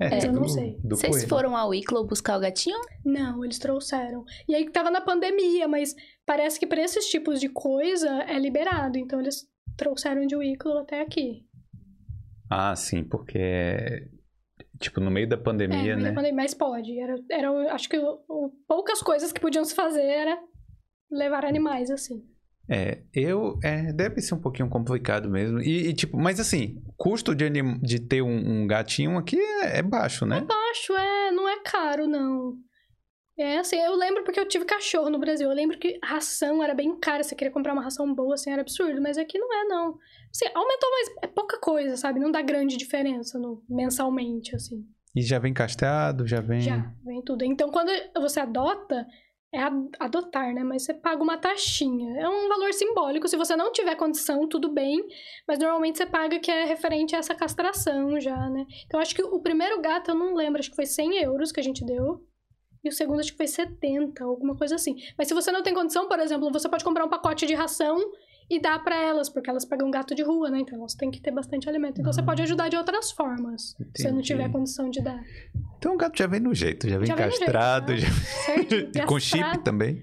É, 0.00 0.10
Mas 0.10 0.24
eu 0.24 0.32
não 0.32 0.42
do- 0.42 0.48
sei. 0.48 0.76
do 0.82 0.96
Vocês 0.96 1.24
foram 1.24 1.56
ao 1.56 1.70
Wicklow 1.70 2.06
buscar 2.06 2.36
o 2.36 2.40
gatinho? 2.40 2.78
Não, 3.04 3.44
eles 3.44 3.58
trouxeram. 3.58 4.24
E 4.48 4.54
aí 4.54 4.68
tava 4.70 4.90
na 4.90 5.00
pandemia, 5.00 5.66
mas 5.66 5.94
parece 6.24 6.58
que 6.58 6.66
pra 6.66 6.80
esses 6.80 7.06
tipos 7.08 7.40
de 7.40 7.48
coisa 7.48 8.08
é 8.22 8.38
liberado. 8.38 8.96
Então 8.98 9.18
eles 9.20 9.44
trouxeram 9.76 10.24
de 10.26 10.36
Wicklow 10.36 10.78
até 10.78 11.00
aqui. 11.00 11.44
Ah, 12.50 12.74
sim, 12.76 13.04
porque 13.04 14.08
tipo 14.80 15.00
no 15.00 15.10
meio 15.10 15.28
da 15.28 15.36
pandemia, 15.36 15.92
é, 15.92 15.94
mas, 15.94 16.02
né? 16.04 16.10
na 16.10 16.14
pandemia, 16.14 16.36
mas 16.36 16.54
pode. 16.54 16.98
Era, 16.98 17.16
era, 17.30 17.74
acho 17.74 17.88
que 17.88 17.98
o- 17.98 18.52
poucas 18.66 19.02
coisas 19.02 19.32
que 19.32 19.40
podiam 19.40 19.64
se 19.64 19.74
fazer 19.74 20.02
era 20.04 20.38
levar 21.10 21.44
animais, 21.44 21.90
assim. 21.90 22.22
É, 22.70 23.02
eu 23.14 23.58
é, 23.64 23.92
deve 23.94 24.20
ser 24.20 24.34
um 24.34 24.40
pouquinho 24.40 24.68
complicado 24.68 25.28
mesmo. 25.30 25.58
E, 25.60 25.88
e, 25.88 25.94
tipo, 25.94 26.18
mas 26.18 26.38
assim, 26.38 26.82
o 26.86 26.92
custo 26.96 27.34
de, 27.34 27.46
anim- 27.46 27.78
de 27.80 27.98
ter 27.98 28.20
um, 28.22 28.62
um 28.62 28.66
gatinho 28.66 29.16
aqui 29.16 29.38
é, 29.40 29.78
é 29.78 29.82
baixo, 29.82 30.26
né? 30.26 30.46
Acho, 30.70 30.92
é, 30.94 31.30
não 31.32 31.48
é 31.48 31.60
caro, 31.62 32.06
não. 32.06 32.54
É 33.38 33.58
assim, 33.58 33.76
eu 33.76 33.94
lembro 33.94 34.24
porque 34.24 34.40
eu 34.40 34.48
tive 34.48 34.64
cachorro 34.64 35.08
no 35.08 35.18
Brasil. 35.18 35.48
Eu 35.48 35.54
lembro 35.54 35.78
que 35.78 35.98
ração 36.02 36.62
era 36.62 36.74
bem 36.74 36.98
cara. 36.98 37.22
Você 37.22 37.36
queria 37.36 37.52
comprar 37.52 37.72
uma 37.72 37.82
ração 37.82 38.12
boa, 38.12 38.34
assim, 38.34 38.50
era 38.50 38.62
absurdo. 38.62 39.00
Mas 39.00 39.16
aqui 39.16 39.38
não 39.38 39.52
é, 39.54 39.64
não. 39.64 39.98
Assim, 40.34 40.46
aumentou, 40.52 40.90
mas 40.90 41.16
é 41.22 41.26
pouca 41.28 41.58
coisa, 41.58 41.96
sabe? 41.96 42.18
Não 42.18 42.32
dá 42.32 42.42
grande 42.42 42.76
diferença 42.76 43.38
no, 43.38 43.62
mensalmente, 43.68 44.56
assim. 44.56 44.84
E 45.14 45.22
já 45.22 45.38
vem 45.38 45.54
castrado, 45.54 46.26
já 46.26 46.40
vem. 46.40 46.60
Já, 46.60 46.92
vem 47.04 47.22
tudo. 47.22 47.44
Então, 47.44 47.70
quando 47.70 47.90
você 48.16 48.40
adota, 48.40 49.06
é 49.54 49.60
adotar, 50.00 50.52
né? 50.52 50.62
Mas 50.62 50.82
você 50.82 50.92
paga 50.92 51.22
uma 51.22 51.38
taxinha. 51.38 52.20
É 52.20 52.28
um 52.28 52.48
valor 52.48 52.72
simbólico. 52.74 53.28
Se 53.28 53.36
você 53.36 53.56
não 53.56 53.72
tiver 53.72 53.94
condição, 53.94 54.48
tudo 54.48 54.72
bem. 54.72 55.00
Mas 55.46 55.58
normalmente 55.58 55.96
você 55.98 56.06
paga 56.06 56.38
que 56.38 56.50
é 56.50 56.64
referente 56.64 57.14
a 57.14 57.18
essa 57.18 57.34
castração 57.34 58.20
já, 58.20 58.50
né? 58.50 58.66
Então, 58.86 59.00
acho 59.00 59.14
que 59.14 59.22
o 59.22 59.40
primeiro 59.40 59.80
gato, 59.80 60.10
eu 60.10 60.14
não 60.14 60.34
lembro, 60.34 60.58
acho 60.58 60.70
que 60.70 60.76
foi 60.76 60.86
100 60.86 61.22
euros 61.22 61.52
que 61.52 61.60
a 61.60 61.62
gente 61.62 61.84
deu. 61.84 62.20
E 62.88 62.90
o 62.90 62.92
segundo, 62.92 63.20
acho 63.20 63.32
que 63.32 63.36
foi 63.36 63.46
70, 63.46 64.24
alguma 64.24 64.56
coisa 64.56 64.74
assim. 64.76 64.96
Mas 65.16 65.28
se 65.28 65.34
você 65.34 65.52
não 65.52 65.62
tem 65.62 65.74
condição, 65.74 66.08
por 66.08 66.18
exemplo, 66.18 66.50
você 66.50 66.68
pode 66.68 66.82
comprar 66.82 67.04
um 67.04 67.08
pacote 67.08 67.44
de 67.46 67.52
ração 67.54 67.98
e 68.50 68.58
dar 68.58 68.82
pra 68.82 68.96
elas, 68.96 69.28
porque 69.28 69.50
elas 69.50 69.66
pegam 69.66 69.90
gato 69.90 70.14
de 70.14 70.22
rua, 70.22 70.50
né? 70.50 70.60
Então 70.60 70.78
elas 70.78 70.94
têm 70.94 71.10
que 71.10 71.20
ter 71.20 71.30
bastante 71.30 71.68
alimento. 71.68 72.00
Então 72.00 72.10
você 72.10 72.20
Ah. 72.22 72.24
pode 72.24 72.40
ajudar 72.40 72.70
de 72.70 72.76
outras 72.78 73.10
formas, 73.10 73.76
se 73.94 74.02
você 74.02 74.10
não 74.10 74.22
tiver 74.22 74.40
Entendi. 74.44 74.52
condição 74.56 74.88
de 74.88 75.02
dar. 75.02 75.20
Então 75.76 75.94
o 75.94 75.98
gato 75.98 76.16
já 76.18 76.26
vem 76.26 76.40
no 76.40 76.54
jeito, 76.54 76.88
já 76.88 76.96
vem 76.96 77.06
Já 77.06 77.14
vem 77.14 77.24
jeito, 77.30 77.40
castrado. 77.40 77.92
né? 77.92 77.98
já- 77.98 78.08
Certo? 78.46 78.74
E 78.98 79.06
com 79.06 79.20
chip 79.20 79.58
também. 79.62 80.00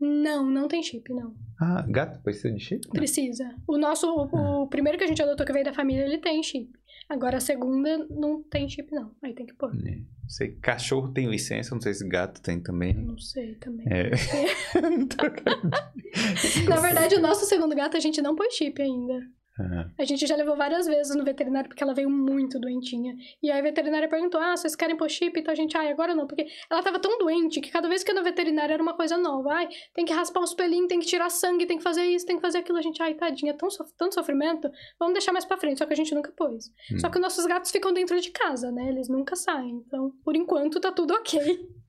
Não, 0.00 0.48
não 0.48 0.66
tem 0.68 0.82
chip, 0.82 1.12
não. 1.12 1.32
Ah, 1.60 1.84
gato 1.88 2.20
precisa 2.22 2.52
de 2.52 2.60
chip? 2.60 2.80
Não. 2.86 2.92
Precisa. 2.92 3.54
O 3.68 3.78
nosso, 3.78 4.06
o, 4.08 4.62
o 4.62 4.66
primeiro 4.68 4.98
que 4.98 5.04
a 5.04 5.06
gente 5.06 5.22
adotou 5.22 5.46
que 5.46 5.52
veio 5.52 5.64
da 5.64 5.72
família, 5.72 6.04
ele 6.04 6.18
tem 6.18 6.42
chip. 6.42 6.68
Agora 7.12 7.36
a 7.36 7.40
segunda 7.40 8.06
não 8.08 8.42
tem 8.42 8.66
chip, 8.66 8.90
não. 8.90 9.14
Aí 9.22 9.34
tem 9.34 9.44
que 9.44 9.52
pôr. 9.52 9.70
É. 9.86 9.98
Sei 10.26 10.48
que 10.48 10.60
cachorro 10.60 11.12
tem 11.12 11.28
licença, 11.28 11.74
não 11.74 11.82
sei 11.82 11.92
se 11.92 12.08
gato 12.08 12.40
tem 12.40 12.58
também. 12.58 12.94
Não 12.94 13.18
sei 13.18 13.54
também. 13.56 13.86
É. 13.86 14.12
Não 14.80 15.26
acreditando. 15.26 16.70
Na 16.70 16.80
verdade, 16.80 17.14
o 17.16 17.20
nosso 17.20 17.44
segundo 17.44 17.76
gato 17.76 17.98
a 17.98 18.00
gente 18.00 18.22
não 18.22 18.34
pôs 18.34 18.54
chip 18.54 18.80
ainda. 18.80 19.20
Ah, 19.58 19.86
A 19.98 20.04
gente 20.04 20.26
já 20.26 20.34
levou 20.34 20.56
várias 20.56 20.86
vezes 20.86 21.14
no 21.14 21.22
veterinário 21.24 21.68
porque 21.68 21.82
ela 21.84 21.92
veio 21.92 22.08
muito 22.08 22.58
doentinha. 22.58 23.14
E 23.42 23.50
aí 23.50 23.58
a 23.60 23.62
veterinária 23.62 24.08
perguntou: 24.08 24.40
Ah, 24.40 24.56
vocês 24.56 24.74
querem 24.74 24.96
pôr 24.96 25.10
chip? 25.10 25.38
Então 25.38 25.52
a 25.52 25.54
gente, 25.54 25.76
ai, 25.76 25.90
agora 25.92 26.14
não. 26.14 26.26
Porque 26.26 26.46
ela 26.70 26.82
tava 26.82 26.98
tão 26.98 27.18
doente 27.18 27.60
que 27.60 27.70
cada 27.70 27.86
vez 27.88 28.02
que 28.02 28.10
ia 28.10 28.14
no 28.18 28.24
veterinário 28.24 28.72
era 28.72 28.82
uma 28.82 28.94
coisa 28.94 29.18
nova. 29.18 29.52
Ai, 29.52 29.68
tem 29.94 30.06
que 30.06 30.12
raspar 30.12 30.40
os 30.40 30.54
pelinhos, 30.54 30.88
tem 30.88 30.98
que 31.00 31.06
tirar 31.06 31.28
sangue, 31.28 31.66
tem 31.66 31.76
que 31.76 31.82
fazer 31.82 32.02
isso, 32.04 32.24
tem 32.24 32.36
que 32.36 32.42
fazer 32.42 32.58
aquilo. 32.58 32.78
A 32.78 32.82
gente, 32.82 33.02
ai, 33.02 33.12
tadinha, 33.14 33.52
tão 33.52 33.68
sof- 33.70 33.92
tanto 33.98 34.14
sofrimento. 34.14 34.70
Vamos 34.98 35.12
deixar 35.12 35.32
mais 35.32 35.44
pra 35.44 35.58
frente. 35.58 35.78
Só 35.78 35.84
que 35.86 35.92
a 35.92 35.96
gente 35.96 36.14
nunca 36.14 36.32
pôs. 36.32 36.72
Hum. 36.90 36.98
Só 36.98 37.10
que 37.10 37.16
os 37.18 37.22
nossos 37.22 37.44
gatos 37.44 37.70
ficam 37.70 37.92
dentro 37.92 38.18
de 38.18 38.30
casa, 38.30 38.72
né? 38.72 38.88
Eles 38.88 39.08
nunca 39.08 39.36
saem. 39.36 39.82
Então, 39.86 40.12
por 40.24 40.34
enquanto, 40.34 40.80
tá 40.80 40.90
tudo 40.90 41.12
ok. 41.14 41.38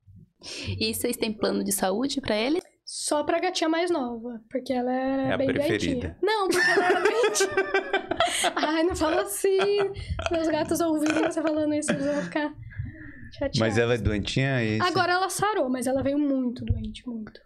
E 0.78 0.94
vocês 0.94 1.16
têm 1.16 1.32
plano 1.32 1.64
de 1.64 1.72
saúde 1.72 2.20
pra 2.20 2.36
eles? 2.36 2.62
Só 2.96 3.24
pra 3.24 3.40
gatinha 3.40 3.68
mais 3.68 3.90
nova, 3.90 4.40
porque 4.52 4.72
ela 4.72 4.94
era 4.94 5.22
É 5.24 5.34
a 5.34 5.38
bem 5.38 5.48
preferida. 5.48 6.10
doentinha. 6.10 6.18
Não, 6.22 6.48
porque 6.48 6.70
ela 6.70 6.86
era 6.86 7.02
doentinha. 7.02 7.50
Ai, 8.56 8.84
não 8.84 8.96
fala 8.96 9.24
assim. 9.24 9.58
Se 9.58 10.32
meus 10.32 10.48
gatos 10.48 10.80
ouvirem 10.80 11.24
você 11.24 11.42
falando 11.42 11.74
isso, 11.74 11.92
eles 11.92 12.06
vão 12.06 12.22
ficar 12.22 12.54
chateados. 13.32 13.60
Mas 13.60 13.80
ela 13.80 13.96
é 13.96 13.98
doentinha 13.98 14.64
e... 14.64 14.80
Agora 14.80 15.14
ela 15.14 15.28
sarou, 15.28 15.72
mas 15.72 15.88
ela 15.88 16.04
veio 16.04 16.20
muito 16.20 16.64
doente, 16.64 17.02
muito. 17.08 17.42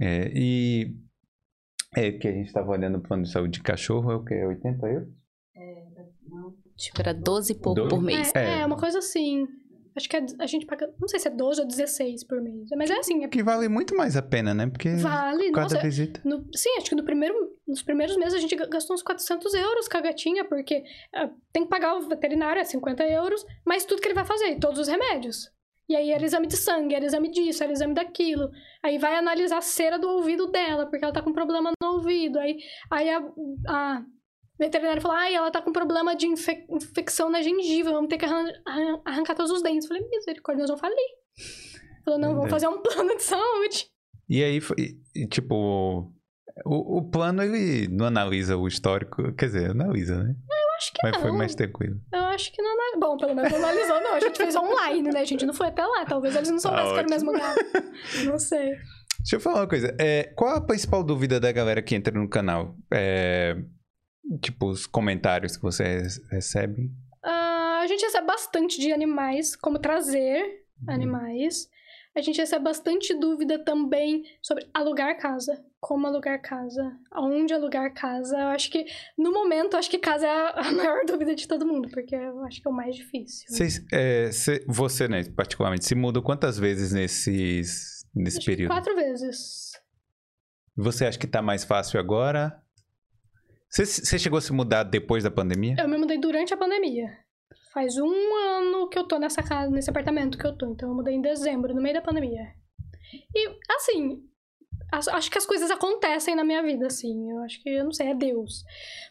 É, 0.00 0.32
e... 0.34 0.96
É 1.94 2.12
que 2.12 2.26
a 2.26 2.32
gente 2.32 2.50
tava 2.50 2.70
olhando 2.70 2.96
o 2.96 3.02
plano 3.02 3.24
de 3.24 3.30
saúde 3.30 3.58
de 3.58 3.62
cachorro, 3.62 4.10
é 4.12 4.16
o 4.16 4.24
quê? 4.24 4.42
80 4.46 4.86
euros? 4.86 5.08
Tipo, 6.74 7.00
era 7.02 7.12
12 7.12 7.52
e 7.52 7.56
pouco 7.60 7.74
Doze? 7.82 7.90
por 7.90 8.00
mês. 8.00 8.32
É, 8.34 8.38
É. 8.38 8.60
é, 8.60 8.66
uma 8.66 8.78
coisa 8.78 9.00
assim. 9.00 9.46
Acho 9.96 10.08
que 10.08 10.16
a, 10.16 10.24
a 10.40 10.46
gente 10.46 10.66
paga. 10.66 10.92
Não 11.00 11.08
sei 11.08 11.18
se 11.18 11.28
é 11.28 11.30
12 11.30 11.60
ou 11.60 11.66
16 11.66 12.24
por 12.24 12.40
mês. 12.40 12.68
Mas 12.76 12.90
é 12.90 12.98
assim, 12.98 13.24
é, 13.24 13.28
Que 13.28 13.42
vale 13.42 13.68
muito 13.68 13.96
mais 13.96 14.16
a 14.16 14.22
pena, 14.22 14.54
né? 14.54 14.66
Porque 14.68 14.90
vale. 14.96 15.50
cada 15.50 15.62
Nossa, 15.62 15.78
visita... 15.80 16.20
no- 16.24 16.46
sim, 16.54 16.70
acho 16.78 16.90
que 16.90 16.94
no 16.96 17.04
primeiro, 17.04 17.34
nos 17.66 17.82
primeiros 17.82 18.16
meses 18.16 18.34
a 18.34 18.38
gente 18.38 18.54
gastou 18.56 18.94
uns 18.94 19.02
400 19.02 19.52
euros 19.54 19.88
com 19.88 19.98
a 19.98 20.00
gatinha, 20.00 20.44
porque 20.44 20.84
ah, 21.14 21.30
tem 21.52 21.64
que 21.64 21.68
pagar 21.68 21.96
o 21.96 22.08
veterinário, 22.08 22.60
é 22.60 22.64
50 22.64 23.04
euros, 23.08 23.44
mas 23.66 23.84
tudo 23.84 24.00
que 24.00 24.08
ele 24.08 24.14
vai 24.14 24.24
fazer, 24.24 24.58
todos 24.58 24.78
os 24.78 24.88
remédios. 24.88 25.50
E 25.88 25.96
aí 25.96 26.12
era 26.12 26.24
exame 26.24 26.46
de 26.46 26.56
sangue, 26.56 26.94
era 26.94 27.04
exame 27.04 27.28
disso, 27.28 27.64
era 27.64 27.72
exame 27.72 27.94
daquilo. 27.94 28.48
Aí 28.80 28.96
vai 28.96 29.16
analisar 29.16 29.58
a 29.58 29.60
cera 29.60 29.98
do 29.98 30.08
ouvido 30.08 30.46
dela, 30.46 30.86
porque 30.86 31.04
ela 31.04 31.12
tá 31.12 31.20
com 31.20 31.32
problema 31.32 31.72
no 31.82 31.88
ouvido. 31.94 32.38
Aí, 32.38 32.58
aí 32.88 33.10
a, 33.10 33.18
a 33.66 34.04
veterinária 34.60 35.00
falou, 35.02 35.16
ai, 35.16 35.34
ela 35.34 35.50
tá 35.50 35.60
com 35.60 35.72
problema 35.72 36.14
de 36.14 36.26
infe- 36.26 36.64
infecção 36.70 37.28
na 37.30 37.42
gengiva, 37.42 37.90
vamos 37.90 38.08
ter 38.08 38.18
que 38.18 38.24
arran- 38.24 38.52
arran- 38.66 39.00
arrancar 39.04 39.34
todos 39.34 39.50
os 39.50 39.62
dentes. 39.62 39.84
Eu 39.84 39.88
falei, 39.96 40.08
misericórdia, 40.08 40.60
nós 40.62 40.70
vamos 40.70 40.80
falir. 40.80 40.96
Falou, 42.04 42.20
não, 42.20 42.34
vamos 42.34 42.50
fazer 42.50 42.68
um 42.68 42.80
plano 42.80 43.16
de 43.16 43.22
saúde. 43.22 43.86
E 44.28 44.44
aí, 44.44 44.60
foi, 44.60 44.76
tipo... 45.30 46.12
O, 46.64 46.98
o 46.98 47.10
plano, 47.10 47.42
ele 47.42 47.88
não 47.88 48.06
analisa 48.06 48.56
o 48.56 48.68
histórico... 48.68 49.32
Quer 49.34 49.46
dizer, 49.46 49.70
analisa, 49.70 50.22
né? 50.22 50.34
Acho 50.76 50.92
que 50.92 50.98
Mas 51.02 51.12
não. 51.12 51.20
foi 51.20 51.32
mais 51.32 51.54
tranquilo. 51.54 52.00
Eu 52.10 52.20
acho 52.24 52.50
que 52.52 52.62
não. 52.62 52.70
ana- 52.70 52.98
Bom, 52.98 53.16
pelo 53.18 53.34
menos 53.34 53.50
não 53.52 53.58
analisou, 53.58 54.00
não. 54.00 54.14
A 54.14 54.20
gente 54.20 54.36
fez 54.38 54.56
online, 54.56 55.10
né? 55.12 55.20
A 55.20 55.24
gente 55.24 55.44
não 55.44 55.52
foi 55.52 55.66
até 55.66 55.84
lá. 55.84 56.06
Talvez 56.06 56.34
eles 56.34 56.48
não 56.48 56.58
soubessem 56.58 56.92
que 56.94 56.98
era 57.00 57.06
o 57.06 57.10
mesmo 57.10 57.32
gato. 57.32 57.60
Não 58.24 58.38
sei. 58.38 58.70
Deixa 59.18 59.36
eu 59.36 59.40
falar 59.40 59.60
uma 59.60 59.68
coisa. 59.68 59.94
É, 60.00 60.24
qual 60.34 60.56
a 60.56 60.60
principal 60.62 61.04
dúvida 61.04 61.38
da 61.38 61.52
galera 61.52 61.82
que 61.82 61.94
entra 61.94 62.18
no 62.18 62.26
canal? 62.30 62.74
É, 62.90 63.56
tipo, 64.38 64.66
os 64.68 64.86
comentários 64.86 65.56
que 65.56 65.62
você 65.62 65.82
re- 65.84 66.08
recebe. 66.30 66.90
Ah, 67.22 67.80
a 67.82 67.86
gente 67.86 68.02
recebe 68.04 68.26
bastante 68.26 68.80
de 68.80 68.92
animais, 68.92 69.56
como 69.56 69.78
trazer 69.78 70.64
animais. 70.86 71.68
A 72.16 72.20
gente 72.20 72.38
recebe 72.40 72.64
bastante 72.64 73.14
dúvida 73.14 73.58
também 73.64 74.24
sobre 74.42 74.66
alugar 74.74 75.16
casa. 75.18 75.64
Como 75.78 76.06
alugar 76.06 76.42
casa? 76.42 76.92
Aonde 77.10 77.54
alugar 77.54 77.94
casa? 77.94 78.36
Eu 78.36 78.48
acho 78.48 78.68
que, 78.70 78.84
no 79.16 79.32
momento, 79.32 79.76
acho 79.76 79.88
que 79.88 79.96
casa 79.98 80.26
é 80.26 80.30
a 80.60 80.72
maior 80.72 81.04
dúvida 81.06 81.34
de 81.36 81.46
todo 81.46 81.64
mundo, 81.66 81.88
porque 81.88 82.14
eu 82.16 82.42
acho 82.44 82.60
que 82.60 82.66
é 82.66 82.70
o 82.70 82.74
mais 82.74 82.96
difícil. 82.96 83.46
Vocês, 83.48 83.84
é, 83.92 84.30
cê- 84.32 84.64
você, 84.66 85.06
né, 85.06 85.22
particularmente, 85.36 85.84
se 85.86 85.94
muda 85.94 86.20
quantas 86.20 86.58
vezes 86.58 86.92
nesses, 86.92 88.04
nesse 88.14 88.38
Acho 88.38 88.46
período? 88.46 88.72
quatro 88.72 88.94
vezes. 88.96 89.70
Você 90.76 91.06
acha 91.06 91.18
que 91.18 91.26
tá 91.28 91.40
mais 91.40 91.62
fácil 91.64 92.00
agora? 92.00 92.59
Você, 93.70 93.86
você 93.86 94.18
chegou 94.18 94.38
a 94.38 94.42
se 94.42 94.52
mudar 94.52 94.82
depois 94.82 95.22
da 95.24 95.30
pandemia? 95.30 95.76
Eu 95.78 95.88
me 95.88 95.96
mudei 95.96 96.18
durante 96.18 96.52
a 96.52 96.56
pandemia. 96.56 97.06
Faz 97.72 97.96
um 97.98 98.34
ano 98.36 98.88
que 98.88 98.98
eu 98.98 99.04
tô 99.06 99.18
nessa 99.18 99.42
casa, 99.42 99.70
nesse 99.70 99.88
apartamento 99.88 100.36
que 100.36 100.44
eu 100.46 100.56
tô. 100.56 100.66
Então 100.72 100.88
eu 100.88 100.94
mudei 100.94 101.14
em 101.14 101.22
dezembro, 101.22 101.72
no 101.74 101.80
meio 101.80 101.94
da 101.94 102.02
pandemia. 102.02 102.52
E, 103.34 103.48
assim, 103.76 104.24
as- 104.90 105.06
acho 105.06 105.30
que 105.30 105.38
as 105.38 105.46
coisas 105.46 105.70
acontecem 105.70 106.34
na 106.34 106.42
minha 106.42 106.62
vida, 106.64 106.86
assim. 106.88 107.30
Eu 107.30 107.38
acho 107.44 107.62
que, 107.62 107.68
eu 107.70 107.84
não 107.84 107.92
sei, 107.92 108.08
é 108.08 108.14
Deus. 108.14 108.64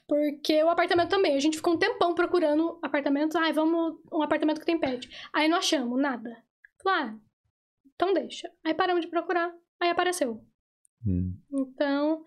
Porque 0.05 0.61
o 0.61 0.69
apartamento 0.69 1.09
também, 1.09 1.35
a 1.35 1.39
gente 1.39 1.55
ficou 1.57 1.73
um 1.73 1.77
tempão 1.79 2.13
procurando 2.13 2.77
apartamentos. 2.83 3.37
Ai, 3.37 3.53
vamos, 3.53 3.95
um 4.11 4.21
apartamento 4.21 4.59
que 4.59 4.65
tem 4.65 4.77
pet. 4.79 5.09
Aí 5.33 5.47
não 5.47 5.57
achamos 5.57 5.97
nada. 6.01 6.29
Falei, 6.83 7.01
ah, 7.03 7.15
então 7.95 8.13
deixa. 8.13 8.49
Aí 8.65 8.73
paramos 8.73 9.05
de 9.05 9.09
procurar, 9.09 9.53
aí 9.79 9.89
apareceu. 9.89 10.43
Hum. 11.07 11.33
Então, 11.53 12.23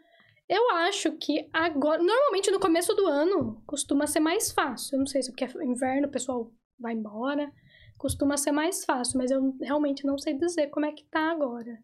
eu 0.54 0.70
acho 0.76 1.12
que 1.12 1.48
agora. 1.52 2.02
Normalmente 2.02 2.50
no 2.50 2.60
começo 2.60 2.94
do 2.94 3.06
ano 3.06 3.62
costuma 3.66 4.06
ser 4.06 4.20
mais 4.20 4.52
fácil. 4.52 4.94
Eu 4.96 4.98
não 5.00 5.06
sei 5.06 5.22
se 5.22 5.30
é 5.30 5.32
porque 5.32 5.44
é 5.44 5.64
inverno, 5.64 6.08
o 6.08 6.10
pessoal 6.10 6.52
vai 6.78 6.92
embora. 6.92 7.50
Costuma 7.96 8.36
ser 8.36 8.52
mais 8.52 8.84
fácil, 8.84 9.18
mas 9.18 9.30
eu 9.30 9.56
realmente 9.60 10.04
não 10.04 10.18
sei 10.18 10.34
dizer 10.34 10.68
como 10.68 10.86
é 10.86 10.92
que 10.92 11.04
tá 11.04 11.30
agora. 11.30 11.78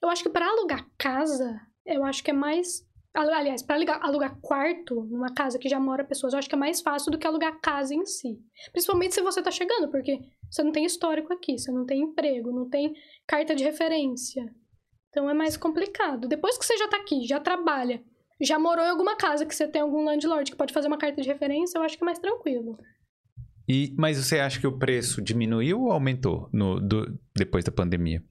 Eu 0.00 0.08
acho 0.08 0.22
que 0.22 0.30
para 0.30 0.46
alugar 0.48 0.88
casa, 0.96 1.60
eu 1.84 2.04
acho 2.04 2.22
que 2.22 2.30
é 2.30 2.34
mais. 2.34 2.86
ali- 3.12 3.32
Aliás, 3.32 3.62
para 3.62 3.76
alugar 4.02 4.38
quarto 4.40 5.02
numa 5.04 5.34
casa 5.34 5.58
que 5.58 5.68
já 5.68 5.78
mora 5.80 6.04
pessoas, 6.04 6.32
eu 6.32 6.38
acho 6.38 6.48
que 6.48 6.54
é 6.54 6.58
mais 6.58 6.80
fácil 6.80 7.10
do 7.10 7.18
que 7.18 7.26
alugar 7.26 7.60
casa 7.60 7.94
em 7.94 8.06
si. 8.06 8.38
Principalmente 8.72 9.14
se 9.14 9.20
você 9.22 9.42
tá 9.42 9.50
chegando, 9.50 9.90
porque 9.90 10.18
você 10.50 10.62
não 10.62 10.72
tem 10.72 10.84
histórico 10.84 11.32
aqui, 11.32 11.58
você 11.58 11.72
não 11.72 11.84
tem 11.84 12.00
emprego, 12.02 12.52
não 12.52 12.68
tem 12.70 12.94
carta 13.26 13.54
de 13.54 13.64
referência. 13.64 14.44
Então 15.08 15.28
é 15.30 15.34
mais 15.34 15.56
complicado. 15.56 16.26
Depois 16.28 16.56
que 16.58 16.64
você 16.64 16.76
já 16.76 16.88
tá 16.88 16.96
aqui, 16.98 17.24
já 17.26 17.38
trabalha, 17.40 18.02
já 18.40 18.58
morou 18.58 18.84
em 18.84 18.88
alguma 18.90 19.16
casa 19.16 19.46
que 19.46 19.54
você 19.54 19.66
tem 19.68 19.82
algum 19.82 20.04
landlord 20.04 20.50
que 20.50 20.56
pode 20.56 20.72
fazer 20.72 20.88
uma 20.88 20.98
carta 20.98 21.20
de 21.22 21.28
referência, 21.28 21.78
eu 21.78 21.82
acho 21.82 21.96
que 21.96 22.04
é 22.04 22.06
mais 22.06 22.18
tranquilo. 22.18 22.78
E, 23.68 23.94
mas 23.96 24.18
você 24.18 24.38
acha 24.38 24.60
que 24.60 24.66
o 24.66 24.78
preço 24.78 25.22
diminuiu 25.22 25.80
ou 25.82 25.92
aumentou 25.92 26.48
no, 26.52 26.78
do- 26.80 27.18
depois 27.34 27.64
da 27.64 27.72
pandemia? 27.72 28.22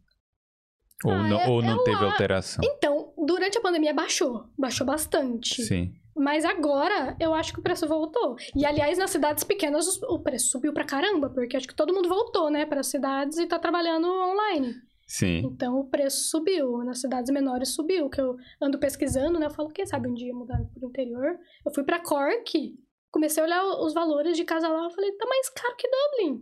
Ou 1.04 1.12
Ah, 1.12 1.28
não, 1.28 1.40
é- 1.40 1.48
ou 1.50 1.62
não 1.62 1.78
eu 1.78 1.84
teve 1.84 2.04
alteração? 2.06 2.64
Então, 2.64 3.14
durante 3.18 3.58
a 3.58 3.62
pandemia 3.62 3.94
baixou, 3.94 4.46
baixou 4.58 4.86
bastante. 4.86 5.64
Sim. 5.64 5.94
Mas 6.16 6.46
agora 6.46 7.18
eu 7.20 7.34
acho 7.34 7.52
que 7.52 7.60
o 7.60 7.64
preço 7.64 7.88
voltou. 7.88 8.36
E 8.56 8.64
aliás, 8.66 9.00
nas 9.00 9.10
cidades 9.10 9.44
pequenas 9.44 9.88
o 10.04 10.20
preço 10.20 10.50
subiu 10.52 10.72
pra 10.72 10.86
caramba, 10.86 11.30
porque 11.32 11.58
acho 11.58 11.68
que 11.68 11.74
todo 11.76 11.92
mundo 11.94 12.08
voltou, 12.08 12.52
né, 12.52 12.66
para 12.68 12.84
cidades 12.84 13.40
e 13.40 13.48
tá 13.48 13.58
trabalhando 13.58 14.06
online. 14.08 14.76
Sim. 15.08 15.44
Então 15.46 15.78
o 15.80 15.90
preço 15.90 16.30
subiu, 16.30 16.84
nas 16.84 17.02
cidades 17.02 17.32
menores 17.32 17.70
subiu, 17.76 18.10
que 18.10 18.20
eu 18.22 18.36
ando 18.62 18.80
pesquisando, 18.80 19.40
né? 19.40 19.46
Eu 19.46 19.52
falo, 19.52 19.70
quem 19.70 19.86
sabe 19.86 20.08
um 20.08 20.14
dia 20.14 20.34
mudar 20.34 20.60
pro 20.74 20.88
interior. 20.90 21.38
Eu 21.66 21.74
fui 21.74 21.84
pra 21.84 22.00
Cork, 22.00 22.76
comecei 23.12 23.42
a 23.44 23.46
olhar 23.46 23.64
os 23.82 23.94
valores 23.94 24.36
de 24.38 24.44
casa 24.44 24.68
lá, 24.68 24.86
eu 24.86 24.92
falei, 24.92 25.12
tá 25.14 25.26
mais 25.28 25.50
caro 25.50 25.76
que 25.78 25.88
Dublin. 25.88 26.42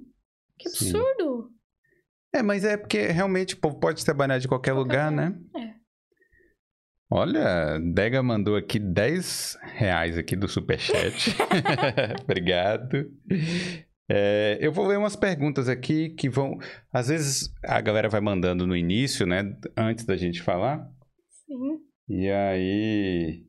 Que 0.58 0.70
Sim. 0.70 0.90
absurdo. 0.96 1.52
É, 2.34 2.42
mas 2.42 2.64
é 2.64 2.78
porque 2.78 3.08
realmente 3.08 3.56
o 3.56 3.60
povo 3.60 3.80
pode 3.80 4.06
trabalhar 4.06 4.38
de 4.38 4.48
qualquer 4.48 4.72
Qualquer 4.74 4.80
lugar, 4.80 5.12
lugar. 5.12 5.32
né? 5.32 5.40
É. 5.56 5.82
Olha, 7.14 7.78
Dega 7.94 8.24
mandou 8.24 8.56
aqui 8.56 8.80
10 8.80 9.58
reais 9.64 10.18
aqui 10.18 10.34
do 10.34 10.48
Superchat. 10.48 11.36
Obrigado. 12.24 13.12
É, 14.14 14.58
eu 14.60 14.74
vou 14.74 14.86
ler 14.88 14.98
umas 14.98 15.16
perguntas 15.16 15.70
aqui 15.70 16.10
que 16.10 16.30
vão... 16.30 16.58
Às 16.92 17.08
vezes 17.08 17.50
a 17.64 17.80
galera 17.80 18.10
vai 18.10 18.20
mandando 18.20 18.68
no 18.68 18.76
início, 18.76 19.26
né? 19.26 19.56
Antes 19.78 20.04
da 20.04 20.18
gente 20.18 20.42
falar. 20.42 20.86
Sim. 21.46 21.80
E 22.10 22.30
aí... 22.30 23.46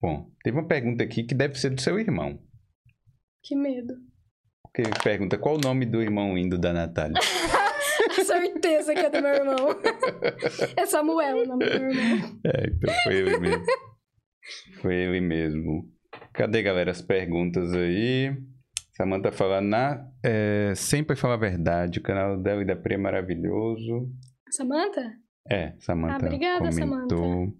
Bom, 0.00 0.30
teve 0.42 0.58
uma 0.58 0.68
pergunta 0.68 1.02
aqui 1.02 1.24
que 1.24 1.34
deve 1.34 1.58
ser 1.58 1.70
do 1.70 1.80
seu 1.80 1.98
irmão. 1.98 2.38
Que 3.42 3.56
medo. 3.56 3.94
Que 4.74 4.82
ele 4.82 4.90
pergunta 5.02 5.38
qual 5.38 5.56
o 5.56 5.60
nome 5.60 5.86
do 5.86 6.02
irmão 6.02 6.36
indo 6.36 6.58
da 6.58 6.72
Natália. 6.72 7.18
Certeza 8.24 8.92
que 8.92 9.00
é 9.00 9.10
do 9.10 9.22
meu 9.22 9.32
irmão. 9.32 9.68
É 10.76 10.86
Samuel 10.86 11.38
o 11.38 11.46
nome 11.46 11.64
do 11.64 11.80
meu 11.80 11.90
irmão. 11.90 12.40
É, 12.44 12.66
então 12.66 12.94
foi 13.02 13.14
ele 13.16 13.38
mesmo. 13.38 13.64
Foi 14.82 14.94
ele 14.94 15.20
mesmo. 15.20 15.90
Cadê, 16.34 16.62
galera, 16.62 16.90
as 16.90 17.02
perguntas 17.02 17.72
aí? 17.72 18.36
Samantha 19.00 19.30
fala, 19.30 19.60
na, 19.60 20.04
é, 20.24 20.72
sempre 20.74 21.14
fala 21.14 21.34
a 21.34 21.38
verdade. 21.38 22.00
O 22.00 22.02
canal 22.02 22.36
dela 22.36 22.62
e 22.62 22.66
da 22.66 22.74
Pri 22.74 22.94
é 22.94 22.98
maravilhoso. 22.98 24.08
Samantha? 24.50 25.12
É, 25.48 25.74
Samantha 25.78 26.14
Ah, 26.14 26.26
obrigada, 26.26 26.68
comentou. 26.70 27.54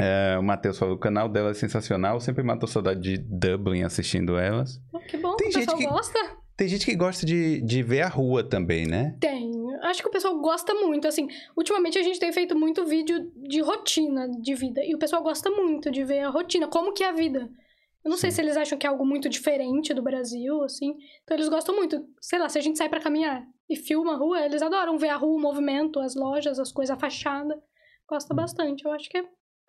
É, 0.00 0.36
o 0.38 0.42
Matheus 0.42 0.76
falou, 0.76 0.96
o 0.96 0.98
canal 0.98 1.28
dela 1.28 1.50
é 1.50 1.54
sensacional. 1.54 2.18
Sempre 2.20 2.42
matou 2.42 2.68
saudade 2.68 3.00
de 3.00 3.18
Dublin 3.18 3.84
assistindo 3.84 4.36
elas. 4.36 4.80
Oh, 4.92 4.98
que 4.98 5.16
bom, 5.16 5.36
Tem 5.36 5.48
o 5.48 5.52
gente 5.52 5.60
pessoal 5.66 5.78
que- 5.78 5.86
gosta? 5.86 6.18
Tem 6.56 6.68
gente 6.68 6.84
que 6.86 6.94
gosta 6.94 7.26
de, 7.26 7.60
de 7.62 7.82
ver 7.82 8.02
a 8.02 8.08
rua 8.08 8.42
também, 8.48 8.86
né? 8.86 9.16
Tem. 9.20 9.52
Acho 9.82 10.02
que 10.02 10.08
o 10.08 10.12
pessoal 10.12 10.40
gosta 10.40 10.72
muito. 10.74 11.06
Assim, 11.06 11.28
ultimamente 11.56 11.98
a 11.98 12.02
gente 12.02 12.18
tem 12.18 12.32
feito 12.32 12.56
muito 12.56 12.84
vídeo 12.86 13.30
de 13.48 13.60
rotina 13.60 14.28
de 14.40 14.54
vida. 14.54 14.80
E 14.84 14.94
o 14.94 14.98
pessoal 14.98 15.22
gosta 15.22 15.50
muito 15.50 15.90
de 15.90 16.04
ver 16.04 16.20
a 16.20 16.30
rotina, 16.30 16.68
como 16.68 16.92
que 16.92 17.02
é 17.04 17.08
a 17.08 17.12
vida. 17.12 17.48
Eu 18.04 18.10
não 18.10 18.18
sei 18.18 18.30
se 18.30 18.40
eles 18.40 18.56
acham 18.56 18.76
que 18.76 18.86
é 18.86 18.90
algo 18.90 19.06
muito 19.06 19.28
diferente 19.28 19.94
do 19.94 20.02
Brasil, 20.02 20.62
assim. 20.62 20.94
Então 21.22 21.36
eles 21.36 21.48
gostam 21.48 21.74
muito. 21.74 22.06
Sei 22.20 22.38
lá, 22.38 22.48
se 22.48 22.58
a 22.58 22.60
gente 22.62 22.76
sai 22.76 22.88
pra 22.88 23.00
caminhar 23.00 23.42
e 23.68 23.76
filma 23.76 24.12
a 24.14 24.16
rua, 24.16 24.44
eles 24.44 24.60
adoram 24.60 24.98
ver 24.98 25.08
a 25.08 25.16
rua, 25.16 25.36
o 25.36 25.40
movimento, 25.40 25.98
as 26.00 26.14
lojas, 26.14 26.58
as 26.58 26.70
coisas, 26.70 26.94
a 26.94 26.98
fachada. 27.00 27.54
Gosta 28.06 28.34
Hum. 28.34 28.36
bastante. 28.36 28.84
Eu 28.84 28.92
acho 28.92 29.08
que 29.08 29.16
é 29.16 29.24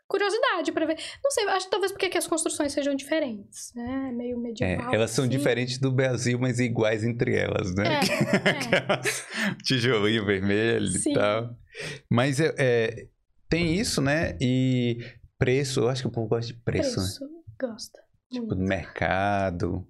curiosidade 0.08 0.72
pra 0.74 0.86
ver. 0.86 0.98
Não 1.24 1.32
sei, 1.32 1.46
acho 1.48 1.66
que 1.66 1.72
talvez 1.72 1.92
porque 1.94 2.10
que 2.10 2.18
as 2.18 2.28
construções 2.28 2.74
sejam 2.74 2.94
diferentes, 2.94 3.72
né? 3.74 4.12
Meio 4.14 4.38
É, 4.38 4.42
medieval. 4.42 4.94
elas 4.94 5.12
são 5.12 5.24
assim. 5.26 5.32
diferentes 5.32 5.80
do 5.80 5.92
Brasil, 5.92 6.38
mas 6.38 6.60
iguais 6.60 7.04
entre 7.06 7.36
elas, 7.38 7.74
né? 7.74 7.86
É, 7.86 8.00
é. 8.76 8.78
Aquelas 8.78 9.26
tijolinho 9.64 10.26
vermelho 10.26 10.88
Sim. 10.88 11.12
e 11.12 11.14
tal. 11.14 11.56
Mas 12.12 12.40
é, 12.42 12.54
é, 12.60 13.08
tem 13.50 13.74
isso, 13.76 14.02
né? 14.02 14.38
E 14.42 15.00
preço, 15.40 15.80
eu 15.80 15.90
acho 15.90 16.02
que 16.02 16.08
o 16.08 16.12
povo 16.12 16.28
gosta 16.28 16.54
de 16.54 16.60
preço, 16.60 17.00
né? 17.00 17.06
Preço, 17.06 17.26
Tipo, 18.32 18.48
do 18.48 18.58
mercado. 18.58 19.88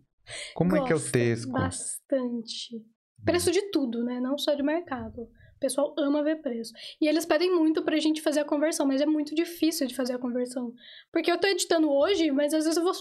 Como 0.53 0.75
é 0.75 0.83
que 0.83 0.91
é 0.91 0.95
o 0.95 0.99
texto? 1.11 1.51
Bastante. 1.51 2.81
Preço 3.23 3.51
de 3.51 3.61
tudo, 3.71 4.03
né? 4.03 4.19
Não 4.19 4.37
só 4.37 4.53
de 4.53 4.63
mercado. 4.63 5.21
O 5.21 5.59
pessoal 5.59 5.95
ama 5.97 6.23
ver 6.23 6.41
preço. 6.41 6.73
E 7.01 7.07
eles 7.07 7.25
pedem 7.25 7.53
muito 7.55 7.83
pra 7.83 7.97
gente 7.99 8.21
fazer 8.21 8.41
a 8.41 8.45
conversão, 8.45 8.85
mas 8.85 9.01
é 9.01 9.05
muito 9.05 9.33
difícil 9.33 9.87
de 9.87 9.95
fazer 9.95 10.13
a 10.13 10.19
conversão. 10.19 10.73
Porque 11.11 11.31
eu 11.31 11.39
tô 11.39 11.47
editando 11.47 11.89
hoje, 11.89 12.31
mas 12.31 12.53
às 12.53 12.65
vezes 12.65 12.77
eu 12.77 12.83
vou 12.83 12.93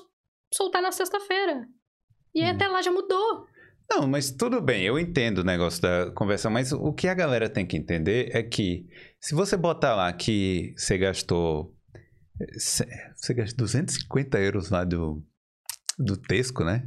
soltar 0.53 0.81
na 0.81 0.93
sexta-feira. 0.93 1.67
E 2.35 2.43
Hum. 2.43 2.49
até 2.51 2.69
lá 2.69 2.81
já 2.81 2.93
mudou. 2.93 3.47
Não, 3.91 4.07
mas 4.09 4.31
tudo 4.31 4.63
bem, 4.63 4.85
eu 4.85 4.99
entendo 4.99 5.39
o 5.39 5.45
negócio 5.45 5.83
da 5.83 6.11
conversão, 6.13 6.51
mas 6.51 6.73
o 6.73 6.93
que 6.93 7.07
a 7.07 7.13
galera 7.15 7.51
tem 7.51 7.67
que 7.67 7.77
entender 7.77 8.31
é 8.35 8.43
que 8.43 8.87
se 9.21 9.35
você 9.35 9.57
botar 9.59 9.95
lá 9.95 10.11
que 10.13 10.73
você 10.77 10.97
gastou. 10.97 11.74
Você 12.57 13.35
gastou 13.35 13.59
250 13.65 14.39
euros 14.41 14.71
lá 14.71 14.85
do, 14.85 15.23
do 15.99 16.17
Tesco, 16.17 16.65
né? 16.65 16.87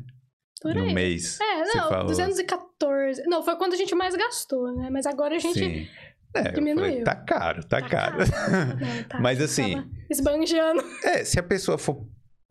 Por 0.62 0.74
no 0.76 0.84
aí. 0.84 0.94
mês. 0.94 1.40
É, 1.40 1.64
não, 1.76 1.90
falou. 1.90 2.08
214. 2.08 3.24
Não, 3.28 3.44
foi 3.44 3.56
quando 3.56 3.74
a 3.74 3.78
gente 3.78 3.94
mais 3.96 4.16
gastou, 4.16 4.76
né? 4.76 4.90
Mas 4.90 5.06
agora 5.06 5.36
a 5.36 5.40
gente. 5.40 5.60
Sim. 5.60 5.88
É, 6.36 6.52
diminuiu. 6.52 6.86
falei, 6.90 7.04
tá 7.04 7.16
caro, 7.16 7.64
tá, 7.66 7.82
caro. 7.82 8.18
Não, 8.20 9.04
tá, 9.08 9.20
Mas 9.22 9.42
assim- 9.42 9.82
Esbanjando. 10.10 10.84
é, 11.04 11.24
se 11.24 11.40
a 11.40 11.44
pessoa 11.44 11.78
for 11.78 12.06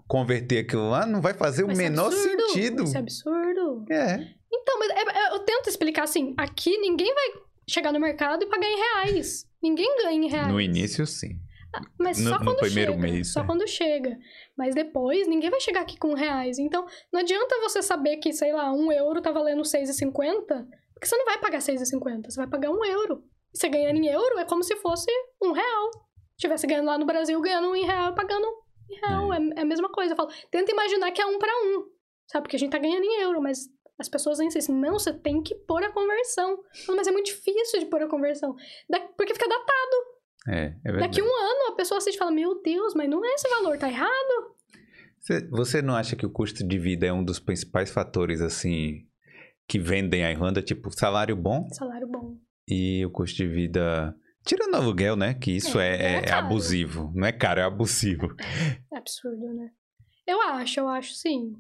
converter 0.08 0.58
aquilo 0.60 0.88
lá, 0.88 1.04
não 1.04 1.20
vai 1.20 1.34
fazer 1.34 1.62
o 1.62 1.66
Vai 1.66 1.76
ser 1.76 1.82
menor 1.82 2.06
absurdo, 2.06 2.46
sentido. 2.48 2.76
Vai 2.78 2.86
ser 2.86 2.98
absurdo. 2.98 3.84
É. 3.90 4.14
Então, 4.50 4.78
mas 4.78 4.90
é- 4.90 5.18
é- 5.18 5.34
eu 5.34 5.40
tento 5.40 5.68
explicar 5.68 6.04
assim: 6.04 6.34
aqui 6.38 6.76
ninguém 6.78 7.12
vai 7.14 7.42
chegar 7.68 7.92
no 7.92 8.00
mercado 8.00 8.42
e 8.42 8.46
pagar 8.46 8.66
em 8.66 8.76
reais. 8.76 9.46
Ninguém 9.62 9.96
ganha 9.98 10.24
em 10.26 10.28
reais. 10.28 10.48
No 10.48 10.60
início, 10.60 11.06
sim. 11.06 11.38
Mas 11.98 12.18
no- 12.18 12.30
só 12.30 12.38
no 12.38 12.44
quando 12.44 12.58
primeiro 12.58 12.92
chega. 12.92 13.02
mês, 13.02 13.32
Só 13.32 13.40
é. 13.40 13.46
quando 13.46 13.66
chega. 13.68 14.18
Mas 14.56 14.74
depois, 14.74 15.26
ninguém 15.26 15.50
vai 15.50 15.60
chegar 15.60 15.80
aqui 15.82 15.98
com 15.98 16.14
reais. 16.14 16.58
Então, 16.58 16.86
não 17.12 17.20
adianta 17.20 17.58
você 17.60 17.82
saber 17.82 18.16
que, 18.18 18.32
sei 18.32 18.52
lá, 18.52 18.72
um 18.72 18.90
euro 18.92 19.20
tá 19.22 19.30
valendo 19.32 19.62
6,50, 19.64 20.66
porque 20.94 21.06
você 21.06 21.16
não 21.16 21.24
vai 21.24 21.38
pagar 21.38 21.60
6,50, 21.60 22.30
você 22.30 22.36
vai 22.36 22.46
pagar 22.48 22.70
um 22.70 22.84
euro. 22.84 23.22
E 23.54 23.58
você 23.58 23.68
ganhando 23.68 23.96
em 23.98 24.06
euro 24.08 24.38
é 24.38 24.44
como 24.44 24.62
se 24.62 24.76
fosse 24.76 25.10
um 25.42 25.52
real. 25.52 25.90
Tivesse 26.38 26.66
ganhando 26.66 26.86
lá 26.86 26.98
no 26.98 27.06
Brasil, 27.06 27.40
ganhando 27.40 27.68
um 27.68 27.76
em 27.76 27.84
real, 27.84 28.14
pagando 28.14 28.46
em 28.90 28.94
real. 29.00 29.32
É, 29.32 29.38
é 29.56 29.60
a 29.62 29.64
mesma 29.64 29.88
coisa. 29.90 30.12
Eu 30.12 30.16
falo, 30.16 30.30
tenta 30.50 30.70
imaginar 30.72 31.10
que 31.10 31.20
é 31.22 31.26
um 31.26 31.38
para 31.38 31.52
um. 31.64 31.84
Sabe? 32.26 32.42
Porque 32.44 32.56
a 32.56 32.58
gente 32.58 32.72
tá 32.72 32.78
ganhando 32.78 33.04
em 33.04 33.22
euro, 33.22 33.40
mas 33.40 33.68
as 33.98 34.08
pessoas 34.08 34.38
insistem, 34.40 34.74
não, 34.74 34.94
você 34.98 35.12
tem 35.12 35.42
que 35.42 35.54
pôr 35.54 35.82
a 35.82 35.90
conversão. 35.90 36.58
Falo, 36.84 36.98
mas 36.98 37.06
é 37.06 37.10
muito 37.12 37.26
difícil 37.26 37.80
de 37.80 37.86
pôr 37.86 38.02
a 38.02 38.08
conversão. 38.08 38.54
Porque 39.16 39.32
fica 39.32 39.48
datado. 39.48 40.15
É, 40.48 40.74
é 40.84 40.92
verdade. 40.92 41.08
Daqui 41.08 41.22
um 41.22 41.26
ano 41.36 41.72
a 41.72 41.76
pessoa 41.76 41.98
assiste 41.98 42.16
e 42.16 42.18
fala: 42.18 42.30
Meu 42.30 42.60
Deus, 42.62 42.94
mas 42.94 43.08
não 43.08 43.24
é 43.24 43.28
esse 43.34 43.48
valor, 43.48 43.78
tá 43.78 43.88
errado? 43.88 44.54
Você- 45.50 45.82
não 45.82 45.96
acha 45.96 46.14
que 46.14 46.24
o 46.24 46.30
custo 46.30 46.66
de 46.66 46.78
vida 46.78 47.04
é 47.06 47.12
um 47.12 47.24
dos 47.24 47.40
principais 47.40 47.90
fatores, 47.90 48.40
assim, 48.40 49.06
que 49.66 49.78
vendem 49.78 50.24
a 50.24 50.30
Irlanda? 50.30 50.62
Tipo, 50.62 50.90
salário 50.96 51.34
bom 51.34 51.68
Salário 51.72 52.06
bom. 52.06 52.36
e 52.68 53.04
o 53.04 53.10
custo 53.10 53.36
de 53.38 53.48
vida. 53.48 54.14
Tirando 54.44 54.74
o 54.74 54.76
aluguel, 54.76 55.16
né? 55.16 55.34
Que 55.34 55.50
isso 55.56 55.80
É, 55.80 55.96
é, 55.96 56.02
é 56.12 56.16
é 56.18 56.22
caro. 56.22 56.46
abusivo. 56.46 57.10
Não 57.14 57.26
é 57.26 57.32
caro, 57.32 57.60
é 57.60 57.64
abusivo. 57.64 58.28
É 58.92 58.96
absurdo, 58.98 59.52
né? 59.52 59.70
Eu 60.26 60.40
acho, 60.42 60.78
eu 60.80 60.88
acho 60.88 61.12
sim. 61.14 61.52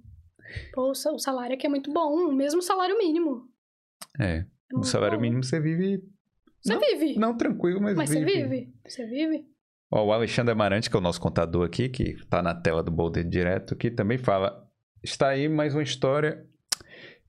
Pô, 0.72 0.90
o 0.90 0.94
sa- 0.94 1.12
o 1.12 1.18
salário 1.18 1.54
aqui 1.54 1.66
é 1.66 1.68
muito 1.68 1.92
bom, 1.92 2.32
mesmo 2.32 2.60
o 2.60 2.62
salário 2.62 2.96
mínimo. 2.96 3.48
É. 4.20 4.38
É 4.38 4.46
muito 4.72 4.86
salário 4.86 5.18
bom. 5.18 5.22
mínimo 5.22 5.42
você 5.42 5.58
vive. 5.60 6.00
Você 6.66 6.74
não- 6.74 6.80
vive. 6.80 7.18
Não 7.18 7.36
tranquilo, 7.36 7.80
mas, 7.80 7.96
mas 7.96 8.10
você 8.10 8.24
vive. 8.24 8.72
Você 8.86 9.06
vive. 9.06 9.44
Ó, 9.90 10.04
o 10.06 10.12
Alexandre 10.12 10.52
Amarante, 10.52 10.90
que 10.90 10.96
é 10.96 10.98
o 10.98 11.02
nosso 11.02 11.20
contador 11.20 11.64
aqui, 11.64 11.88
que 11.88 12.16
tá 12.28 12.42
na 12.42 12.54
tela 12.54 12.82
do 12.82 12.90
Boulder 12.90 13.24
direto, 13.24 13.76
que 13.76 13.90
também 13.90 14.18
fala: 14.18 14.66
está 15.02 15.28
aí 15.28 15.48
mais 15.48 15.74
uma 15.74 15.82
história. 15.82 16.44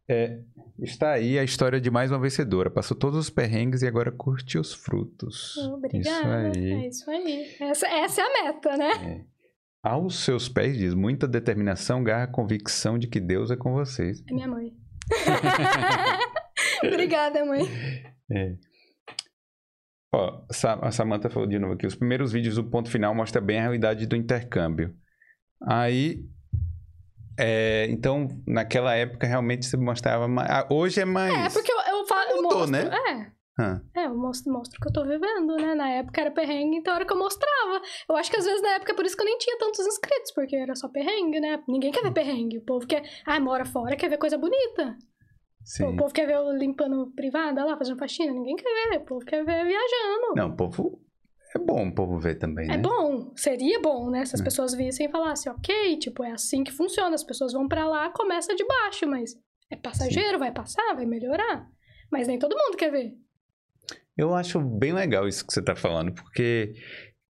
É, 0.09 0.39
está 0.79 1.11
aí 1.11 1.37
a 1.37 1.43
história 1.43 1.81
de 1.81 1.91
mais 1.91 2.11
uma 2.11 2.19
vencedora. 2.19 2.69
Passou 2.71 2.95
todos 2.97 3.19
os 3.19 3.29
perrengues 3.29 3.81
e 3.81 3.87
agora 3.87 4.11
curte 4.11 4.57
os 4.57 4.73
frutos. 4.73 5.55
Obrigada. 5.57 6.49
Isso 6.57 6.57
aí. 6.57 6.71
É 6.71 6.87
isso 6.87 7.11
aí. 7.11 7.55
Essa, 7.59 7.87
essa 7.87 8.21
é 8.21 8.23
a 8.23 8.43
meta, 8.43 8.77
né? 8.77 8.91
É. 9.23 9.37
Aos 9.83 10.19
seus 10.19 10.49
pés 10.49 10.77
diz 10.77 10.93
muita 10.93 11.27
determinação, 11.27 12.03
garra, 12.03 12.27
convicção 12.27 12.97
de 12.97 13.07
que 13.07 13.19
Deus 13.19 13.51
é 13.51 13.55
com 13.55 13.73
vocês. 13.73 14.23
É 14.27 14.33
minha 14.33 14.47
mãe. 14.47 14.73
Obrigada, 16.83 17.45
mãe. 17.45 17.61
É. 18.31 18.55
Ó, 20.13 20.41
a 20.81 20.91
Samantha 20.91 21.29
falou 21.29 21.47
de 21.47 21.59
novo 21.59 21.73
aqui. 21.73 21.85
Os 21.85 21.95
primeiros 21.95 22.31
vídeos 22.31 22.55
do 22.55 22.63
ponto 22.63 22.89
final 22.89 23.13
mostram 23.13 23.43
bem 23.43 23.59
a 23.59 23.61
realidade 23.63 24.05
do 24.05 24.15
intercâmbio. 24.15 24.95
Aí. 25.65 26.23
é, 27.39 27.87
então, 27.89 28.27
naquela 28.47 28.95
época 28.95 29.27
realmente 29.27 29.65
se 29.65 29.75
mostrava 29.77 30.27
mais. 30.27 30.49
ah, 30.49 30.67
hoje 30.71 31.01
é 31.01 31.05
mais. 31.05 31.33
É, 31.33 31.49
porque 31.59 31.71
eu, 31.71 31.77
eu, 31.97 32.05
fa- 32.07 32.25
eu 32.29 32.41
Mudou, 32.41 32.59
mostro. 32.59 32.71
né? 32.71 33.31
É. 33.33 33.37
Ah, 33.59 33.81
É, 33.95 34.05
eu 34.05 34.15
mostro, 34.15 34.53
mostro 34.53 34.77
o 34.77 34.81
que 34.81 34.87
eu 34.87 34.93
tô 34.93 35.03
vivendo, 35.03 35.55
né? 35.55 35.73
Na 35.73 35.89
época 35.89 36.21
era 36.21 36.29
perrengue, 36.31 36.77
então 36.77 36.93
era 36.93 37.03
o 37.03 37.07
que 37.07 37.13
eu 37.13 37.17
mostrava. 37.17 37.81
Eu 38.07 38.15
acho 38.15 38.29
que 38.29 38.37
às 38.37 38.45
vezes 38.45 38.61
na 38.61 38.69
época 38.75 38.91
é 38.91 38.95
por 38.95 39.03
isso 39.03 39.15
que 39.15 39.21
eu 39.23 39.25
nem 39.25 39.37
tinha 39.39 39.57
tantos 39.57 39.85
inscritos, 39.85 40.31
porque 40.31 40.55
era 40.55 40.75
só 40.75 40.87
perrengue, 40.87 41.39
né? 41.39 41.59
Ninguém 41.67 41.91
quer 41.91 42.03
ver 42.03 42.11
perrengue. 42.13 42.59
O 42.59 42.61
povo 42.61 42.85
quer. 42.85 43.03
Ah, 43.25 43.39
mora 43.39 43.65
fora, 43.65 43.95
quer 43.95 44.09
ver 44.09 44.17
coisa 44.19 44.37
bonita. 44.37 44.95
Sim. 45.67 45.85
O 45.85 45.95
povo 45.95 46.13
quer 46.13 46.25
ver 46.25 46.35
eu 46.35 46.51
limpando 46.51 47.11
privada 47.15 47.63
lá, 47.65 47.77
fazendo 47.77 47.97
faxina. 47.99 48.31
Ninguém 48.33 48.55
quer 48.55 48.89
ver. 48.89 48.97
O 48.97 49.05
povo 49.05 49.25
quer 49.25 49.43
ver 49.45 49.65
viajando. 49.65 50.35
Não, 50.35 50.49
o 50.49 50.55
povo. 50.55 51.01
É 51.55 51.59
bom 51.59 51.87
o 51.87 51.95
povo 51.95 52.19
ver 52.19 52.35
também, 52.35 52.67
né? 52.67 52.75
É 52.75 52.77
bom, 52.77 53.31
seria 53.35 53.79
bom, 53.81 54.09
né? 54.09 54.25
Se 54.25 54.35
as 54.35 54.41
É. 54.41 54.43
pessoas 54.43 54.73
vissem 54.73 55.07
e 55.07 55.09
falassem, 55.09 55.51
ok, 55.51 55.97
tipo, 55.97 56.23
é 56.23 56.31
assim 56.31 56.63
que 56.63 56.71
funciona. 56.71 57.15
As 57.15 57.23
pessoas 57.23 57.53
vão 57.53 57.67
pra 57.67 57.87
lá, 57.87 58.09
começa 58.09 58.53
de 58.55 58.65
baixo, 58.65 59.07
mas 59.07 59.33
é 59.71 59.75
passageiro, 59.75 60.37
vai 60.39 60.51
passar, 60.51 60.93
vai 60.93 61.05
melhorar. 61.05 61.67
Mas 62.11 62.27
nem 62.27 62.37
todo 62.37 62.55
mundo 62.55 62.75
quer 62.77 62.91
ver. 62.91 63.13
Eu 64.17 64.33
acho 64.35 64.59
bem 64.59 64.91
legal 64.93 65.27
isso 65.27 65.45
que 65.45 65.53
você 65.53 65.61
tá 65.61 65.75
falando, 65.75 66.13
porque 66.13 66.73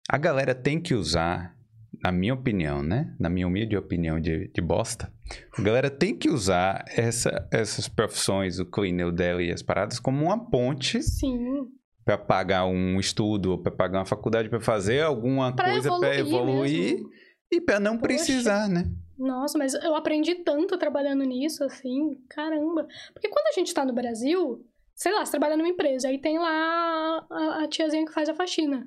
a 0.10 0.18
galera 0.18 0.56
tem 0.56 0.82
que 0.82 0.94
usar, 0.96 1.56
na 2.04 2.12
minha 2.12 2.34
opinião, 2.34 2.82
né? 2.84 3.16
Na 3.20 3.30
minha 3.30 3.48
humilde 3.48 3.76
opinião 3.78 4.20
de, 4.20 4.48
de 4.50 4.62
bosta, 4.62 5.12
a 5.58 5.62
galera 5.62 5.90
tem 5.90 6.16
que 6.18 6.30
usar 6.30 6.84
essa- 6.96 7.48
essas 7.52 7.88
profissões, 7.88 8.60
o 8.60 8.66
cleaner, 8.66 9.08
o 9.08 9.12
deli 9.12 9.50
e 9.50 9.52
as 9.52 9.62
paradas, 9.62 10.00
como 10.00 10.26
uma 10.26 10.50
ponte 10.50 11.02
Sim. 11.02 11.66
para 12.06 12.18
pagar 12.18 12.66
um 12.66 13.00
estudo, 13.00 13.52
ou 13.52 13.58
para 13.62 13.72
pagar 13.72 14.00
uma 14.00 14.06
faculdade, 14.06 14.50
para 14.50 14.60
fazer 14.62 15.02
alguma 15.04 15.54
Pra 15.56 15.72
coisa 15.72 15.88
evoluir, 15.88 16.00
para 16.10 16.20
evoluir 16.20 16.94
mesmo. 16.96 17.10
e 17.52 17.62
para 17.62 17.80
não 17.80 17.98
Poxa. 17.98 18.08
precisar, 18.08 18.68
né? 18.70 18.86
Nossa, 19.18 19.58
mas 19.58 19.74
eu 19.74 19.96
aprendi 19.96 20.36
tanto 20.36 20.78
trabalhando 20.78 21.24
nisso, 21.24 21.64
assim, 21.64 22.16
caramba. 22.30 22.88
Porque 23.14 23.28
quando 23.30 23.48
a 23.48 23.60
gente 23.60 23.74
tá 23.74 23.84
no 23.84 23.92
Brasil, 23.92 24.64
sei 24.94 25.12
lá, 25.12 25.26
você 25.26 25.32
trabalha 25.32 25.58
numa 25.58 25.68
empresa, 25.70 26.08
aí 26.08 26.20
tem 26.22 26.38
lá 26.38 27.26
a, 27.30 27.64
a 27.64 27.68
tiazinha 27.68 28.06
que 28.06 28.14
faz 28.14 28.30
a 28.30 28.36
faxina. 28.36 28.86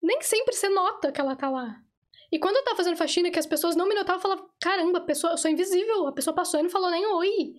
Nem 0.00 0.20
sempre 0.22 0.54
você 0.54 0.68
nota 0.68 1.10
que 1.10 1.20
ela 1.20 1.34
tá 1.34 1.50
lá. 1.50 1.76
E 2.34 2.38
quando 2.40 2.56
eu 2.56 2.64
tava 2.64 2.76
fazendo 2.76 2.96
faxina, 2.96 3.30
que 3.30 3.38
as 3.38 3.46
pessoas 3.46 3.76
não 3.76 3.86
me 3.86 3.94
notavam, 3.94 4.16
eu 4.16 4.20
falava, 4.20 4.50
caramba, 4.60 4.98
a 4.98 5.02
pessoa, 5.02 5.34
eu 5.34 5.38
sou 5.38 5.48
invisível, 5.48 6.08
a 6.08 6.12
pessoa 6.12 6.34
passou 6.34 6.58
e 6.58 6.64
não 6.64 6.68
falou 6.68 6.90
nem 6.90 7.06
oi. 7.06 7.54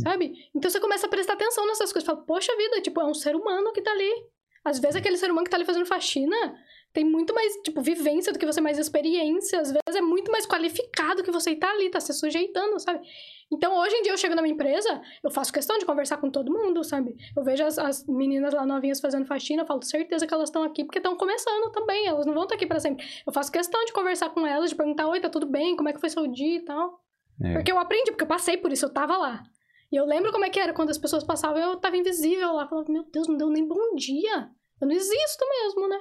Sabe? 0.00 0.48
Então 0.54 0.70
você 0.70 0.78
começa 0.78 1.06
a 1.06 1.10
prestar 1.10 1.32
atenção 1.32 1.66
nessas 1.66 1.92
coisas. 1.92 2.06
Fala, 2.06 2.22
poxa 2.24 2.56
vida, 2.56 2.80
tipo, 2.80 3.00
é 3.00 3.04
um 3.04 3.14
ser 3.14 3.34
humano 3.34 3.72
que 3.72 3.82
tá 3.82 3.90
ali. 3.90 4.12
Às 4.64 4.78
vezes 4.78 4.94
aquele 4.94 5.16
ser 5.16 5.28
humano 5.28 5.44
que 5.44 5.50
tá 5.50 5.56
ali 5.56 5.64
fazendo 5.64 5.86
faxina 5.86 6.36
tem 6.92 7.04
muito 7.04 7.34
mais, 7.34 7.54
tipo, 7.64 7.80
vivência 7.80 8.32
do 8.32 8.38
que 8.38 8.44
você, 8.44 8.60
mais 8.60 8.78
experiência. 8.78 9.60
Às 9.60 9.68
vezes 9.68 9.96
é 9.96 10.00
muito 10.00 10.30
mais 10.30 10.46
qualificado 10.46 11.22
que 11.22 11.30
você 11.30 11.56
tá 11.56 11.70
ali, 11.70 11.90
tá 11.90 12.00
se 12.00 12.12
sujeitando, 12.12 12.78
sabe? 12.78 13.00
Então, 13.50 13.74
hoje 13.78 13.96
em 13.96 14.02
dia, 14.02 14.12
eu 14.12 14.18
chego 14.18 14.34
na 14.34 14.42
minha 14.42 14.54
empresa, 14.54 15.00
eu 15.22 15.30
faço 15.30 15.52
questão 15.52 15.78
de 15.78 15.86
conversar 15.86 16.18
com 16.18 16.30
todo 16.30 16.52
mundo, 16.52 16.84
sabe? 16.84 17.14
Eu 17.36 17.42
vejo 17.42 17.64
as, 17.64 17.78
as 17.78 18.06
meninas 18.06 18.52
lá 18.52 18.66
novinhas 18.66 19.00
fazendo 19.00 19.26
faxina, 19.26 19.62
eu 19.62 19.66
falo, 19.66 19.82
certeza 19.82 20.26
que 20.26 20.34
elas 20.34 20.48
estão 20.48 20.62
aqui 20.62 20.84
porque 20.84 20.98
estão 20.98 21.16
começando 21.16 21.70
também, 21.72 22.06
elas 22.06 22.26
não 22.26 22.34
vão 22.34 22.44
estar 22.44 22.56
aqui 22.56 22.66
para 22.66 22.80
sempre. 22.80 23.06
Eu 23.26 23.32
faço 23.32 23.50
questão 23.50 23.82
de 23.84 23.92
conversar 23.92 24.30
com 24.30 24.46
elas, 24.46 24.70
de 24.70 24.76
perguntar, 24.76 25.08
oi, 25.08 25.20
tá 25.20 25.28
tudo 25.28 25.46
bem? 25.46 25.76
Como 25.76 25.88
é 25.88 25.92
que 25.92 26.00
foi 26.00 26.10
seu 26.10 26.26
dia 26.26 26.56
e 26.56 26.60
tal? 26.60 27.00
É. 27.42 27.54
Porque 27.54 27.72
eu 27.72 27.78
aprendi, 27.78 28.10
porque 28.10 28.24
eu 28.24 28.28
passei 28.28 28.56
por 28.56 28.70
isso, 28.70 28.84
eu 28.84 28.92
tava 28.92 29.16
lá. 29.16 29.42
E 29.90 29.96
eu 29.96 30.04
lembro 30.04 30.32
como 30.32 30.44
é 30.44 30.50
que 30.50 30.60
era, 30.60 30.72
quando 30.72 30.90
as 30.90 30.98
pessoas 30.98 31.24
passavam, 31.24 31.58
eu 31.58 31.76
tava 31.76 31.96
invisível 31.96 32.52
lá, 32.52 32.66
falava, 32.66 32.90
meu 32.90 33.04
Deus, 33.04 33.28
não 33.28 33.36
deu 33.36 33.48
nem 33.48 33.66
bom 33.66 33.94
dia. 33.94 34.50
Eu 34.80 34.88
não 34.88 34.94
existo 34.94 35.44
mesmo, 35.48 35.88
né? 35.88 36.00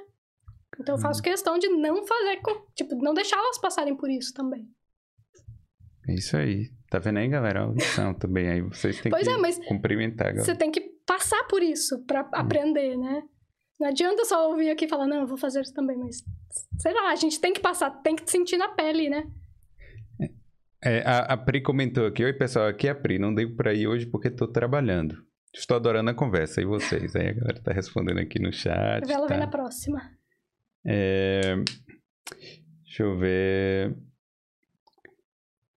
Então 0.82 0.94
eu 0.96 0.98
Uhum. 0.98 1.02
faço 1.02 1.22
questão 1.22 1.58
de 1.58 1.68
não 1.70 2.06
fazer, 2.06 2.38
com- 2.42 2.66
tipo, 2.76 2.96
não 3.02 3.14
deixar 3.14 3.38
elas 3.38 3.58
passarem 3.60 3.96
por 3.96 4.10
isso 4.10 4.34
também. 4.34 4.68
É 6.08 6.14
isso 6.16 6.36
aí. 6.36 6.70
Tá 6.90 7.00
vendo 7.00 7.20
aí, 7.20 7.28
galera? 7.28 7.64
A 7.66 7.72
lição 7.72 8.14
também 8.14 8.50
aí. 8.50 8.62
Vocês 8.62 9.00
têm 9.00 9.10
Pois 9.12 9.24
que 9.28 9.34
é, 9.34 9.38
mas 9.38 9.58
cumprimentar, 9.66 10.28
galera. 10.28 10.44
Você 10.44 10.56
tem 10.56 10.72
que 10.72 10.82
passar 11.06 11.44
por 11.48 11.62
isso 11.64 12.04
pra 12.06 12.22
aprender, 12.34 12.98
né? 12.98 13.24
Não 13.80 13.88
adianta 13.88 14.26
só 14.26 14.50
ouvir 14.50 14.70
aqui 14.70 14.86
e 14.86 14.88
falar, 14.90 15.08
não, 15.08 15.22
eu 15.22 15.28
vou 15.28 15.38
fazer 15.38 15.62
isso 15.62 15.74
também, 15.74 15.98
mas 15.98 16.18
sei 16.80 16.94
lá, 16.94 17.10
a 17.12 17.16
gente 17.16 17.40
tem 17.40 17.52
que 17.54 17.60
passar, 17.60 17.90
tem 18.02 18.16
que 18.16 18.30
sentir 18.30 18.58
na 18.58 18.70
pele, 18.70 19.10
né? 19.10 19.24
É, 20.84 21.02
a, 21.06 21.20
a 21.34 21.38
Pri 21.38 21.62
comentou 21.62 22.06
aqui, 22.08 22.24
oi 22.24 22.34
pessoal, 22.34 22.68
aqui 22.68 22.88
é 22.88 22.92
a 22.92 22.96
Pri, 22.96 23.20
não 23.20 23.34
dei 23.34 23.48
pra 23.48 23.74
ir 23.74 23.88
hoje 23.88 24.06
porque 24.08 24.30
tô 24.32 24.48
trabalhando. 24.48 25.16
Estou 25.54 25.78
adorando 25.78 26.10
a 26.10 26.14
conversa, 26.14 26.62
e 26.62 26.66
vocês? 26.66 27.16
Aí 27.16 27.28
a 27.30 27.34
galera 27.34 27.62
tá 27.62 27.72
respondendo 27.72 28.20
aqui 28.20 28.40
no 28.40 28.52
chat, 28.54 29.04
Ela 29.12 29.28
tá? 29.28 29.34
vem 29.34 29.40
na 29.40 29.48
próxima. 29.48 30.00
É, 30.86 31.56
Deixa 32.84 33.04
eu 33.04 33.18
ver. 33.18 33.92
O 33.92 34.02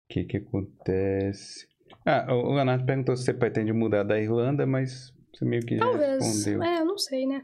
que 0.08 0.24
que 0.24 0.36
acontece? 0.38 1.66
Ah, 2.06 2.26
o 2.34 2.54
Leonardo 2.54 2.84
perguntou 2.86 3.16
se 3.16 3.24
você 3.24 3.34
pretende 3.34 3.72
mudar 3.72 4.02
da 4.02 4.18
Irlanda, 4.20 4.66
mas 4.66 5.12
você 5.32 5.44
meio 5.44 5.64
que 5.64 5.76
já 5.76 5.84
Talvez. 5.84 6.22
respondeu. 6.24 6.62
É, 6.62 6.80
eu 6.80 6.84
não 6.86 6.98
sei, 6.98 7.26
né? 7.26 7.42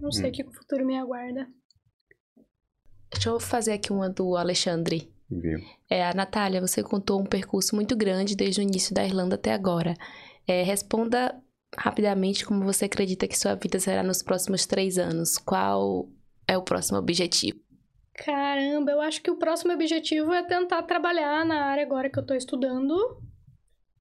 Não 0.00 0.12
sei 0.12 0.26
Hum. 0.26 0.28
o 0.28 0.32
que 0.32 0.42
o 0.44 0.52
futuro 0.52 0.84
me 0.86 0.96
aguarda. 0.98 1.48
Deixa 3.12 3.28
eu 3.28 3.40
fazer 3.40 3.72
aqui 3.72 3.92
uma 3.92 4.08
do 4.08 4.36
Alexandre. 4.36 5.10
Viu? 5.30 5.58
É, 5.90 6.04
a 6.04 6.14
Natália, 6.14 6.60
você 6.60 6.82
contou 6.82 7.20
um 7.20 7.26
percurso 7.26 7.74
muito 7.74 7.96
grande 7.96 8.36
desde 8.36 8.60
o 8.60 8.62
início 8.62 8.94
da 8.94 9.04
Irlanda 9.04 9.34
até 9.34 9.52
agora. 9.52 9.94
É, 10.46 10.62
responda 10.62 11.34
rapidamente 11.76 12.44
como 12.46 12.64
você 12.64 12.84
acredita 12.84 13.26
que 13.26 13.38
sua 13.38 13.54
vida 13.54 13.78
será 13.80 14.02
nos 14.02 14.22
próximos 14.22 14.66
três 14.66 14.98
anos. 14.98 15.38
Qual 15.38 16.08
é 16.48 16.56
o 16.56 16.62
próximo 16.62 16.98
objetivo? 16.98 17.60
Caramba, 18.14 18.92
eu 18.92 19.00
acho 19.00 19.22
que 19.22 19.30
o 19.30 19.36
próximo 19.36 19.72
objetivo 19.72 20.32
é 20.32 20.42
tentar 20.42 20.82
trabalhar 20.84 21.44
na 21.44 21.66
área 21.66 21.84
agora 21.84 22.08
que 22.08 22.18
eu 22.18 22.24
tô 22.24 22.34
estudando. 22.34 22.96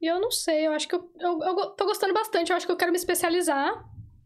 E 0.02 0.08
eu 0.08 0.22
não 0.22 0.32
sei, 0.32 0.68
eu 0.68 0.72
acho 0.72 0.88
que 0.88 0.96
eu, 0.96 1.12
eu, 1.20 1.40
eu 1.42 1.70
tô 1.72 1.86
gostando 1.86 2.14
bastante. 2.14 2.50
Eu 2.50 2.56
acho 2.56 2.66
que 2.66 2.72
eu 2.72 2.78
quero 2.78 2.92
me 2.92 2.98
especializar 2.98 3.74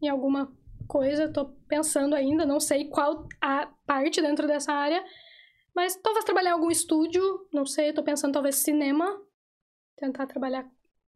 em 0.00 0.08
alguma 0.08 0.52
coisa. 0.86 1.32
Tô 1.32 1.46
pensando 1.68 2.14
ainda, 2.14 2.46
não 2.46 2.60
sei 2.60 2.88
qual 2.88 3.26
a 3.40 3.66
parte 3.86 4.22
dentro 4.22 4.46
dessa 4.46 4.72
área. 4.72 5.04
Mas 5.74 5.96
talvez 5.96 6.24
trabalhar 6.24 6.50
em 6.50 6.54
algum 6.54 6.70
estúdio, 6.70 7.22
não 7.52 7.64
sei, 7.66 7.92
tô 7.92 8.02
pensando 8.02 8.32
talvez 8.32 8.56
cinema. 8.56 9.20
Tentar 9.96 10.26
trabalhar 10.26 10.68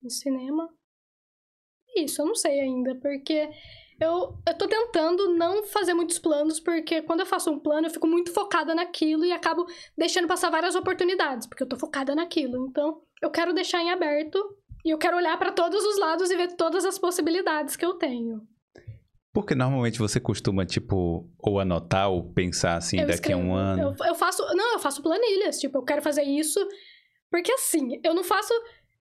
em 0.02 0.09
cinema. 0.09 0.68
Isso, 1.97 2.22
eu 2.22 2.26
não 2.26 2.35
sei 2.35 2.60
ainda, 2.60 2.94
porque 2.97 3.48
eu, 4.00 4.34
eu 4.46 4.58
tô 4.58 4.66
tentando 4.66 5.34
não 5.34 5.64
fazer 5.64 5.94
muitos 5.94 6.18
planos, 6.18 6.58
porque 6.60 7.02
quando 7.02 7.20
eu 7.20 7.26
faço 7.26 7.50
um 7.50 7.58
plano, 7.58 7.86
eu 7.86 7.90
fico 7.90 8.06
muito 8.06 8.32
focada 8.32 8.74
naquilo 8.74 9.24
e 9.24 9.32
acabo 9.32 9.66
deixando 9.96 10.28
passar 10.28 10.50
várias 10.50 10.74
oportunidades, 10.74 11.46
porque 11.46 11.62
eu 11.62 11.68
tô 11.68 11.76
focada 11.76 12.14
naquilo. 12.14 12.66
Então, 12.68 13.00
eu 13.22 13.30
quero 13.30 13.52
deixar 13.52 13.80
em 13.80 13.90
aberto 13.90 14.38
e 14.84 14.90
eu 14.90 14.98
quero 14.98 15.16
olhar 15.16 15.38
pra 15.38 15.52
todos 15.52 15.84
os 15.84 15.98
lados 15.98 16.30
e 16.30 16.36
ver 16.36 16.56
todas 16.56 16.84
as 16.84 16.98
possibilidades 16.98 17.76
que 17.76 17.84
eu 17.84 17.94
tenho. 17.94 18.42
Porque 19.32 19.54
normalmente 19.54 19.98
você 19.98 20.20
costuma, 20.20 20.64
tipo, 20.64 21.28
ou 21.40 21.58
anotar 21.58 22.08
ou 22.08 22.32
pensar 22.32 22.76
assim, 22.76 23.00
eu 23.00 23.06
daqui 23.06 23.32
a 23.32 23.36
um 23.36 23.40
escrevo. 23.40 23.56
ano. 23.56 23.96
Eu, 23.98 24.06
eu 24.06 24.14
faço. 24.14 24.42
Não, 24.54 24.74
eu 24.74 24.78
faço 24.78 25.02
planilhas. 25.02 25.58
Tipo, 25.58 25.78
eu 25.78 25.82
quero 25.82 26.00
fazer 26.00 26.22
isso. 26.22 26.60
Porque 27.28 27.50
assim, 27.50 28.00
eu 28.04 28.14
não 28.14 28.22
faço. 28.22 28.54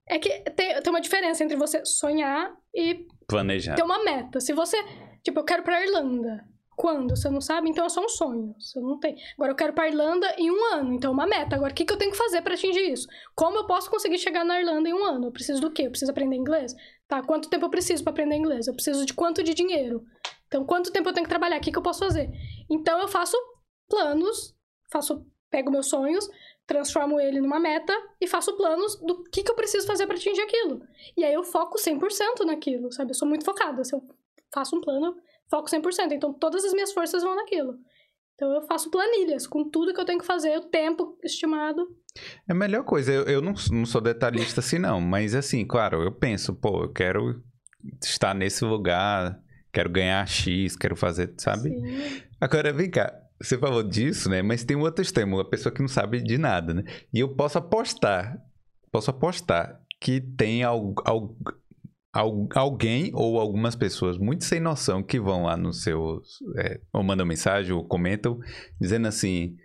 É 0.10 0.18
que 0.18 0.30
tem, 0.56 0.82
tem 0.82 0.90
uma 0.90 1.00
diferença 1.00 1.44
entre 1.44 1.56
você 1.56 1.86
sonhar 1.86 2.52
e 2.74 3.06
Planejar. 3.28 3.76
ter 3.76 3.84
uma 3.84 4.04
meta. 4.04 4.40
Se 4.40 4.54
você. 4.54 4.78
Tipo, 5.24 5.40
eu 5.40 5.44
quero 5.44 5.64
pra 5.64 5.82
Irlanda. 5.82 6.44
Quando? 6.76 7.16
Você 7.16 7.30
não 7.30 7.40
sabe? 7.40 7.70
Então 7.70 7.86
é 7.86 7.90
só 7.90 8.04
um 8.04 8.10
sonho. 8.10 8.56
Você 8.60 8.80
não 8.80 9.00
tem. 9.00 9.16
Agora 9.36 9.52
eu 9.52 9.56
quero 9.56 9.74
pra 9.74 9.88
Irlanda 9.88 10.28
em 10.38 10.50
um 10.52 10.74
ano. 10.74 10.94
Então 10.94 11.12
é 11.12 11.14
uma 11.14 11.28
meta. 11.28 11.56
Agora, 11.56 11.72
o 11.72 11.76
que, 11.76 11.86
que 11.86 11.94
eu 11.94 11.98
tenho 11.98 12.12
que 12.12 12.18
fazer 12.18 12.42
pra 12.42 12.56
atingir 12.56 12.92
isso? 12.92 13.08
Como 13.36 13.58
eu 13.58 13.68
posso 13.68 13.90
conseguir 13.90 14.18
chegar 14.18 14.44
na 14.44 14.60
Irlanda 14.60 14.90
em 14.90 14.94
um 14.94 15.06
ano? 15.06 15.28
Eu 15.28 15.32
preciso 15.32 15.62
do 15.62 15.72
quê? 15.72 15.84
Eu 15.84 15.92
preciso 15.92 16.12
aprender 16.12 16.36
inglês? 16.36 16.74
Tá, 17.08 17.22
quanto 17.22 17.50
tempo 17.50 17.66
eu 17.66 17.70
preciso 17.70 18.04
pra 18.04 18.12
aprender 18.12 18.36
inglês? 18.36 18.68
Eu 18.68 18.74
preciso 18.74 19.06
de 19.06 19.14
quanto 19.14 19.44
de 19.44 19.54
dinheiro? 19.54 20.04
Então, 20.48 20.66
quanto 20.66 20.92
tempo 20.92 21.10
eu 21.10 21.14
tenho 21.14 21.26
que 21.26 21.30
trabalhar? 21.30 21.58
O 21.58 21.62
que, 21.62 21.72
que 21.72 21.78
eu 21.78 21.84
posso 21.84 22.00
fazer? 22.00 22.30
Então, 22.70 23.00
eu 23.00 23.08
faço 23.08 23.38
planos, 23.90 24.56
faço, 24.92 25.26
pego 25.50 25.72
meus 25.72 25.90
sonhos, 25.90 26.28
transformo 26.66 27.20
ele 27.20 27.42
numa 27.42 27.60
meta 27.60 27.94
e 28.20 28.28
faço 28.28 28.56
planos 28.56 28.96
do 28.96 29.24
que, 29.26 29.44
que 29.44 29.52
eu 29.52 29.56
preciso 29.56 29.86
fazer 29.86 30.08
pra 30.08 30.16
atingir 30.16 30.42
aquilo. 30.42 30.82
E 31.16 31.24
aí 31.24 31.34
eu 31.34 31.44
foco 31.44 31.78
100% 31.78 32.46
naquilo, 32.46 32.92
sabe? 32.92 33.12
Eu 33.12 33.16
sou 33.16 33.28
muito 33.28 33.46
focada. 33.46 33.84
Se 33.84 33.94
eu 33.94 34.04
faço 34.54 34.76
um 34.76 34.82
plano, 34.82 35.16
foco 35.50 35.70
100%. 35.70 36.12
Então, 36.12 36.34
todas 36.34 36.64
as 36.64 36.74
minhas 36.74 36.94
forças 36.94 37.24
vão 37.24 37.36
naquilo. 37.36 37.78
Então, 38.36 38.52
eu 38.52 38.62
faço 38.64 38.90
planilhas 38.90 39.46
com 39.46 39.70
tudo 39.70 39.94
que 39.94 40.00
eu 40.00 40.06
tenho 40.06 40.20
que 40.20 40.26
fazer, 40.26 40.58
o 40.58 40.62
tempo 40.62 41.18
estimado. 41.24 41.88
É 42.48 42.52
a 42.52 42.56
melhor 42.56 42.84
coisa. 42.84 43.12
Eu, 43.12 43.24
eu 43.26 43.42
não, 43.42 43.54
não 43.72 43.86
sou 43.86 44.02
detalhista 44.02 44.60
assim, 44.60 44.80
não. 44.80 45.00
Mas 45.00 45.36
assim, 45.36 45.66
claro, 45.66 46.02
eu 46.02 46.12
penso, 46.12 46.54
pô, 46.56 46.84
eu 46.84 46.92
quero 46.92 47.44
estar 48.02 48.34
nesse 48.34 48.66
lugar, 48.66 49.40
quero 49.72 49.90
ganhar 49.90 50.26
X, 50.28 50.76
quero 50.76 50.96
fazer, 50.96 51.34
sabe? 51.38 51.70
Sim. 51.70 52.24
Agora, 52.40 52.74
vem 52.74 52.90
cá. 52.90 53.23
Você 53.44 53.58
falou 53.58 53.84
disso, 53.84 54.30
né? 54.30 54.42
Mas 54.42 54.64
tem 54.64 54.78
um 54.78 54.82
outro 54.82 55.02
extremo, 55.02 55.36
uma 55.38 55.50
pessoa 55.50 55.74
que 55.74 55.82
não 55.82 55.88
sabe 55.90 56.22
de 56.24 56.38
nada, 56.38 56.74
né? 56.74 56.84
E 57.14 57.20
eu 57.20 57.36
posso 57.36 57.58
apostar, 57.58 58.38
posso 58.92 59.10
apostar 59.10 59.80
que 60.00 60.22
tem 60.22 60.64
al, 60.64 60.94
al, 61.06 61.36
al- 62.14 62.48
alguém 62.56 63.12
ou 63.14 63.40
algumas 63.40 63.76
pessoas 63.76 64.18
muito 64.18 64.46
sem 64.46 64.60
noção 64.60 65.04
que 65.04 65.20
vão 65.20 65.44
lá 65.44 65.58
nos 65.58 65.84
seus. 65.84 66.40
é, 66.58 66.80
ou 66.94 67.04
mandam 67.04 67.26
mensagem 67.26 67.74
ou 67.74 67.84
comentam, 67.86 68.40
dizendo 68.80 69.08
assim: 69.08 69.56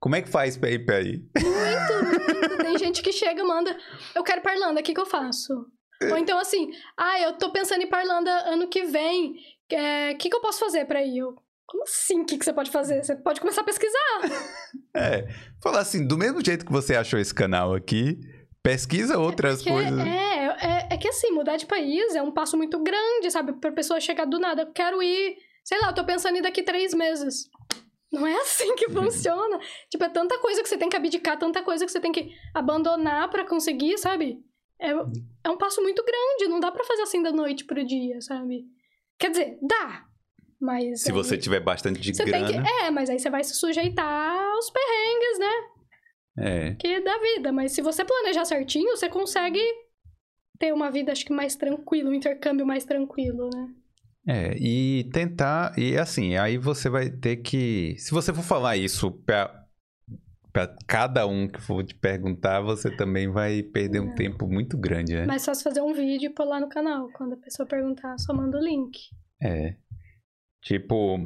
como 0.00 0.16
é 0.16 0.22
que 0.22 0.28
faz 0.30 0.56
pra 0.56 0.70
ir 0.70 0.84
pra 0.86 0.96
aí? 0.96 1.22
Tem 2.62 2.78
gente 2.78 3.02
que 3.02 3.12
chega 3.12 3.40
e 3.40 3.44
manda, 3.44 3.76
eu 4.14 4.22
quero 4.22 4.40
pra 4.42 4.54
Irlanda, 4.54 4.80
o 4.80 4.82
que, 4.82 4.94
que 4.94 5.00
eu 5.00 5.06
faço? 5.06 5.52
Ou 6.10 6.18
então 6.18 6.38
assim, 6.38 6.70
ah, 6.96 7.20
eu 7.20 7.32
tô 7.38 7.50
pensando 7.52 7.82
em 7.82 7.88
Irlanda 7.88 8.30
ano 8.50 8.68
que 8.68 8.84
vem, 8.84 9.32
o 9.32 10.16
que, 10.18 10.28
que 10.28 10.36
eu 10.36 10.40
posso 10.42 10.60
fazer 10.60 10.84
pra 10.84 11.02
ir? 11.02 11.18
Eu, 11.18 11.34
como 11.66 11.82
assim, 11.82 12.20
o 12.22 12.24
que, 12.24 12.38
que 12.38 12.44
você 12.44 12.52
pode 12.52 12.70
fazer? 12.70 13.02
Você 13.02 13.16
pode 13.16 13.40
começar 13.40 13.62
a 13.62 13.64
pesquisar. 13.64 14.20
É, 14.98 15.26
falar 15.62 15.80
assim, 15.80 16.06
do 16.06 16.16
mesmo 16.16 16.42
jeito 16.42 16.64
que 16.64 16.72
você 16.72 16.96
achou 16.96 17.18
esse 17.20 17.34
canal 17.34 17.74
aqui, 17.74 18.18
pesquisa 18.62 19.18
outras 19.18 19.62
Porque 19.62 19.70
coisas. 19.70 19.98
é, 20.06 20.46
é, 20.46 20.88
é 20.92 20.96
que 20.96 21.06
assim, 21.06 21.32
mudar 21.32 21.56
de 21.58 21.66
país 21.66 22.14
é 22.14 22.22
um 22.22 22.32
passo 22.32 22.56
muito 22.56 22.82
grande, 22.82 23.30
sabe? 23.30 23.52
Pra 23.60 23.70
pessoa 23.70 24.00
chegar 24.00 24.24
do 24.24 24.38
nada, 24.38 24.62
eu 24.62 24.72
quero 24.72 25.02
ir, 25.02 25.36
sei 25.62 25.78
lá, 25.80 25.88
eu 25.88 25.94
tô 25.94 26.02
pensando 26.02 26.36
em 26.36 26.38
ir 26.38 26.42
daqui 26.42 26.62
três 26.62 26.94
meses. 26.94 27.46
Não 28.10 28.26
é 28.26 28.34
assim 28.40 28.74
que 28.74 28.88
funciona. 28.88 29.60
tipo, 29.90 30.02
é 30.02 30.08
tanta 30.08 30.38
coisa 30.38 30.62
que 30.62 30.68
você 30.68 30.78
tem 30.78 30.88
que 30.88 30.96
abdicar, 30.96 31.38
tanta 31.38 31.62
coisa 31.62 31.84
que 31.84 31.92
você 31.92 32.00
tem 32.00 32.10
que 32.12 32.30
abandonar 32.54 33.28
pra 33.28 33.46
conseguir, 33.46 33.98
sabe? 33.98 34.38
É, 34.80 34.92
é 35.44 35.50
um 35.50 35.58
passo 35.58 35.82
muito 35.82 36.02
grande, 36.02 36.48
não 36.50 36.58
dá 36.58 36.72
pra 36.72 36.84
fazer 36.84 37.02
assim 37.02 37.22
da 37.22 37.32
noite 37.32 37.66
pro 37.66 37.84
dia, 37.84 38.18
sabe? 38.22 38.64
Quer 39.18 39.30
dizer, 39.30 39.58
dá. 39.60 40.05
Mas. 40.60 41.02
Se 41.02 41.10
aí 41.10 41.14
você 41.14 41.36
tiver 41.36 41.60
bastante 41.60 42.00
de 42.00 42.14
você 42.14 42.24
grana. 42.24 42.46
que. 42.62 42.68
É, 42.84 42.90
mas 42.90 43.10
aí 43.10 43.18
você 43.18 43.28
vai 43.30 43.44
se 43.44 43.54
sujeitar 43.54 44.38
aos 44.54 44.70
perrengues, 44.70 45.38
né? 45.38 45.52
É. 46.38 46.74
que 46.74 46.86
é 46.86 47.00
da 47.00 47.18
vida. 47.18 47.50
Mas 47.52 47.72
se 47.72 47.80
você 47.80 48.04
planejar 48.04 48.44
certinho, 48.44 48.96
você 48.96 49.08
consegue 49.08 49.60
ter 50.58 50.72
uma 50.72 50.90
vida, 50.90 51.12
acho 51.12 51.24
que 51.24 51.32
mais 51.32 51.56
tranquila, 51.56 52.10
um 52.10 52.14
intercâmbio 52.14 52.66
mais 52.66 52.84
tranquilo, 52.84 53.48
né? 53.54 53.68
É, 54.28 54.56
e 54.58 55.04
tentar. 55.12 55.78
E 55.78 55.96
assim, 55.96 56.36
aí 56.36 56.58
você 56.58 56.88
vai 56.88 57.10
ter 57.10 57.36
que. 57.36 57.94
Se 57.98 58.10
você 58.10 58.34
for 58.34 58.42
falar 58.42 58.76
isso 58.76 59.12
pra, 59.24 59.64
pra 60.52 60.74
cada 60.86 61.26
um 61.26 61.46
que 61.48 61.60
for 61.60 61.84
te 61.84 61.94
perguntar, 61.94 62.60
você 62.60 62.90
também 62.90 63.30
vai 63.30 63.62
perder 63.62 64.00
um 64.00 64.10
É. 64.10 64.14
tempo 64.14 64.46
muito 64.48 64.76
grande, 64.76 65.14
né? 65.14 65.26
Mas 65.26 65.42
só 65.42 65.54
se 65.54 65.62
fazer 65.62 65.80
um 65.80 65.94
vídeo 65.94 66.26
e 66.30 66.34
pôr 66.34 66.44
lá 66.44 66.58
no 66.58 66.68
canal. 66.68 67.08
Quando 67.12 67.34
a 67.34 67.36
pessoa 67.36 67.66
perguntar, 67.68 68.18
só 68.18 68.34
manda 68.34 68.58
o 68.58 68.60
link. 68.60 68.98
É. 69.40 69.76
Tipo. 70.66 71.18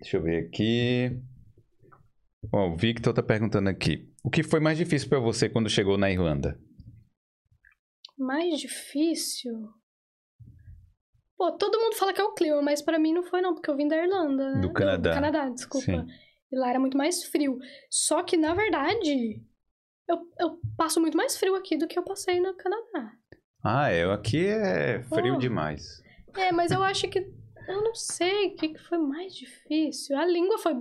Deixa 0.00 0.16
eu 0.16 0.22
ver 0.22 0.46
aqui. 0.46 1.20
Ó, 2.52 2.68
o 2.70 2.76
Victor 2.76 3.12
tá 3.12 3.22
perguntando 3.22 3.68
aqui. 3.68 4.10
O 4.24 4.30
que 4.30 4.42
foi 4.42 4.60
mais 4.60 4.78
difícil 4.78 5.08
pra 5.10 5.18
você 5.18 5.48
quando 5.48 5.68
chegou 5.68 5.98
na 5.98 6.10
Irlanda? 6.10 6.58
Mais 8.16 8.58
difícil. 8.58 9.52
Pô, 11.36 11.52
todo 11.52 11.78
mundo 11.78 11.96
fala 11.96 12.12
que 12.12 12.20
é 12.20 12.24
o 12.24 12.32
clima, 12.34 12.62
mas 12.62 12.80
pra 12.82 12.98
mim 12.98 13.12
não 13.12 13.22
foi 13.24 13.40
não, 13.40 13.54
porque 13.54 13.70
eu 13.70 13.76
vim 13.76 13.86
da 13.86 13.96
Irlanda. 13.96 14.54
né? 14.54 14.60
Do 14.60 14.72
Canadá. 14.72 15.10
Do 15.10 15.14
Canadá, 15.14 15.48
desculpa. 15.50 15.84
Sim. 15.86 16.06
E 16.50 16.58
lá 16.58 16.70
era 16.70 16.80
muito 16.80 16.96
mais 16.96 17.24
frio. 17.24 17.58
Só 17.90 18.22
que, 18.22 18.36
na 18.36 18.54
verdade, 18.54 19.42
eu, 20.08 20.16
eu 20.40 20.58
passo 20.76 21.00
muito 21.00 21.16
mais 21.16 21.36
frio 21.36 21.54
aqui 21.54 21.76
do 21.76 21.86
que 21.86 21.98
eu 21.98 22.02
passei 22.04 22.40
no 22.40 22.56
Canadá. 22.56 23.12
Ah, 23.62 23.90
é. 23.90 24.04
Aqui 24.10 24.46
é 24.46 25.02
frio 25.02 25.34
Oh. 25.34 25.38
demais. 25.38 26.02
É, 26.36 26.50
mas 26.52 26.70
eu 26.72 26.82
acho 26.82 27.06
que. 27.08 27.20
Eu 27.68 27.82
não 27.82 27.94
sei 27.94 28.46
o 28.46 28.56
que, 28.56 28.70
que 28.70 28.78
foi 28.78 28.96
mais 28.96 29.34
difícil. 29.34 30.16
A 30.16 30.24
língua 30.24 30.56
foi, 30.56 30.72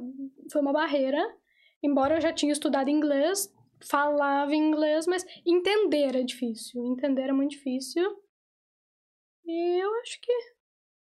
foi 0.49 0.61
uma 0.61 0.71
barreira. 0.71 1.21
Embora 1.83 2.15
eu 2.15 2.21
já 2.21 2.31
tinha 2.31 2.53
estudado 2.53 2.89
inglês, 2.89 3.53
falava 3.83 4.55
inglês, 4.55 5.05
mas 5.05 5.25
entender 5.45 6.15
é 6.15 6.23
difícil. 6.23 6.85
Entender 6.85 7.23
é 7.23 7.33
muito 7.33 7.51
difícil. 7.51 8.09
E 9.45 9.83
eu 9.83 9.93
acho 10.01 10.19
que. 10.21 10.31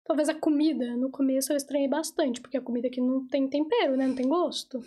Talvez 0.03 0.27
a 0.29 0.35
comida, 0.35 0.95
no 0.97 1.09
começo 1.09 1.51
eu 1.51 1.57
estranhei 1.57 1.87
bastante, 1.87 2.39
porque 2.39 2.57
a 2.57 2.61
comida 2.61 2.87
aqui 2.87 3.01
não 3.01 3.25
tem 3.27 3.47
tempero, 3.49 3.95
né? 3.95 4.07
Não 4.07 4.15
tem 4.15 4.27
gosto. 4.27 4.79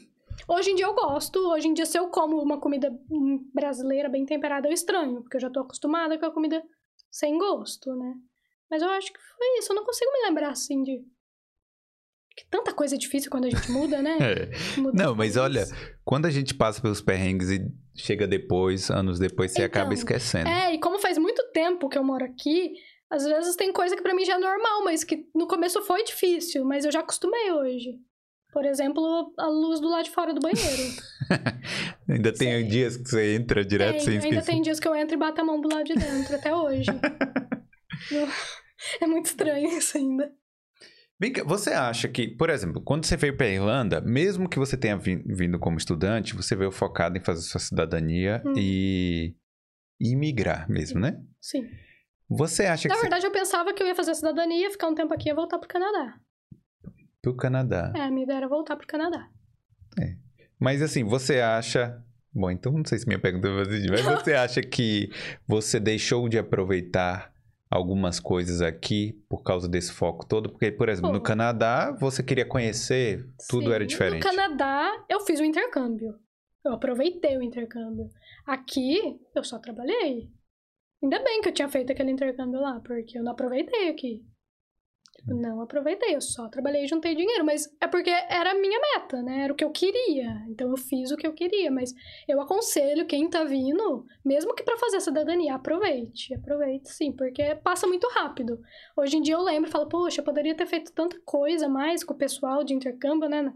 Hoje 0.46 0.70
em 0.70 0.76
dia 0.76 0.86
eu 0.86 0.94
gosto, 0.94 1.40
hoje 1.40 1.66
em 1.66 1.74
dia 1.74 1.84
se 1.84 1.98
eu 1.98 2.08
como 2.08 2.40
uma 2.40 2.60
comida 2.60 2.96
brasileira 3.52 4.08
bem 4.08 4.24
temperada, 4.24 4.68
eu 4.68 4.72
estranho, 4.72 5.20
porque 5.22 5.36
eu 5.36 5.40
já 5.40 5.50
tô 5.50 5.58
acostumada 5.60 6.16
com 6.16 6.26
a 6.26 6.30
comida 6.30 6.62
sem 7.10 7.36
gosto, 7.36 7.92
né? 7.96 8.14
Mas 8.70 8.82
eu 8.82 8.88
acho 8.90 9.12
que 9.12 9.18
foi 9.18 9.58
isso. 9.58 9.72
Eu 9.72 9.76
não 9.76 9.84
consigo 9.84 10.10
me 10.12 10.26
lembrar 10.28 10.50
assim 10.50 10.82
de. 10.82 10.98
Que 12.36 12.44
tanta 12.48 12.72
coisa 12.72 12.94
é 12.94 12.98
difícil 12.98 13.30
quando 13.30 13.46
a 13.46 13.50
gente 13.50 13.70
muda, 13.70 14.00
né? 14.00 14.16
É. 14.20 14.80
Muda 14.80 15.02
Não, 15.02 15.14
mas 15.14 15.36
olha, 15.36 15.64
quando 16.04 16.26
a 16.26 16.30
gente 16.30 16.54
passa 16.54 16.80
pelos 16.80 17.00
perrengues 17.00 17.50
e 17.50 17.60
chega 17.96 18.28
depois, 18.28 18.90
anos 18.90 19.18
depois, 19.18 19.50
você 19.52 19.62
acaba 19.64 19.86
Então, 19.86 19.98
esquecendo. 19.98 20.48
É, 20.48 20.74
e 20.74 20.78
como 20.78 20.98
faz 21.00 21.18
muito 21.18 21.42
tempo 21.52 21.88
que 21.88 21.98
eu 21.98 22.04
moro 22.04 22.24
aqui, 22.24 22.74
às 23.10 23.24
vezes 23.24 23.56
tem 23.56 23.72
coisa 23.72 23.96
que 23.96 24.02
pra 24.02 24.14
mim 24.14 24.24
já 24.24 24.34
é 24.34 24.38
normal, 24.38 24.84
mas 24.84 25.02
que 25.02 25.26
no 25.34 25.48
começo 25.48 25.82
foi 25.82 26.04
difícil, 26.04 26.64
mas 26.64 26.84
eu 26.84 26.92
já 26.92 27.00
acostumei 27.00 27.50
hoje. 27.50 27.98
Por 28.52 28.64
exemplo, 28.64 29.32
a 29.36 29.46
luz 29.48 29.80
do 29.80 29.88
lado 29.88 30.04
de 30.04 30.10
fora 30.10 30.32
do 30.32 30.40
banheiro. 30.40 30.92
ainda 32.08 32.32
tem 32.32 32.62
Sim. 32.62 32.68
dias 32.68 32.96
que 32.96 33.08
você 33.08 33.34
entra 33.34 33.64
direto 33.64 33.96
Tem, 33.96 34.00
sem 34.04 34.14
ainda 34.14 34.26
esquecer. 34.28 34.52
tem 34.52 34.62
dias 34.62 34.78
que 34.80 34.86
eu 34.88 34.94
entro 34.94 35.16
e 35.16 35.18
bato 35.18 35.40
a 35.40 35.44
mão 35.44 35.60
do 35.60 35.68
lado 35.68 35.84
de 35.84 35.94
dentro, 35.94 36.34
até 36.36 36.54
hoje. 36.54 36.88
É 39.00 39.06
muito 39.06 39.26
estranho 39.26 39.68
isso 39.76 39.96
ainda. 39.98 40.32
Cá, 41.34 41.42
você 41.44 41.70
acha 41.70 42.08
que, 42.08 42.28
por 42.28 42.48
exemplo, 42.48 42.80
quando 42.80 43.04
você 43.04 43.16
veio 43.16 43.36
para 43.36 43.48
Irlanda, 43.48 44.00
mesmo 44.00 44.48
que 44.48 44.58
você 44.58 44.76
tenha 44.76 44.96
vin- 44.96 45.24
vindo 45.26 45.58
como 45.58 45.76
estudante, 45.76 46.34
você 46.36 46.54
veio 46.54 46.70
focado 46.70 47.18
em 47.18 47.20
fazer 47.20 47.42
sua 47.42 47.58
cidadania 47.60 48.40
Hum. 48.46 48.52
e 48.56 49.34
imigrar 50.00 50.70
mesmo, 50.70 51.00
né? 51.00 51.20
Sim. 51.40 51.68
Você 52.30 52.66
acha 52.66 52.82
que 52.82 52.88
Na 52.88 52.94
você... 52.94 53.00
verdade, 53.02 53.26
eu 53.26 53.32
pensava 53.32 53.72
que 53.74 53.82
eu 53.82 53.86
ia 53.88 53.96
fazer 53.96 54.12
a 54.12 54.14
cidadania, 54.14 54.70
ficar 54.70 54.86
um 54.86 54.94
tempo 54.94 55.12
aqui 55.12 55.28
e 55.28 55.34
voltar 55.34 55.58
pro 55.58 55.68
Canadá. 55.68 56.20
pro 57.20 57.34
Canadá. 57.34 57.92
É, 57.96 58.02
a 58.02 58.10
minha 58.10 58.22
ideia 58.24 58.36
era 58.38 58.48
voltar 58.48 58.76
pro 58.76 58.86
Canadá. 58.86 59.28
Mas 60.60 60.82
assim, 60.82 61.02
você 61.04 61.40
acha. 61.40 62.00
Bom, 62.32 62.50
então 62.50 62.72
não 62.72 62.84
sei 62.84 62.98
se 62.98 63.06
minha 63.06 63.18
pergunta 63.18 63.48
vai. 63.50 63.64
Mas 63.90 64.02
você 64.22 64.34
acha 64.34 64.60
que 64.62 65.10
você 65.46 65.80
deixou 65.80 66.28
de 66.28 66.38
aproveitar 66.38 67.32
algumas 67.70 68.18
coisas 68.18 68.62
aqui 68.62 69.12
por 69.28 69.42
causa 69.42 69.68
desse 69.68 69.92
foco 69.92 70.26
todo? 70.26 70.50
Porque, 70.50 70.70
por 70.72 70.88
exemplo, 70.88 71.12
no 71.12 71.18
Pô. 71.18 71.24
Canadá 71.24 71.96
você 71.98 72.22
queria 72.22 72.46
conhecer, 72.46 73.28
tudo 73.48 73.66
Sim. 73.66 73.72
era 73.72 73.86
diferente. 73.86 74.24
No 74.24 74.30
Canadá, 74.30 75.04
eu 75.08 75.20
fiz 75.20 75.40
o 75.40 75.44
intercâmbio. 75.44 76.18
Eu 76.64 76.72
aproveitei 76.72 77.36
o 77.36 77.42
intercâmbio. 77.42 78.08
Aqui, 78.46 79.18
eu 79.34 79.44
só 79.44 79.58
trabalhei. 79.58 80.30
Ainda 81.02 81.22
bem 81.22 81.40
que 81.40 81.48
eu 81.48 81.54
tinha 81.54 81.68
feito 81.68 81.92
aquele 81.92 82.10
intercâmbio 82.10 82.60
lá, 82.60 82.80
porque 82.80 83.18
eu 83.18 83.22
não 83.22 83.32
aproveitei 83.32 83.88
aqui. 83.88 84.24
Tipo, 85.28 85.40
Não 85.40 85.60
aproveitei, 85.60 86.14
eu 86.14 86.20
só 86.20 86.48
trabalhei 86.48 86.84
e 86.84 86.88
juntei 86.88 87.14
dinheiro. 87.14 87.44
Mas 87.44 87.68
é 87.80 87.86
porque 87.86 88.10
era 88.10 88.52
a 88.52 88.54
minha 88.54 88.80
meta, 88.80 89.22
né? 89.22 89.44
Era 89.44 89.52
o 89.52 89.56
que 89.56 89.64
eu 89.64 89.70
queria. 89.70 90.44
Então 90.48 90.70
eu 90.70 90.76
fiz 90.76 91.10
o 91.10 91.16
que 91.16 91.26
eu 91.26 91.34
queria. 91.34 91.70
Mas 91.70 91.94
eu 92.26 92.40
aconselho 92.40 93.06
quem 93.06 93.28
tá 93.28 93.44
vindo, 93.44 94.06
mesmo 94.24 94.54
que 94.54 94.62
pra 94.62 94.76
fazer 94.78 94.96
a 94.96 95.00
cidadania, 95.00 95.54
aproveite. 95.54 96.34
Aproveite 96.34 96.90
sim, 96.90 97.12
porque 97.12 97.54
passa 97.56 97.86
muito 97.86 98.08
rápido. 98.08 98.58
Hoje 98.96 99.16
em 99.16 99.22
dia 99.22 99.34
eu 99.34 99.42
lembro 99.42 99.68
e 99.68 99.72
falo, 99.72 99.88
poxa, 99.88 100.20
eu 100.20 100.24
poderia 100.24 100.56
ter 100.56 100.66
feito 100.66 100.92
tanta 100.92 101.20
coisa 101.24 101.68
mais 101.68 102.02
com 102.02 102.14
o 102.14 102.18
pessoal 102.18 102.64
de 102.64 102.74
intercâmbio, 102.74 103.28
né? 103.28 103.52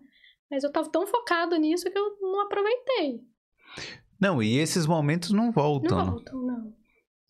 Mas 0.51 0.65
eu 0.65 0.70
tava 0.73 0.90
tão 0.90 1.07
focado 1.07 1.57
nisso 1.57 1.90
que 1.90 1.99
eu 1.99 2.19
não 2.20 2.43
aproveitei. 2.43 3.23
Não, 4.20 4.43
e 4.43 4.59
esses 4.59 4.86
momentos 4.86 5.31
não 5.31 5.51
voltam. 5.51 5.99
Não 5.99 6.11
voltam, 6.12 6.43
não. 6.43 6.73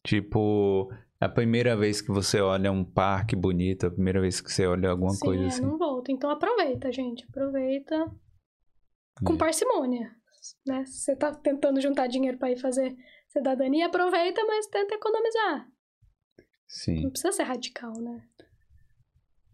Tipo, 0.05 0.93
a 1.25 1.29
primeira 1.29 1.77
vez 1.77 2.01
que 2.01 2.09
você 2.11 2.41
olha 2.41 2.73
um 2.73 2.85
parque 2.85 3.37
bonito, 3.37 3.87
a 3.87 3.91
primeira 3.91 4.21
vez 4.21 4.41
que 4.41 4.51
você 4.53 4.67
olha 4.67 4.91
alguma 4.91 5.13
Sim, 5.13 5.21
coisa 5.21 5.45
é, 5.45 5.47
assim. 5.47 5.63
não 5.63 5.79
volta. 5.79 6.11
Então 6.11 6.31
aproveita, 6.31 6.91
gente. 6.91 7.25
Aproveita 7.29 8.11
com 9.25 9.35
É. 9.35 9.37
parcimônia. 9.39 10.11
Né? 10.67 10.85
Se 10.85 11.05
você 11.05 11.17
tá 11.17 11.33
tentando 11.33 11.81
juntar 11.81 12.09
dinheiro 12.09 12.39
pra 12.39 12.51
ir 12.51 12.57
fazer 12.57 12.97
cidadania, 13.29 13.87
aproveita, 13.87 14.45
mas 14.45 14.67
tenta 14.67 14.95
economizar. 14.97 15.69
Sim. 16.67 17.03
Não 17.05 17.11
precisa 17.11 17.33
ser 17.33 17.45
radical, 17.45 17.93
né? 18.01 18.25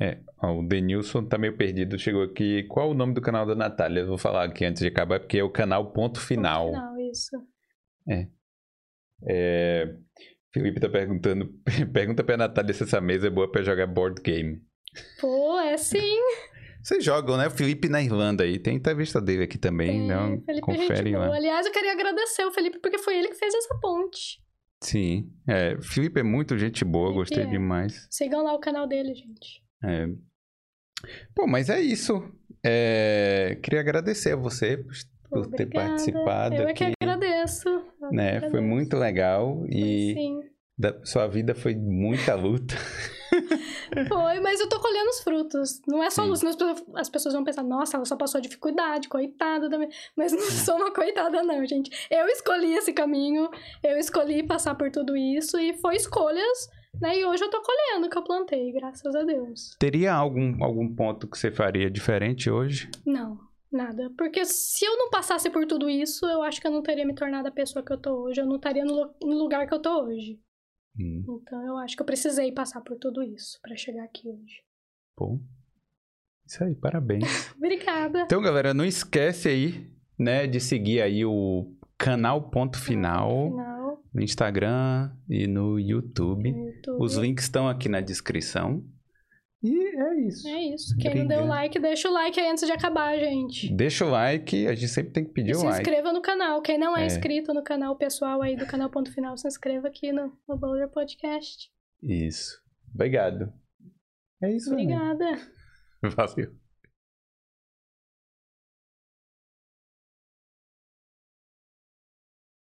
É, 0.00 0.22
ó, 0.40 0.58
o 0.60 0.66
Denilson 0.66 1.26
tá 1.26 1.36
meio 1.36 1.56
perdido, 1.56 1.98
chegou 1.98 2.22
aqui. 2.22 2.62
Qual 2.68 2.90
o 2.90 2.94
nome 2.94 3.12
do 3.14 3.20
canal 3.20 3.44
da 3.44 3.54
Natália? 3.56 4.00
Eu 4.00 4.06
vou 4.06 4.16
falar 4.18 4.44
aqui 4.44 4.64
antes 4.64 4.80
de 4.80 4.88
acabar, 4.88 5.18
porque 5.18 5.38
é 5.38 5.42
o 5.42 5.50
canal 5.50 5.92
Ponto 5.92 6.20
Final. 6.20 6.66
Ponto 6.68 6.76
final, 6.76 6.98
isso. 7.00 7.36
É, 9.28 9.96
Felipe 10.52 10.80
tá 10.80 10.88
perguntando, 10.88 11.52
pergunta 11.92 12.24
pra 12.24 12.36
Natália 12.36 12.72
se 12.72 12.82
essa 12.82 13.00
mesa 13.00 13.26
é 13.26 13.30
boa 13.30 13.50
pra 13.50 13.62
jogar 13.62 13.86
board 13.86 14.20
game. 14.22 14.62
Pô, 15.20 15.58
é 15.60 15.76
sim. 15.76 16.18
Vocês 16.82 17.04
jogam, 17.04 17.36
né? 17.36 17.48
O 17.48 17.50
Felipe 17.50 17.88
na 17.88 18.00
Irlanda 18.00 18.44
aí. 18.44 18.58
Tem 18.58 18.76
entrevista 18.76 19.20
dele 19.20 19.44
aqui 19.44 19.58
também, 19.58 19.88
Tem, 19.88 20.08
não? 20.08 20.40
Felipe 20.40 20.50
é 20.50 20.54
gente 20.54 20.62
Confere 20.62 21.12
boa. 21.12 21.26
lá. 21.28 21.36
Aliás, 21.36 21.66
eu 21.66 21.72
queria 21.72 21.92
agradecer 21.92 22.44
o 22.46 22.52
Felipe 22.52 22.78
porque 22.78 22.98
foi 22.98 23.18
ele 23.18 23.28
que 23.28 23.34
fez 23.34 23.52
essa 23.54 23.76
ponte. 23.80 24.40
Sim. 24.80 25.30
É, 25.46 25.74
o 25.74 25.82
Felipe 25.82 26.20
é 26.20 26.22
muito 26.22 26.56
gente 26.56 26.84
boa, 26.84 27.08
Felipe 27.08 27.18
gostei 27.18 27.42
é. 27.42 27.46
demais. 27.46 28.06
Sigam 28.10 28.42
lá 28.42 28.54
o 28.54 28.60
canal 28.60 28.86
dele, 28.86 29.12
gente. 29.14 29.62
É. 29.84 30.06
Pô, 31.34 31.46
mas 31.46 31.68
é 31.68 31.80
isso. 31.80 32.22
É, 32.64 33.58
Queria 33.62 33.80
agradecer 33.80 34.32
a 34.32 34.36
você 34.36 34.82
por, 35.28 35.46
ter 35.50 35.66
participado 35.66 36.54
Eu 36.54 36.68
é 36.68 36.70
aqui. 36.70 36.86
que 36.86 36.92
agradeço. 37.02 37.77
Né? 38.12 38.48
Foi 38.50 38.60
muito 38.60 38.96
legal 38.96 39.64
e 39.68 40.14
sim. 40.14 40.40
da- 40.76 40.98
sua 41.04 41.26
vida 41.26 41.54
foi 41.54 41.74
muita 41.74 42.34
luta. 42.34 42.74
Foi, 44.08 44.40
mas 44.40 44.60
eu 44.60 44.68
tô 44.68 44.78
colhendo 44.80 45.08
os 45.10 45.20
frutos. 45.20 45.80
Não 45.86 46.02
é 46.02 46.10
só 46.10 46.24
Sim. 46.24 46.34
senão 46.36 46.50
as 46.50 46.56
pessoas, 46.56 46.84
as 46.94 47.08
pessoas 47.08 47.34
vão 47.34 47.44
pensar, 47.44 47.62
nossa, 47.62 47.96
ela 47.96 48.04
só 48.04 48.16
passou 48.16 48.40
dificuldade, 48.40 49.08
coitada 49.08 49.68
da 49.68 49.78
minha... 49.78 49.90
Mas 50.16 50.32
não 50.32 50.40
sou 50.40 50.76
uma 50.76 50.92
coitada, 50.92 51.42
não, 51.42 51.64
gente. 51.66 51.90
Eu 52.10 52.26
escolhi 52.26 52.74
esse 52.74 52.92
caminho, 52.92 53.48
eu 53.82 53.96
escolhi 53.98 54.42
passar 54.46 54.74
por 54.74 54.90
tudo 54.90 55.16
isso 55.16 55.58
e 55.58 55.74
foi 55.74 55.96
escolhas, 55.96 56.68
né? 57.00 57.18
E 57.18 57.24
hoje 57.24 57.42
eu 57.44 57.50
tô 57.50 57.60
colhendo 57.62 58.06
o 58.06 58.10
que 58.10 58.18
eu 58.18 58.22
plantei, 58.24 58.72
graças 58.72 59.14
a 59.14 59.22
Deus. 59.22 59.74
Teria 59.78 60.12
algum, 60.14 60.62
algum 60.62 60.94
ponto 60.94 61.26
que 61.26 61.38
você 61.38 61.50
faria 61.50 61.90
diferente 61.90 62.50
hoje? 62.50 62.90
Não, 63.06 63.38
nada. 63.72 64.10
Porque 64.16 64.44
se 64.44 64.84
eu 64.84 64.96
não 64.96 65.10
passasse 65.10 65.48
por 65.50 65.66
tudo 65.66 65.88
isso, 65.88 66.24
eu 66.26 66.42
acho 66.42 66.60
que 66.60 66.66
eu 66.66 66.70
não 66.70 66.82
teria 66.82 67.06
me 67.06 67.14
tornado 67.14 67.48
a 67.48 67.52
pessoa 67.52 67.84
que 67.84 67.92
eu 67.92 68.00
tô 68.00 68.24
hoje. 68.24 68.40
Eu 68.40 68.46
não 68.46 68.56
estaria 68.56 68.84
no, 68.84 69.14
no 69.22 69.38
lugar 69.38 69.66
que 69.66 69.74
eu 69.74 69.80
tô 69.80 70.04
hoje. 70.04 70.40
Hum, 70.98 71.24
Então 71.42 71.64
eu 71.66 71.76
acho 71.76 71.94
que 71.96 72.02
eu 72.02 72.06
precisei 72.06 72.50
passar 72.52 72.80
por 72.80 72.96
tudo 72.98 73.22
isso 73.22 73.58
pra 73.62 73.76
chegar 73.76 74.04
aqui 74.04 74.28
hoje. 74.28 74.62
pô. 75.16 75.38
Isso 76.46 76.64
aí, 76.64 76.74
parabéns. 76.74 77.24
Obrigada. 77.56 78.22
Então, 78.22 78.40
galera, 78.40 78.72
não 78.72 78.84
esquece 78.84 79.48
aí, 79.48 79.86
né, 80.18 80.46
de 80.46 80.58
seguir 80.58 81.02
aí 81.02 81.22
o 81.24 81.76
canal 81.98 82.48
Ponto 82.50 82.78
Final 82.80 83.50
Final, 83.50 84.02
no 84.14 84.22
Instagram 84.22 85.12
e 85.28 85.46
no 85.46 85.78
YouTube. 85.78 86.50
no 86.50 86.68
YouTube. 86.70 87.02
Os 87.02 87.16
links 87.16 87.44
estão 87.44 87.68
aqui 87.68 87.86
na 87.88 88.00
descrição. 88.00 88.82
Isso. 90.28 90.48
É 90.48 90.60
isso. 90.74 90.96
Quem 90.98 91.14
não 91.14 91.26
deu 91.26 91.46
like, 91.46 91.78
deixa 91.78 92.08
o 92.08 92.12
like 92.12 92.38
aí 92.38 92.48
antes 92.50 92.64
de 92.66 92.72
acabar, 92.72 93.18
gente. 93.18 93.72
Deixa 93.74 94.04
o 94.04 94.10
like, 94.10 94.66
a 94.66 94.74
gente 94.74 94.88
sempre 94.88 95.12
tem 95.12 95.24
que 95.24 95.32
pedir 95.32 95.50
E 95.50 95.54
o 95.54 95.58
se 95.58 95.64
like. 95.66 95.80
inscreva 95.80 96.12
no 96.12 96.20
canal. 96.22 96.60
Quem 96.62 96.78
não 96.78 96.96
é, 96.96 97.02
É. 97.02 97.06
inscrito 97.06 97.52
no 97.54 97.62
canal 97.62 97.96
pessoal 97.96 98.42
aí 98.42 98.56
do 98.56 98.66
canal 98.66 98.90
Ponto 98.90 99.12
Final, 99.12 99.36
se 99.36 99.46
inscreva 99.48 99.88
aqui 99.88 100.12
no, 100.12 100.32
no 100.48 100.56
Boulder 100.56 100.88
Podcast. 100.88 101.70
Isso. 102.02 102.60
Obrigado. 102.94 103.52
É 104.42 104.50
isso 104.52 104.68
aí. 104.74 104.84
Obrigada. 104.84 105.38
Valeu. 106.02 106.52